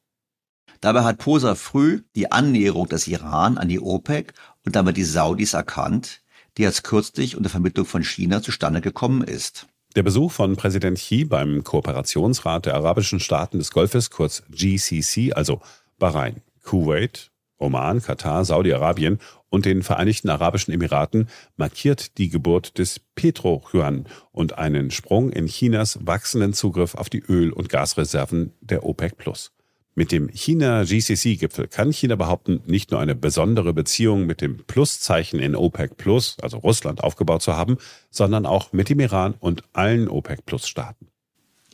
Dabei 0.80 1.02
hat 1.02 1.18
Posa 1.18 1.54
früh 1.54 2.02
die 2.16 2.32
Annäherung 2.32 2.88
des 2.88 3.06
Iran 3.06 3.58
an 3.58 3.68
die 3.68 3.78
OPEC 3.78 4.32
und 4.64 4.74
damit 4.74 4.96
die 4.96 5.04
Saudis 5.04 5.52
erkannt, 5.52 6.21
die 6.58 6.62
jetzt 6.62 6.84
kürzlich 6.84 7.36
unter 7.36 7.50
Vermittlung 7.50 7.86
von 7.86 8.02
China 8.02 8.42
zustande 8.42 8.80
gekommen 8.80 9.22
ist. 9.22 9.66
Der 9.94 10.02
Besuch 10.02 10.32
von 10.32 10.56
Präsident 10.56 10.98
Xi 10.98 11.24
beim 11.24 11.64
Kooperationsrat 11.64 12.66
der 12.66 12.74
arabischen 12.74 13.20
Staaten 13.20 13.58
des 13.58 13.70
Golfes, 13.70 14.10
kurz 14.10 14.42
GCC, 14.50 15.34
also 15.34 15.60
Bahrain, 15.98 16.40
Kuwait, 16.62 17.30
Oman, 17.58 18.02
Katar, 18.02 18.44
Saudi-Arabien 18.44 19.18
und 19.48 19.66
den 19.66 19.82
Vereinigten 19.82 20.30
Arabischen 20.30 20.72
Emiraten 20.72 21.28
markiert 21.56 22.18
die 22.18 22.28
Geburt 22.28 22.78
des 22.78 23.00
Petro-Yuan 23.14 24.06
und 24.32 24.58
einen 24.58 24.90
Sprung 24.90 25.30
in 25.30 25.46
Chinas 25.46 25.98
wachsenden 26.02 26.54
Zugriff 26.54 26.94
auf 26.94 27.10
die 27.10 27.20
Öl- 27.20 27.52
und 27.52 27.68
Gasreserven 27.68 28.52
der 28.60 28.84
OPEC. 28.84 29.14
Mit 29.94 30.10
dem 30.10 30.30
China-GCC-Gipfel 30.30 31.68
kann 31.68 31.92
China 31.92 32.16
behaupten, 32.16 32.62
nicht 32.64 32.90
nur 32.90 33.00
eine 33.00 33.14
besondere 33.14 33.74
Beziehung 33.74 34.24
mit 34.24 34.40
dem 34.40 34.64
Pluszeichen 34.64 35.38
in 35.38 35.54
OPEC 35.54 35.98
Plus, 35.98 36.36
also 36.40 36.56
Russland, 36.56 37.04
aufgebaut 37.04 37.42
zu 37.42 37.56
haben, 37.56 37.76
sondern 38.10 38.46
auch 38.46 38.72
mit 38.72 38.88
dem 38.88 39.00
Iran 39.00 39.34
und 39.38 39.64
allen 39.74 40.08
OPEC 40.08 40.46
Plus-Staaten. 40.46 41.08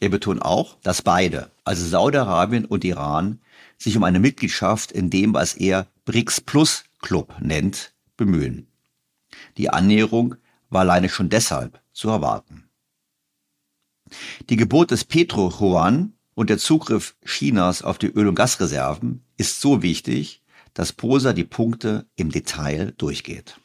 Er 0.01 0.09
betont 0.09 0.43
auch, 0.43 0.77
dass 0.83 1.03
beide, 1.03 1.51
also 1.63 1.87
Saudi-Arabien 1.87 2.65
und 2.65 2.85
Iran, 2.85 3.41
sich 3.77 3.97
um 3.97 4.03
eine 4.03 4.19
Mitgliedschaft 4.19 4.91
in 4.91 5.11
dem, 5.11 5.33
was 5.33 5.55
er 5.55 5.87
BRICS 6.05 6.41
Plus 6.41 6.85
Club 7.01 7.35
nennt, 7.41 7.93
bemühen. 8.17 8.67
Die 9.57 9.71
Annäherung 9.71 10.35
war 10.71 10.81
alleine 10.81 11.09
schon 11.09 11.29
deshalb 11.29 11.81
zu 11.93 12.09
erwarten. 12.09 12.69
Die 14.49 14.57
Geburt 14.57 14.91
des 14.91 15.05
Petro 15.05 15.51
Juan 15.51 16.15
und 16.39 16.51
der 16.51 16.59
Zugriff 16.59 17.17
Chinas 17.25 17.83
auf 17.83 17.99
die 17.99 18.07
Öl- 18.07 18.29
und 18.29 18.37
Gasreserven 18.37 19.25
ist 19.39 19.61
so 19.61 19.83
wichtig, 19.83 20.41
dass 20.73 20.93
Posa 20.93 21.33
die 21.33 21.43
Punkte 21.43 22.07
im 22.15 22.31
Detail 22.31 22.95
durchgeht. 22.97 23.59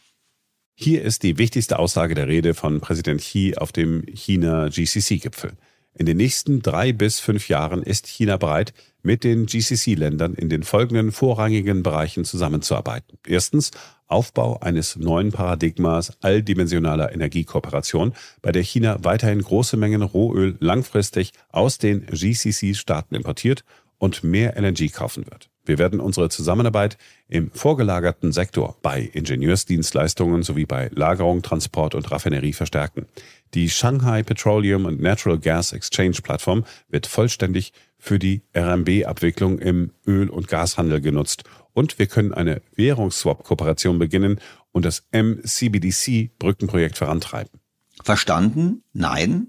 Hier 0.74 1.04
ist 1.04 1.22
die 1.22 1.38
wichtigste 1.38 1.78
Aussage 1.78 2.16
der 2.16 2.28
Rede 2.28 2.56
von 2.56 2.82
Präsident 2.82 3.22
Xi 3.22 3.54
auf 3.56 3.74
dem 3.74 4.02
China-GCC-Gipfel. 4.08 5.52
In 5.96 6.08
den 6.08 6.18
nächsten 6.18 6.62
drei 6.62 6.92
bis 6.92 7.20
fünf 7.20 7.50
Jahren 7.50 7.84
ist 7.84 8.08
China 8.08 8.38
bereit, 8.38 8.74
mit 9.04 9.24
den 9.24 9.46
GCC-Ländern 9.46 10.34
in 10.34 10.50
den 10.50 10.64
folgenden 10.64 11.12
vorrangigen 11.12 11.84
Bereichen 11.84 12.26
zusammenzuarbeiten. 12.26 13.20
Erstens 13.28 13.72
Aufbau 14.08 14.60
eines 14.60 14.96
neuen 14.96 15.32
Paradigmas 15.32 16.14
alldimensionaler 16.22 17.14
Energiekooperation, 17.14 18.14
bei 18.42 18.52
der 18.52 18.64
China 18.64 19.04
weiterhin 19.04 19.42
große 19.42 19.78
Mengen 19.78 20.02
Rohöl 20.02 20.56
langfristig 20.60 21.32
aus 21.50 21.78
den 21.78 22.06
GCC-Staaten 22.08 23.16
importiert 23.16 23.64
und 23.98 24.24
mehr 24.24 24.60
LNG 24.60 24.92
kaufen 24.92 25.26
wird. 25.26 25.50
Wir 25.66 25.78
werden 25.78 26.00
unsere 26.00 26.30
Zusammenarbeit 26.30 26.98
im 27.30 27.50
vorgelagerten 27.52 28.34
Sektor 28.34 28.76
bei 28.82 29.02
Ingenieursdienstleistungen 29.02 30.44
sowie 30.44 30.66
bei 30.66 30.90
Lagerung, 30.94 31.42
Transport 31.42 31.96
und 31.96 32.12
Raffinerie 32.12 32.54
verstärken. 32.54 33.06
Die 33.54 33.70
Shanghai 33.70 34.24
Petroleum 34.24 34.86
and 34.86 35.02
Natural 35.02 35.40
Gas 35.40 35.72
Exchange 35.72 36.18
Plattform 36.22 36.66
wird 36.90 37.08
vollständig 37.08 37.72
für 37.98 38.20
die 38.20 38.42
RMB-Abwicklung 38.56 39.60
im 39.60 39.92
Öl- 40.06 40.30
und 40.30 40.50
Gashandel 40.50 41.00
genutzt 41.00 41.46
und 41.72 41.98
wir 42.00 42.08
können 42.08 42.34
eine 42.34 42.62
Währungsswap-Kooperation 42.76 44.00
beginnen 44.00 44.40
und 44.72 44.84
das 44.86 45.08
MCBDC-Brückenprojekt 45.12 46.98
vorantreiben. 46.98 47.60
Verstanden? 48.04 48.84
Nein? 48.92 49.48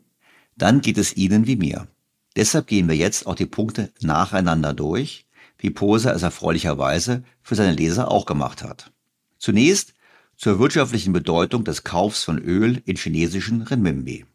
Dann 0.56 0.80
geht 0.80 0.98
es 0.98 1.16
Ihnen 1.16 1.48
wie 1.48 1.56
mir. 1.56 1.88
Deshalb 2.36 2.66
gehen 2.66 2.88
wir 2.88 2.96
jetzt 2.96 3.26
auch 3.26 3.34
die 3.34 3.46
Punkte 3.46 3.90
nacheinander 4.00 4.72
durch, 4.72 5.26
wie 5.64 5.70
Poser 5.70 6.14
es 6.14 6.22
erfreulicherweise 6.22 7.22
für 7.40 7.54
seine 7.54 7.72
Leser 7.72 8.10
auch 8.10 8.26
gemacht 8.26 8.62
hat. 8.62 8.92
Zunächst 9.38 9.94
zur 10.36 10.58
wirtschaftlichen 10.58 11.14
Bedeutung 11.14 11.64
des 11.64 11.84
Kaufs 11.84 12.22
von 12.22 12.38
Öl 12.38 12.82
in 12.84 12.96
chinesischen 12.96 13.62
Renminbi. 13.62 14.26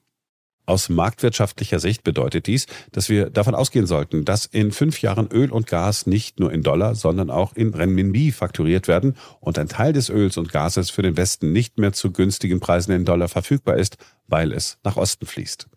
Aus 0.66 0.90
marktwirtschaftlicher 0.90 1.78
Sicht 1.78 2.04
bedeutet 2.04 2.48
dies, 2.48 2.66
dass 2.92 3.10
wir 3.10 3.30
davon 3.30 3.54
ausgehen 3.54 3.86
sollten, 3.86 4.26
dass 4.26 4.48
in 4.48 4.72
fünf 4.72 5.04
Jahren 5.04 5.28
Öl 5.28 5.52
und 5.52 5.68
Gas 5.68 6.08
nicht 6.08 6.40
nur 6.40 6.52
in 6.52 6.64
Dollar, 6.64 6.96
sondern 6.96 7.30
auch 7.30 7.54
in 7.54 7.76
Renminbi 7.76 8.32
fakturiert 8.32 8.88
werden 8.88 9.16
und 9.40 9.60
ein 9.60 9.70
Teil 9.70 9.94
des 9.94 10.10
Öls 10.10 10.36
und 10.36 10.52
Gases 10.52 10.90
für 10.90 11.04
den 11.04 11.16
Westen 11.16 11.52
nicht 11.52 11.78
mehr 11.78 11.94
zu 11.94 12.12
günstigen 12.12 12.60
Preisen 12.60 12.92
in 12.92 13.06
Dollar 13.06 13.28
verfügbar 13.28 13.78
ist, 13.78 13.98
weil 14.26 14.52
es 14.52 14.80
nach 14.84 14.98
Osten 14.98 15.28
fließt. 15.28 15.68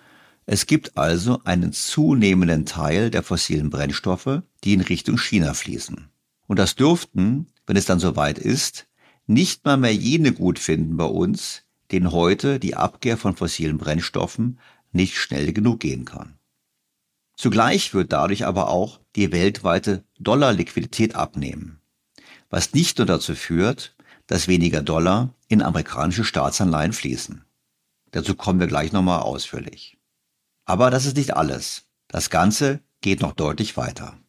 Es 0.46 0.64
gibt 0.64 0.96
also 0.96 1.40
einen 1.44 1.74
zunehmenden 1.74 2.64
Teil 2.64 3.10
der 3.10 3.22
fossilen 3.22 3.68
Brennstoffe, 3.68 4.40
die 4.64 4.74
in 4.74 4.80
Richtung 4.80 5.18
China 5.18 5.54
fließen. 5.54 6.08
Und 6.46 6.58
das 6.58 6.74
dürften, 6.74 7.46
wenn 7.66 7.76
es 7.76 7.86
dann 7.86 8.00
soweit 8.00 8.38
ist, 8.38 8.86
nicht 9.26 9.64
mal 9.64 9.76
mehr 9.76 9.94
jene 9.94 10.32
gut 10.32 10.58
finden 10.58 10.96
bei 10.96 11.04
uns, 11.04 11.62
denen 11.90 12.12
heute 12.12 12.58
die 12.58 12.74
Abkehr 12.74 13.16
von 13.16 13.36
fossilen 13.36 13.78
Brennstoffen 13.78 14.58
nicht 14.92 15.16
schnell 15.16 15.52
genug 15.52 15.80
gehen 15.80 16.04
kann. 16.04 16.38
Zugleich 17.36 17.94
wird 17.94 18.12
dadurch 18.12 18.44
aber 18.46 18.68
auch 18.68 19.00
die 19.16 19.32
weltweite 19.32 20.04
Dollarliquidität 20.18 21.14
abnehmen, 21.14 21.80
was 22.50 22.74
nicht 22.74 22.98
nur 22.98 23.06
dazu 23.06 23.34
führt, 23.34 23.96
dass 24.26 24.48
weniger 24.48 24.82
Dollar 24.82 25.34
in 25.48 25.62
amerikanische 25.62 26.24
Staatsanleihen 26.24 26.92
fließen. 26.92 27.44
Dazu 28.10 28.34
kommen 28.34 28.60
wir 28.60 28.66
gleich 28.66 28.92
nochmal 28.92 29.20
ausführlich. 29.20 29.98
Aber 30.64 30.90
das 30.90 31.06
ist 31.06 31.16
nicht 31.16 31.36
alles. 31.36 31.86
Das 32.08 32.30
Ganze 32.30 32.80
geht 33.00 33.20
noch 33.20 33.32
deutlich 33.32 33.76
weiter. 33.76 34.21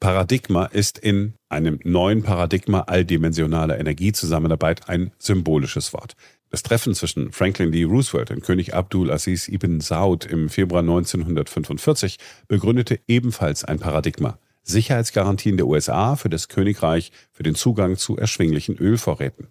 Paradigma 0.00 0.66
ist 0.66 0.98
in 0.98 1.34
einem 1.48 1.80
neuen 1.84 2.22
Paradigma 2.22 2.80
alldimensionaler 2.80 3.78
Energiezusammenarbeit 3.78 4.88
ein 4.88 5.12
symbolisches 5.18 5.92
Wort. 5.92 6.14
Das 6.50 6.62
Treffen 6.62 6.94
zwischen 6.94 7.32
Franklin 7.32 7.72
D. 7.72 7.84
Roosevelt 7.84 8.30
und 8.30 8.42
König 8.42 8.74
Abdul 8.74 9.10
Aziz 9.10 9.48
ibn 9.48 9.80
Saud 9.80 10.24
im 10.24 10.48
Februar 10.48 10.82
1945 10.82 12.18
begründete 12.46 13.00
ebenfalls 13.08 13.64
ein 13.64 13.80
Paradigma. 13.80 14.38
Sicherheitsgarantien 14.62 15.56
der 15.56 15.66
USA 15.66 16.16
für 16.16 16.28
das 16.28 16.48
Königreich 16.48 17.12
für 17.32 17.42
den 17.42 17.54
Zugang 17.54 17.96
zu 17.96 18.16
erschwinglichen 18.16 18.76
Ölvorräten. 18.76 19.48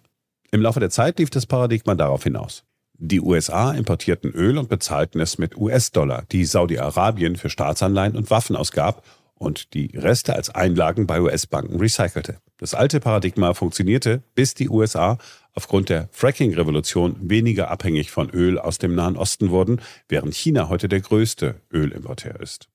Im 0.50 0.62
Laufe 0.62 0.80
der 0.80 0.90
Zeit 0.90 1.18
lief 1.18 1.30
das 1.30 1.46
Paradigma 1.46 1.94
darauf 1.94 2.24
hinaus. 2.24 2.64
Die 2.96 3.20
USA 3.20 3.72
importierten 3.72 4.30
Öl 4.30 4.56
und 4.56 4.68
bezahlten 4.68 5.20
es 5.20 5.36
mit 5.36 5.56
US-Dollar, 5.56 6.24
die 6.30 6.44
Saudi-Arabien 6.44 7.36
für 7.36 7.50
Staatsanleihen 7.50 8.16
und 8.16 8.30
Waffen 8.30 8.56
ausgab 8.56 9.04
und 9.34 9.74
die 9.74 9.96
Reste 9.96 10.34
als 10.34 10.50
Einlagen 10.50 11.06
bei 11.06 11.20
US-Banken 11.20 11.78
recycelte. 11.78 12.38
Das 12.58 12.74
alte 12.74 13.00
Paradigma 13.00 13.54
funktionierte, 13.54 14.22
bis 14.34 14.54
die 14.54 14.68
USA 14.68 15.18
aufgrund 15.52 15.88
der 15.88 16.08
Fracking-Revolution 16.12 17.16
weniger 17.20 17.70
abhängig 17.70 18.10
von 18.10 18.30
Öl 18.30 18.58
aus 18.58 18.78
dem 18.78 18.94
Nahen 18.94 19.16
Osten 19.16 19.50
wurden, 19.50 19.80
während 20.08 20.34
China 20.34 20.68
heute 20.68 20.88
der 20.88 21.00
größte 21.00 21.60
Ölimporteur 21.72 22.40
ist. 22.40 22.68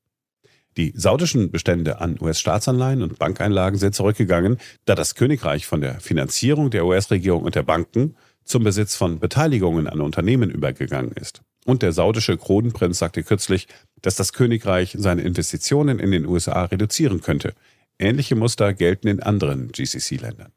Die 0.77 0.93
saudischen 0.95 1.51
Bestände 1.51 1.99
an 1.99 2.17
US-Staatsanleihen 2.21 3.01
und 3.01 3.19
Bankeinlagen 3.19 3.79
sind 3.79 3.95
zurückgegangen, 3.95 4.57
da 4.85 4.95
das 4.95 5.15
Königreich 5.15 5.65
von 5.65 5.81
der 5.81 5.99
Finanzierung 5.99 6.69
der 6.69 6.85
US-Regierung 6.85 7.43
und 7.43 7.55
der 7.55 7.63
Banken 7.63 8.15
zum 8.49 8.63
Besitz 8.63 8.95
von 8.95 9.19
Beteiligungen 9.19 9.88
an 9.88 10.01
Unternehmen 10.01 10.49
übergegangen 10.49 11.11
ist. 11.11 11.41
Und 11.65 11.84
der 11.84 11.93
saudische 11.93 12.35
Kronprinz 12.35 12.97
sagte 12.97 13.23
kürzlich, 13.23 13.67
dass 14.01 14.15
das 14.15 14.34
Königreich 14.34 14.95
seine 14.97 15.21
Investitionen 15.21 15.99
in 15.99 16.11
den 16.11 16.26
USA 16.26 16.63
reduzieren 16.63 17.21
könnte. 17.21 17.53
Ähnliche 17.99 18.35
Muster 18.35 18.73
gelten 18.73 19.07
in 19.07 19.21
anderen 19.21 19.71
GCC-Ländern. 19.71 20.51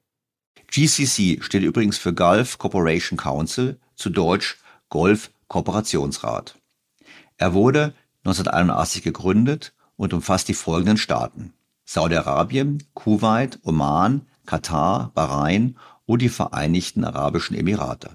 GCC 0.68 1.42
steht 1.42 1.62
übrigens 1.62 1.98
für 1.98 2.14
Gulf 2.14 2.56
Cooperation 2.56 3.18
Council, 3.18 3.78
zu 3.94 4.08
Deutsch 4.08 4.58
Golf 4.88 5.30
Kooperationsrat. 5.48 6.56
Er 7.36 7.52
wurde 7.52 7.92
1981 8.24 9.02
gegründet 9.02 9.74
und 9.96 10.14
umfasst 10.14 10.48
die 10.48 10.54
folgenden 10.54 10.96
Staaten. 10.96 11.52
Saudi-Arabien, 11.84 12.82
Kuwait, 12.94 13.58
Oman, 13.64 14.22
Katar, 14.46 15.10
Bahrain 15.14 15.76
und 16.12 16.20
die 16.20 16.28
Vereinigten 16.28 17.04
Arabischen 17.04 17.56
Emirate. 17.56 18.10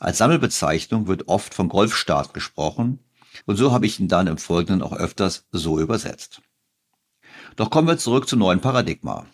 Als 0.00 0.18
Sammelbezeichnung 0.18 1.06
wird 1.06 1.28
oft 1.28 1.54
von 1.54 1.68
Golfstaat 1.68 2.34
gesprochen, 2.34 2.98
Und 3.46 3.56
so 3.56 3.70
habe 3.70 3.86
ich 3.86 4.00
ihn 4.00 4.08
dann 4.08 4.26
im 4.26 4.38
Folgenden 4.38 4.82
auch 4.82 4.92
öfters 4.92 5.46
so 5.52 5.78
übersetzt. 5.78 6.42
Doch 7.54 7.70
kommen 7.70 7.86
wir 7.86 7.96
zurück 7.96 8.28
zum 8.28 8.40
neuen 8.40 8.60
Paradigma. 8.60 9.24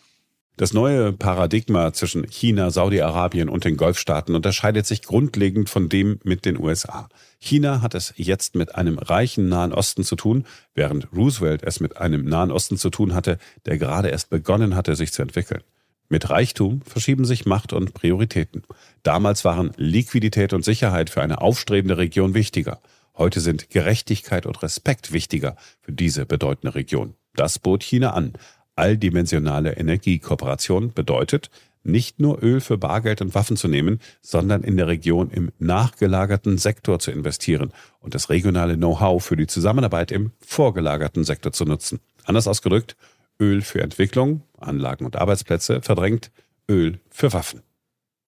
Das 0.59 0.75
neue 0.75 1.13
Paradigma 1.13 1.93
zwischen 1.95 2.27
China, 2.29 2.71
Saudi-Arabien 2.71 3.49
und 3.49 3.65
den 3.65 3.77
Golfstaaten 3.77 4.35
unterscheidet 4.35 4.87
sich 4.87 5.03
grundlegend 5.03 5.71
von 5.71 5.89
dem 5.89 6.21
mit 6.25 6.45
den 6.45 6.61
USA. 6.61 7.09
China 7.39 7.81
hat 7.81 7.95
es 7.95 8.13
jetzt 8.17 8.55
mit 8.55 8.75
einem 8.75 8.99
reichen 8.99 9.49
Nahen 9.49 9.73
Osten 9.73 10.05
zu 10.05 10.15
tun, 10.15 10.45
während 10.75 11.09
Roosevelt 11.17 11.63
es 11.63 11.81
mit 11.81 11.97
einem 11.97 12.27
Nahen 12.27 12.53
Osten 12.53 12.77
zu 12.77 12.91
tun 12.91 13.15
hatte, 13.15 13.39
der 13.65 13.79
gerade 13.79 14.09
erst 14.09 14.29
begonnen 14.29 14.75
hatte, 14.75 14.95
sich 14.95 15.13
zu 15.13 15.23
entwickeln. 15.23 15.63
Mit 16.11 16.31
Reichtum 16.31 16.81
verschieben 16.83 17.27
sich 17.27 17.45
Macht 17.45 17.75
und 17.75 17.93
Prioritäten. 17.93 18.63
Damals 19.03 19.45
waren 19.45 19.73
Liquidität 19.77 20.55
und 20.55 20.65
Sicherheit 20.65 21.11
für 21.11 21.21
eine 21.21 21.43
aufstrebende 21.43 21.99
Region 21.99 22.33
wichtiger. 22.33 22.81
Heute 23.17 23.41
sind 23.41 23.69
Gerechtigkeit 23.69 24.47
und 24.47 24.63
Respekt 24.63 25.13
wichtiger 25.13 25.57
für 25.83 25.93
diese 25.93 26.25
bedeutende 26.25 26.75
Region. 26.75 27.15
Das 27.35 27.59
bot 27.59 27.83
China 27.83 28.15
an. 28.15 28.33
Alldimensionale 28.75 29.73
Energiekooperation 29.77 30.93
bedeutet, 30.95 31.51
nicht 31.83 32.21
nur 32.21 32.43
Öl 32.43 32.61
für 32.61 32.79
Bargeld 32.79 33.21
und 33.21 33.35
Waffen 33.35 33.57
zu 33.57 33.69
nehmen, 33.69 34.01
sondern 34.23 34.63
in 34.63 34.77
der 34.77 34.87
Region 34.87 35.31
im 35.31 35.51
nachgelagerten 35.59 36.59
Sektor 36.59 36.99
zu 37.01 37.11
investieren 37.11 37.73
und 38.01 38.15
das 38.15 38.31
regionale 38.31 38.77
Know-how 38.77 39.23
für 39.23 39.37
die 39.37 39.47
Zusammenarbeit 39.47 40.11
im 40.13 40.33
vorgelagerten 40.41 41.25
Sektor 41.25 41.53
zu 41.53 41.65
nutzen. 41.65 42.01
Anders 42.25 42.47
ausgedrückt, 42.47 42.97
Öl 43.41 43.63
für 43.63 43.83
Entwicklung, 43.83 44.43
Anlagen 44.59 45.05
und 45.05 45.17
Arbeitsplätze 45.17 45.83
verdrängt 45.83 46.31
Öl 46.69 47.01
für 47.11 47.33
Waffen. 47.33 47.63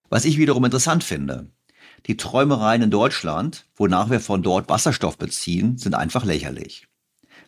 Was 0.09 0.25
ich 0.25 0.37
wiederum 0.37 0.65
interessant 0.65 1.03
finde, 1.03 1.49
die 2.07 2.17
Träumereien 2.17 2.81
in 2.81 2.91
Deutschland, 2.91 3.65
wonach 3.75 4.09
wir 4.09 4.19
von 4.19 4.41
dort 4.43 4.69
Wasserstoff 4.69 5.17
beziehen, 5.17 5.77
sind 5.77 5.93
einfach 5.93 6.25
lächerlich. 6.25 6.87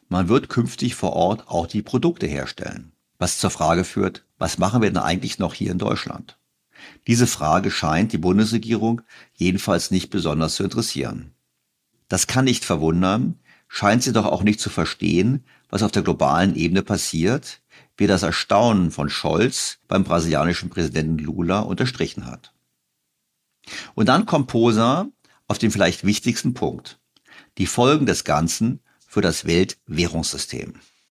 Man 0.10 0.30
wird 0.30 0.50
künftig 0.50 0.96
vor 0.96 1.14
Ort 1.14 1.48
auch 1.48 1.66
die 1.66 1.82
Produkte 1.82 2.28
herstellen. 2.28 2.92
Was 3.18 3.40
zur 3.40 3.50
Frage 3.50 3.84
führt, 3.84 4.26
was 4.38 4.58
machen 4.58 4.82
wir 4.82 4.90
denn 4.90 5.02
eigentlich 5.02 5.40
noch 5.40 5.54
hier 5.54 5.72
in 5.72 5.80
Deutschland? 5.80 6.38
Diese 7.08 7.28
Frage 7.28 7.72
scheint 7.72 8.12
die 8.12 8.18
Bundesregierung 8.18 9.02
jedenfalls 9.34 9.92
nicht 9.92 10.10
besonders 10.10 10.56
zu 10.56 10.64
interessieren. 10.64 11.34
Das 12.10 12.28
kann 12.28 12.46
nicht 12.46 12.66
verwundern, 12.66 13.40
scheint 13.68 14.04
sie 14.04 14.14
doch 14.14 14.26
auch 14.26 14.44
nicht 14.44 14.60
zu 14.60 14.70
verstehen, 14.70 15.46
was 15.70 15.82
auf 15.82 15.92
der 15.92 16.04
globalen 16.04 16.56
Ebene 16.56 16.84
passiert, 16.84 17.62
wie 17.98 18.08
das 18.08 18.24
Erstaunen 18.24 18.92
von 18.92 19.10
Scholz 19.10 19.80
beim 19.88 20.04
brasilianischen 20.04 20.70
Präsidenten 20.70 21.18
Lula 21.18 21.60
unterstrichen 21.60 22.26
hat. 22.26 22.54
Und 23.96 24.10
dann 24.10 24.26
kommt 24.26 24.48
Posa 24.48 25.08
auf 25.48 25.58
den 25.58 25.72
vielleicht 25.72 26.04
wichtigsten 26.04 26.54
Punkt. 26.54 27.00
Die 27.58 27.68
Folgen 27.68 28.06
des 28.06 28.24
Ganzen 28.24 28.82
für 29.08 29.22
das 29.22 29.46
Weltwährungssystem. 29.46 30.74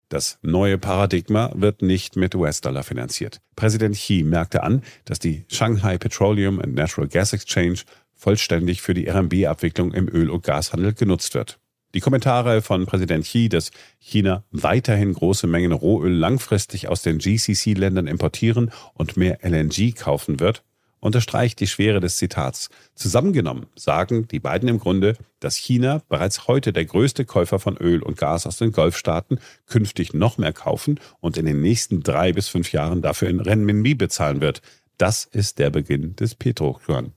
Das 0.10 0.38
neue 0.42 0.78
Paradigma 0.78 1.52
wird 1.56 1.82
nicht 1.82 2.16
mit 2.16 2.36
US-Dollar 2.36 2.84
finanziert. 2.84 3.42
Präsident 3.56 3.96
Xi 3.96 4.24
merkte 4.24 4.64
an, 4.64 4.84
dass 5.06 5.20
die 5.20 5.46
Shanghai 5.48 5.98
Petroleum 5.98 6.60
and 6.60 6.76
Natural 6.76 7.08
Gas 7.08 7.34
Exchange 7.34 7.80
vollständig 8.16 8.82
für 8.82 8.94
die 8.94 9.10
RMB-Abwicklung 9.10 9.92
im 9.94 10.08
Öl- 10.08 10.30
und 10.30 10.44
Gashandel 10.44 10.94
genutzt 10.94 11.34
wird. 11.34 11.60
Die 11.96 12.00
Kommentare 12.00 12.64
von 12.64 12.88
Präsident 12.88 13.24
Xi, 13.24 13.50
dass 13.50 13.70
China 14.00 14.44
weiterhin 14.50 15.14
große 15.14 15.46
Mengen 15.46 15.72
Rohöl 15.72 16.12
langfristig 16.12 16.88
aus 16.88 17.04
den 17.04 17.20
GCC-Ländern 17.20 18.08
importieren 18.08 18.72
und 18.96 19.16
mehr 19.16 19.40
LNG 19.44 19.94
kaufen 19.96 20.40
wird, 20.40 20.64
unterstreicht 21.00 21.60
die 21.60 21.68
Schwere 21.68 22.00
des 22.00 22.16
Zitats. 22.16 22.70
Zusammengenommen 22.96 23.68
sagen 23.76 24.28
die 24.28 24.40
beiden 24.40 24.70
im 24.70 24.80
Grunde, 24.80 25.18
dass 25.40 25.56
China 25.56 26.02
bereits 26.10 26.48
heute 26.48 26.74
der 26.74 26.86
größte 26.86 27.26
Käufer 27.26 27.60
von 27.60 27.78
Öl 27.78 28.02
und 28.02 28.18
Gas 28.18 28.48
aus 28.48 28.58
den 28.58 28.72
Golfstaaten 28.72 29.40
künftig 29.68 30.16
noch 30.16 30.40
mehr 30.40 30.54
kaufen 30.54 31.00
und 31.20 31.38
in 31.38 31.46
den 31.46 31.62
nächsten 31.62 32.02
drei 32.02 32.34
bis 32.34 32.48
fünf 32.48 32.72
Jahren 32.72 33.04
dafür 33.04 33.30
in 33.30 33.40
Renminbi 33.40 33.94
bezahlen 33.94 34.42
wird. 34.42 34.64
Das 34.98 35.26
ist 35.26 35.60
der 35.60 35.70
Beginn 35.70 36.16
des 36.16 36.34
Petro-Yuan. 36.34 37.12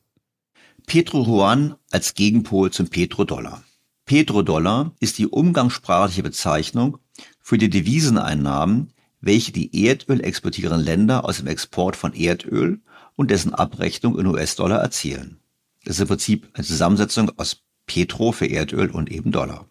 Petro-Yuan 0.86 1.77
als 1.90 2.12
Gegenpol 2.12 2.70
zum 2.73 2.89
Petrodollar. 2.89 3.62
Petrodollar 4.07 4.93
ist 5.01 5.19
die 5.19 5.27
umgangssprachliche 5.27 6.23
Bezeichnung 6.23 6.99
für 7.41 7.59
die 7.59 7.69
Deviseneinnahmen, 7.69 8.93
welche 9.20 9.51
die 9.51 9.85
Erdöl 9.85 10.20
exportierenden 10.20 10.85
Länder 10.85 11.24
aus 11.24 11.39
dem 11.39 11.49
Export 11.49 11.97
von 11.97 12.15
Erdöl 12.15 12.81
und 13.16 13.33
dessen 13.33 13.53
Abrechnung 13.53 14.16
in 14.16 14.27
US-Dollar 14.28 14.81
erzielen. 14.81 15.39
Das 15.85 15.97
ist 15.97 16.03
im 16.03 16.09
Prinzip 16.09 16.49
eine 16.53 16.65
Zusammensetzung 16.65 17.33
aus 17.37 17.62
Petro 17.87 18.31
für 18.31 18.47
Erdöl 18.47 18.91
und 18.91 19.11
eben 19.11 19.33
Dollar. 19.33 19.66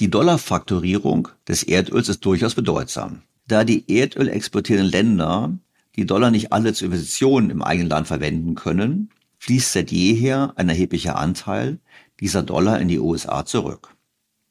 Die 0.00 0.10
Dollarfaktorierung 0.10 1.28
des 1.46 1.62
Erdöls 1.62 2.08
ist 2.08 2.24
durchaus 2.24 2.54
bedeutsam. 2.54 3.22
Da 3.46 3.64
die 3.64 3.84
Erdöl 3.94 4.28
exportierenden 4.28 4.90
Länder 4.90 5.58
die 5.96 6.06
Dollar 6.06 6.30
nicht 6.30 6.50
alle 6.52 6.72
zu 6.72 6.86
Investitionen 6.86 7.50
im 7.50 7.62
eigenen 7.62 7.90
Land 7.90 8.06
verwenden 8.06 8.54
können, 8.54 9.10
fließt 9.38 9.72
seit 9.72 9.90
jeher 9.90 10.54
ein 10.56 10.68
erheblicher 10.70 11.16
Anteil 11.16 11.78
dieser 12.20 12.42
Dollar 12.42 12.80
in 12.80 12.88
die 12.88 12.98
USA 12.98 13.44
zurück. 13.44 13.96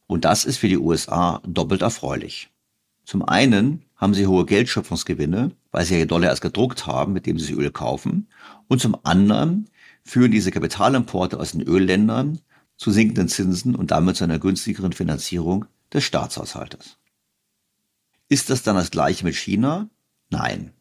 Und 0.08 0.26
das 0.26 0.44
ist 0.44 0.58
für 0.58 0.68
die 0.68 0.78
USA 0.78 1.42
doppelt 1.46 1.82
erfreulich. 1.82 2.50
Zum 3.06 3.24
einen 3.24 3.84
haben 3.96 4.14
sie 4.14 4.28
hohe 4.28 4.46
Geldschöpfungsgewinne, 4.46 5.52
weil 5.72 5.86
sie 5.86 5.98
ja 5.98 6.06
Dollar 6.06 6.30
erst 6.30 6.42
gedruckt 6.42 6.88
haben, 6.88 7.14
mit 7.14 7.26
dem 7.26 7.38
sie 7.38 7.54
Öl 7.54 7.72
kaufen. 7.72 8.28
Und 8.68 8.82
zum 8.82 8.98
anderen 9.04 9.70
führen 10.04 10.32
diese 10.32 10.52
Kapitalimporte 10.52 11.40
aus 11.40 11.52
den 11.52 11.62
Ölländern 11.62 12.40
zu 12.78 12.92
sinkenden 12.92 13.28
Zinsen 13.28 13.76
und 13.76 13.92
damit 13.92 14.16
zu 14.16 14.24
einer 14.24 14.40
günstigeren 14.40 14.94
Finanzierung 14.94 15.66
des 15.94 16.04
Staatshaushaltes. 16.04 16.98
Ist 18.30 18.50
das 18.50 18.64
dann 18.64 18.76
das 18.76 18.92
gleiche 18.92 19.26
mit 19.26 19.36
China? 19.36 19.90
Nein. 20.30 20.72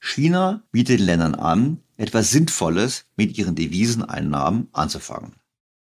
China 0.00 0.62
bietet 0.72 1.00
den 1.00 1.06
Ländern 1.06 1.34
an, 1.34 1.80
etwas 1.96 2.30
Sinnvolles 2.30 3.06
mit 3.16 3.38
ihren 3.38 3.54
Deviseneinnahmen 3.54 4.68
anzufangen. 4.72 5.34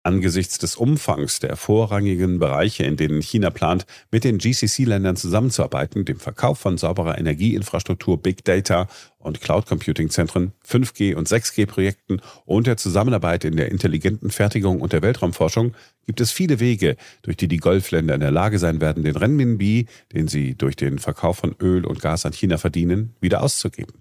Angesichts 0.09 0.57
des 0.57 0.75
Umfangs 0.75 1.39
der 1.39 1.55
vorrangigen 1.55 2.39
Bereiche, 2.39 2.83
in 2.85 2.97
denen 2.97 3.21
China 3.21 3.51
plant, 3.51 3.85
mit 4.11 4.25
den 4.25 4.39
GCC-Ländern 4.39 5.17
zusammenzuarbeiten, 5.17 6.07
dem 6.07 6.19
Verkauf 6.19 6.59
von 6.59 6.79
sauberer 6.79 7.19
Energieinfrastruktur, 7.19 8.17
Big 8.17 8.43
Data 8.43 8.89
und 9.19 9.43
Cloud 9.43 9.67
Computing-Zentren, 9.67 10.53
5G- 10.67 11.15
und 11.15 11.29
6G-Projekten 11.29 12.23
und 12.47 12.67
der 12.67 12.79
Zusammenarbeit 12.79 13.45
in 13.45 13.57
der 13.57 13.71
intelligenten 13.71 14.31
Fertigung 14.31 14.81
und 14.81 14.95
der 14.95 15.03
Weltraumforschung, 15.03 15.75
gibt 16.07 16.23
es 16.23 16.33
viele 16.33 16.59
Wege, 16.59 16.97
durch 17.21 17.37
die 17.37 17.47
die 17.47 17.59
Golfländer 17.59 18.15
in 18.15 18.21
der 18.21 18.31
Lage 18.31 18.59
sein 18.59 18.81
werden, 18.81 19.05
den 19.05 19.15
Renminbi, 19.15 19.89
den 20.15 20.27
sie 20.27 20.55
durch 20.55 20.77
den 20.77 20.99
Verkauf 20.99 21.37
von 21.37 21.55
Öl 21.61 21.85
und 21.85 22.01
Gas 22.01 22.25
an 22.25 22.33
China 22.33 22.57
verdienen, 22.57 23.15
wieder 23.21 23.43
auszugeben. 23.43 23.93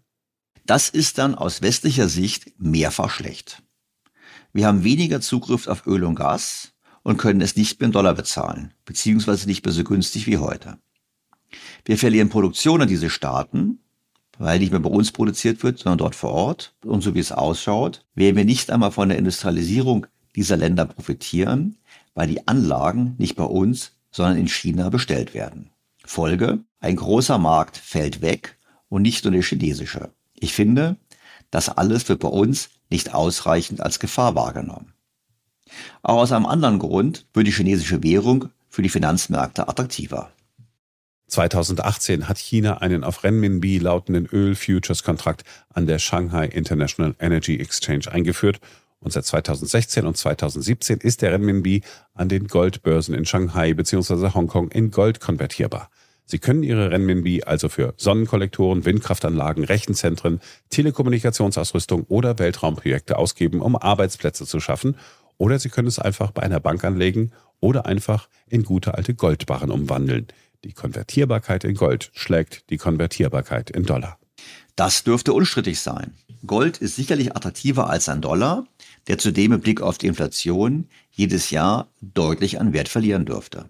Das 0.65 0.87
ist 0.87 1.17
dann 1.17 1.35
aus 1.35 1.61
westlicher 1.61 2.07
Sicht 2.07 2.53
mehrfach 2.59 3.09
schlecht. 3.09 3.61
Wir 4.57 4.65
haben 4.65 4.83
weniger 4.83 5.21
Zugriff 5.21 5.67
auf 5.67 5.85
Öl 5.85 6.03
und 6.03 6.15
Gas 6.15 6.73
und 7.03 7.17
können 7.17 7.41
es 7.41 7.55
nicht 7.55 7.79
mehr 7.79 7.85
in 7.85 7.91
Dollar 7.91 8.15
bezahlen, 8.15 8.73
beziehungsweise 8.85 9.45
nicht 9.45 9.63
mehr 9.63 9.71
so 9.71 9.83
günstig 9.83 10.25
wie 10.25 10.39
heute. 10.39 10.79
Wir 11.85 11.95
verlieren 11.95 12.29
Produktion 12.29 12.81
an 12.81 12.87
diese 12.87 13.11
Staaten, 13.11 13.77
weil 14.39 14.57
nicht 14.57 14.71
mehr 14.71 14.79
bei 14.79 14.89
uns 14.89 15.11
produziert 15.11 15.61
wird, 15.61 15.77
sondern 15.77 15.99
dort 15.99 16.15
vor 16.15 16.31
Ort. 16.31 16.73
Und 16.83 17.01
so 17.01 17.13
wie 17.13 17.19
es 17.19 17.31
ausschaut, 17.31 18.03
werden 18.15 18.35
wir 18.35 18.45
nicht 18.45 18.71
einmal 18.71 18.89
von 18.89 19.09
der 19.09 19.19
Industrialisierung 19.19 20.07
dieser 20.35 20.57
Länder 20.57 20.87
profitieren, 20.87 21.77
weil 22.15 22.27
die 22.27 22.47
Anlagen 22.47 23.13
nicht 23.19 23.35
bei 23.35 23.43
uns, 23.43 23.91
sondern 24.09 24.37
in 24.37 24.47
China 24.47 24.89
bestellt 24.89 25.35
werden. 25.35 25.69
Folge, 26.03 26.63
ein 26.79 26.95
großer 26.95 27.37
Markt 27.37 27.77
fällt 27.77 28.21
weg 28.23 28.57
und 28.89 29.03
nicht 29.03 29.23
nur 29.23 29.33
der 29.33 29.43
chinesische. 29.43 30.09
Ich 30.33 30.53
finde, 30.53 30.95
das 31.51 31.69
alles 31.69 32.09
wird 32.09 32.21
bei 32.21 32.27
uns 32.27 32.71
nicht 32.89 33.13
ausreichend 33.13 33.81
als 33.81 33.99
Gefahr 33.99 34.35
wahrgenommen. 34.35 34.93
Auch 36.01 36.17
aus 36.17 36.31
einem 36.31 36.45
anderen 36.45 36.79
Grund 36.79 37.25
wird 37.33 37.47
die 37.47 37.51
chinesische 37.51 38.03
Währung 38.03 38.49
für 38.69 38.81
die 38.81 38.89
Finanzmärkte 38.89 39.67
attraktiver. 39.67 40.31
2018 41.27 42.29
hat 42.29 42.37
China 42.37 42.77
einen 42.77 43.03
auf 43.03 43.23
Renminbi 43.23 43.79
lautenden 43.79 44.27
Öl-Futures-Kontrakt 44.27 45.43
an 45.73 45.85
der 45.85 45.99
Shanghai 45.99 46.45
International 46.45 47.15
Energy 47.19 47.59
Exchange 47.59 48.09
eingeführt 48.09 48.61
und 48.99 49.11
seit 49.11 49.25
2016 49.25 50.05
und 50.05 50.15
2017 50.15 50.99
ist 50.99 51.21
der 51.21 51.33
Renminbi 51.33 51.81
an 52.13 52.29
den 52.29 52.47
Goldbörsen 52.47 53.13
in 53.13 53.25
Shanghai 53.25 53.73
bzw. 53.73 54.33
Hongkong 54.33 54.69
in 54.71 54.89
Gold 54.89 55.19
konvertierbar. 55.19 55.89
Sie 56.29 56.39
können 56.39 56.61
Ihre 56.61 56.91
Renminbi 56.91 57.43
also 57.43 57.69
für 57.69 57.93
Sonnenkollektoren, 57.95 58.83
Windkraftanlagen, 58.83 59.63
Rechenzentren, 59.63 60.41
Telekommunikationsausrüstung 60.69 62.03
oder 62.09 62.37
Weltraumprojekte 62.37 63.17
ausgeben, 63.17 63.61
um 63.61 63.77
Arbeitsplätze 63.77 64.45
zu 64.45 64.59
schaffen. 64.59 64.97
Oder 65.37 65.57
Sie 65.57 65.69
können 65.69 65.87
es 65.87 65.99
einfach 65.99 66.31
bei 66.31 66.43
einer 66.43 66.59
Bank 66.59 66.83
anlegen 66.83 67.31
oder 67.61 67.85
einfach 67.85 68.27
in 68.49 68.63
gute 68.63 68.95
alte 68.95 69.13
Goldbarren 69.13 69.71
umwandeln. 69.71 70.27
Die 70.65 70.73
Konvertierbarkeit 70.73 71.63
in 71.63 71.75
Gold 71.75 72.11
schlägt 72.13 72.69
die 72.69 72.77
Konvertierbarkeit 72.77 73.69
in 73.69 73.83
Dollar. 73.83 74.19
Das 74.75 75.05
dürfte 75.05 75.31
unstrittig 75.31 75.79
sein. 75.79 76.13
Gold 76.45 76.77
ist 76.79 76.97
sicherlich 76.97 77.35
attraktiver 77.35 77.89
als 77.89 78.09
ein 78.09 78.21
Dollar, 78.21 78.65
der 79.07 79.17
zudem 79.17 79.53
im 79.53 79.61
Blick 79.61 79.81
auf 79.81 79.97
die 79.97 80.07
Inflation 80.07 80.89
jedes 81.09 81.51
Jahr 81.51 81.89
deutlich 82.01 82.59
an 82.59 82.73
Wert 82.73 82.89
verlieren 82.89 83.25
dürfte. 83.25 83.69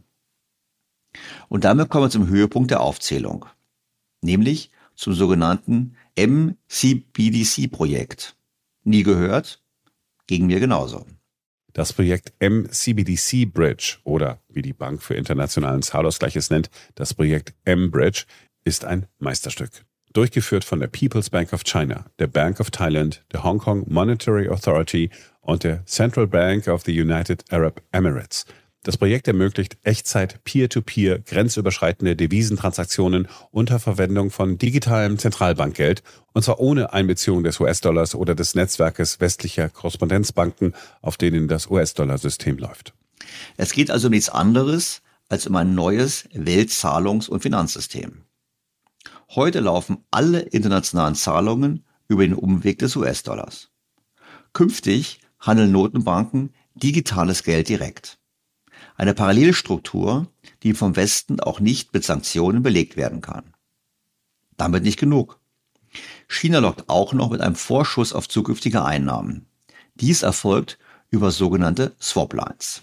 Und 1.49 1.63
damit 1.63 1.89
kommen 1.89 2.05
wir 2.05 2.09
zum 2.09 2.27
Höhepunkt 2.27 2.71
der 2.71 2.81
Aufzählung, 2.81 3.45
nämlich 4.21 4.71
zum 4.95 5.13
sogenannten 5.13 5.95
MCBDC-Projekt. 6.17 8.35
Nie 8.83 9.03
gehört? 9.03 9.61
Gegen 10.25 10.47
mir 10.47 10.59
genauso. 10.59 11.05
Das 11.73 11.93
Projekt 11.93 12.33
MCBDC 12.39 13.53
Bridge 13.53 13.97
oder 14.03 14.41
wie 14.49 14.63
die 14.63 14.73
Bank 14.73 15.03
für 15.03 15.13
internationalen 15.13 15.83
Zahlausgleich 15.83 16.35
es 16.35 16.49
nennt, 16.49 16.71
das 16.95 17.13
Projekt 17.13 17.53
M-Bridge 17.65 18.23
ist 18.63 18.83
ein 18.83 19.05
Meisterstück. 19.19 19.85
Durchgeführt 20.13 20.63
von 20.63 20.79
der 20.79 20.87
People's 20.87 21.29
Bank 21.29 21.53
of 21.53 21.63
China, 21.63 22.05
der 22.17 22.25
Bank 22.27 22.59
of 22.59 22.71
Thailand, 22.71 23.23
der 23.31 23.43
Hong 23.43 23.59
Kong 23.59 23.85
Monetary 23.87 24.49
Authority 24.49 25.11
und 25.41 25.63
der 25.63 25.85
Central 25.85 26.25
Bank 26.25 26.67
of 26.67 26.81
the 26.83 26.99
United 26.99 27.45
Arab 27.51 27.83
Emirates– 27.91 28.47
das 28.87 28.95
Projekt 28.95 29.27
ermöglicht 29.27 29.77
Echtzeit 29.83 30.41
Peer-to-Peer 30.45 31.19
grenzüberschreitende 31.19 32.15
Devisentransaktionen 32.15 33.27
unter 33.51 33.79
Verwendung 33.79 34.31
von 34.31 34.57
digitalem 34.57 35.19
Zentralbankgeld 35.19 36.03
und 36.31 36.43
zwar 36.43 36.61
ohne 36.61 36.93
Einbeziehung 36.93 37.43
des 37.43 37.59
US-Dollars 37.59 38.15
oder 38.15 38.33
des 38.33 38.55
Netzwerkes 38.55 39.19
westlicher 39.19 39.67
Korrespondenzbanken, 39.67 40.73
auf 41.01 41.17
denen 41.17 41.49
das 41.49 41.69
US-Dollar-System 41.69 42.59
läuft. 42.59 42.93
Es 43.57 43.73
geht 43.73 43.91
also 43.91 44.07
um 44.07 44.11
nichts 44.11 44.29
anderes 44.29 45.01
als 45.27 45.47
um 45.47 45.57
ein 45.57 45.75
neues 45.75 46.29
Weltzahlungs- 46.33 47.27
und 47.27 47.41
Finanzsystem. 47.41 48.23
Heute 49.31 49.59
laufen 49.59 49.97
alle 50.11 50.39
internationalen 50.39 51.15
Zahlungen 51.15 51.83
über 52.07 52.23
den 52.23 52.35
Umweg 52.35 52.79
des 52.79 52.95
US-Dollars. 52.95 53.69
Künftig 54.53 55.19
handeln 55.41 55.73
Notenbanken 55.73 56.53
digitales 56.73 57.43
Geld 57.43 57.67
direkt. 57.67 58.17
Eine 58.97 59.13
Parallelstruktur, 59.13 60.27
die 60.63 60.73
vom 60.73 60.95
Westen 60.95 61.39
auch 61.39 61.59
nicht 61.59 61.93
mit 61.93 62.03
Sanktionen 62.03 62.63
belegt 62.63 62.97
werden 62.97 63.21
kann. 63.21 63.53
Damit 64.57 64.83
nicht 64.83 64.99
genug. 64.99 65.39
China 66.27 66.59
lockt 66.59 66.89
auch 66.89 67.13
noch 67.13 67.29
mit 67.29 67.39
einem 67.41 67.55
Vorschuss 67.55 68.11
auf 68.11 68.27
zukünftige 68.27 68.83
Einnahmen. 68.83 69.45
Dies 69.93 70.23
erfolgt 70.23 70.79
über 71.11 71.29
sogenannte 71.29 71.95
Swaplines. 72.01 72.81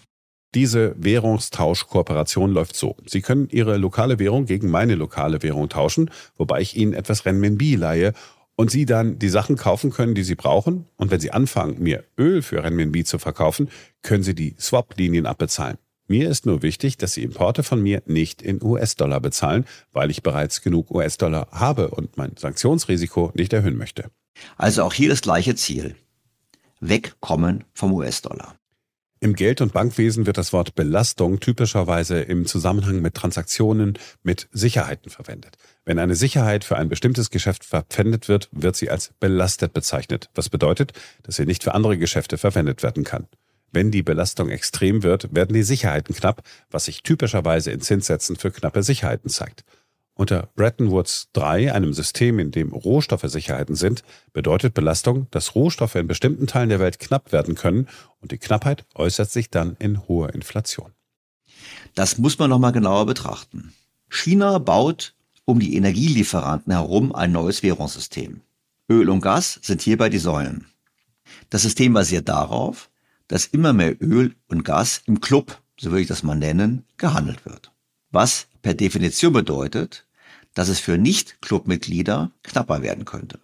Diese 0.53 0.95
Währungstauschkooperation 0.97 2.49
läuft 2.49 2.77
so. 2.77 2.95
Sie 3.05 3.21
können 3.21 3.49
Ihre 3.49 3.75
lokale 3.75 4.17
Währung 4.17 4.45
gegen 4.45 4.69
meine 4.71 4.95
lokale 4.95 5.43
Währung 5.43 5.67
tauschen, 5.67 6.09
wobei 6.37 6.61
ich 6.61 6.77
Ihnen 6.77 6.93
etwas 6.93 7.25
Renminbi 7.25 7.75
leihe 7.75 8.13
und 8.55 8.71
Sie 8.71 8.85
dann 8.85 9.19
die 9.19 9.27
Sachen 9.27 9.57
kaufen 9.57 9.91
können, 9.91 10.15
die 10.15 10.23
Sie 10.23 10.35
brauchen. 10.35 10.87
Und 10.95 11.11
wenn 11.11 11.19
Sie 11.19 11.31
anfangen, 11.31 11.83
mir 11.83 12.05
Öl 12.17 12.41
für 12.41 12.63
Renminbi 12.63 13.03
zu 13.03 13.19
verkaufen, 13.19 13.69
können 14.01 14.23
Sie 14.23 14.33
die 14.33 14.55
Swap-Linien 14.57 15.25
abbezahlen. 15.25 15.77
Mir 16.07 16.29
ist 16.29 16.45
nur 16.45 16.61
wichtig, 16.61 16.97
dass 16.97 17.13
Sie 17.13 17.23
Importe 17.23 17.63
von 17.63 17.81
mir 17.81 18.03
nicht 18.05 18.41
in 18.41 18.61
US-Dollar 18.61 19.19
bezahlen, 19.19 19.65
weil 19.91 20.11
ich 20.11 20.21
bereits 20.21 20.61
genug 20.61 20.91
US-Dollar 20.91 21.47
habe 21.51 21.89
und 21.89 22.15
mein 22.17 22.37
Sanktionsrisiko 22.37 23.31
nicht 23.33 23.53
erhöhen 23.53 23.77
möchte. 23.77 24.11
Also 24.57 24.83
auch 24.83 24.93
hier 24.93 25.09
das 25.09 25.21
gleiche 25.21 25.55
Ziel. 25.55 25.95
Wegkommen 26.79 27.63
vom 27.73 27.93
US-Dollar. 27.93 28.55
Im 29.21 29.33
Geld- 29.33 29.61
und 29.61 29.73
Bankwesen 29.73 30.27
wird 30.27 30.37
das 30.37 30.53
Wort 30.53 30.75
Belastung 30.75 31.39
typischerweise 31.39 32.19
im 32.19 32.45
Zusammenhang 32.45 33.01
mit 33.01 33.15
Transaktionen 33.15 33.97
mit 34.21 34.47
Sicherheiten 34.51 35.09
verwendet. 35.09 35.57
Wenn 35.85 35.97
eine 35.97 36.15
Sicherheit 36.15 36.63
für 36.63 36.75
ein 36.75 36.89
bestimmtes 36.89 37.31
Geschäft 37.31 37.63
verpfändet 37.63 38.27
wird, 38.27 38.49
wird 38.51 38.75
sie 38.75 38.91
als 38.91 39.13
belastet 39.19 39.73
bezeichnet, 39.73 40.29
was 40.35 40.49
bedeutet, 40.49 40.91
dass 41.23 41.37
sie 41.37 41.45
nicht 41.45 41.63
für 41.63 41.73
andere 41.73 41.97
Geschäfte 41.97 42.37
verwendet 42.37 42.83
werden 42.83 43.03
kann. 43.03 43.27
Wenn 43.71 43.91
die 43.91 44.03
Belastung 44.03 44.49
extrem 44.49 45.03
wird, 45.03 45.35
werden 45.35 45.53
die 45.53 45.63
Sicherheiten 45.63 46.15
knapp, 46.15 46.43
was 46.69 46.85
sich 46.85 47.03
typischerweise 47.03 47.71
in 47.71 47.81
Zinssätzen 47.81 48.35
für 48.35 48.51
knappe 48.51 48.83
Sicherheiten 48.83 49.29
zeigt. 49.29 49.63
Unter 50.17 50.47
Bretton 50.55 50.91
Woods 50.91 51.27
3, 51.33 51.73
einem 51.73 51.93
System, 51.93 52.39
in 52.39 52.51
dem 52.51 52.71
Rohstoffe 52.71 53.25
Sicherheiten 53.25 53.75
sind, 53.75 54.03
bedeutet 54.31 54.73
Belastung, 54.73 55.27
dass 55.31 55.55
Rohstoffe 55.55 55.95
in 55.95 56.07
bestimmten 56.07 56.47
Teilen 56.47 56.69
der 56.69 56.79
Welt 56.79 56.99
knapp 56.99 57.33
werden 57.33 57.55
können 57.55 57.89
und 58.21 58.31
die 58.31 58.37
Knappheit 58.37 58.85
äußert 58.95 59.29
sich 59.29 59.49
dann 59.49 59.75
in 59.77 60.07
hoher 60.07 60.33
Inflation. 60.33 60.93
Das 61.95 62.17
muss 62.17 62.39
man 62.39 62.49
nochmal 62.49 62.71
genauer 62.71 63.05
betrachten. 63.05 63.73
China 64.09 64.57
baut 64.57 65.15
um 65.43 65.59
die 65.59 65.75
Energielieferanten 65.75 66.71
herum 66.71 67.13
ein 67.13 67.33
neues 67.33 67.61
Währungssystem. 67.61 68.41
Öl 68.89 69.09
und 69.09 69.21
Gas 69.21 69.59
sind 69.61 69.81
hierbei 69.81 70.09
die 70.09 70.17
Säulen. 70.17 70.65
Das 71.49 71.63
System 71.63 71.93
basiert 71.93 72.29
darauf, 72.29 72.89
dass 73.27 73.45
immer 73.45 73.73
mehr 73.73 74.01
Öl 74.01 74.35
und 74.47 74.63
Gas 74.63 75.01
im 75.05 75.21
Club, 75.21 75.61
so 75.79 75.91
würde 75.91 76.01
ich 76.01 76.07
das 76.07 76.23
mal 76.23 76.35
nennen, 76.35 76.85
gehandelt 76.97 77.45
wird. 77.45 77.71
Was 78.11 78.47
per 78.61 78.73
Definition 78.73 79.33
bedeutet, 79.33 80.07
dass 80.53 80.69
es 80.69 80.79
für 80.79 80.97
Nicht-Clubmitglieder 80.97 82.31
knapper 82.43 82.81
werden 82.81 83.05
könnte. 83.05 83.39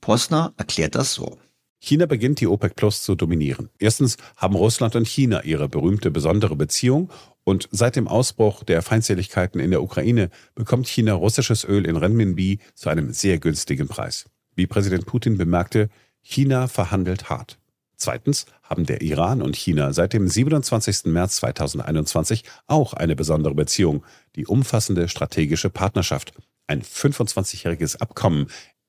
Posner 0.00 0.54
erklärt 0.56 0.94
das 0.94 1.14
so. 1.14 1.38
China 1.78 2.06
beginnt 2.06 2.40
die 2.40 2.46
OPEC 2.46 2.74
Plus 2.74 3.02
zu 3.02 3.14
dominieren. 3.14 3.68
Erstens 3.78 4.16
haben 4.36 4.56
Russland 4.56 4.96
und 4.96 5.06
China 5.06 5.44
ihre 5.44 5.68
berühmte 5.68 6.10
besondere 6.10 6.56
Beziehung 6.56 7.10
und 7.44 7.68
seit 7.70 7.96
dem 7.96 8.08
Ausbruch 8.08 8.64
der 8.64 8.82
Feindseligkeiten 8.82 9.60
in 9.60 9.70
der 9.70 9.82
Ukraine 9.82 10.30
bekommt 10.54 10.88
China 10.88 11.12
russisches 11.12 11.64
Öl 11.64 11.86
in 11.86 11.96
Renminbi 11.96 12.58
zu 12.74 12.88
einem 12.88 13.12
sehr 13.12 13.38
günstigen 13.38 13.88
Preis. 13.88 14.24
Wie 14.54 14.66
Präsident 14.66 15.06
Putin 15.06 15.36
bemerkte, 15.36 15.90
China 16.22 16.66
verhandelt 16.66 17.28
hart. 17.28 17.58
Zweitens 17.96 18.46
haben 18.62 18.84
der 18.84 19.00
Iran 19.00 19.40
und 19.40 19.56
China 19.56 19.92
seit 19.92 20.12
dem 20.12 20.28
27. 20.28 21.06
März 21.06 21.36
2021 21.36 22.44
auch 22.66 22.92
eine 22.92 23.16
besondere 23.16 23.54
Beziehung, 23.54 24.04
die 24.36 24.46
umfassende 24.46 25.08
strategische 25.08 25.70
Partnerschaft, 25.70 26.32
ein 26.66 26.82
25-jähriges 26.82 27.96
Abkommen, 27.96 28.48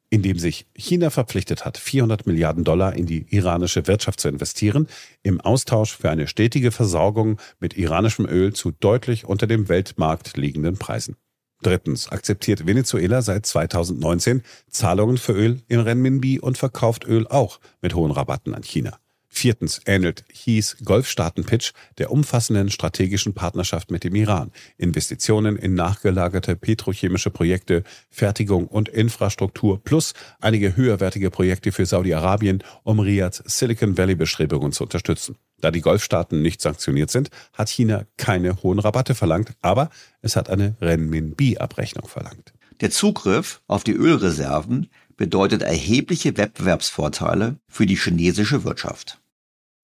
in 0.10 0.22
dem 0.22 0.40
sich 0.40 0.68
China 0.74 1.10
verpflichtet 1.10 1.66
hat, 1.66 1.78
400 1.78 2.28
Milliarden 2.28 2.64
Dollar 2.64 2.96
in 2.96 3.06
die 3.06 3.26
iranische 3.30 3.88
Wirtschaft 3.88 4.20
zu 4.20 4.30
investieren, 4.30 4.88
im 5.22 5.42
Austausch 5.42 5.98
für 5.98 6.10
eine 6.10 6.28
stetige 6.28 6.72
Versorgung 6.72 7.40
mit 7.60 7.78
iranischem 7.78 8.26
Öl 8.26 8.54
zu 8.54 8.72
deutlich 8.72 9.26
unter 9.26 9.48
dem 9.48 9.70
Weltmarkt 9.70 10.38
liegenden 10.38 10.78
Preisen. 10.78 11.18
Drittens 11.62 12.10
akzeptiert 12.10 12.68
Venezuela 12.68 13.22
seit 13.22 13.46
2019 13.46 14.44
Zahlungen 14.70 15.18
für 15.18 15.34
Öl 15.34 15.62
in 15.68 15.80
Renminbi 15.80 16.40
und 16.40 16.58
verkauft 16.58 17.06
Öl 17.06 17.28
auch 17.28 17.60
mit 17.82 17.96
hohen 17.96 18.12
Rabatten 18.12 18.54
an 18.54 18.64
China. 18.64 19.00
Viertens 19.30 19.82
ähnelt 19.86 20.26
Hieß 20.32 20.78
Golfstaaten-Pitch 20.84 21.74
der 22.00 22.12
umfassenden 22.12 22.72
strategischen 22.72 23.34
Partnerschaft 23.34 23.92
mit 23.92 24.04
dem 24.04 24.16
Iran. 24.16 24.52
Investitionen 24.78 25.58
in 25.58 25.76
nachgelagerte 25.76 26.56
petrochemische 26.56 27.30
Projekte, 27.30 27.84
Fertigung 28.10 28.68
und 28.68 28.90
Infrastruktur 28.90 29.84
plus 29.84 30.14
einige 30.40 30.76
höherwertige 30.76 31.30
Projekte 31.30 31.72
für 31.72 31.86
Saudi-Arabien, 31.86 32.64
um 32.84 33.00
Riyads 33.00 33.44
Silicon 33.46 33.98
Valley-Bestrebungen 33.98 34.72
zu 34.72 34.86
unterstützen. 34.86 35.38
Da 35.60 35.72
die 35.72 35.82
Golfstaaten 35.82 36.42
nicht 36.42 36.62
sanktioniert 36.62 37.10
sind, 37.10 37.30
hat 37.54 37.70
China 37.70 38.06
keine 38.18 38.62
hohen 38.62 38.80
Rabatte 38.80 39.16
verlangt, 39.16 39.52
aber 39.62 39.90
es 40.22 40.36
hat 40.36 40.50
eine 40.50 40.76
Renminbi-Abrechnung 40.82 42.08
verlangt. 42.08 42.54
Der 42.82 42.92
Zugriff 42.92 43.62
auf 43.68 43.84
die 43.84 43.94
Ölreserven 43.94 44.90
bedeutet 45.16 45.64
erhebliche 45.64 46.38
Wettbewerbsvorteile 46.38 47.56
für 47.68 47.88
die 47.88 47.96
chinesische 47.96 48.64
Wirtschaft 48.64 49.20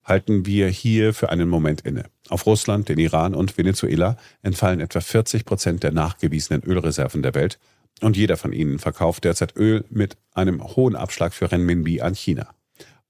halten 0.03 0.45
wir 0.45 0.67
hier 0.67 1.13
für 1.13 1.29
einen 1.29 1.49
Moment 1.49 1.81
inne. 1.81 2.05
Auf 2.29 2.45
Russland, 2.45 2.89
den 2.89 2.99
Iran 2.99 3.35
und 3.35 3.57
Venezuela 3.57 4.17
entfallen 4.41 4.79
etwa 4.79 5.01
40 5.01 5.45
Prozent 5.45 5.83
der 5.83 5.91
nachgewiesenen 5.91 6.63
Ölreserven 6.63 7.23
der 7.23 7.35
Welt 7.35 7.59
und 8.01 8.17
jeder 8.17 8.37
von 8.37 8.53
ihnen 8.53 8.79
verkauft 8.79 9.23
derzeit 9.23 9.55
Öl 9.55 9.85
mit 9.89 10.17
einem 10.33 10.63
hohen 10.75 10.95
Abschlag 10.95 11.33
für 11.33 11.51
Renminbi 11.51 12.01
an 12.01 12.15
China. 12.15 12.53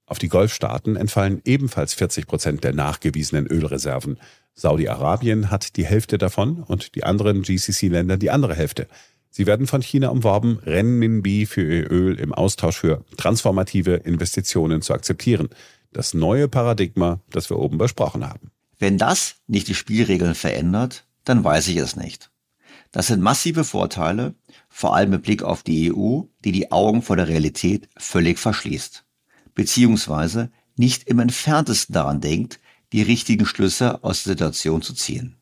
Auf 0.06 0.18
die 0.18 0.28
Golfstaaten 0.28 0.96
entfallen 0.96 1.40
ebenfalls 1.44 1.94
40 1.94 2.26
Prozent 2.26 2.64
der 2.64 2.74
nachgewiesenen 2.74 3.46
Ölreserven. 3.46 4.18
Saudi-Arabien 4.54 5.50
hat 5.50 5.76
die 5.76 5.86
Hälfte 5.86 6.18
davon 6.18 6.62
und 6.62 6.94
die 6.94 7.04
anderen 7.04 7.42
GCC-Länder 7.42 8.16
die 8.16 8.30
andere 8.30 8.54
Hälfte. 8.54 8.86
Sie 9.30 9.46
werden 9.46 9.66
von 9.66 9.82
China 9.82 10.10
umworben, 10.10 10.60
Renminbi 10.64 11.46
für 11.46 11.62
ihr 11.62 11.90
Öl 11.90 12.20
im 12.20 12.32
Austausch 12.32 12.76
für 12.76 13.04
transformative 13.16 13.94
Investitionen 13.94 14.82
zu 14.82 14.92
akzeptieren 14.92 15.48
das 15.94 16.12
neue 16.12 16.48
Paradigma, 16.48 17.20
das 17.30 17.48
wir 17.48 17.58
oben 17.58 17.78
besprochen 17.78 18.28
haben. 18.28 18.50
Wenn 18.78 18.98
das 18.98 19.36
nicht 19.46 19.68
die 19.68 19.74
Spielregeln 19.74 20.34
verändert, 20.34 21.06
dann 21.24 21.42
weiß 21.42 21.68
ich 21.68 21.76
es 21.76 21.96
nicht. 21.96 22.30
Das 22.90 23.06
sind 23.06 23.22
massive 23.22 23.64
Vorteile, 23.64 24.34
vor 24.68 24.94
allem 24.94 25.10
mit 25.10 25.22
Blick 25.22 25.42
auf 25.42 25.62
die 25.62 25.92
EU, 25.92 26.22
die 26.44 26.52
die 26.52 26.70
Augen 26.70 27.00
vor 27.00 27.16
der 27.16 27.28
Realität 27.28 27.88
völlig 27.96 28.38
verschließt, 28.38 29.03
beziehungsweise 29.54 30.50
nicht 30.76 31.08
im 31.08 31.18
entferntesten 31.18 31.92
daran 31.92 32.20
denkt, 32.20 32.60
die 32.92 33.02
richtigen 33.02 33.46
Schlüsse 33.46 34.02
aus 34.04 34.24
der 34.24 34.32
Situation 34.32 34.82
zu 34.82 34.94
ziehen. 34.94 35.36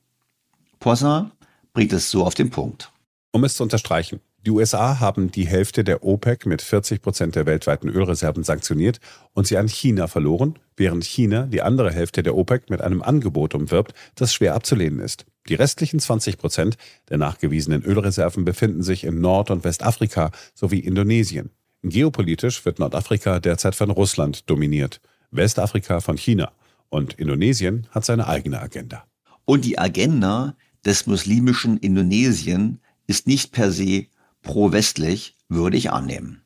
Poisson 0.79 1.31
bringt 1.73 1.93
es 1.93 2.11
so 2.11 2.25
auf 2.25 2.35
den 2.35 2.51
Punkt. 2.51 2.93
Um 3.31 3.45
es 3.45 3.55
zu 3.55 3.63
unterstreichen, 3.63 4.21
Die 4.45 4.51
USA 4.51 4.99
haben 4.99 5.31
die 5.31 5.47
Hälfte 5.47 5.85
der 5.85 6.03
OPEC 6.03 6.47
mit 6.47 6.63
40 6.63 7.01
Prozent 7.01 7.37
der 7.37 7.47
weltweiten 7.47 7.89
Ölreserven 7.89 8.43
sanktioniert 8.43 8.99
und 9.35 9.47
sie 9.47 9.57
an 9.57 9.69
China 9.69 10.09
verloren, 10.09 10.59
während 10.77 11.05
China 11.05 11.47
die 11.47 11.63
andere 11.63 11.93
Hälfte 11.93 12.25
der 12.25 12.37
OPEC 12.37 12.69
mit 12.69 12.81
einem 12.81 13.03
Angebot 13.03 13.55
umwirbt, 13.55 13.95
das 14.17 14.35
schwer 14.35 14.57
abzulehnen 14.57 14.99
ist. 14.99 15.27
Die 15.49 15.55
restlichen 15.55 16.01
20 16.01 16.39
Prozent 16.39 16.77
der 17.09 17.19
nachgewiesenen 17.19 17.85
Ölreserven 17.85 18.45
befinden 18.45 18.83
sich 18.83 19.05
in 19.05 19.21
Nord- 19.21 19.53
und 19.53 19.63
Westafrika 19.63 20.33
sowie 20.55 20.81
Indonesien. 20.81 21.51
Geopolitisch 21.83 22.65
wird 22.65 22.79
Nordafrika 22.79 23.41
derzeit 23.41 23.75
von 23.75 23.91
Russland 23.91 24.49
dominiert, 24.49 25.01
Westafrika 25.33 26.01
von 26.01 26.17
China 26.17 26.53
und 26.91 27.15
Indonesien 27.15 27.89
hat 27.91 28.05
seine 28.05 28.29
eigene 28.29 28.61
Agenda. 28.61 29.05
Und 29.45 29.65
die 29.65 29.79
Agenda 29.79 30.57
des 30.85 31.07
muslimischen 31.07 31.79
Indonesien 31.79 32.81
ist 33.07 33.27
nicht 33.27 33.53
per 33.53 33.73
se 33.73 34.07
pro-westlich, 34.43 35.37
würde 35.49 35.77
ich 35.77 35.91
annehmen. 35.91 36.43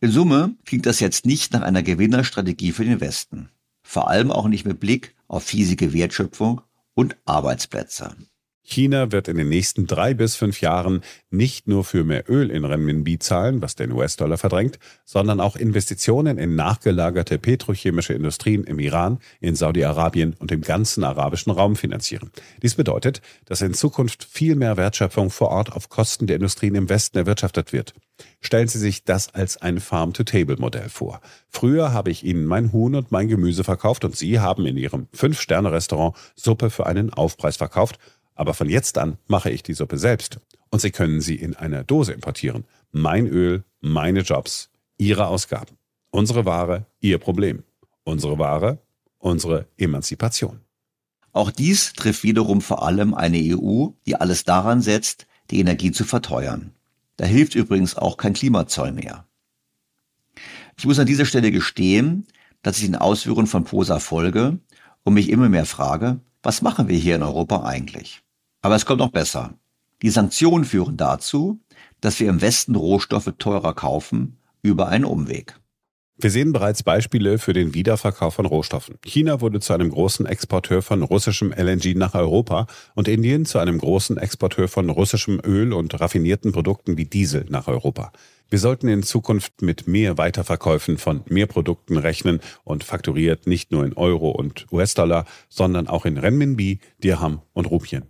In 0.00 0.10
Summe 0.10 0.56
klingt 0.64 0.86
das 0.86 1.00
jetzt 1.00 1.26
nicht 1.26 1.52
nach 1.52 1.62
einer 1.62 1.82
Gewinnerstrategie 1.82 2.72
für 2.72 2.84
den 2.84 3.00
Westen. 3.00 3.50
Vor 3.82 4.08
allem 4.08 4.30
auch 4.30 4.48
nicht 4.48 4.64
mit 4.64 4.80
Blick 4.80 5.14
auf 5.28 5.44
fiesige 5.44 5.92
Wertschöpfung 5.92 6.62
und 6.94 7.16
Arbeitsplätze. 7.24 8.16
China 8.66 9.12
wird 9.12 9.28
in 9.28 9.36
den 9.36 9.50
nächsten 9.50 9.86
drei 9.86 10.14
bis 10.14 10.36
fünf 10.36 10.62
Jahren 10.62 11.02
nicht 11.30 11.68
nur 11.68 11.84
für 11.84 12.02
mehr 12.02 12.24
Öl 12.30 12.50
in 12.50 12.64
Renminbi 12.64 13.18
zahlen, 13.18 13.60
was 13.60 13.76
den 13.76 13.92
US-Dollar 13.92 14.38
verdrängt, 14.38 14.78
sondern 15.04 15.38
auch 15.38 15.54
Investitionen 15.54 16.38
in 16.38 16.56
nachgelagerte 16.56 17.38
petrochemische 17.38 18.14
Industrien 18.14 18.64
im 18.64 18.78
Iran, 18.78 19.18
in 19.40 19.54
Saudi-Arabien 19.54 20.34
und 20.38 20.50
im 20.50 20.62
ganzen 20.62 21.04
arabischen 21.04 21.52
Raum 21.52 21.76
finanzieren. 21.76 22.30
Dies 22.62 22.74
bedeutet, 22.74 23.20
dass 23.44 23.60
in 23.60 23.74
Zukunft 23.74 24.24
viel 24.24 24.56
mehr 24.56 24.78
Wertschöpfung 24.78 25.30
vor 25.30 25.50
Ort 25.50 25.70
auf 25.72 25.90
Kosten 25.90 26.26
der 26.26 26.36
Industrien 26.36 26.74
im 26.74 26.88
Westen 26.88 27.18
erwirtschaftet 27.18 27.72
wird. 27.72 27.92
Stellen 28.40 28.68
Sie 28.68 28.78
sich 28.78 29.04
das 29.04 29.34
als 29.34 29.56
ein 29.60 29.80
Farm-to-Table-Modell 29.80 30.88
vor. 30.88 31.20
Früher 31.50 31.92
habe 31.92 32.10
ich 32.10 32.24
Ihnen 32.24 32.46
mein 32.46 32.72
Huhn 32.72 32.94
und 32.94 33.10
mein 33.12 33.28
Gemüse 33.28 33.64
verkauft 33.64 34.04
und 34.04 34.16
Sie 34.16 34.40
haben 34.40 34.66
in 34.66 34.76
Ihrem 34.76 35.08
Fünf-Sterne-Restaurant 35.12 36.16
Suppe 36.34 36.70
für 36.70 36.86
einen 36.86 37.12
Aufpreis 37.12 37.56
verkauft 37.56 37.98
aber 38.34 38.54
von 38.54 38.68
jetzt 38.68 38.98
an 38.98 39.18
mache 39.26 39.50
ich 39.50 39.62
die 39.62 39.74
Suppe 39.74 39.98
selbst. 39.98 40.40
Und 40.70 40.80
Sie 40.80 40.90
können 40.90 41.20
sie 41.20 41.36
in 41.36 41.54
einer 41.54 41.84
Dose 41.84 42.12
importieren. 42.12 42.64
Mein 42.90 43.26
Öl, 43.26 43.64
meine 43.80 44.20
Jobs, 44.20 44.70
Ihre 44.98 45.28
Ausgaben. 45.28 45.76
Unsere 46.10 46.44
Ware, 46.44 46.86
Ihr 47.00 47.18
Problem. 47.18 47.62
Unsere 48.02 48.38
Ware, 48.38 48.78
unsere 49.18 49.66
Emanzipation. 49.76 50.60
Auch 51.32 51.50
dies 51.50 51.92
trifft 51.94 52.22
wiederum 52.22 52.60
vor 52.60 52.84
allem 52.84 53.14
eine 53.14 53.38
EU, 53.38 53.88
die 54.06 54.16
alles 54.16 54.44
daran 54.44 54.82
setzt, 54.82 55.26
die 55.50 55.60
Energie 55.60 55.92
zu 55.92 56.04
verteuern. 56.04 56.72
Da 57.16 57.24
hilft 57.24 57.54
übrigens 57.54 57.96
auch 57.96 58.16
kein 58.16 58.34
Klimazoll 58.34 58.92
mehr. 58.92 59.26
Ich 60.76 60.86
muss 60.86 60.98
an 60.98 61.06
dieser 61.06 61.24
Stelle 61.24 61.52
gestehen, 61.52 62.26
dass 62.62 62.78
ich 62.78 62.84
den 62.84 62.96
Ausführungen 62.96 63.46
von 63.46 63.64
Posa 63.64 64.00
folge 64.00 64.58
und 65.04 65.14
mich 65.14 65.28
immer 65.28 65.48
mehr 65.48 65.66
frage, 65.66 66.20
was 66.42 66.62
machen 66.62 66.88
wir 66.88 66.98
hier 66.98 67.16
in 67.16 67.22
Europa 67.22 67.64
eigentlich? 67.64 68.23
Aber 68.64 68.76
es 68.76 68.86
kommt 68.86 69.00
noch 69.00 69.10
besser. 69.10 69.58
Die 70.00 70.08
Sanktionen 70.08 70.64
führen 70.64 70.96
dazu, 70.96 71.60
dass 72.00 72.18
wir 72.18 72.30
im 72.30 72.40
Westen 72.40 72.76
Rohstoffe 72.76 73.30
teurer 73.38 73.74
kaufen 73.74 74.38
über 74.62 74.88
einen 74.88 75.04
Umweg. 75.04 75.60
Wir 76.16 76.30
sehen 76.30 76.54
bereits 76.54 76.82
Beispiele 76.82 77.38
für 77.38 77.52
den 77.52 77.74
Wiederverkauf 77.74 78.32
von 78.32 78.46
Rohstoffen. 78.46 78.96
China 79.04 79.42
wurde 79.42 79.60
zu 79.60 79.74
einem 79.74 79.90
großen 79.90 80.24
Exporteur 80.24 80.80
von 80.80 81.02
russischem 81.02 81.52
LNG 81.52 81.94
nach 81.94 82.14
Europa 82.14 82.66
und 82.94 83.06
Indien 83.06 83.44
zu 83.44 83.58
einem 83.58 83.76
großen 83.76 84.16
Exporteur 84.16 84.68
von 84.68 84.88
russischem 84.88 85.42
Öl 85.44 85.74
und 85.74 86.00
raffinierten 86.00 86.52
Produkten 86.52 86.96
wie 86.96 87.04
Diesel 87.04 87.44
nach 87.50 87.68
Europa. 87.68 88.12
Wir 88.48 88.60
sollten 88.60 88.88
in 88.88 89.02
Zukunft 89.02 89.60
mit 89.60 89.86
mehr 89.86 90.16
Weiterverkäufen 90.16 90.96
von 90.96 91.20
mehr 91.28 91.46
Produkten 91.46 91.98
rechnen 91.98 92.40
und 92.62 92.82
fakturiert 92.82 93.46
nicht 93.46 93.72
nur 93.72 93.84
in 93.84 93.92
Euro 93.92 94.30
und 94.30 94.64
US-Dollar, 94.72 95.26
sondern 95.50 95.86
auch 95.86 96.06
in 96.06 96.16
Renminbi, 96.16 96.78
Dirham 97.02 97.42
und 97.52 97.66
Rupien 97.66 98.04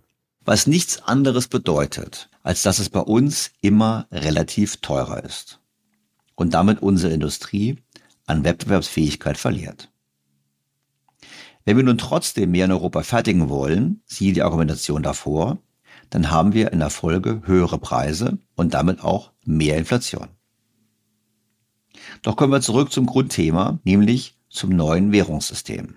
was 0.45 0.67
nichts 0.67 1.01
anderes 1.01 1.47
bedeutet, 1.47 2.29
als 2.43 2.61
dass 2.61 2.79
es 2.79 2.89
bei 2.89 2.99
uns 2.99 3.51
immer 3.61 4.07
relativ 4.11 4.77
teurer 4.77 5.23
ist 5.23 5.59
und 6.35 6.53
damit 6.53 6.81
unsere 6.81 7.13
Industrie 7.13 7.77
an 8.27 8.43
Wettbewerbsfähigkeit 8.43 9.37
verliert. 9.37 9.91
Wenn 11.65 11.77
wir 11.77 11.83
nun 11.83 11.97
trotzdem 11.97 12.51
mehr 12.51 12.65
in 12.65 12.71
Europa 12.71 13.01
fertigen 13.01 13.49
wollen, 13.49 14.01
siehe 14.05 14.33
die 14.33 14.43
Argumentation 14.43 15.01
davor, 15.01 15.57
dann 16.11 16.29
haben 16.29 16.53
wir 16.53 16.71
in 16.71 16.79
der 16.79 16.91
Folge 16.91 17.41
höhere 17.45 17.79
Preise 17.79 18.37
und 18.55 18.75
damit 18.75 19.03
auch 19.03 19.31
mehr 19.43 19.77
Inflation. 19.77 20.27
Doch 22.21 22.35
kommen 22.35 22.53
wir 22.53 22.61
zurück 22.61 22.91
zum 22.91 23.07
Grundthema, 23.07 23.79
nämlich 23.83 24.37
zum 24.49 24.69
neuen 24.69 25.11
Währungssystem. 25.11 25.95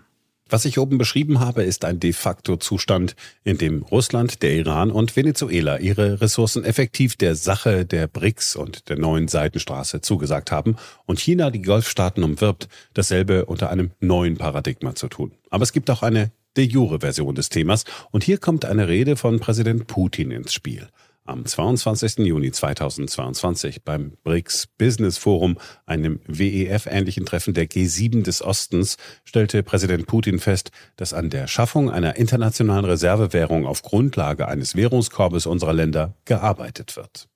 Was 0.51 0.65
ich 0.65 0.79
oben 0.79 0.97
beschrieben 0.97 1.41
habe, 1.41 1.63
ist 1.63 1.85
ein 1.85 2.01
de 2.01 2.15
facto 2.15 2.57
Zustand, 2.57 3.17
in 3.45 3.59
dem 3.59 3.83
Russland, 3.83 4.43
der 4.43 4.55
Iran 4.55 4.91
und 4.91 5.15
Venezuela 5.15 5.79
ihre 5.79 6.23
Ressourcen 6.23 6.65
effektiv 6.65 7.17
der 7.17 7.35
Sache 7.35 7.85
der 7.85 8.07
BRICS 8.07 8.57
und 8.57 8.89
der 8.89 8.99
neuen 8.99 9.29
Seitenstraße 9.29 10.01
zugesagt 10.01 10.51
haben 10.51 10.77
und 11.05 11.21
China 11.21 11.51
die 11.51 11.61
Golfstaaten 11.61 12.25
umwirbt, 12.25 12.69
dasselbe 12.95 13.45
unter 13.45 13.69
einem 13.69 13.91
neuen 14.01 14.39
Paradigma 14.39 14.95
zu 14.95 15.09
tun. 15.09 15.33
Aber 15.51 15.65
es 15.65 15.73
gibt 15.73 15.91
auch 15.91 16.03
eine 16.03 16.31
de 16.57 16.65
jure 16.65 17.01
Version 17.01 17.35
des 17.35 17.51
Themas 17.51 17.85
und 18.11 18.25
hier 18.25 18.39
kommt 18.39 18.65
eine 18.65 18.89
Rede 18.89 19.17
von 19.17 19.41
Präsident 19.41 19.87
Putin 19.87 20.31
ins 20.31 20.55
Spiel. 20.55 20.89
Am 21.29 21.45
22. 21.45 22.21
Juni 22.21 22.53
2022 22.53 23.85
beim 23.85 24.13
BRICS 24.25 24.67
Business 24.79 25.19
Forum, 25.19 25.59
einem 25.85 26.21
WEF-ähnlichen 26.27 27.27
Treffen 27.27 27.53
der 27.53 27.69
G7 27.69 28.23
des 28.23 28.41
Ostens, 28.41 28.97
stellte 29.25 29.63
Präsident 29.63 30.07
Putin 30.07 30.39
fest, 30.39 30.71
dass 30.97 31.13
an 31.13 31.29
der 31.29 31.47
Schaffung 31.47 31.91
einer 31.91 32.17
internationalen 32.17 32.87
Reservewährung 32.87 33.67
auf 33.67 33.83
Grundlage 33.83 34.49
eines 34.49 34.75
Währungskorbes 34.75 35.45
unserer 35.45 35.75
Länder 35.75 36.15
gearbeitet 36.25 36.97
wird. 36.97 37.29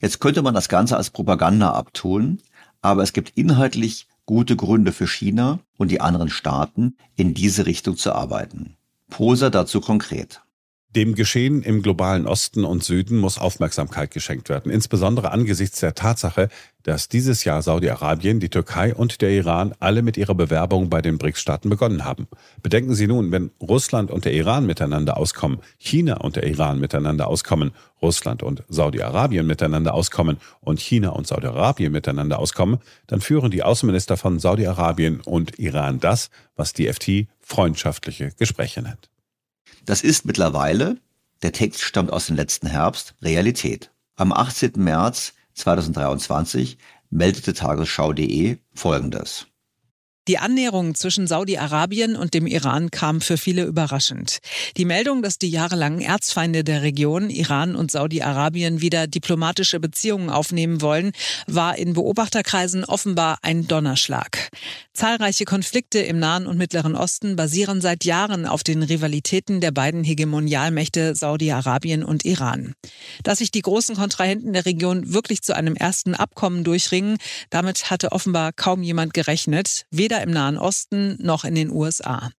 Jetzt 0.00 0.20
könnte 0.20 0.42
man 0.42 0.54
das 0.54 0.68
Ganze 0.68 0.96
als 0.96 1.10
Propaganda 1.10 1.72
abtun, 1.72 2.40
aber 2.80 3.02
es 3.02 3.12
gibt 3.12 3.32
inhaltlich 3.34 4.06
gute 4.24 4.54
Gründe 4.54 4.92
für 4.92 5.08
China 5.08 5.58
und 5.76 5.90
die 5.90 6.00
anderen 6.00 6.30
Staaten, 6.30 6.96
in 7.16 7.34
diese 7.34 7.66
Richtung 7.66 7.96
zu 7.96 8.12
arbeiten. 8.12 8.76
Poser 9.08 9.50
dazu 9.50 9.80
konkret. 9.80 10.42
Dem 10.96 11.14
Geschehen 11.14 11.62
im 11.62 11.82
globalen 11.82 12.26
Osten 12.26 12.64
und 12.64 12.82
Süden 12.82 13.18
muss 13.18 13.38
Aufmerksamkeit 13.38 14.10
geschenkt 14.10 14.48
werden, 14.48 14.72
insbesondere 14.72 15.30
angesichts 15.30 15.78
der 15.78 15.94
Tatsache, 15.94 16.48
dass 16.82 17.08
dieses 17.08 17.44
Jahr 17.44 17.62
Saudi-Arabien, 17.62 18.40
die 18.40 18.48
Türkei 18.48 18.92
und 18.92 19.20
der 19.20 19.30
Iran 19.30 19.72
alle 19.78 20.02
mit 20.02 20.16
ihrer 20.16 20.34
Bewerbung 20.34 20.90
bei 20.90 21.00
den 21.00 21.16
BRICS-Staaten 21.16 21.70
begonnen 21.70 22.04
haben. 22.04 22.26
Bedenken 22.60 22.94
Sie 22.96 23.06
nun, 23.06 23.30
wenn 23.30 23.52
Russland 23.60 24.10
und 24.10 24.24
der 24.24 24.32
Iran 24.32 24.66
miteinander 24.66 25.16
auskommen, 25.16 25.60
China 25.78 26.16
und 26.16 26.34
der 26.34 26.48
Iran 26.48 26.80
miteinander 26.80 27.28
auskommen, 27.28 27.70
Russland 28.02 28.42
und 28.42 28.64
Saudi-Arabien 28.68 29.46
miteinander 29.46 29.94
auskommen 29.94 30.38
und 30.60 30.80
China 30.80 31.10
und 31.10 31.28
Saudi-Arabien 31.28 31.92
miteinander 31.92 32.40
auskommen, 32.40 32.80
dann 33.06 33.20
führen 33.20 33.52
die 33.52 33.62
Außenminister 33.62 34.16
von 34.16 34.40
Saudi-Arabien 34.40 35.20
und 35.20 35.56
Iran 35.60 36.00
das, 36.00 36.30
was 36.56 36.72
die 36.72 36.92
FT 36.92 37.28
freundschaftliche 37.38 38.32
Gespräche 38.36 38.82
nennt. 38.82 39.09
Das 39.84 40.02
ist 40.02 40.24
mittlerweile, 40.24 40.98
der 41.42 41.52
Text 41.52 41.82
stammt 41.82 42.12
aus 42.12 42.26
dem 42.26 42.36
letzten 42.36 42.66
Herbst, 42.66 43.14
Realität. 43.22 43.90
Am 44.16 44.32
18. 44.32 44.72
März 44.76 45.34
2023 45.54 46.78
meldete 47.10 47.54
Tagesschau.de 47.54 48.58
Folgendes. 48.72 49.49
Die 50.28 50.38
Annäherung 50.38 50.94
zwischen 50.94 51.26
Saudi-Arabien 51.26 52.14
und 52.14 52.34
dem 52.34 52.46
Iran 52.46 52.90
kam 52.90 53.20
für 53.22 53.38
viele 53.38 53.64
überraschend. 53.64 54.38
Die 54.76 54.84
Meldung, 54.84 55.22
dass 55.22 55.38
die 55.38 55.48
jahrelangen 55.48 56.00
Erzfeinde 56.00 56.62
der 56.62 56.82
Region, 56.82 57.30
Iran 57.30 57.74
und 57.74 57.90
Saudi-Arabien, 57.90 58.82
wieder 58.82 59.06
diplomatische 59.06 59.80
Beziehungen 59.80 60.28
aufnehmen 60.28 60.82
wollen, 60.82 61.12
war 61.46 61.78
in 61.78 61.94
Beobachterkreisen 61.94 62.84
offenbar 62.84 63.38
ein 63.42 63.66
Donnerschlag. 63.66 64.50
Zahlreiche 64.92 65.46
Konflikte 65.46 66.00
im 66.00 66.18
Nahen 66.18 66.46
und 66.46 66.58
Mittleren 66.58 66.94
Osten 66.94 67.34
basieren 67.34 67.80
seit 67.80 68.04
Jahren 68.04 68.44
auf 68.44 68.62
den 68.62 68.82
Rivalitäten 68.82 69.62
der 69.62 69.70
beiden 69.70 70.04
Hegemonialmächte 70.04 71.14
Saudi-Arabien 71.14 72.04
und 72.04 72.26
Iran. 72.26 72.74
Dass 73.22 73.38
sich 73.38 73.50
die 73.50 73.62
großen 73.62 73.96
Kontrahenten 73.96 74.52
der 74.52 74.66
Region 74.66 75.14
wirklich 75.14 75.40
zu 75.40 75.56
einem 75.56 75.76
ersten 75.76 76.14
Abkommen 76.14 76.64
durchringen, 76.64 77.16
damit 77.48 77.90
hatte 77.90 78.12
offenbar 78.12 78.52
kaum 78.52 78.82
jemand 78.82 79.14
gerechnet, 79.14 79.86
weder 79.90 80.19
im 80.22 80.30
Nahen 80.30 80.58
Osten 80.58 81.16
noch 81.20 81.44
in 81.44 81.54
den 81.54 81.70
USA. 81.70 82.30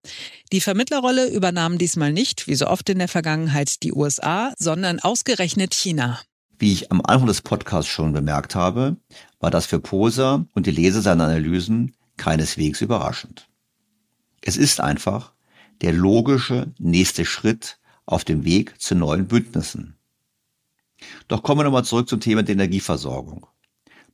Die 0.52 0.60
Vermittlerrolle 0.60 1.30
übernahmen 1.30 1.78
diesmal 1.78 2.12
nicht, 2.12 2.46
wie 2.46 2.54
so 2.54 2.66
oft 2.66 2.88
in 2.88 2.98
der 2.98 3.08
Vergangenheit, 3.08 3.82
die 3.82 3.92
USA, 3.92 4.52
sondern 4.58 5.00
ausgerechnet 5.00 5.74
China. 5.74 6.20
Wie 6.58 6.72
ich 6.72 6.92
am 6.92 7.00
Anfang 7.04 7.26
des 7.26 7.42
Podcasts 7.42 7.90
schon 7.90 8.12
bemerkt 8.12 8.54
habe, 8.54 8.96
war 9.40 9.50
das 9.50 9.66
für 9.66 9.80
Poser 9.80 10.46
und 10.54 10.66
die 10.66 10.70
Leser 10.70 11.02
seiner 11.02 11.24
Analysen 11.24 11.94
keineswegs 12.16 12.80
überraschend. 12.80 13.48
Es 14.42 14.56
ist 14.56 14.80
einfach 14.80 15.32
der 15.80 15.92
logische 15.92 16.72
nächste 16.78 17.24
Schritt 17.24 17.78
auf 18.06 18.24
dem 18.24 18.44
Weg 18.44 18.80
zu 18.80 18.94
neuen 18.94 19.26
Bündnissen. 19.26 19.96
Doch 21.28 21.42
kommen 21.42 21.60
wir 21.60 21.64
nochmal 21.64 21.84
zurück 21.84 22.08
zum 22.08 22.20
Thema 22.20 22.42
der 22.42 22.54
Energieversorgung. 22.54 23.46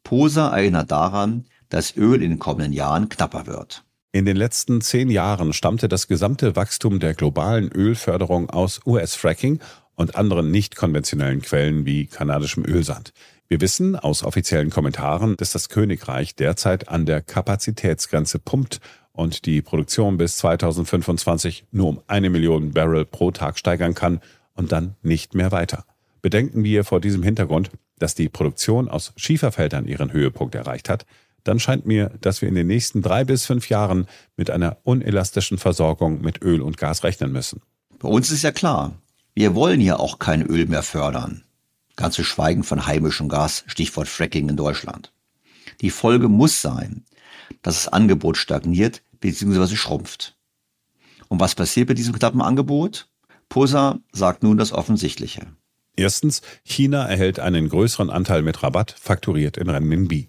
POSA 0.05 0.57
erinnert 0.57 0.91
daran, 0.91 1.45
dass 1.69 1.97
Öl 1.97 2.23
in 2.23 2.31
den 2.31 2.39
kommenden 2.39 2.73
Jahren 2.73 3.09
knapper 3.09 3.47
wird. 3.47 3.85
In 4.11 4.25
den 4.25 4.37
letzten 4.37 4.81
zehn 4.81 5.11
Jahren 5.11 5.53
stammte 5.53 5.89
das 5.89 6.09
gesamte 6.09 6.57
Wachstum 6.57 6.99
der 6.99 7.15
globalen 7.15 7.71
Ölförderung 7.71 8.49
aus 8.49 8.81
US-Fracking 8.87 9.61
und 9.95 10.17
anderen 10.17 10.51
nicht 10.51 10.77
konventionellen 10.77 11.43
Quellen 11.43 11.85
wie 11.85 12.07
kanadischem 12.07 12.65
Ölsand. 12.65 13.13
Wir 13.49 13.61
wissen 13.61 13.97
aus 13.97 14.25
offiziellen 14.25 14.71
Kommentaren, 14.71 15.37
dass 15.37 15.53
das 15.53 15.69
Königreich 15.69 16.35
derzeit 16.37 16.89
an 16.89 17.07
der 17.07 17.21
Kapazitätsgrenze 17.21 18.39
pumpt 18.39 18.81
und 19.13 19.47
die 19.47 19.63
Produktion 19.63 20.17
bis 20.17 20.37
2025 20.39 21.67
nur 21.71 21.89
um 21.89 22.01
eine 22.07 22.31
Million 22.31 22.73
Barrel 22.73 23.05
pro 23.05 23.31
Tag 23.31 23.59
steigern 23.59 23.95
kann 23.95 24.21
und 24.55 24.73
dann 24.73 24.97
nicht 25.03 25.35
mehr 25.35 25.51
weiter. 25.51 25.85
Bedenken 26.23 26.63
wir 26.63 26.85
vor 26.85 27.01
diesem 27.01 27.23
Hintergrund, 27.23 27.71
dass 27.99 28.15
die 28.15 28.29
Produktion 28.29 28.89
aus 28.89 29.13
Schieferfeldern 29.17 29.87
ihren 29.87 30.13
Höhepunkt 30.13 30.55
erreicht 30.55 30.89
hat, 30.89 31.05
dann 31.49 31.59
scheint 31.59 31.87
mir, 31.87 32.11
dass 32.21 32.43
wir 32.43 32.49
in 32.49 32.55
den 32.55 32.67
nächsten 32.67 33.01
drei 33.01 33.25
bis 33.25 33.47
fünf 33.47 33.71
Jahren 33.71 34.07
mit 34.37 34.51
einer 34.51 34.77
unelastischen 34.85 35.57
Versorgung 35.57 36.21
mit 36.21 36.43
Öl 36.43 36.61
und 36.61 36.77
Gas 36.77 37.05
rechnen 37.05 37.33
müssen. 37.33 37.63
Bei 37.99 38.09
uns 38.09 38.31
ist 38.31 38.43
ja 38.43 38.53
klar, 38.53 39.01
wir 39.35 39.55
wollen 39.55 39.81
ja 39.81 39.99
auch 39.99 40.19
kein 40.19 40.43
Öl 40.43 40.67
mehr 40.67 40.83
fördern. 40.83 41.45
Ganz 41.97 42.17
zu 42.17 42.23
schweigen 42.23 42.65
von 42.65 42.87
heimischem 42.87 43.29
Gas, 43.29 43.65
Stichwort 43.67 44.09
Fracking 44.09 44.49
in 44.51 44.57
Deutschland. 44.57 45.11
Die 45.81 45.91
Folge 45.91 46.29
muss 46.29 46.61
sein, 46.61 47.05
dass 47.63 47.77
das 47.77 47.93
Angebot 47.93 48.37
stagniert 48.37 49.03
bzw. 49.21 49.75
schrumpft. 49.75 50.37
Und 51.29 51.41
was 51.41 51.55
passiert 51.55 51.89
bei 51.89 51.95
diesem 51.95 52.15
knappen 52.15 52.43
Angebot? 52.43 53.09
POSA 53.49 53.99
sagt 54.13 54.43
nun 54.43 54.59
das 54.59 54.73
Offensichtliche. 54.73 55.47
Erstens, 55.97 56.43
China 56.63 57.07
erhält 57.07 57.41
einen 57.41 57.69
größeren 57.71 58.11
Anteil 58.11 58.43
mit 58.43 58.63
Rabatt, 58.63 58.95
fakturiert 59.01 59.57
in 59.57 59.69
Renminbi. 59.69 60.29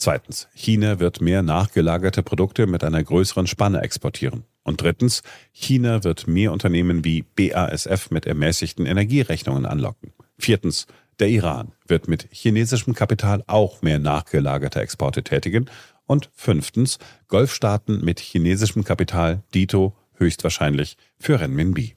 Zweitens, 0.00 0.48
China 0.54 0.98
wird 0.98 1.20
mehr 1.20 1.42
nachgelagerte 1.42 2.22
Produkte 2.22 2.66
mit 2.66 2.82
einer 2.84 3.04
größeren 3.04 3.46
Spanne 3.46 3.82
exportieren. 3.82 4.44
Und 4.62 4.80
drittens, 4.80 5.22
China 5.52 6.04
wird 6.04 6.26
mehr 6.26 6.52
Unternehmen 6.52 7.04
wie 7.04 7.20
BASF 7.20 8.10
mit 8.10 8.24
ermäßigten 8.24 8.86
Energierechnungen 8.86 9.66
anlocken. 9.66 10.14
Viertens, 10.38 10.86
der 11.18 11.28
Iran 11.28 11.72
wird 11.86 12.08
mit 12.08 12.28
chinesischem 12.30 12.94
Kapital 12.94 13.44
auch 13.46 13.82
mehr 13.82 13.98
nachgelagerte 13.98 14.80
Exporte 14.80 15.22
tätigen. 15.22 15.68
Und 16.06 16.30
fünftens, 16.32 16.98
Golfstaaten 17.28 18.02
mit 18.02 18.20
chinesischem 18.20 18.84
Kapital, 18.84 19.42
Dito, 19.52 19.94
höchstwahrscheinlich 20.14 20.96
für 21.18 21.38
Renminbi. 21.40 21.94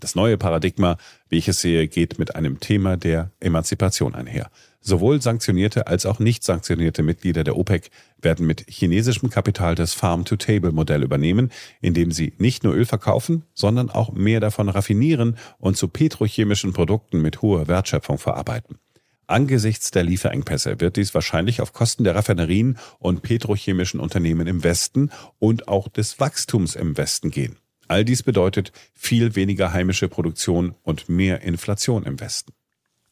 Das 0.00 0.16
neue 0.16 0.36
Paradigma, 0.36 0.96
wie 1.28 1.38
ich 1.38 1.46
es 1.46 1.60
sehe, 1.60 1.86
geht 1.86 2.18
mit 2.18 2.34
einem 2.34 2.58
Thema 2.58 2.96
der 2.96 3.30
Emanzipation 3.38 4.16
einher. 4.16 4.50
Sowohl 4.82 5.20
sanktionierte 5.20 5.86
als 5.86 6.06
auch 6.06 6.18
nicht 6.18 6.42
sanktionierte 6.42 7.02
Mitglieder 7.02 7.44
der 7.44 7.56
OPEC 7.56 7.90
werden 8.22 8.46
mit 8.46 8.64
chinesischem 8.66 9.28
Kapital 9.28 9.74
das 9.74 9.92
Farm-to-Table-Modell 9.92 11.02
übernehmen, 11.02 11.50
indem 11.82 12.12
sie 12.12 12.32
nicht 12.38 12.64
nur 12.64 12.74
Öl 12.74 12.86
verkaufen, 12.86 13.44
sondern 13.52 13.90
auch 13.90 14.12
mehr 14.12 14.40
davon 14.40 14.70
raffinieren 14.70 15.36
und 15.58 15.76
zu 15.76 15.88
petrochemischen 15.88 16.72
Produkten 16.72 17.20
mit 17.20 17.42
hoher 17.42 17.68
Wertschöpfung 17.68 18.16
verarbeiten. 18.16 18.78
Angesichts 19.26 19.90
der 19.92 20.02
Lieferengpässe 20.02 20.80
wird 20.80 20.96
dies 20.96 21.14
wahrscheinlich 21.14 21.60
auf 21.60 21.72
Kosten 21.72 22.02
der 22.02 22.16
Raffinerien 22.16 22.78
und 22.98 23.22
petrochemischen 23.22 24.00
Unternehmen 24.00 24.46
im 24.46 24.64
Westen 24.64 25.10
und 25.38 25.68
auch 25.68 25.88
des 25.88 26.18
Wachstums 26.18 26.74
im 26.74 26.96
Westen 26.96 27.30
gehen. 27.30 27.56
All 27.86 28.04
dies 28.04 28.22
bedeutet 28.22 28.72
viel 28.92 29.36
weniger 29.36 29.72
heimische 29.72 30.08
Produktion 30.08 30.74
und 30.82 31.08
mehr 31.08 31.42
Inflation 31.42 32.04
im 32.04 32.18
Westen. 32.18 32.52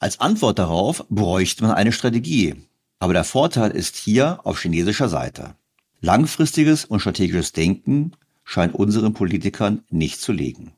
Als 0.01 0.21
Antwort 0.21 0.59
darauf 0.59 1.05
bräuchte 1.09 1.65
man 1.65 1.73
eine 1.73 1.93
Strategie. 1.93 2.55
Aber 3.01 3.13
der 3.13 3.25
Vorteil 3.25 3.73
ist 3.73 3.97
hier 3.97 4.41
auf 4.45 4.61
chinesischer 4.61 5.09
Seite. 5.09 5.55
Langfristiges 6.01 6.85
und 6.85 7.01
strategisches 7.01 7.53
Denken 7.53 8.13
scheint 8.45 8.75
unseren 8.75 9.13
Politikern 9.13 9.83
nicht 9.91 10.21
zu 10.21 10.33
liegen. 10.33 10.73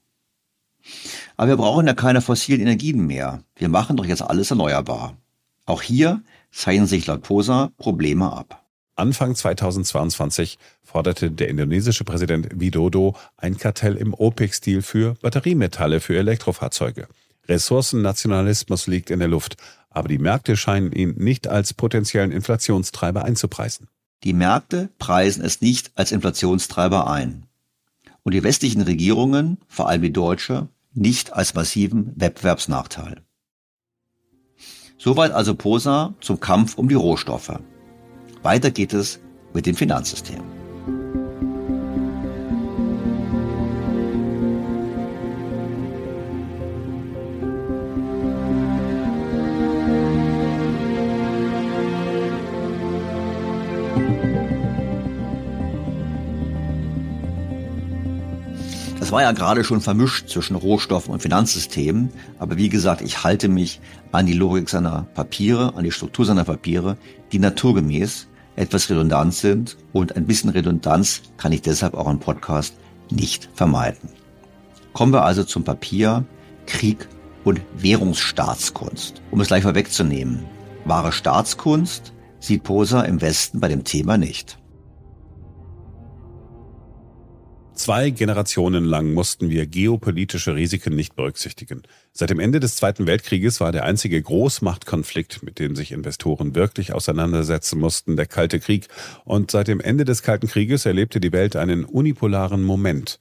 Aber 1.37 1.49
wir 1.49 1.57
brauchen 1.59 1.87
ja 1.87 1.93
keine 1.93 2.23
fossilen 2.23 2.63
Energien 2.63 3.07
mehr. 3.07 3.43
Wir 3.57 3.69
machen 3.69 3.97
doch 3.97 4.07
jetzt 4.07 4.23
alles 4.23 4.51
erneuerbar. 4.51 5.17
Auch 5.67 5.83
hier 5.83 6.23
zeichnen 6.51 6.87
sich 6.87 7.07
laut 7.07 7.23
POSA 7.23 7.71
Probleme 7.77 8.33
ab. 8.33 8.65
Anfang 8.97 9.35
2022 9.35 10.59
forderte 10.83 11.31
der 11.31 11.49
indonesische 11.49 12.05
Präsident 12.05 12.49
Widodo 12.55 13.17
ein 13.37 13.57
Kartell 13.57 13.97
im 13.97 14.15
OPEC-Stil 14.15 14.83
für 14.83 15.15
Batteriemetalle 15.23 16.01
für 16.01 16.17
Elektrofahrzeuge. 16.17 17.07
Ressourcennationalismus 17.51 18.87
liegt 18.87 19.11
in 19.11 19.19
der 19.19 19.29
Luft, 19.29 19.57
aber 19.91 20.09
die 20.09 20.19
Märkte 20.19 20.57
scheinen 20.57 20.93
ihn 20.93 21.15
nicht 21.17 21.49
als 21.49 21.75
potenziellen 21.75 22.33
Inflationstreiber 22.33 23.25
einzupreisen. 23.25 23.89
Die 24.25 24.33
Märkte 24.33 24.91
preisen 24.99 25.45
es 25.45 25.61
nicht 25.61 25.91
als 25.97 26.13
Inflationstreiber 26.13 27.11
ein. 27.11 27.47
Und 28.23 28.35
die 28.35 28.43
westlichen 28.43 28.83
Regierungen, 28.83 29.59
vor 29.67 29.89
allem 29.89 30.03
die 30.03 30.13
deutsche, 30.13 30.69
nicht 30.93 31.33
als 31.33 31.55
massiven 31.55 32.13
Wettbewerbsnachteil. 32.17 33.23
Soweit 34.99 35.33
also 35.33 35.55
Posa 35.55 36.15
zum 36.21 36.41
Kampf 36.41 36.77
um 36.77 36.89
die 36.89 36.95
Rohstoffe. 36.95 37.59
Weiter 38.43 38.71
geht 38.71 38.93
es 38.93 39.21
mit 39.55 39.67
dem 39.67 39.75
Finanzsystem. 39.75 40.60
Das 59.11 59.15
war 59.17 59.23
ja 59.23 59.33
gerade 59.33 59.65
schon 59.65 59.81
vermischt 59.81 60.29
zwischen 60.29 60.55
Rohstoffen 60.55 61.13
und 61.13 61.21
Finanzsystemen, 61.21 62.11
aber 62.39 62.57
wie 62.57 62.69
gesagt, 62.69 63.01
ich 63.01 63.25
halte 63.25 63.49
mich 63.49 63.81
an 64.13 64.25
die 64.25 64.35
Logik 64.35 64.69
seiner 64.69 65.03
Papiere, 65.15 65.75
an 65.75 65.83
die 65.83 65.91
Struktur 65.91 66.25
seiner 66.25 66.45
Papiere, 66.45 66.97
die 67.33 67.41
naturgemäß 67.41 68.29
etwas 68.55 68.89
redundant 68.89 69.35
sind 69.35 69.77
und 69.93 70.15
ein 70.15 70.29
bisschen 70.29 70.51
Redundanz 70.51 71.23
kann 71.39 71.51
ich 71.51 71.61
deshalb 71.61 71.95
auch 71.95 72.09
im 72.09 72.21
Podcast 72.21 72.77
nicht 73.11 73.51
vermeiden. 73.53 74.11
Kommen 74.93 75.13
wir 75.13 75.25
also 75.25 75.43
zum 75.43 75.65
Papier 75.65 76.25
Krieg 76.67 77.09
und 77.43 77.61
Währungsstaatskunst. 77.79 79.23
Um 79.33 79.41
es 79.41 79.49
gleich 79.49 79.65
vorwegzunehmen, 79.65 80.45
wahre 80.85 81.11
Staatskunst 81.11 82.13
sieht 82.39 82.63
Posa 82.63 83.03
im 83.03 83.21
Westen 83.21 83.59
bei 83.59 83.67
dem 83.67 83.83
Thema 83.83 84.19
nicht. 84.19 84.60
Zwei 87.81 88.11
Generationen 88.11 88.85
lang 88.85 89.15
mussten 89.15 89.49
wir 89.49 89.67
geopolitische 89.67 90.55
Risiken 90.55 90.95
nicht 90.95 91.17
berücksichtigen. 91.17 91.81
Seit 92.13 92.29
dem 92.29 92.39
Ende 92.39 92.61
des 92.61 92.77
Zweiten 92.77 93.07
Weltkrieges 93.07 93.59
war 93.59 93.73
der 93.73 93.85
einzige 93.85 94.21
Großmachtkonflikt, 94.21 95.43
mit 95.43 95.59
dem 95.59 95.75
sich 95.75 95.91
Investoren 95.91 96.55
wirklich 96.55 96.93
auseinandersetzen 96.93 97.81
mussten, 97.81 98.17
der 98.17 98.27
Kalte 98.27 98.61
Krieg. 98.61 98.89
Und 99.25 99.51
seit 99.51 99.69
dem 99.69 99.81
Ende 99.81 100.05
des 100.05 100.23
Kalten 100.23 100.47
Krieges 100.47 100.85
erlebte 100.85 101.21
die 101.21 101.33
Welt 101.33 101.57
einen 101.57 101.87
unipolaren 101.87 102.63
Moment. 102.63 103.19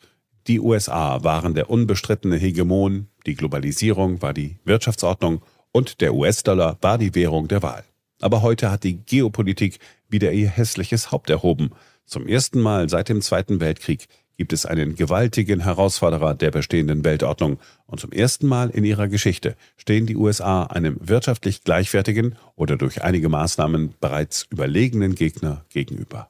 Die 0.48 0.60
USA 0.60 1.24
waren 1.24 1.54
der 1.54 1.70
unbestrittene 1.70 2.36
Hegemon, 2.36 3.08
die 3.26 3.36
Globalisierung 3.36 4.22
war 4.22 4.34
die 4.34 4.58
Wirtschaftsordnung 4.66 5.42
und 5.72 6.02
der 6.02 6.14
US-Dollar 6.14 6.78
war 6.82 6.98
die 6.98 7.16
Währung 7.16 7.48
der 7.48 7.64
Wahl. 7.64 7.86
Aber 8.20 8.42
heute 8.42 8.72
hat 8.72 8.84
die 8.84 8.98
Geopolitik 8.98 9.80
wieder 10.10 10.34
ihr 10.34 10.50
hässliches 10.50 11.14
Haupt 11.14 11.30
erhoben. 11.30 11.70
Zum 12.06 12.28
ersten 12.28 12.60
Mal 12.60 12.90
seit 12.90 13.08
dem 13.08 13.22
Zweiten 13.22 13.60
Weltkrieg 13.60 14.08
gibt 14.40 14.54
es 14.54 14.66
einen 14.66 14.96
gewaltigen 14.96 15.60
Herausforderer 15.60 16.34
der 16.34 16.50
bestehenden 16.50 17.04
Weltordnung 17.04 17.60
und 17.88 18.00
zum 18.00 18.14
ersten 18.14 18.48
Mal 18.48 18.70
in 18.70 18.86
ihrer 18.86 19.10
Geschichte 19.10 19.58
stehen 19.76 20.06
die 20.06 20.16
USA 20.16 20.64
einem 20.64 20.96
wirtschaftlich 21.02 21.66
gleichwertigen 21.66 22.38
oder 22.56 22.78
durch 22.78 23.04
einige 23.04 23.28
Maßnahmen 23.28 23.96
bereits 24.00 24.48
überlegenen 24.50 25.16
Gegner 25.16 25.66
gegenüber. 25.68 26.30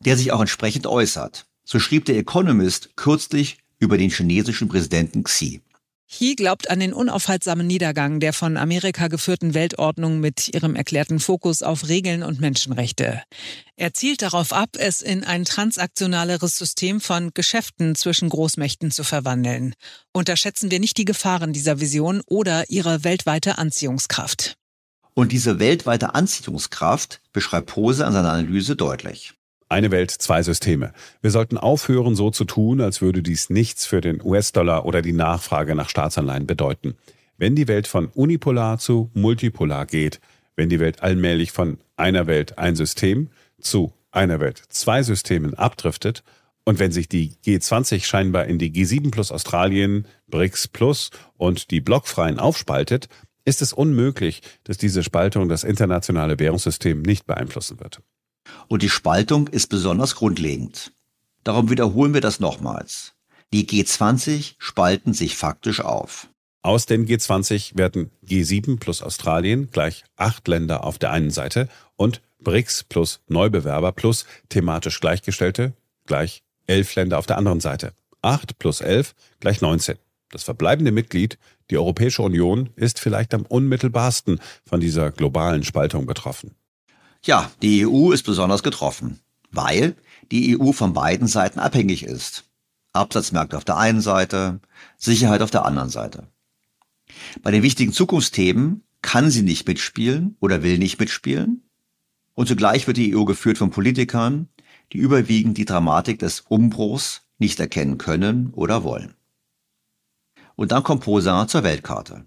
Der 0.00 0.18
sich 0.18 0.30
auch 0.30 0.42
entsprechend 0.42 0.86
äußert. 0.86 1.46
So 1.64 1.78
schrieb 1.78 2.04
der 2.04 2.18
Economist 2.18 2.90
kürzlich 2.96 3.56
über 3.78 3.96
den 3.96 4.10
chinesischen 4.10 4.68
Präsidenten 4.68 5.24
Xi. 5.24 5.62
Xi 6.10 6.36
glaubt 6.36 6.70
an 6.70 6.80
den 6.80 6.94
unaufhaltsamen 6.94 7.66
Niedergang 7.66 8.18
der 8.18 8.32
von 8.32 8.56
Amerika 8.56 9.08
geführten 9.08 9.52
Weltordnung 9.52 10.20
mit 10.20 10.48
ihrem 10.54 10.74
erklärten 10.74 11.20
Fokus 11.20 11.62
auf 11.62 11.88
Regeln 11.88 12.22
und 12.22 12.40
Menschenrechte. 12.40 13.22
Er 13.76 13.92
zielt 13.92 14.22
darauf 14.22 14.54
ab, 14.54 14.70
es 14.78 15.02
in 15.02 15.22
ein 15.22 15.44
transaktionaleres 15.44 16.56
System 16.56 17.02
von 17.02 17.32
Geschäften 17.34 17.94
zwischen 17.94 18.30
Großmächten 18.30 18.90
zu 18.90 19.04
verwandeln. 19.04 19.74
Unterschätzen 20.12 20.70
wir 20.70 20.80
nicht 20.80 20.96
die 20.96 21.04
Gefahren 21.04 21.52
dieser 21.52 21.78
Vision 21.78 22.22
oder 22.26 22.70
ihre 22.70 23.04
weltweite 23.04 23.58
Anziehungskraft. 23.58 24.56
Und 25.12 25.32
diese 25.32 25.58
weltweite 25.58 26.14
Anziehungskraft 26.14 27.20
beschreibt 27.32 27.66
Pose 27.66 28.06
an 28.06 28.14
seiner 28.14 28.32
Analyse 28.32 28.76
deutlich. 28.76 29.34
Eine 29.70 29.90
Welt, 29.90 30.10
zwei 30.10 30.42
Systeme. 30.42 30.92
Wir 31.20 31.30
sollten 31.30 31.58
aufhören, 31.58 32.14
so 32.14 32.30
zu 32.30 32.44
tun, 32.44 32.80
als 32.80 33.02
würde 33.02 33.22
dies 33.22 33.50
nichts 33.50 33.84
für 33.84 34.00
den 34.00 34.22
US-Dollar 34.24 34.86
oder 34.86 35.02
die 35.02 35.12
Nachfrage 35.12 35.74
nach 35.74 35.90
Staatsanleihen 35.90 36.46
bedeuten. 36.46 36.96
Wenn 37.36 37.54
die 37.54 37.68
Welt 37.68 37.86
von 37.86 38.06
unipolar 38.06 38.78
zu 38.78 39.10
multipolar 39.12 39.84
geht, 39.84 40.20
wenn 40.56 40.70
die 40.70 40.80
Welt 40.80 41.02
allmählich 41.02 41.52
von 41.52 41.78
einer 41.96 42.26
Welt 42.26 42.58
ein 42.58 42.76
System 42.76 43.28
zu 43.60 43.92
einer 44.10 44.40
Welt 44.40 44.62
zwei 44.70 45.02
Systemen 45.02 45.54
abdriftet 45.54 46.24
und 46.64 46.78
wenn 46.78 46.90
sich 46.90 47.08
die 47.08 47.34
G20 47.44 48.04
scheinbar 48.04 48.46
in 48.46 48.58
die 48.58 48.72
G7 48.72 49.10
plus 49.10 49.30
Australien, 49.30 50.06
BRICS 50.28 50.68
plus 50.68 51.10
und 51.36 51.70
die 51.70 51.80
Blockfreien 51.80 52.38
aufspaltet, 52.38 53.08
ist 53.44 53.62
es 53.62 53.72
unmöglich, 53.72 54.42
dass 54.64 54.78
diese 54.78 55.02
Spaltung 55.02 55.48
das 55.48 55.62
internationale 55.62 56.38
Währungssystem 56.38 57.02
nicht 57.02 57.26
beeinflussen 57.26 57.80
wird. 57.80 58.02
Und 58.68 58.82
die 58.82 58.88
Spaltung 58.88 59.48
ist 59.48 59.68
besonders 59.68 60.14
grundlegend. 60.14 60.92
Darum 61.44 61.70
wiederholen 61.70 62.14
wir 62.14 62.20
das 62.20 62.40
nochmals. 62.40 63.14
Die 63.52 63.66
G20 63.66 64.54
spalten 64.58 65.14
sich 65.14 65.36
faktisch 65.36 65.80
auf. 65.80 66.28
Aus 66.62 66.86
den 66.86 67.06
G20 67.06 67.78
werden 67.78 68.10
G7 68.26 68.78
plus 68.78 69.02
Australien 69.02 69.70
gleich 69.70 70.04
acht 70.16 70.46
Länder 70.48 70.84
auf 70.84 70.98
der 70.98 71.12
einen 71.12 71.30
Seite 71.30 71.68
und 71.96 72.20
BRICS 72.40 72.84
plus 72.84 73.20
Neubewerber 73.28 73.92
plus 73.92 74.26
thematisch 74.48 75.00
Gleichgestellte 75.00 75.72
gleich 76.06 76.42
elf 76.66 76.94
Länder 76.94 77.18
auf 77.18 77.26
der 77.26 77.38
anderen 77.38 77.60
Seite. 77.60 77.92
Acht 78.22 78.58
plus 78.58 78.80
elf 78.80 79.14
gleich 79.40 79.60
19. 79.60 79.96
Das 80.30 80.42
verbleibende 80.42 80.92
Mitglied, 80.92 81.38
die 81.70 81.78
Europäische 81.78 82.22
Union, 82.22 82.70
ist 82.76 83.00
vielleicht 83.00 83.32
am 83.32 83.46
unmittelbarsten 83.46 84.40
von 84.66 84.80
dieser 84.80 85.10
globalen 85.10 85.64
Spaltung 85.64 86.06
betroffen. 86.06 86.54
Ja, 87.24 87.50
die 87.62 87.86
EU 87.86 88.12
ist 88.12 88.24
besonders 88.24 88.62
getroffen, 88.62 89.20
weil 89.50 89.96
die 90.30 90.58
EU 90.58 90.72
von 90.72 90.92
beiden 90.92 91.26
Seiten 91.26 91.58
abhängig 91.58 92.04
ist. 92.04 92.44
Absatzmärkte 92.92 93.56
auf 93.56 93.64
der 93.64 93.76
einen 93.76 94.00
Seite, 94.00 94.60
Sicherheit 94.96 95.42
auf 95.42 95.50
der 95.50 95.64
anderen 95.64 95.90
Seite. 95.90 96.28
Bei 97.42 97.50
den 97.50 97.62
wichtigen 97.62 97.92
Zukunftsthemen 97.92 98.82
kann 99.02 99.30
sie 99.30 99.42
nicht 99.42 99.66
mitspielen 99.66 100.36
oder 100.40 100.62
will 100.62 100.78
nicht 100.78 100.98
mitspielen. 100.98 101.62
Und 102.34 102.48
zugleich 102.48 102.86
wird 102.86 102.96
die 102.96 103.16
EU 103.16 103.24
geführt 103.24 103.58
von 103.58 103.70
Politikern, 103.70 104.48
die 104.92 104.98
überwiegend 104.98 105.58
die 105.58 105.64
Dramatik 105.64 106.18
des 106.18 106.40
Umbruchs 106.40 107.22
nicht 107.38 107.60
erkennen 107.60 107.98
können 107.98 108.50
oder 108.52 108.84
wollen. 108.84 109.14
Und 110.56 110.72
dann 110.72 110.82
kommt 110.82 111.04
Posa 111.04 111.46
zur 111.46 111.62
Weltkarte. 111.62 112.26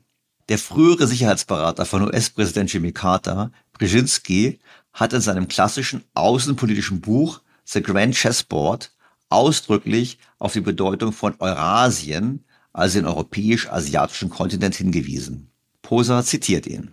Der 0.50 0.58
frühere 0.58 1.08
Sicherheitsberater 1.08 1.86
von 1.86 2.04
US-Präsident 2.04 2.72
Jimmy 2.72 2.92
Carter, 2.92 3.52
Brzezinski, 3.74 4.60
hat 4.94 5.14
in 5.14 5.22
seinem 5.22 5.48
klassischen 5.48 6.04
außenpolitischen 6.14 7.02
Buch 7.02 7.42
The 7.66 7.82
Grand 7.82 8.16
Chessboard 8.16 8.92
ausdrücklich 9.30 10.18
auf 10.40 10.54
die 10.54 10.62
Bedeutung 10.62 11.14
von 11.14 11.36
Eurasien, 11.40 12.44
also 12.74 13.00
den 13.00 13.08
europäisch-asiatischen 13.08 14.30
Kontinent, 14.30 14.76
hingewiesen. 14.76 15.52
Posa 15.82 16.24
zitiert 16.24 16.68
ihn. 16.68 16.92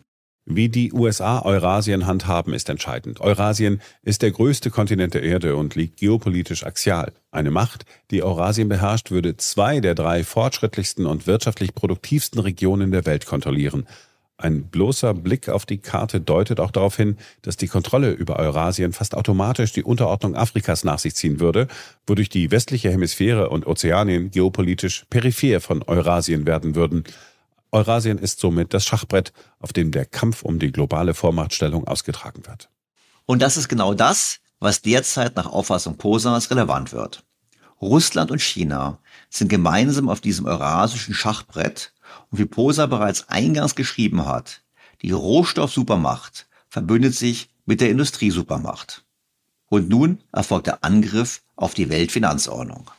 Wie 0.51 0.71
die 0.71 0.95
USA 0.95 1.43
Eurasien 1.43 2.07
handhaben, 2.07 2.55
ist 2.55 2.71
entscheidend. 2.71 3.21
Eurasien 3.21 3.83
ist 4.03 4.23
der 4.23 4.31
größte 4.31 4.71
Kontinent 4.71 5.13
der 5.13 5.23
Erde 5.23 5.57
und 5.57 5.75
liegt 5.75 5.99
geopolitisch 5.99 6.65
axial. 6.65 7.13
Eine 7.31 7.51
Macht, 7.51 7.85
die 8.11 8.23
Eurasien 8.23 8.67
beherrscht, 8.67 9.11
würde 9.11 9.37
zwei 9.37 9.81
der 9.81 9.95
drei 9.95 10.25
fortschrittlichsten 10.25 11.05
und 11.05 11.27
wirtschaftlich 11.27 11.75
produktivsten 11.75 12.41
Regionen 12.41 12.93
der 12.93 13.05
Welt 13.05 13.27
kontrollieren. 13.27 13.87
Ein 14.41 14.69
bloßer 14.69 15.15
Blick 15.15 15.49
auf 15.49 15.67
die 15.67 15.79
Karte 15.79 16.21
deutet 16.21 16.61
auch 16.61 16.71
darauf 16.71 16.97
hin, 16.97 17.17
dass 17.43 17.57
die 17.57 17.67
Kontrolle 17.67 18.13
über 18.13 18.37
Eurasien 18.37 18.93
fast 18.93 19.17
automatisch 19.17 19.73
die 19.73 19.83
Unterordnung 19.83 20.37
Afrikas 20.37 20.85
nach 20.85 21.01
sich 21.01 21.17
ziehen 21.17 21.41
würde, 21.41 21.67
wodurch 22.07 22.29
die 22.29 22.53
westliche 22.53 22.89
Hemisphäre 22.93 23.51
und 23.51 23.67
Ozeanien 23.67 24.31
geopolitisch 24.31 25.07
peripher 25.11 25.61
von 25.61 25.83
Eurasien 25.83 26.47
werden 26.47 26.77
würden. 26.77 27.03
Eurasien 27.73 28.17
ist 28.17 28.39
somit 28.39 28.73
das 28.73 28.85
Schachbrett, 28.85 29.33
auf 29.59 29.73
dem 29.73 29.91
der 29.91 30.07
Kampf 30.07 30.43
um 30.43 30.61
die 30.61 30.71
globale 30.71 31.15
Vormachtstellung 31.15 31.89
ausgetragen 31.89 32.47
wird. 32.47 32.71
Und 33.27 33.43
das 33.43 33.57
ist 33.57 33.69
genau 33.69 33.93
das, 33.93 34.39
was 34.61 34.83
derzeit 34.83 35.35
nach 35.35 35.47
Auffassung 35.47 35.99
Posas 35.99 36.49
relevant 36.53 36.93
wird. 36.93 37.25
Russland 37.83 38.31
und 38.31 38.41
China 38.41 39.01
sind 39.31 39.49
gemeinsam 39.49 40.09
auf 40.09 40.21
diesem 40.21 40.47
eurasischen 40.47 41.15
Schachbrett 41.15 41.93
und 42.31 42.39
wie 42.39 42.47
Posa 42.47 42.87
bereits 42.87 43.29
eingangs 43.29 43.75
geschrieben 43.75 44.27
hat, 44.27 44.63
die 45.03 45.13
Rohstoffsupermacht 45.13 46.47
verbündet 46.69 47.15
sich 47.15 47.49
mit 47.65 47.81
der 47.81 47.91
Industriesupermacht. 47.91 49.05
Und 49.69 49.89
nun 49.89 50.19
erfolgt 50.33 50.67
der 50.67 50.85
Angriff 50.85 51.43
auf 51.57 51.75
die 51.75 51.89
Weltfinanzordnung. 51.91 52.91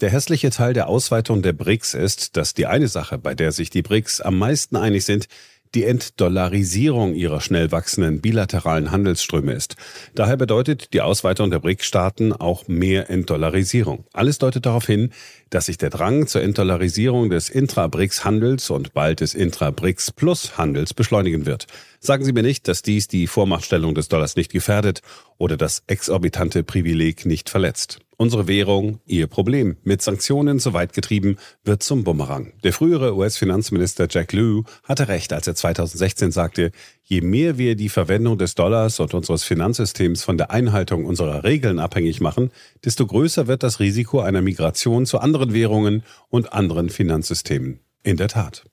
Der 0.00 0.10
hässliche 0.10 0.50
Teil 0.50 0.74
der 0.74 0.86
Ausweitung 0.86 1.42
der 1.42 1.52
BRICS 1.52 1.94
ist, 1.94 2.36
dass 2.36 2.54
die 2.54 2.66
eine 2.66 2.86
Sache, 2.86 3.18
bei 3.18 3.34
der 3.34 3.50
sich 3.50 3.70
die 3.70 3.82
BRICS 3.82 4.20
am 4.20 4.38
meisten 4.38 4.76
einig 4.76 5.04
sind, 5.04 5.26
die 5.74 5.84
Entdollarisierung 5.84 7.14
ihrer 7.14 7.40
schnell 7.40 7.70
wachsenden 7.72 8.20
bilateralen 8.20 8.90
Handelsströme 8.90 9.52
ist. 9.52 9.76
Daher 10.14 10.36
bedeutet 10.36 10.92
die 10.92 11.00
Ausweitung 11.00 11.50
der 11.50 11.58
BRIC-Staaten 11.58 12.32
auch 12.32 12.68
mehr 12.68 13.10
Entdollarisierung. 13.10 14.04
Alles 14.12 14.38
deutet 14.38 14.66
darauf 14.66 14.86
hin, 14.86 15.10
dass 15.50 15.66
sich 15.66 15.78
der 15.78 15.90
Drang 15.90 16.26
zur 16.26 16.42
Entdollarisierung 16.42 17.30
des 17.30 17.48
Intra-BRICS-Handels 17.48 18.70
und 18.70 18.92
bald 18.92 19.20
des 19.20 19.34
Intra-BRICS-Plus-Handels 19.34 20.94
beschleunigen 20.94 21.46
wird. 21.46 21.66
Sagen 22.00 22.24
Sie 22.24 22.32
mir 22.32 22.42
nicht, 22.42 22.68
dass 22.68 22.82
dies 22.82 23.08
die 23.08 23.26
Vormachtstellung 23.26 23.94
des 23.94 24.08
Dollars 24.08 24.36
nicht 24.36 24.52
gefährdet 24.52 25.02
oder 25.36 25.56
das 25.56 25.82
exorbitante 25.86 26.62
Privileg 26.62 27.26
nicht 27.26 27.50
verletzt. 27.50 28.00
Unsere 28.20 28.48
Währung, 28.48 28.98
ihr 29.06 29.28
Problem, 29.28 29.76
mit 29.84 30.02
Sanktionen 30.02 30.58
so 30.58 30.72
weit 30.72 30.92
getrieben, 30.92 31.36
wird 31.62 31.84
zum 31.84 32.02
Bumerang. 32.02 32.52
Der 32.64 32.72
frühere 32.72 33.14
US-Finanzminister 33.14 34.08
Jack 34.10 34.32
Lew 34.32 34.64
hatte 34.82 35.06
recht, 35.06 35.32
als 35.32 35.46
er 35.46 35.54
2016 35.54 36.32
sagte, 36.32 36.72
je 37.04 37.20
mehr 37.20 37.58
wir 37.58 37.76
die 37.76 37.88
Verwendung 37.88 38.36
des 38.36 38.56
Dollars 38.56 38.98
und 38.98 39.14
unseres 39.14 39.44
Finanzsystems 39.44 40.24
von 40.24 40.36
der 40.36 40.50
Einhaltung 40.50 41.04
unserer 41.04 41.44
Regeln 41.44 41.78
abhängig 41.78 42.20
machen, 42.20 42.50
desto 42.84 43.06
größer 43.06 43.46
wird 43.46 43.62
das 43.62 43.78
Risiko 43.78 44.18
einer 44.18 44.42
Migration 44.42 45.06
zu 45.06 45.20
anderen 45.20 45.52
Währungen 45.52 46.02
und 46.28 46.52
anderen 46.52 46.90
Finanzsystemen. 46.90 47.78
In 48.02 48.16
der 48.16 48.26
Tat. 48.26 48.64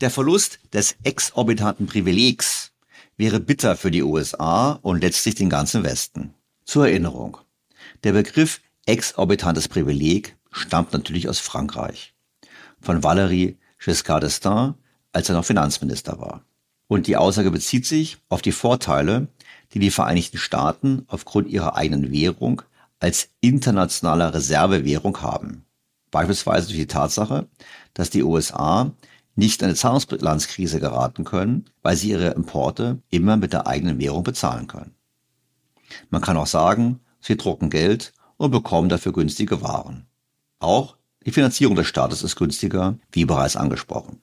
Der 0.00 0.10
Verlust 0.10 0.60
des 0.72 0.94
exorbitanten 1.02 1.88
Privilegs 1.88 2.70
wäre 3.16 3.40
bitter 3.40 3.74
für 3.74 3.90
die 3.90 4.04
USA 4.04 4.78
und 4.82 5.02
letztlich 5.02 5.34
den 5.34 5.50
ganzen 5.50 5.82
Westen. 5.82 6.34
Zur 6.64 6.86
Erinnerung. 6.86 7.38
Der 8.04 8.12
Begriff 8.12 8.60
exorbitantes 8.84 9.68
Privileg 9.68 10.36
stammt 10.50 10.92
natürlich 10.92 11.28
aus 11.28 11.38
Frankreich. 11.38 12.14
Von 12.80 13.00
Valéry 13.02 13.58
Giscard 13.78 14.24
d'Estaing, 14.24 14.74
als 15.12 15.28
er 15.28 15.36
noch 15.36 15.44
Finanzminister 15.44 16.18
war. 16.18 16.44
Und 16.88 17.06
die 17.06 17.16
Aussage 17.16 17.52
bezieht 17.52 17.86
sich 17.86 18.18
auf 18.28 18.42
die 18.42 18.50
Vorteile, 18.50 19.28
die 19.72 19.78
die 19.78 19.92
Vereinigten 19.92 20.38
Staaten 20.38 21.04
aufgrund 21.06 21.48
ihrer 21.48 21.76
eigenen 21.76 22.10
Währung 22.10 22.62
als 22.98 23.28
internationaler 23.40 24.34
Reservewährung 24.34 25.22
haben. 25.22 25.64
Beispielsweise 26.10 26.66
durch 26.66 26.78
die 26.78 26.86
Tatsache, 26.88 27.46
dass 27.94 28.10
die 28.10 28.24
USA 28.24 28.90
nicht 29.36 29.62
in 29.62 29.66
eine 29.66 29.76
Zahlungsbilanzkrise 29.76 30.80
geraten 30.80 31.22
können, 31.22 31.70
weil 31.82 31.96
sie 31.96 32.10
ihre 32.10 32.30
Importe 32.30 33.00
immer 33.10 33.36
mit 33.36 33.52
der 33.52 33.68
eigenen 33.68 34.00
Währung 34.00 34.24
bezahlen 34.24 34.66
können. 34.66 34.94
Man 36.10 36.20
kann 36.20 36.36
auch 36.36 36.48
sagen, 36.48 37.00
Sie 37.22 37.36
drucken 37.36 37.70
Geld 37.70 38.12
und 38.36 38.50
bekommen 38.50 38.88
dafür 38.90 39.12
günstige 39.12 39.62
Waren. 39.62 40.06
Auch 40.58 40.96
die 41.24 41.30
Finanzierung 41.30 41.76
des 41.76 41.86
Staates 41.86 42.22
ist 42.22 42.36
günstiger, 42.36 42.98
wie 43.12 43.24
bereits 43.24 43.56
angesprochen. 43.56 44.20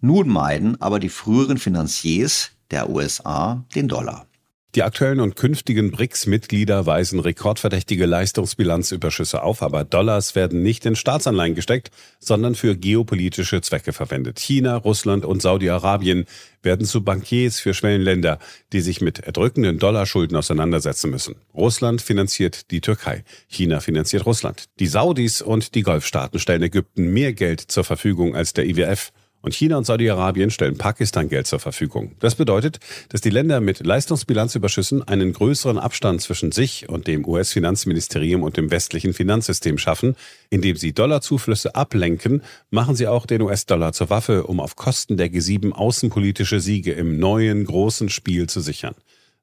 Nun 0.00 0.28
meiden 0.28 0.80
aber 0.80 1.00
die 1.00 1.08
früheren 1.08 1.58
Finanziers 1.58 2.52
der 2.70 2.88
USA 2.88 3.64
den 3.74 3.88
Dollar. 3.88 4.26
Die 4.74 4.82
aktuellen 4.82 5.20
und 5.20 5.36
künftigen 5.36 5.90
BRICS-Mitglieder 5.90 6.86
weisen 6.86 7.20
rekordverdächtige 7.20 8.06
Leistungsbilanzüberschüsse 8.06 9.42
auf, 9.42 9.62
aber 9.62 9.84
Dollars 9.84 10.34
werden 10.34 10.62
nicht 10.62 10.86
in 10.86 10.96
Staatsanleihen 10.96 11.54
gesteckt, 11.54 11.90
sondern 12.20 12.54
für 12.54 12.74
geopolitische 12.74 13.60
Zwecke 13.60 13.92
verwendet. 13.92 14.38
China, 14.38 14.76
Russland 14.78 15.26
und 15.26 15.42
Saudi-Arabien 15.42 16.24
werden 16.62 16.86
zu 16.86 17.04
Bankiers 17.04 17.60
für 17.60 17.74
Schwellenländer, 17.74 18.38
die 18.72 18.80
sich 18.80 19.02
mit 19.02 19.18
erdrückenden 19.18 19.78
Dollarschulden 19.78 20.38
auseinandersetzen 20.38 21.10
müssen. 21.10 21.34
Russland 21.52 22.00
finanziert 22.00 22.70
die 22.70 22.80
Türkei, 22.80 23.24
China 23.48 23.80
finanziert 23.80 24.24
Russland. 24.24 24.70
Die 24.78 24.86
Saudis 24.86 25.42
und 25.42 25.74
die 25.74 25.82
Golfstaaten 25.82 26.40
stellen 26.40 26.62
Ägypten 26.62 27.12
mehr 27.12 27.34
Geld 27.34 27.60
zur 27.60 27.84
Verfügung 27.84 28.34
als 28.34 28.54
der 28.54 28.64
IWF. 28.64 29.12
Und 29.42 29.54
China 29.54 29.76
und 29.76 29.84
Saudi-Arabien 29.84 30.50
stellen 30.50 30.78
Pakistan 30.78 31.28
Geld 31.28 31.48
zur 31.48 31.58
Verfügung. 31.58 32.12
Das 32.20 32.36
bedeutet, 32.36 32.78
dass 33.08 33.20
die 33.20 33.30
Länder 33.30 33.60
mit 33.60 33.84
Leistungsbilanzüberschüssen 33.84 35.02
einen 35.02 35.32
größeren 35.32 35.78
Abstand 35.78 36.22
zwischen 36.22 36.52
sich 36.52 36.88
und 36.88 37.08
dem 37.08 37.26
US-Finanzministerium 37.26 38.44
und 38.44 38.56
dem 38.56 38.70
westlichen 38.70 39.14
Finanzsystem 39.14 39.78
schaffen. 39.78 40.14
Indem 40.48 40.76
sie 40.76 40.92
Dollarzuflüsse 40.92 41.74
ablenken, 41.74 42.42
machen 42.70 42.94
sie 42.94 43.08
auch 43.08 43.26
den 43.26 43.42
US-Dollar 43.42 43.92
zur 43.92 44.10
Waffe, 44.10 44.44
um 44.44 44.60
auf 44.60 44.76
Kosten 44.76 45.16
der 45.16 45.28
G7 45.28 45.72
außenpolitische 45.72 46.60
Siege 46.60 46.92
im 46.92 47.18
neuen 47.18 47.64
großen 47.64 48.10
Spiel 48.10 48.48
zu 48.48 48.60
sichern. 48.60 48.94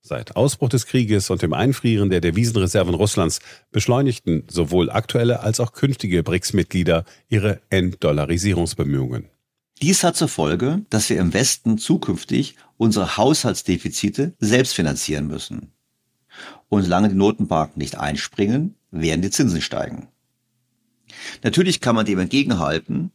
Seit 0.02 0.38
Ausbruch 0.38 0.70
des 0.70 0.86
Krieges 0.86 1.30
und 1.30 1.42
dem 1.42 1.54
Einfrieren 1.54 2.10
der 2.10 2.22
Devisenreserven 2.22 2.94
Russlands 2.94 3.40
beschleunigten 3.74 4.46
sowohl 4.50 4.90
aktuelle 4.90 5.42
als 5.42 5.60
auch 5.60 5.74
künftige 5.74 6.24
BRICS-Mitglieder 6.24 7.04
ihre 7.28 7.60
Entdollarisierungsbemühungen. 7.70 9.30
Dies 9.82 10.04
hat 10.04 10.18
zur 10.18 10.28
Folge, 10.28 10.86
dass 10.90 11.10
wir 11.10 11.18
im 11.18 11.34
Westen 11.34 11.78
zukünftig 11.78 12.56
unsere 12.78 13.16
Haushaltsdefizite 13.16 14.34
selbst 14.40 14.74
finanzieren 14.74 15.28
müssen. 15.28 15.72
Und 16.68 16.84
solange 16.84 17.10
die 17.10 17.16
Notenbanken 17.16 17.80
nicht 17.80 17.98
einspringen, 17.98 18.76
werden 18.92 19.22
die 19.22 19.30
Zinsen 19.30 19.62
steigen. 19.62 20.10
Natürlich 21.44 21.80
kann 21.80 21.96
man 21.96 22.06
dem 22.06 22.20
entgegenhalten, 22.20 23.12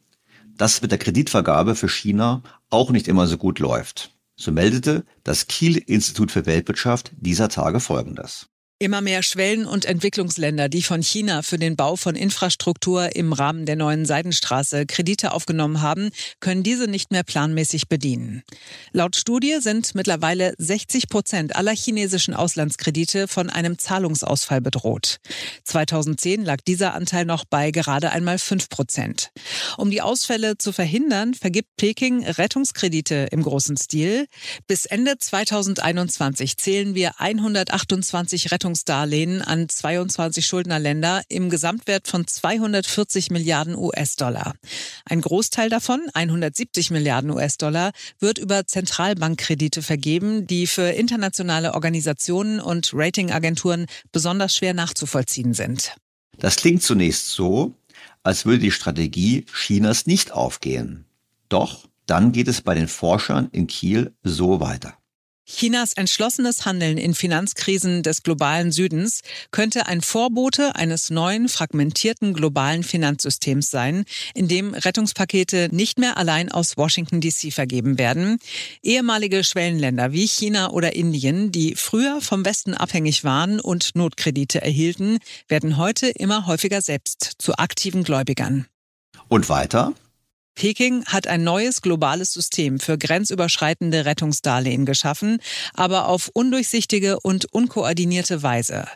dass 0.56 0.80
mit 0.80 0.90
der 0.90 0.98
Kreditvergabe 0.98 1.74
für 1.74 1.88
China 1.88 2.42
auch 2.70 2.90
nicht 2.90 3.08
immer 3.08 3.26
so 3.26 3.36
gut 3.36 3.58
läuft. 3.58 4.12
So 4.36 4.50
meldete 4.50 5.04
das 5.22 5.46
Kiel 5.46 5.76
Institut 5.76 6.32
für 6.32 6.46
Weltwirtschaft 6.46 7.12
dieser 7.16 7.48
Tage 7.48 7.78
Folgendes. 7.78 8.48
Immer 8.80 9.02
mehr 9.02 9.22
Schwellen- 9.22 9.66
und 9.66 9.84
Entwicklungsländer, 9.84 10.68
die 10.68 10.82
von 10.82 11.00
China 11.00 11.42
für 11.42 11.58
den 11.58 11.76
Bau 11.76 11.94
von 11.94 12.16
Infrastruktur 12.16 13.14
im 13.14 13.32
Rahmen 13.32 13.66
der 13.66 13.76
neuen 13.76 14.04
Seidenstraße 14.04 14.84
Kredite 14.84 15.30
aufgenommen 15.30 15.80
haben, 15.80 16.10
können 16.40 16.64
diese 16.64 16.88
nicht 16.88 17.12
mehr 17.12 17.22
planmäßig 17.22 17.86
bedienen. 17.86 18.42
Laut 18.90 19.14
Studie 19.14 19.58
sind 19.60 19.94
mittlerweile 19.94 20.54
60 20.58 21.08
Prozent 21.08 21.54
aller 21.54 21.72
chinesischen 21.72 22.34
Auslandskredite 22.34 23.28
von 23.28 23.48
einem 23.48 23.78
Zahlungsausfall 23.78 24.60
bedroht. 24.60 25.18
2010 25.62 26.44
lag 26.44 26.60
dieser 26.66 26.94
Anteil 26.94 27.26
noch 27.26 27.44
bei 27.44 27.70
gerade 27.70 28.10
einmal 28.10 28.40
5 28.40 28.68
Prozent. 28.70 29.30
Um 29.78 29.92
die 29.92 30.02
Ausfälle 30.02 30.58
zu 30.58 30.72
verhindern, 30.72 31.34
vergibt 31.34 31.68
Peking 31.76 32.24
Rettungskredite 32.24 33.28
im 33.30 33.44
großen 33.44 33.76
Stil. 33.76 34.26
Bis 34.66 34.84
Ende 34.84 35.16
2021 35.16 36.56
zählen 36.56 36.96
wir 36.96 37.20
128 37.20 38.50
Rettungskredite 38.50 38.63
Rettungsdarlehen 38.64 39.42
an 39.42 39.68
22 39.68 40.46
Schuldnerländer 40.46 41.20
im 41.28 41.50
Gesamtwert 41.50 42.08
von 42.08 42.26
240 42.26 43.30
Milliarden 43.30 43.76
US-Dollar. 43.76 44.54
Ein 45.04 45.20
Großteil 45.20 45.68
davon, 45.68 46.00
170 46.14 46.90
Milliarden 46.90 47.30
US-Dollar, 47.30 47.92
wird 48.20 48.38
über 48.38 48.66
Zentralbankkredite 48.66 49.82
vergeben, 49.82 50.46
die 50.46 50.66
für 50.66 50.88
internationale 50.88 51.74
Organisationen 51.74 52.58
und 52.58 52.92
Ratingagenturen 52.94 53.84
besonders 54.12 54.54
schwer 54.54 54.72
nachzuvollziehen 54.72 55.52
sind. 55.52 55.94
Das 56.38 56.56
klingt 56.56 56.82
zunächst 56.82 57.28
so, 57.32 57.74
als 58.22 58.46
würde 58.46 58.60
die 58.60 58.70
Strategie 58.70 59.44
Chinas 59.54 60.06
nicht 60.06 60.32
aufgehen. 60.32 61.04
Doch 61.50 61.86
dann 62.06 62.32
geht 62.32 62.48
es 62.48 62.62
bei 62.62 62.74
den 62.74 62.88
Forschern 62.88 63.50
in 63.52 63.66
Kiel 63.66 64.14
so 64.22 64.60
weiter. 64.60 64.96
Chinas 65.46 65.92
entschlossenes 65.92 66.64
Handeln 66.64 66.96
in 66.96 67.14
Finanzkrisen 67.14 68.02
des 68.02 68.22
globalen 68.22 68.72
Südens 68.72 69.20
könnte 69.50 69.86
ein 69.86 70.00
Vorbote 70.00 70.74
eines 70.74 71.10
neuen, 71.10 71.48
fragmentierten 71.48 72.32
globalen 72.32 72.82
Finanzsystems 72.82 73.70
sein, 73.70 74.04
in 74.34 74.48
dem 74.48 74.74
Rettungspakete 74.74 75.68
nicht 75.70 75.98
mehr 75.98 76.16
allein 76.16 76.50
aus 76.50 76.76
Washington 76.76 77.20
DC 77.20 77.52
vergeben 77.52 77.98
werden. 77.98 78.38
Ehemalige 78.82 79.44
Schwellenländer 79.44 80.12
wie 80.12 80.26
China 80.26 80.70
oder 80.70 80.94
Indien, 80.94 81.52
die 81.52 81.74
früher 81.74 82.20
vom 82.20 82.44
Westen 82.44 82.74
abhängig 82.74 83.24
waren 83.24 83.60
und 83.60 83.94
Notkredite 83.94 84.62
erhielten, 84.62 85.18
werden 85.48 85.76
heute 85.76 86.08
immer 86.08 86.46
häufiger 86.46 86.80
selbst 86.80 87.32
zu 87.38 87.56
aktiven 87.56 88.02
Gläubigern. 88.02 88.66
Und 89.28 89.48
weiter? 89.48 89.94
Peking 90.54 91.04
hat 91.06 91.26
ein 91.26 91.42
neues 91.42 91.82
globales 91.82 92.32
System 92.32 92.78
für 92.78 92.96
grenzüberschreitende 92.96 94.04
Rettungsdarlehen 94.04 94.86
geschaffen, 94.86 95.38
aber 95.74 96.08
auf 96.08 96.30
undurchsichtige 96.32 97.18
und 97.20 97.52
unkoordinierte 97.52 98.42
Weise. 98.42 98.86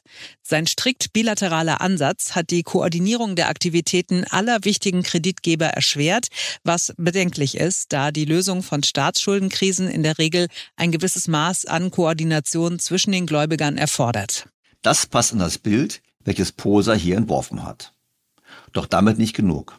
Sein 0.43 0.67
strikt 0.67 1.13
bilateraler 1.13 1.81
Ansatz 1.81 2.35
hat 2.37 2.51
die 2.51 2.63
Koordinierung 2.63 3.35
der 3.35 3.49
Aktivitäten 3.49 4.25
aller 4.31 4.65
wichtigen 4.65 5.03
Kreditgeber 5.03 5.67
erschwert, 5.67 6.29
was 6.63 6.95
bedenklich 6.97 7.57
ist, 7.57 7.93
da 7.93 8.13
die 8.13 8.25
Lösung 8.25 8.63
von 8.63 8.83
Staatsschuldenkrisen 8.83 9.89
in 9.89 10.03
der 10.03 10.19
Regel 10.19 10.49
ein 10.77 10.93
gewisses 10.93 11.29
Maß 11.29 11.67
an 11.67 11.91
Koordination 11.91 12.79
zwischen 12.79 13.13
den 13.13 13.27
Gläubigern 13.27 13.77
erfordert. 13.77 14.47
Das 14.83 15.07
passt 15.07 15.33
in 15.33 15.41
das 15.41 15.59
Bild, 15.59 16.03
welches 16.25 16.53
Poser 16.53 16.95
hier 16.95 17.17
entworfen 17.17 17.65
hat. 17.65 17.93
Doch 18.73 18.87
damit 18.87 19.19
nicht 19.19 19.35
genug. 19.35 19.79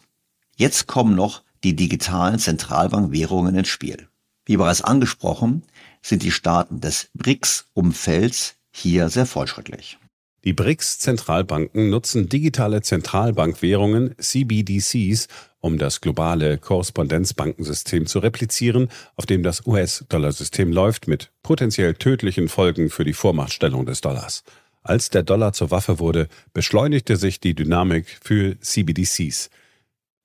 Jetzt 0.56 0.88
kommen 0.88 1.15
noch 1.15 1.43
die 1.64 1.76
digitalen 1.76 2.40
Zentralbankwährungen 2.40 3.56
ins 3.56 3.68
Spiel. 3.68 4.07
Wie 4.45 4.57
bereits 4.57 4.81
angesprochen, 4.81 5.64
sind 6.02 6.23
die 6.23 6.31
Staaten 6.31 6.81
des 6.81 7.10
BRICS-Umfelds 7.14 8.56
hier 8.72 9.10
sehr 9.10 9.26
fortschrittlich. 9.26 9.98
Die 10.45 10.53
BRICS-Zentralbanken 10.53 11.90
nutzen 11.90 12.30
digitale 12.30 12.81
Zentralbankwährungen, 12.81 14.15
CBDCs, 14.18 15.27
um 15.60 15.77
das 15.77 15.99
globale 15.99 16.57
Korrespondenzbankensystem 16.57 18.06
zu 18.06 18.19
replizieren, 18.19 18.88
auf 19.18 19.26
dem 19.26 19.44
das 19.44 19.68
US-Dollar-System 19.68 20.72
läuft, 20.72 21.10
mit 21.10 21.31
potenziell 21.44 21.94
tödlichen 21.94 22.48
Folgen 22.48 22.90
für 22.90 23.03
die 23.03 23.14
Vormachtstellung 23.14 23.86
des 23.86 23.99
Dollars. 23.99 24.44
Als 24.81 25.10
der 25.10 25.23
Dollar 25.23 25.52
zur 25.52 25.72
Waffe 25.72 25.99
wurde, 25.99 26.30
beschleunigte 26.53 27.18
sich 27.18 27.41
die 27.41 27.53
Dynamik 27.53 28.18
für 28.23 28.57
CBDCs. 28.61 29.49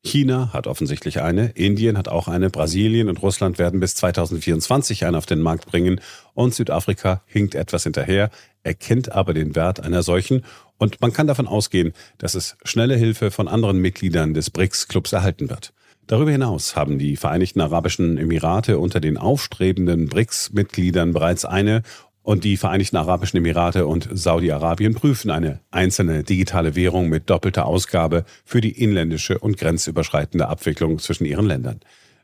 China 0.05 0.51
hat 0.53 0.67
offensichtlich 0.67 1.23
eine, 1.23 1.49
Indien 1.49 1.97
hat 1.97 2.09
auch 2.09 2.29
eine, 2.29 2.51
Brasilien 2.51 3.09
und 3.09 3.23
Russland 3.23 3.59
werden 3.59 3.81
bis 3.81 3.95
2024 3.95 5.07
eine 5.07 5.17
auf 5.17 5.27
den 5.27 5.41
Markt 5.41 5.67
bringen 5.67 6.01
und 6.35 6.55
Südafrika 6.55 7.23
hinkt 7.27 7.55
etwas 7.55 7.85
hinterher, 7.85 8.31
erkennt 8.63 9.13
aber 9.13 9.33
den 9.33 9.57
Wert 9.57 9.81
einer 9.81 10.03
solchen 10.03 10.45
und 10.77 11.01
man 11.01 11.13
kann 11.13 11.27
davon 11.27 11.49
ausgehen, 11.49 11.95
dass 12.19 12.35
es 12.35 12.57
schnelle 12.65 12.97
Hilfe 12.97 13.31
von 13.31 13.49
anderen 13.49 13.79
Mitgliedern 13.79 14.35
des 14.35 14.51
BRICS-Clubs 14.51 15.13
erhalten 15.13 15.49
wird. 15.49 15.73
Darüber 16.07 16.31
hinaus 16.31 16.77
haben 16.77 16.99
die 16.99 17.17
Vereinigten 17.17 17.63
Arabischen 17.63 18.19
Emirate 18.19 18.79
unter 18.79 19.01
den 19.01 19.17
aufstrebenden 19.17 20.09
BRICS-Mitgliedern 20.09 21.15
bereits 21.15 21.47
eine 21.47 21.83
und 22.25 22.43
die 22.45 22.57
Vereinigten 22.57 22.97
Arabischen 22.97 23.37
Emirate 23.37 23.87
und 23.87 24.09
Saudi-Arabien 24.11 24.95
prüfen 24.95 25.31
eine 25.31 25.61
einzelne 25.71 26.25
digitale 26.25 26.75
Währung 26.75 27.11
mit 27.11 27.29
doppelter 27.29 27.67
Ausgabe 27.67 28.25
für 28.47 28.63
die 28.63 28.73
inländische 28.73 29.39
und 29.39 29.59
grenzüberschreitende 29.59 30.49
Abwicklung 30.49 30.99
zwischen 30.99 31.27
ihren 31.27 31.47
Ländern. 31.47 31.81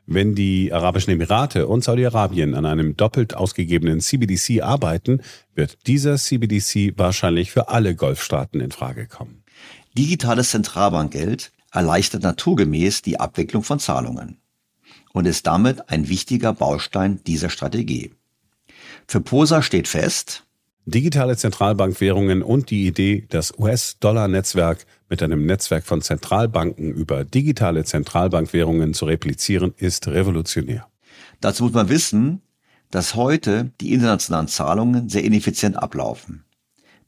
Wenn 0.07 0.33
die 0.33 0.73
Arabischen 0.73 1.13
Emirate 1.13 1.67
und 1.67 1.83
Saudi-Arabien 1.83 2.55
an 2.55 2.65
einem 2.65 2.97
doppelt 2.97 3.35
ausgegebenen 3.35 4.01
CBDC 4.01 4.63
arbeiten, 4.63 5.21
wird 5.53 5.77
dieser 5.85 6.17
CBDC 6.17 6.97
wahrscheinlich 6.97 7.51
für 7.51 7.69
alle 7.69 7.95
Golfstaaten 7.95 8.59
in 8.59 8.71
Frage 8.71 9.05
kommen. 9.05 9.43
Digitales 9.95 10.49
Zentralbankgeld 10.49 11.51
erleichtert 11.71 12.23
naturgemäß 12.23 13.03
die 13.03 13.19
Abwicklung 13.19 13.61
von 13.61 13.77
Zahlungen 13.77 14.41
und 15.13 15.27
ist 15.27 15.45
damit 15.45 15.89
ein 15.89 16.09
wichtiger 16.09 16.53
Baustein 16.53 17.23
dieser 17.23 17.51
Strategie. 17.51 18.11
Für 19.11 19.19
Posa 19.19 19.61
steht 19.61 19.89
fest, 19.89 20.45
Digitale 20.85 21.35
Zentralbankwährungen 21.35 22.41
und 22.41 22.69
die 22.69 22.87
Idee, 22.87 23.25
das 23.27 23.53
US-Dollar-Netzwerk 23.59 24.85
mit 25.09 25.21
einem 25.21 25.45
Netzwerk 25.45 25.83
von 25.83 26.01
Zentralbanken 26.01 26.93
über 26.93 27.25
digitale 27.25 27.83
Zentralbankwährungen 27.83 28.93
zu 28.93 29.03
replizieren, 29.03 29.73
ist 29.75 30.07
revolutionär. 30.07 30.87
Dazu 31.41 31.65
muss 31.65 31.73
man 31.73 31.89
wissen, 31.89 32.41
dass 32.89 33.13
heute 33.15 33.73
die 33.81 33.91
internationalen 33.91 34.47
Zahlungen 34.47 35.09
sehr 35.09 35.25
ineffizient 35.25 35.75
ablaufen. 35.75 36.45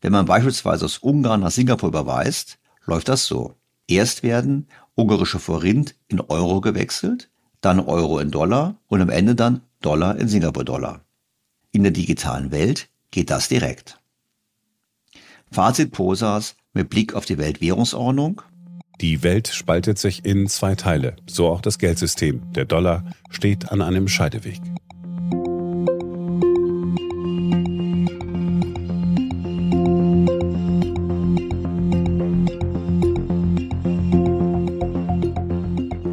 Wenn 0.01 0.11
man 0.11 0.25
beispielsweise 0.25 0.83
aus 0.83 0.97
Ungarn 0.97 1.39
nach 1.39 1.51
Singapur 1.51 1.87
überweist, 1.87 2.59
läuft 2.85 3.07
das 3.07 3.27
so. 3.27 3.55
Erst 3.87 4.23
werden 4.23 4.67
ungarische 4.95 5.39
Forint 5.39 5.95
in 6.09 6.19
Euro 6.19 6.59
gewechselt, 6.59 7.29
dann 7.61 7.79
Euro 7.79 8.19
in 8.19 8.29
Dollar 8.29 8.75
und 8.87 8.99
am 8.99 9.09
Ende 9.09 9.35
dann 9.35 9.61
Dollar 9.79 10.17
in 10.17 10.27
Singapur-Dollar. 10.27 11.02
In 11.75 11.81
der 11.81 11.91
digitalen 11.91 12.51
Welt 12.51 12.87
geht 13.09 13.31
das 13.31 13.49
direkt. 13.49 13.97
Fazit 15.51 15.91
Posas 15.91 16.55
mit 16.73 16.91
Blick 16.91 17.15
auf 17.15 17.25
die 17.25 17.39
Weltwährungsordnung. 17.39 18.43
Die 19.01 19.23
Welt 19.23 19.47
spaltet 19.47 19.97
sich 19.97 20.23
in 20.23 20.47
zwei 20.47 20.75
Teile, 20.75 21.15
so 21.25 21.47
auch 21.47 21.61
das 21.61 21.79
Geldsystem. 21.79 22.43
Der 22.53 22.65
Dollar 22.65 23.03
steht 23.31 23.71
an 23.71 23.81
einem 23.81 24.07
Scheideweg. 24.07 24.61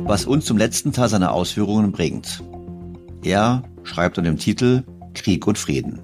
Was 0.06 0.24
uns 0.24 0.46
zum 0.46 0.56
letzten 0.56 0.94
Teil 0.94 1.10
seiner 1.10 1.32
Ausführungen 1.32 1.92
bringt. 1.92 2.42
Er 3.22 3.62
schreibt 3.82 4.16
unter 4.16 4.30
dem 4.30 4.38
Titel 4.38 4.84
Krieg 5.14 5.46
und 5.46 5.58
Frieden. 5.58 6.00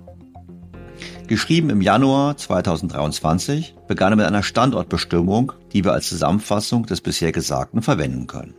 Geschrieben 1.27 1.71
im 1.71 1.81
Januar 1.81 2.37
2023 2.37 3.75
begann 3.89 4.13
er 4.13 4.17
mit 4.17 4.27
einer 4.27 4.43
Standortbestimmung, 4.43 5.53
die 5.73 5.85
wir 5.85 5.93
als 5.93 6.09
Zusammenfassung 6.09 6.87
des 6.87 7.01
bisher 7.01 7.33
Gesagten 7.33 7.83
verwenden 7.83 8.27
können. 8.27 8.55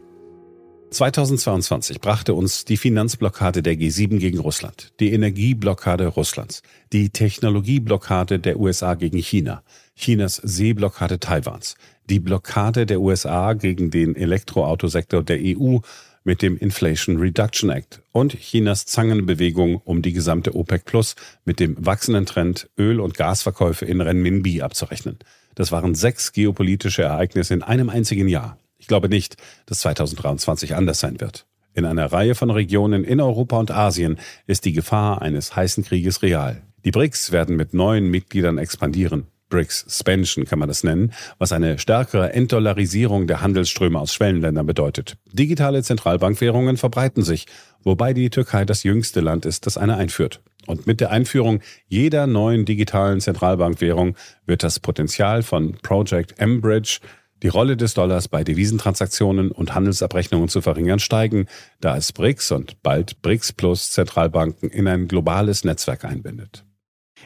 2022 0.89 1.99
brachte 1.99 2.33
uns 2.33 2.63
die 2.63 2.77
Finanzblockade 2.77 3.61
der 3.61 3.75
G7 3.75 4.19
gegen 4.19 4.39
Russland, 4.39 4.93
die 5.01 5.11
Energieblockade 5.11 6.07
Russlands, 6.07 6.61
die 6.93 7.09
Technologieblockade 7.09 8.39
der 8.39 8.59
USA 8.59 8.93
gegen 8.93 9.17
China, 9.17 9.63
Chinas 9.95 10.37
Seeblockade 10.37 11.19
Taiwans, 11.19 11.75
die 12.09 12.19
Blockade 12.19 12.85
der 12.85 13.01
USA 13.01 13.53
gegen 13.53 13.91
den 13.91 14.15
Elektroautosektor 14.15 15.23
der 15.23 15.39
EU 15.41 15.79
mit 16.27 16.41
dem 16.41 16.57
Inflation 16.57 17.17
Reduction 17.17 17.69
Act 17.69 18.01
und 18.11 18.37
Chinas 18.37 18.85
Zangenbewegung 18.85 19.77
um 19.77 20.01
die 20.01 20.11
gesamte 20.11 20.55
OPEC 20.55 20.83
Plus 20.83 21.15
mit 21.45 21.61
dem 21.61 21.77
wachsenden 21.83 22.25
Trend, 22.25 22.69
Öl- 22.77 22.99
und 22.99 23.13
Gasverkäufe 23.13 23.85
in 23.85 24.01
Renminbi 24.01 24.61
abzurechnen. 24.61 25.19
Das 25.55 25.71
waren 25.71 25.95
sechs 25.95 26.33
geopolitische 26.33 27.03
Ereignisse 27.03 27.53
in 27.53 27.63
einem 27.63 27.89
einzigen 27.89 28.27
Jahr. 28.27 28.57
Ich 28.77 28.87
glaube 28.87 29.07
nicht, 29.07 29.37
dass 29.67 29.79
2023 29.79 30.75
anders 30.75 30.99
sein 30.99 31.21
wird. 31.21 31.47
In 31.73 31.85
einer 31.85 32.11
Reihe 32.11 32.35
von 32.35 32.51
Regionen 32.51 33.05
in 33.05 33.21
Europa 33.21 33.57
und 33.57 33.71
Asien 33.71 34.19
ist 34.47 34.65
die 34.65 34.73
Gefahr 34.73 35.21
eines 35.21 35.55
heißen 35.55 35.85
Krieges 35.85 36.23
real. 36.23 36.61
Die 36.83 36.91
BRICS 36.91 37.31
werden 37.31 37.55
mit 37.55 37.73
neuen 37.73 38.11
Mitgliedern 38.11 38.57
expandieren. 38.57 39.27
BRICS 39.49 39.85
Spansion 39.89 40.45
kann 40.45 40.59
man 40.59 40.67
das 40.67 40.83
nennen, 40.83 41.13
was 41.37 41.51
eine 41.51 41.79
stärkere 41.79 42.33
Entdollarisierung 42.33 43.27
der 43.27 43.41
Handelsströme 43.41 43.99
aus 43.99 44.13
Schwellenländern 44.13 44.65
bedeutet. 44.65 45.17
Digitale 45.31 45.83
Zentralbankwährungen 45.83 46.77
verbreiten 46.77 47.23
sich, 47.23 47.45
wobei 47.83 48.13
die 48.13 48.29
Türkei 48.29 48.65
das 48.65 48.83
jüngste 48.83 49.21
Land 49.21 49.45
ist, 49.45 49.65
das 49.65 49.77
eine 49.77 49.97
einführt. 49.97 50.41
Und 50.65 50.85
mit 50.85 50.99
der 50.99 51.11
Einführung 51.11 51.61
jeder 51.87 52.27
neuen 52.27 52.65
digitalen 52.65 53.21
Zentralbankwährung 53.21 54.15
wird 54.45 54.63
das 54.63 54.81
Potenzial 54.81 55.41
von 55.41 55.77
Project 55.81 56.39
M-Bridge, 56.39 56.99
die 57.43 57.47
Rolle 57.47 57.77
des 57.77 57.93
Dollars 57.93 58.27
bei 58.27 58.43
Devisentransaktionen 58.43 59.51
und 59.51 59.75
Handelsabrechnungen 59.75 60.49
zu 60.49 60.61
verringern, 60.61 60.99
steigen, 60.99 61.47
da 61.79 61.95
es 61.95 62.11
BRICS 62.11 62.51
und 62.51 62.81
bald 62.83 63.21
BRICS 63.21 63.53
Plus 63.53 63.91
Zentralbanken 63.91 64.69
in 64.69 64.87
ein 64.87 65.07
globales 65.07 65.63
Netzwerk 65.63 66.03
einbindet. 66.03 66.66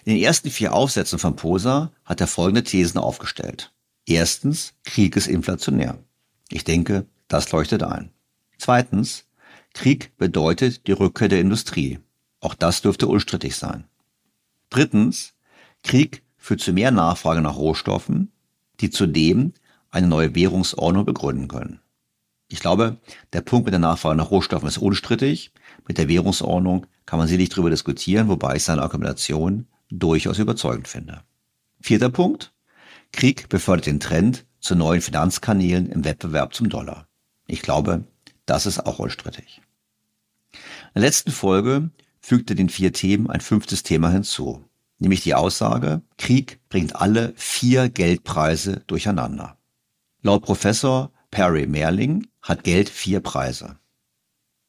In 0.03 0.15
den 0.15 0.23
ersten 0.23 0.49
vier 0.49 0.73
Aufsätzen 0.73 1.19
von 1.19 1.36
Posa 1.36 1.91
hat 2.06 2.22
er 2.22 2.28
folgende 2.28 2.64
Thesen 2.64 2.99
aufgestellt. 2.99 3.72
Erstens, 4.06 4.73
Krieg 4.84 5.15
ist 5.15 5.28
inflationär. 5.28 5.99
Ich 6.49 6.64
denke, 6.64 7.06
das 7.28 7.52
leuchtet 7.52 7.84
ein. 7.84 8.11
Zweitens, 8.57 9.26
Krieg 9.73 10.18
bedeutet 10.18 10.88
die 10.88 10.91
Rückkehr 10.91 11.28
der 11.28 11.40
Industrie. 11.40 11.99
Auch 12.40 12.56
das 12.56 12.82
dürfte 12.82 13.07
unstrittig 13.07 13.56
sein. 13.56 13.86
Drittens, 14.69 15.34
Krieg 15.84 16.23
führt 16.38 16.61
zu 16.61 16.73
mehr 16.73 16.91
Nachfrage 16.91 17.41
nach 17.41 17.57
Rohstoffen, 17.57 18.32
die 18.80 18.90
zudem 18.90 19.53
eine 19.91 20.07
neue 20.07 20.34
Währungsordnung 20.34 21.06
begründen 21.06 21.48
können. 21.48 21.80
Ich 22.48 22.60
glaube, 22.60 22.98
der 23.34 23.41
Punkt 23.41 23.65
mit 23.65 23.73
der 23.73 23.80
Nachfrage 23.80 24.18
nach 24.18 24.32
Rohstoffen 24.32 24.68
ist 24.68 24.78
unstrittig. 24.78 25.52
Mit 25.88 25.98
der 25.98 26.10
Währungsordnung 26.10 26.88
kann 27.06 27.19
man 27.19 27.28
sicherlich 27.28 27.49
darüber 27.49 27.69
diskutieren, 27.69 28.28
wobei 28.28 28.56
ich 28.56 28.64
seine 28.64 28.82
Akkumulation 28.82 29.68
durchaus 29.91 30.39
überzeugend 30.39 30.88
finde. 30.88 31.23
Vierter 31.80 32.09
Punkt. 32.09 32.53
Krieg 33.11 33.49
befördert 33.49 33.85
den 33.85 33.99
Trend 33.99 34.45
zu 34.59 34.76
neuen 34.76 35.01
Finanzkanälen 35.01 35.88
im 35.88 36.05
Wettbewerb 36.05 36.53
zum 36.53 36.69
Dollar. 36.69 37.07
Ich 37.47 37.61
glaube, 37.61 38.05
das 38.45 38.65
ist 38.65 38.85
auch 38.85 38.99
unstrittig. 38.99 39.61
In 40.53 40.59
der 40.95 41.03
letzten 41.03 41.31
Folge 41.31 41.89
fügte 42.22 42.55
den 42.55 42.69
vier 42.69 42.93
Themen 42.93 43.30
ein 43.30 43.41
fünftes 43.41 43.84
Thema 43.84 44.09
hinzu, 44.11 44.63
nämlich 44.99 45.22
die 45.22 45.34
Aussage, 45.35 46.01
Krieg 46.18 46.59
bringt 46.69 46.95
alle 46.95 47.34
vier 47.35 47.89
Geldpreise 47.89 48.84
durcheinander. 48.88 49.57
Laut 50.22 50.43
Professor 50.43 51.11
Perry 51.31 51.65
Merling 51.65 52.27
hat 52.41 52.63
Geld 52.63 52.89
vier 52.89 53.19
Preise. 53.19 53.77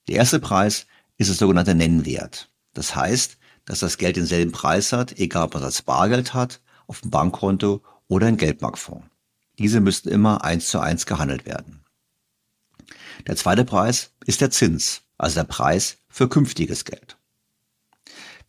Der 0.09 0.16
erste 0.16 0.40
Preis 0.40 0.86
ist 1.19 1.31
das 1.31 1.39
sogenannte 1.39 1.74
Nennwert. 1.74 2.51
Das 2.73 2.97
heißt, 2.97 3.39
dass 3.65 3.81
das 3.81 3.99
Geld 3.99 4.17
denselben 4.17 4.53
Preis 4.53 4.93
hat, 4.93 5.19
egal 5.19 5.45
ob 5.45 5.55
man 5.55 5.63
es 5.63 5.67
als 5.67 5.83
Bargeld 5.83 6.35
hat, 6.35 6.61
auf 6.87 7.01
dem 7.01 7.11
Bankkonto 7.11 7.83
oder 8.09 8.29
in 8.29 8.37
Geldmarktfonds. 8.37 9.07
Diese 9.59 9.81
müssten 9.81 10.09
immer 10.09 10.45
eins 10.45 10.69
zu 10.69 10.81
eins 10.81 11.07
gehandelt 11.07 11.47
werden. 11.47 11.85
Der 13.27 13.37
zweite 13.37 13.65
Preis 13.65 14.11
ist 14.27 14.41
der 14.41 14.51
Zins, 14.51 15.03
also 15.19 15.37
der 15.37 15.45
Preis 15.45 15.99
für 16.09 16.29
künftiges 16.29 16.85
Geld. 16.85 17.17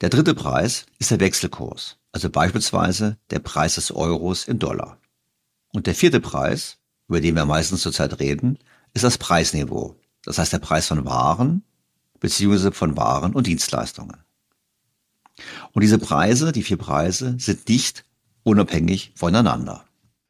Der 0.01 0.09
dritte 0.09 0.33
Preis 0.33 0.85
ist 0.99 1.11
der 1.11 1.19
Wechselkurs, 1.19 1.97
also 2.11 2.29
beispielsweise 2.29 3.17
der 3.29 3.39
Preis 3.39 3.75
des 3.75 3.91
Euros 3.91 4.45
in 4.45 4.59
Dollar. 4.59 4.97
Und 5.71 5.87
der 5.87 5.95
vierte 5.95 6.19
Preis, 6.19 6.77
über 7.07 7.21
den 7.21 7.35
wir 7.35 7.45
meistens 7.45 7.81
zurzeit 7.81 8.19
reden, 8.19 8.57
ist 8.93 9.03
das 9.03 9.17
Preisniveau, 9.17 9.95
das 10.23 10.37
heißt 10.37 10.53
der 10.53 10.59
Preis 10.59 10.87
von 10.87 11.05
Waren 11.05 11.63
bzw. 12.19 12.71
von 12.71 12.97
Waren 12.97 13.33
und 13.33 13.47
Dienstleistungen. 13.47 14.22
Und 15.71 15.81
diese 15.81 15.99
Preise, 15.99 16.51
die 16.51 16.63
vier 16.63 16.77
Preise, 16.77 17.35
sind 17.37 17.67
dicht 17.67 18.05
unabhängig 18.43 19.11
voneinander. 19.15 19.85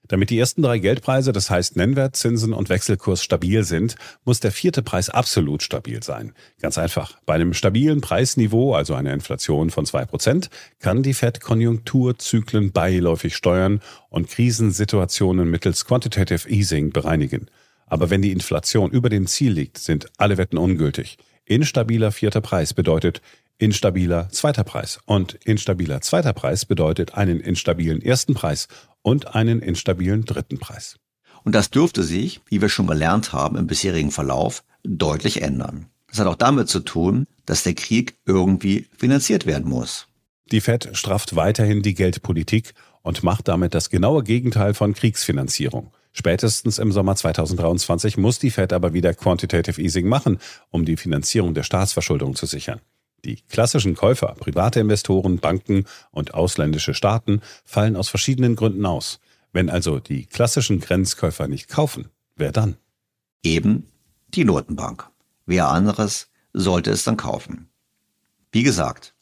Damit 0.10 0.30
die 0.30 0.38
ersten 0.38 0.62
drei 0.62 0.80
Geldpreise, 0.80 1.32
das 1.32 1.50
heißt 1.50 1.78
Nennwert, 1.78 2.18
Zinsen 2.18 2.52
und 2.52 2.68
Wechselkurs 2.68 3.24
stabil 3.24 3.64
sind, 3.64 3.96
muss 4.26 4.42
der 4.42 4.52
vierte 4.52 4.82
Preis 4.82 5.10
absolut 5.10 5.64
stabil 5.64 6.04
sein. 6.04 6.34
Ganz 6.60 6.78
einfach. 6.78 7.18
Bei 7.26 7.36
einem 7.36 7.54
stabilen 7.54 8.02
Preisniveau, 8.02 8.76
also 8.76 8.96
einer 8.96 9.14
Inflation 9.14 9.70
von 9.70 9.86
zwei 9.86 10.04
Prozent, 10.04 10.50
kann 10.80 11.04
die 11.04 11.14
Fed 11.14 11.40
Konjunkturzyklen 11.40 12.74
beiläufig 12.74 13.36
steuern 13.36 13.80
und 14.10 14.28
Krisensituationen 14.30 15.50
mittels 15.50 15.86
Quantitative 15.86 16.50
Easing 16.50 16.92
bereinigen. 16.92 17.48
Aber 17.86 18.10
wenn 18.10 18.22
die 18.22 18.34
Inflation 18.34 18.92
über 18.92 19.08
dem 19.08 19.26
Ziel 19.26 19.54
liegt, 19.54 19.78
sind 19.78 20.08
alle 20.18 20.38
Wetten 20.38 20.58
ungültig. 20.58 21.18
Instabiler 21.46 22.12
vierter 22.12 22.42
Preis 22.42 22.74
bedeutet, 22.74 23.22
instabiler 23.58 24.30
zweiter 24.30 24.64
Preis. 24.64 25.00
Und 25.06 25.36
instabiler 25.46 26.02
zweiter 26.02 26.34
Preis 26.34 26.66
bedeutet 26.66 27.16
einen 27.16 27.40
instabilen 27.40 28.02
ersten 28.02 28.34
Preis 28.34 28.68
und 29.02 29.36
einen 29.36 29.62
instabilen 29.62 30.26
dritten 30.26 30.60
Preis. 30.60 30.98
Und 31.44 31.54
das 31.54 31.70
dürfte 31.70 32.04
sich, 32.04 32.42
wie 32.48 32.62
wir 32.62 32.70
schon 32.70 32.88
gelernt 32.88 33.34
haben 33.34 33.58
im 33.58 33.68
bisherigen 33.68 34.12
Verlauf, 34.12 34.64
deutlich 34.84 35.42
ändern. 35.42 35.88
Das 36.08 36.20
hat 36.20 36.28
auch 36.28 36.36
damit 36.36 36.70
zu 36.70 36.80
tun, 36.80 37.26
dass 37.46 37.64
der 37.64 37.74
Krieg 37.74 38.16
irgendwie 38.26 38.88
finanziert 38.98 39.46
werden 39.46 39.70
muss. 39.70 40.08
Die 40.52 40.62
Fed 40.62 40.90
strafft 40.94 41.36
weiterhin 41.36 41.82
die 41.82 41.96
Geldpolitik 41.96 42.74
und 43.02 43.24
macht 43.24 43.48
damit 43.48 43.74
das 43.74 43.90
genaue 43.90 44.24
Gegenteil 44.24 44.74
von 44.74 44.94
Kriegsfinanzierung. 44.94 45.92
Spätestens 46.12 46.78
im 46.78 46.92
Sommer 46.92 47.16
2023 47.16 48.18
muss 48.18 48.38
die 48.38 48.52
Fed 48.52 48.72
aber 48.72 48.94
wieder 48.94 49.14
Quantitative 49.16 49.82
Easing 49.82 50.08
machen, 50.08 50.38
um 50.70 50.86
die 50.86 50.96
Finanzierung 50.96 51.56
der 51.56 51.64
Staatsverschuldung 51.64 52.36
zu 52.36 52.46
sichern. 52.46 52.80
Die 53.26 53.38
klassischen 53.50 53.96
Käufer, 53.96 54.36
private 54.38 54.82
Investoren, 54.82 55.38
Banken 55.38 55.86
und 56.12 56.34
ausländische 56.34 56.94
Staaten 56.94 57.42
fallen 57.64 57.96
aus 57.96 58.10
verschiedenen 58.10 58.56
Gründen 58.56 58.86
aus. 58.86 59.20
Wenn 59.54 59.70
also 59.70 60.00
die 60.00 60.26
klassischen 60.26 60.82
Grenzkäufer 60.82 61.48
nicht 61.48 61.70
kaufen, 61.70 62.10
wer 62.36 62.52
dann? 62.52 62.76
Eben 63.42 63.88
die 64.30 64.44
Notenbank. 64.44 65.10
Wer 65.46 65.70
anderes 65.70 66.30
sollte 66.52 66.92
es 66.92 67.04
dann 67.04 67.18
kaufen. 67.18 67.70
Wie 68.52 68.64
gesagt, 68.64 69.16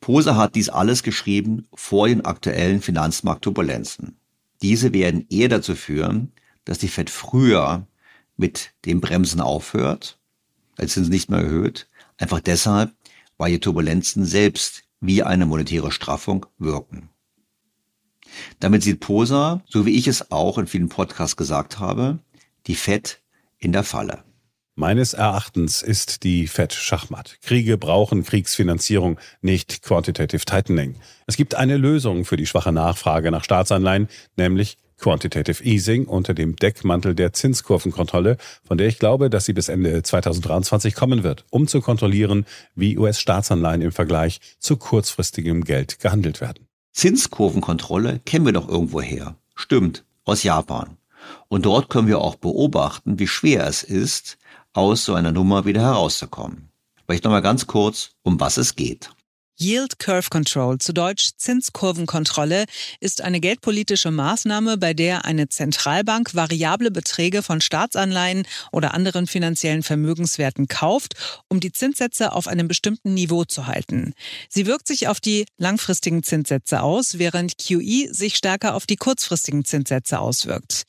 Poser 0.00 0.36
hat 0.36 0.54
dies 0.54 0.68
alles 0.68 1.02
geschrieben 1.02 1.66
vor 1.72 2.08
den 2.08 2.26
aktuellen 2.26 2.82
Finanzmarktturbulenzen. 2.82 4.18
Diese 4.60 4.92
werden 4.92 5.26
eher 5.30 5.48
dazu 5.48 5.74
führen, 5.74 6.32
dass 6.66 6.78
die 6.78 6.88
Fed 6.88 7.08
früher 7.08 7.86
mit 8.36 8.74
dem 8.84 9.00
Bremsen 9.00 9.40
aufhört, 9.40 10.18
als 10.76 10.92
Zinsen 10.92 11.10
nicht 11.10 11.30
mehr 11.30 11.40
erhöht, 11.40 11.88
einfach 12.18 12.40
deshalb, 12.40 12.92
weil 13.44 13.58
Turbulenzen 13.58 14.24
selbst 14.24 14.84
wie 15.02 15.22
eine 15.22 15.44
monetäre 15.44 15.92
Straffung 15.92 16.46
wirken. 16.56 17.10
Damit 18.58 18.82
sieht 18.82 19.00
Posa, 19.00 19.62
so 19.68 19.84
wie 19.84 19.98
ich 19.98 20.08
es 20.08 20.30
auch 20.30 20.56
in 20.56 20.66
vielen 20.66 20.88
Podcasts 20.88 21.36
gesagt 21.36 21.78
habe, 21.78 22.20
die 22.66 22.74
Fed 22.74 23.20
in 23.58 23.72
der 23.72 23.84
Falle. 23.84 24.24
Meines 24.76 25.12
Erachtens 25.12 25.82
ist 25.82 26.24
die 26.24 26.46
Fed 26.46 26.72
Schachmatt. 26.72 27.36
Kriege 27.42 27.76
brauchen 27.76 28.24
Kriegsfinanzierung, 28.24 29.20
nicht 29.42 29.82
Quantitative 29.82 30.46
Tightening. 30.46 30.96
Es 31.26 31.36
gibt 31.36 31.54
eine 31.54 31.76
Lösung 31.76 32.24
für 32.24 32.38
die 32.38 32.46
schwache 32.46 32.72
Nachfrage 32.72 33.30
nach 33.30 33.44
Staatsanleihen, 33.44 34.08
nämlich 34.38 34.78
Quantitative 35.04 35.62
Easing 35.62 36.06
unter 36.06 36.32
dem 36.32 36.56
Deckmantel 36.56 37.14
der 37.14 37.34
Zinskurvenkontrolle, 37.34 38.38
von 38.66 38.78
der 38.78 38.86
ich 38.86 38.98
glaube, 38.98 39.28
dass 39.28 39.44
sie 39.44 39.52
bis 39.52 39.68
Ende 39.68 40.02
2023 40.02 40.94
kommen 40.94 41.22
wird, 41.22 41.44
um 41.50 41.68
zu 41.68 41.82
kontrollieren, 41.82 42.46
wie 42.74 42.96
US-Staatsanleihen 42.96 43.82
im 43.82 43.92
Vergleich 43.92 44.40
zu 44.58 44.78
kurzfristigem 44.78 45.64
Geld 45.64 46.00
gehandelt 46.00 46.40
werden. 46.40 46.66
Zinskurvenkontrolle 46.92 48.20
kennen 48.24 48.46
wir 48.46 48.54
doch 48.54 48.66
irgendwo 48.66 49.02
her. 49.02 49.36
Stimmt, 49.54 50.06
aus 50.24 50.42
Japan. 50.42 50.96
Und 51.48 51.66
dort 51.66 51.90
können 51.90 52.08
wir 52.08 52.20
auch 52.20 52.36
beobachten, 52.36 53.18
wie 53.18 53.28
schwer 53.28 53.66
es 53.66 53.82
ist, 53.82 54.38
aus 54.72 55.04
so 55.04 55.12
einer 55.12 55.32
Nummer 55.32 55.66
wieder 55.66 55.82
herauszukommen. 55.82 56.70
Vielleicht 57.04 57.24
nochmal 57.24 57.42
ganz 57.42 57.66
kurz, 57.66 58.12
um 58.22 58.40
was 58.40 58.56
es 58.56 58.74
geht. 58.74 59.10
Yield 59.56 60.00
Curve 60.00 60.30
Control, 60.30 60.78
zu 60.78 60.92
Deutsch 60.92 61.30
Zinskurvenkontrolle, 61.36 62.64
ist 62.98 63.20
eine 63.20 63.38
geldpolitische 63.38 64.10
Maßnahme, 64.10 64.78
bei 64.78 64.94
der 64.94 65.24
eine 65.24 65.48
Zentralbank 65.48 66.34
variable 66.34 66.90
Beträge 66.90 67.42
von 67.42 67.60
Staatsanleihen 67.60 68.46
oder 68.72 68.94
anderen 68.94 69.28
finanziellen 69.28 69.84
Vermögenswerten 69.84 70.66
kauft, 70.66 71.14
um 71.48 71.60
die 71.60 71.70
Zinssätze 71.70 72.32
auf 72.32 72.48
einem 72.48 72.66
bestimmten 72.66 73.14
Niveau 73.14 73.44
zu 73.44 73.66
halten. 73.66 74.14
Sie 74.48 74.66
wirkt 74.66 74.88
sich 74.88 75.06
auf 75.06 75.20
die 75.20 75.46
langfristigen 75.56 76.24
Zinssätze 76.24 76.82
aus, 76.82 77.18
während 77.18 77.56
QE 77.58 78.12
sich 78.12 78.36
stärker 78.36 78.74
auf 78.74 78.86
die 78.86 78.96
kurzfristigen 78.96 79.64
Zinssätze 79.64 80.18
auswirkt. 80.18 80.82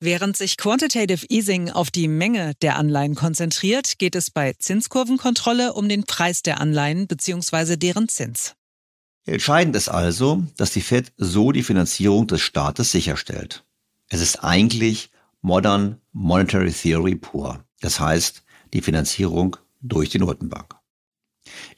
Während 0.00 0.36
sich 0.36 0.56
Quantitative 0.56 1.26
Easing 1.28 1.70
auf 1.70 1.90
die 1.90 2.06
Menge 2.06 2.54
der 2.62 2.76
Anleihen 2.76 3.16
konzentriert, 3.16 3.98
geht 3.98 4.14
es 4.14 4.30
bei 4.30 4.52
Zinskurvenkontrolle 4.52 5.72
um 5.72 5.88
den 5.88 6.04
Preis 6.04 6.42
der 6.42 6.60
Anleihen 6.60 7.08
bzw. 7.08 7.76
deren 7.76 8.08
Zins. 8.08 8.54
Entscheidend 9.24 9.74
ist 9.74 9.88
also, 9.88 10.44
dass 10.56 10.70
die 10.70 10.82
Fed 10.82 11.12
so 11.16 11.50
die 11.50 11.64
Finanzierung 11.64 12.28
des 12.28 12.42
Staates 12.42 12.92
sicherstellt. 12.92 13.64
Es 14.08 14.20
ist 14.20 14.44
eigentlich 14.44 15.10
Modern 15.42 16.00
Monetary 16.12 16.72
Theory 16.72 17.16
pur. 17.16 17.64
Das 17.80 17.98
heißt, 17.98 18.44
die 18.72 18.82
Finanzierung 18.82 19.56
durch 19.80 20.10
die 20.10 20.20
Notenbank. 20.20 20.76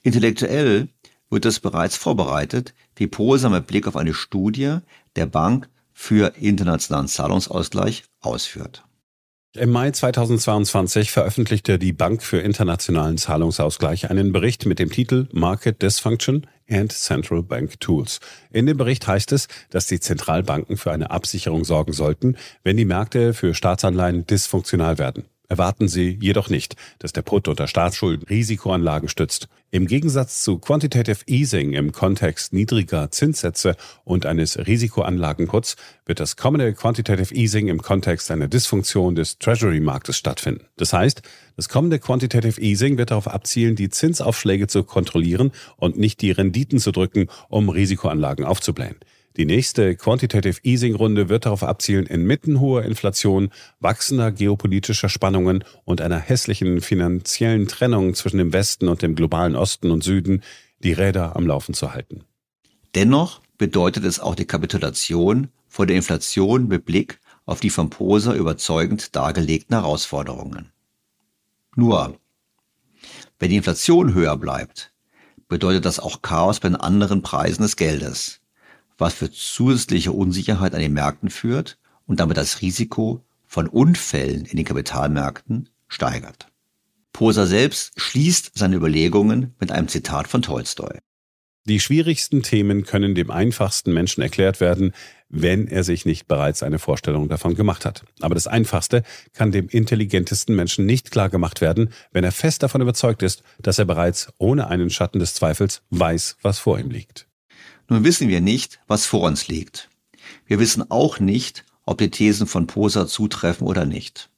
Intellektuell 0.03 0.89
wird 1.31 1.47
es 1.47 1.59
bereits 1.59 1.97
vorbereitet, 1.97 2.75
wie 2.97 3.07
Posa 3.07 3.49
mit 3.49 3.67
Blick 3.67 3.87
auf 3.87 3.97
eine 3.97 4.13
Studie 4.13 4.79
der 5.17 5.27
Bank 5.27 5.71
für 6.01 6.33
internationalen 6.41 7.09
Zahlungsausgleich 7.09 8.05
ausführt. 8.23 8.85
Im 9.55 9.71
Mai 9.71 9.91
2022 9.91 11.11
veröffentlichte 11.11 11.79
die 11.79 11.93
Bank 11.93 12.23
für 12.23 12.39
internationalen 12.39 13.19
Zahlungsausgleich 13.19 14.09
einen 14.09 14.33
Bericht 14.33 14.65
mit 14.65 14.79
dem 14.79 14.91
Titel 14.91 15.29
Market 15.33 15.83
Dysfunction 15.83 16.47
and 16.71 16.91
Central 16.91 17.43
Bank 17.43 17.79
Tools. 17.81 18.21
In 18.51 18.65
dem 18.65 18.79
Bericht 18.79 19.07
heißt 19.07 19.31
es, 19.33 19.47
dass 19.69 19.87
die 19.87 20.01
Zentralbanken 20.01 20.79
für 20.79 20.91
eine 20.91 21.11
Absicherung 21.11 21.65
sorgen 21.65 21.93
sollten, 21.93 22.39
wenn 22.65 22.79
die 22.79 22.87
Märkte 22.87 23.35
für 23.35 23.53
Staatsanleihen 23.53 24.27
dysfunktional 24.27 24.97
werden 24.97 25.27
erwarten 25.51 25.89
sie 25.89 26.17
jedoch 26.23 26.49
nicht, 26.49 26.77
dass 27.01 27.13
der 27.13 27.23
Put 27.23 27.49
unter 27.49 27.67
Staatsschulden 27.67 28.27
Risikoanlagen 28.29 29.09
stützt. 29.09 29.49
Im 29.73 29.87
Gegensatz 29.87 30.43
zu 30.43 30.59
Quantitative 30.59 31.21
Easing 31.29 31.75
im 31.75 31.93
Kontext 31.93 32.53
niedriger 32.53 33.13
Zinssätze 33.13 33.77
und 34.03 34.27
eines 34.27 34.59
Risikoanlagenputs 34.59 35.77
wird 36.07 36.19
das 36.19 36.35
kommende 36.37 36.75
Quantitative 36.75 37.33
Easing 37.33 37.69
im 37.69 37.81
Kontext 37.81 38.33
einer 38.33 38.49
Dysfunktion 38.49 39.15
des 39.15 39.39
Treasury-Marktes 39.39 40.17
stattfinden. 40.17 40.65
Das 40.77 40.93
heißt, 40.93 41.23
das 41.55 41.69
kommende 41.69 42.01
Quantitative 42.01 42.61
Easing 42.61 42.99
wird 42.99 43.13
darauf 43.13 43.29
abzielen, 43.29 43.77
die 43.77 43.91
Zinsaufschläge 43.91 44.67
zu 44.67 44.83
kontrollieren 44.83 45.53
und 45.77 45.97
nicht 45.97 46.21
die 46.21 46.33
Renditen 46.33 46.81
zu 46.81 46.91
drücken, 46.91 47.29
um 47.49 47.69
Risikoanlagen 47.69 48.45
aufzublähen. 48.45 48.97
Die 49.41 49.47
nächste 49.47 49.97
Quantitative 49.97 50.61
Easing 50.65 50.95
Runde 50.95 51.31
wird 51.31 51.47
darauf 51.47 51.63
abzielen, 51.63 52.05
inmitten 52.05 52.61
hoher 52.61 52.83
Inflation, 52.83 53.49
wachsender 53.79 54.33
geopolitischer 54.33 55.09
Spannungen 55.09 55.65
und 55.87 56.03
einer 56.03 56.19
hässlichen 56.19 56.83
finanziellen 56.83 57.67
Trennung 57.67 58.13
zwischen 58.13 58.37
dem 58.37 58.53
Westen 58.53 58.87
und 58.87 59.01
dem 59.01 59.15
globalen 59.15 59.57
Osten 59.57 59.93
und 59.93 60.05
Süden 60.05 60.43
die 60.81 60.93
Räder 60.93 61.37
am 61.37 61.47
Laufen 61.47 61.73
zu 61.73 61.95
halten. 61.95 62.25
Dennoch 62.95 63.41
bedeutet 63.57 64.05
es 64.05 64.21
auch 64.21 64.35
die 64.35 64.45
Kapitulation 64.45 65.49
vor 65.69 65.87
der 65.87 65.97
Inflation 65.97 66.69
mit 66.69 66.85
Blick 66.85 67.19
auf 67.47 67.61
die 67.61 67.71
von 67.71 67.89
Poser 67.89 68.35
überzeugend 68.35 69.17
dargelegten 69.17 69.75
Herausforderungen. 69.75 70.71
Nur, 71.75 72.19
wenn 73.39 73.49
die 73.49 73.57
Inflation 73.57 74.13
höher 74.13 74.37
bleibt, 74.37 74.93
bedeutet 75.49 75.87
das 75.87 75.99
auch 75.99 76.21
Chaos 76.21 76.61
bei 76.61 76.69
den 76.69 76.77
anderen 76.77 77.23
Preisen 77.23 77.63
des 77.63 77.77
Geldes 77.77 78.40
was 79.01 79.15
für 79.15 79.31
zusätzliche 79.31 80.13
Unsicherheit 80.13 80.75
an 80.75 80.81
den 80.81 80.93
Märkten 80.93 81.31
führt 81.31 81.79
und 82.07 82.21
damit 82.21 82.37
das 82.37 82.61
Risiko 82.61 83.25
von 83.47 83.67
Unfällen 83.67 84.45
in 84.45 84.57
den 84.57 84.65
Kapitalmärkten 84.65 85.69
steigert. 85.89 86.49
Poser 87.13 87.47
selbst 87.47 87.93
schließt 87.97 88.53
seine 88.55 88.77
Überlegungen 88.77 89.55
mit 89.59 89.73
einem 89.73 89.89
Zitat 89.89 90.29
von 90.29 90.43
Tolstoi. 90.43 90.99
Die 91.67 91.81
schwierigsten 91.81 92.43
Themen 92.43 92.85
können 92.85 93.15
dem 93.15 93.31
einfachsten 93.31 93.93
Menschen 93.93 94.23
erklärt 94.23 94.61
werden, 94.61 94.93
wenn 95.29 95.69
er 95.69 95.85
sich 95.85 96.07
nicht 96.07 96.27
bereits 96.27 96.63
eine 96.63 96.79
Vorstellung 96.79 97.29
davon 97.29 97.55
gemacht 97.55 97.85
hat. 97.85 98.05
Aber 98.21 98.35
das 98.35 98.47
Einfachste 98.47 99.03
kann 99.35 99.53
dem 99.53 99.69
intelligentesten 99.69 100.57
Menschen 100.57 100.87
nicht 100.87 101.11
klar 101.11 101.29
gemacht 101.29 101.61
werden, 101.61 101.91
wenn 102.13 102.25
er 102.25 102.33
fest 102.33 102.63
davon 102.63 102.81
überzeugt 102.81 103.23
ist, 103.23 103.43
dass 103.61 103.79
er 103.79 103.85
bereits 103.85 104.33
ohne 104.39 104.69
einen 104.69 104.91
Schatten 104.91 105.19
des 105.19 105.35
Zweifels 105.35 105.83
weiß, 105.91 106.39
was 106.43 106.59
vor 106.59 106.79
ihm 106.79 106.91
liegt. 106.91 107.30
Nun 107.91 108.05
wissen 108.05 108.29
wir 108.29 108.41
nicht, 108.41 108.79
was 108.87 109.05
vor 109.05 109.23
uns 109.23 109.49
liegt. 109.49 109.91
Wir 110.47 110.61
wissen 110.61 110.93
auch 110.93 111.19
nicht, 111.19 111.65
ob 111.85 111.99
die 111.99 112.11
Thesen 112.11 112.47
von 112.47 112.69
Posa 112.69 113.09
zutreffen 113.09 113.67
oder 113.67 113.85
nicht. 113.85 114.31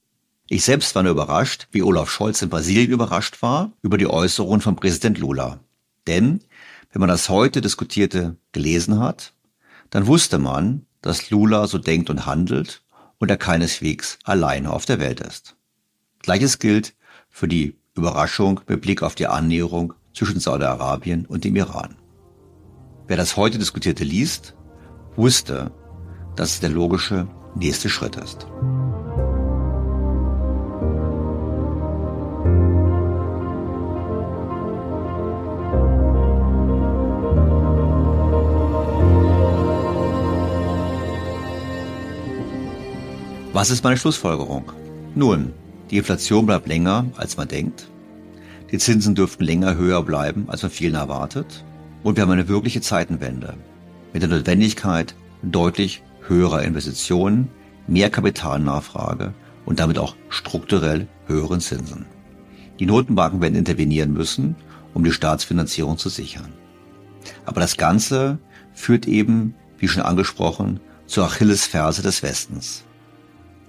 Ich 0.48 0.64
selbst 0.64 0.94
war 0.94 1.02
nur 1.02 1.12
überrascht, 1.12 1.68
wie 1.70 1.82
Olaf 1.82 2.10
Scholz 2.10 2.40
in 2.40 2.48
Brasilien 2.48 2.90
überrascht 2.90 3.42
war, 3.42 3.70
über 3.82 3.98
die 3.98 4.06
Äußerungen 4.06 4.62
von 4.62 4.74
Präsident 4.74 5.18
Lula. 5.18 5.60
Denn, 6.06 6.42
wenn 6.92 7.00
man 7.00 7.10
das 7.10 7.28
heute 7.28 7.60
diskutierte 7.60 8.36
gelesen 8.52 8.98
hat, 8.98 9.34
dann 9.90 10.06
wusste 10.06 10.38
man, 10.38 10.86
dass 11.02 11.28
Lula 11.28 11.66
so 11.66 11.76
denkt 11.76 12.08
und 12.08 12.24
handelt 12.24 12.82
und 13.18 13.30
er 13.30 13.36
keineswegs 13.36 14.18
alleine 14.24 14.72
auf 14.72 14.86
der 14.86 14.98
Welt 14.98 15.20
ist. 15.20 15.56
Gleiches 16.22 16.58
gilt 16.58 16.94
für 17.28 17.48
die 17.48 17.76
Überraschung 17.94 18.62
mit 18.66 18.80
Blick 18.80 19.02
auf 19.02 19.14
die 19.14 19.26
Annäherung 19.26 19.92
zwischen 20.14 20.40
Saudi-Arabien 20.40 21.26
und 21.26 21.44
dem 21.44 21.56
Iran. 21.56 21.96
Wer 23.12 23.18
das 23.18 23.36
heute 23.36 23.58
diskutierte 23.58 24.04
liest, 24.04 24.54
wusste, 25.16 25.70
dass 26.34 26.52
es 26.52 26.60
der 26.60 26.70
logische 26.70 27.28
nächste 27.54 27.90
Schritt 27.90 28.16
ist. 28.16 28.46
Was 43.52 43.68
ist 43.68 43.84
meine 43.84 43.98
Schlussfolgerung? 43.98 44.72
Nun, 45.14 45.52
die 45.90 45.98
Inflation 45.98 46.46
bleibt 46.46 46.66
länger, 46.66 47.04
als 47.18 47.36
man 47.36 47.46
denkt. 47.46 47.90
Die 48.70 48.78
Zinsen 48.78 49.14
dürften 49.14 49.44
länger 49.44 49.76
höher 49.76 50.02
bleiben, 50.02 50.48
als 50.48 50.62
man 50.62 50.70
vielen 50.70 50.94
erwartet. 50.94 51.62
Und 52.02 52.16
wir 52.16 52.22
haben 52.22 52.30
eine 52.30 52.48
wirkliche 52.48 52.80
Zeitenwende 52.80 53.54
mit 54.12 54.22
der 54.22 54.28
Notwendigkeit 54.28 55.14
deutlich 55.42 56.02
höherer 56.26 56.62
Investitionen, 56.62 57.48
mehr 57.86 58.10
Kapitalnachfrage 58.10 59.34
und 59.64 59.80
damit 59.80 59.98
auch 59.98 60.16
strukturell 60.28 61.08
höheren 61.26 61.60
Zinsen. 61.60 62.06
Die 62.78 62.86
Notenbanken 62.86 63.40
werden 63.40 63.54
intervenieren 63.54 64.12
müssen, 64.12 64.56
um 64.94 65.04
die 65.04 65.12
Staatsfinanzierung 65.12 65.98
zu 65.98 66.08
sichern. 66.08 66.52
Aber 67.44 67.60
das 67.60 67.76
Ganze 67.76 68.38
führt 68.74 69.06
eben, 69.06 69.54
wie 69.78 69.88
schon 69.88 70.02
angesprochen, 70.02 70.80
zur 71.06 71.24
Achillesferse 71.24 72.02
des 72.02 72.22
Westens. 72.22 72.84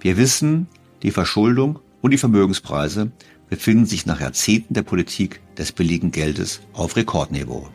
Wir 0.00 0.16
wissen, 0.16 0.66
die 1.02 1.10
Verschuldung 1.10 1.78
und 2.02 2.10
die 2.10 2.18
Vermögenspreise 2.18 3.12
befinden 3.48 3.86
sich 3.86 4.06
nach 4.06 4.20
Jahrzehnten 4.20 4.74
der 4.74 4.82
Politik 4.82 5.40
des 5.56 5.72
billigen 5.72 6.10
Geldes 6.10 6.60
auf 6.72 6.96
Rekordniveau. 6.96 7.68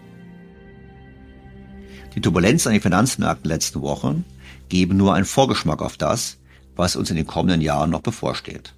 Die 2.16 2.22
Turbulenz 2.22 2.66
an 2.66 2.74
den 2.74 2.82
Finanzmärkten 2.82 3.48
letzten 3.48 3.82
Wochen 3.82 4.26
geben 4.68 4.98
nur 4.98 5.14
einen 5.14 5.26
Vorgeschmack 5.26 5.82
auf 5.82 5.98
das, 5.98 6.38
was 6.76 6.96
uns 6.96 7.10
in 7.10 7.16
den 7.16 7.28
kommenden 7.28 7.62
Jahren 7.62 7.92
noch 7.92 8.02
bevorsteht. 8.02 8.74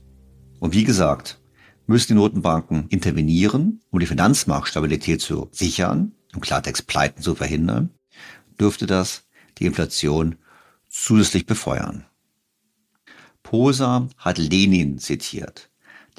Und 0.60 0.74
wie 0.74 0.84
gesagt, 0.84 1.40
müssen 1.88 2.10
die 2.10 2.14
Notenbanken 2.16 2.88
intervenieren, 2.90 3.82
um 3.90 4.00
die 4.00 4.06
Finanzmarktstabilität 4.06 5.22
zu 5.22 5.50
sichern, 5.52 6.14
im 6.34 6.42
Klartext 6.42 6.88
Pleiten 6.88 7.22
zu 7.22 7.36
verhindern, 7.36 7.90
dürfte 8.60 8.86
das 8.86 9.24
die 9.58 9.66
Inflation 9.66 10.36
zusätzlich 10.90 11.46
befeuern. 11.46 12.06
Posa 13.44 14.08
hat 14.18 14.38
Lenin 14.38 15.00
zitiert, 15.00 15.70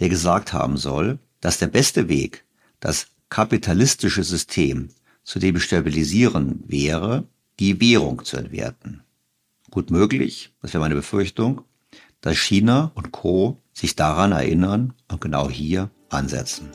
der 0.01 0.09
gesagt 0.09 0.53
haben 0.53 0.77
soll, 0.77 1.19
dass 1.41 1.59
der 1.59 1.69
beste 1.69 2.09
Weg, 2.09 2.45
das 2.81 3.09
kapitalistische 3.29 4.25
System 4.25 4.89
zu 5.25 5.39
destabilisieren 5.39 6.65
wäre, 6.67 7.25
die 7.59 7.81
Währung 7.81 8.25
zu 8.25 8.37
entwerten. 8.37 9.03
Gut 9.71 9.91
möglich, 9.91 10.53
das 10.61 10.73
wäre 10.73 10.83
meine 10.83 10.95
Befürchtung, 10.95 11.63
dass 12.21 12.37
China 12.37 12.93
und 12.95 13.13
Co. 13.13 13.59
sich 13.73 13.97
daran 13.97 14.33
erinnern 14.33 14.95
und 15.09 15.21
genau 15.21 15.49
hier 15.49 15.91
ansetzen. 16.11 16.69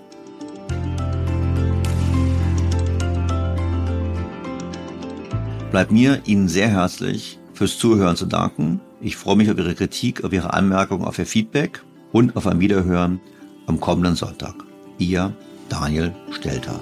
Bleibt 5.72 5.92
mir 5.92 6.22
Ihnen 6.26 6.48
sehr 6.48 6.70
herzlich 6.70 7.40
fürs 7.54 7.78
Zuhören 7.78 8.16
zu 8.16 8.26
danken. 8.26 8.80
Ich 9.02 9.18
freue 9.18 9.36
mich 9.36 9.52
auf 9.52 9.58
Ihre 9.58 9.76
Kritik, 9.76 10.24
auf 10.24 10.34
Ihre 10.34 10.54
Anmerkungen, 10.54 11.06
auf 11.06 11.20
Ihr 11.20 11.26
Feedback 11.26 11.84
und 12.12 12.36
auf 12.36 12.48
ein 12.48 12.60
Wiederhören 12.60 13.20
am 13.68 13.80
kommenden 13.80 14.16
Sonntag. 14.16 14.56
Ihr 14.98 15.36
Daniel 15.70 16.16
Stelter. 16.32 16.80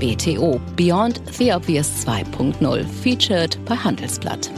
BTO 0.00 0.58
Beyond 0.76 1.20
the 1.38 1.52
Obvious 1.52 2.04
2.0 2.04 2.84
featured 3.02 3.58
bei 3.66 3.76
Handelsblatt. 3.76 4.50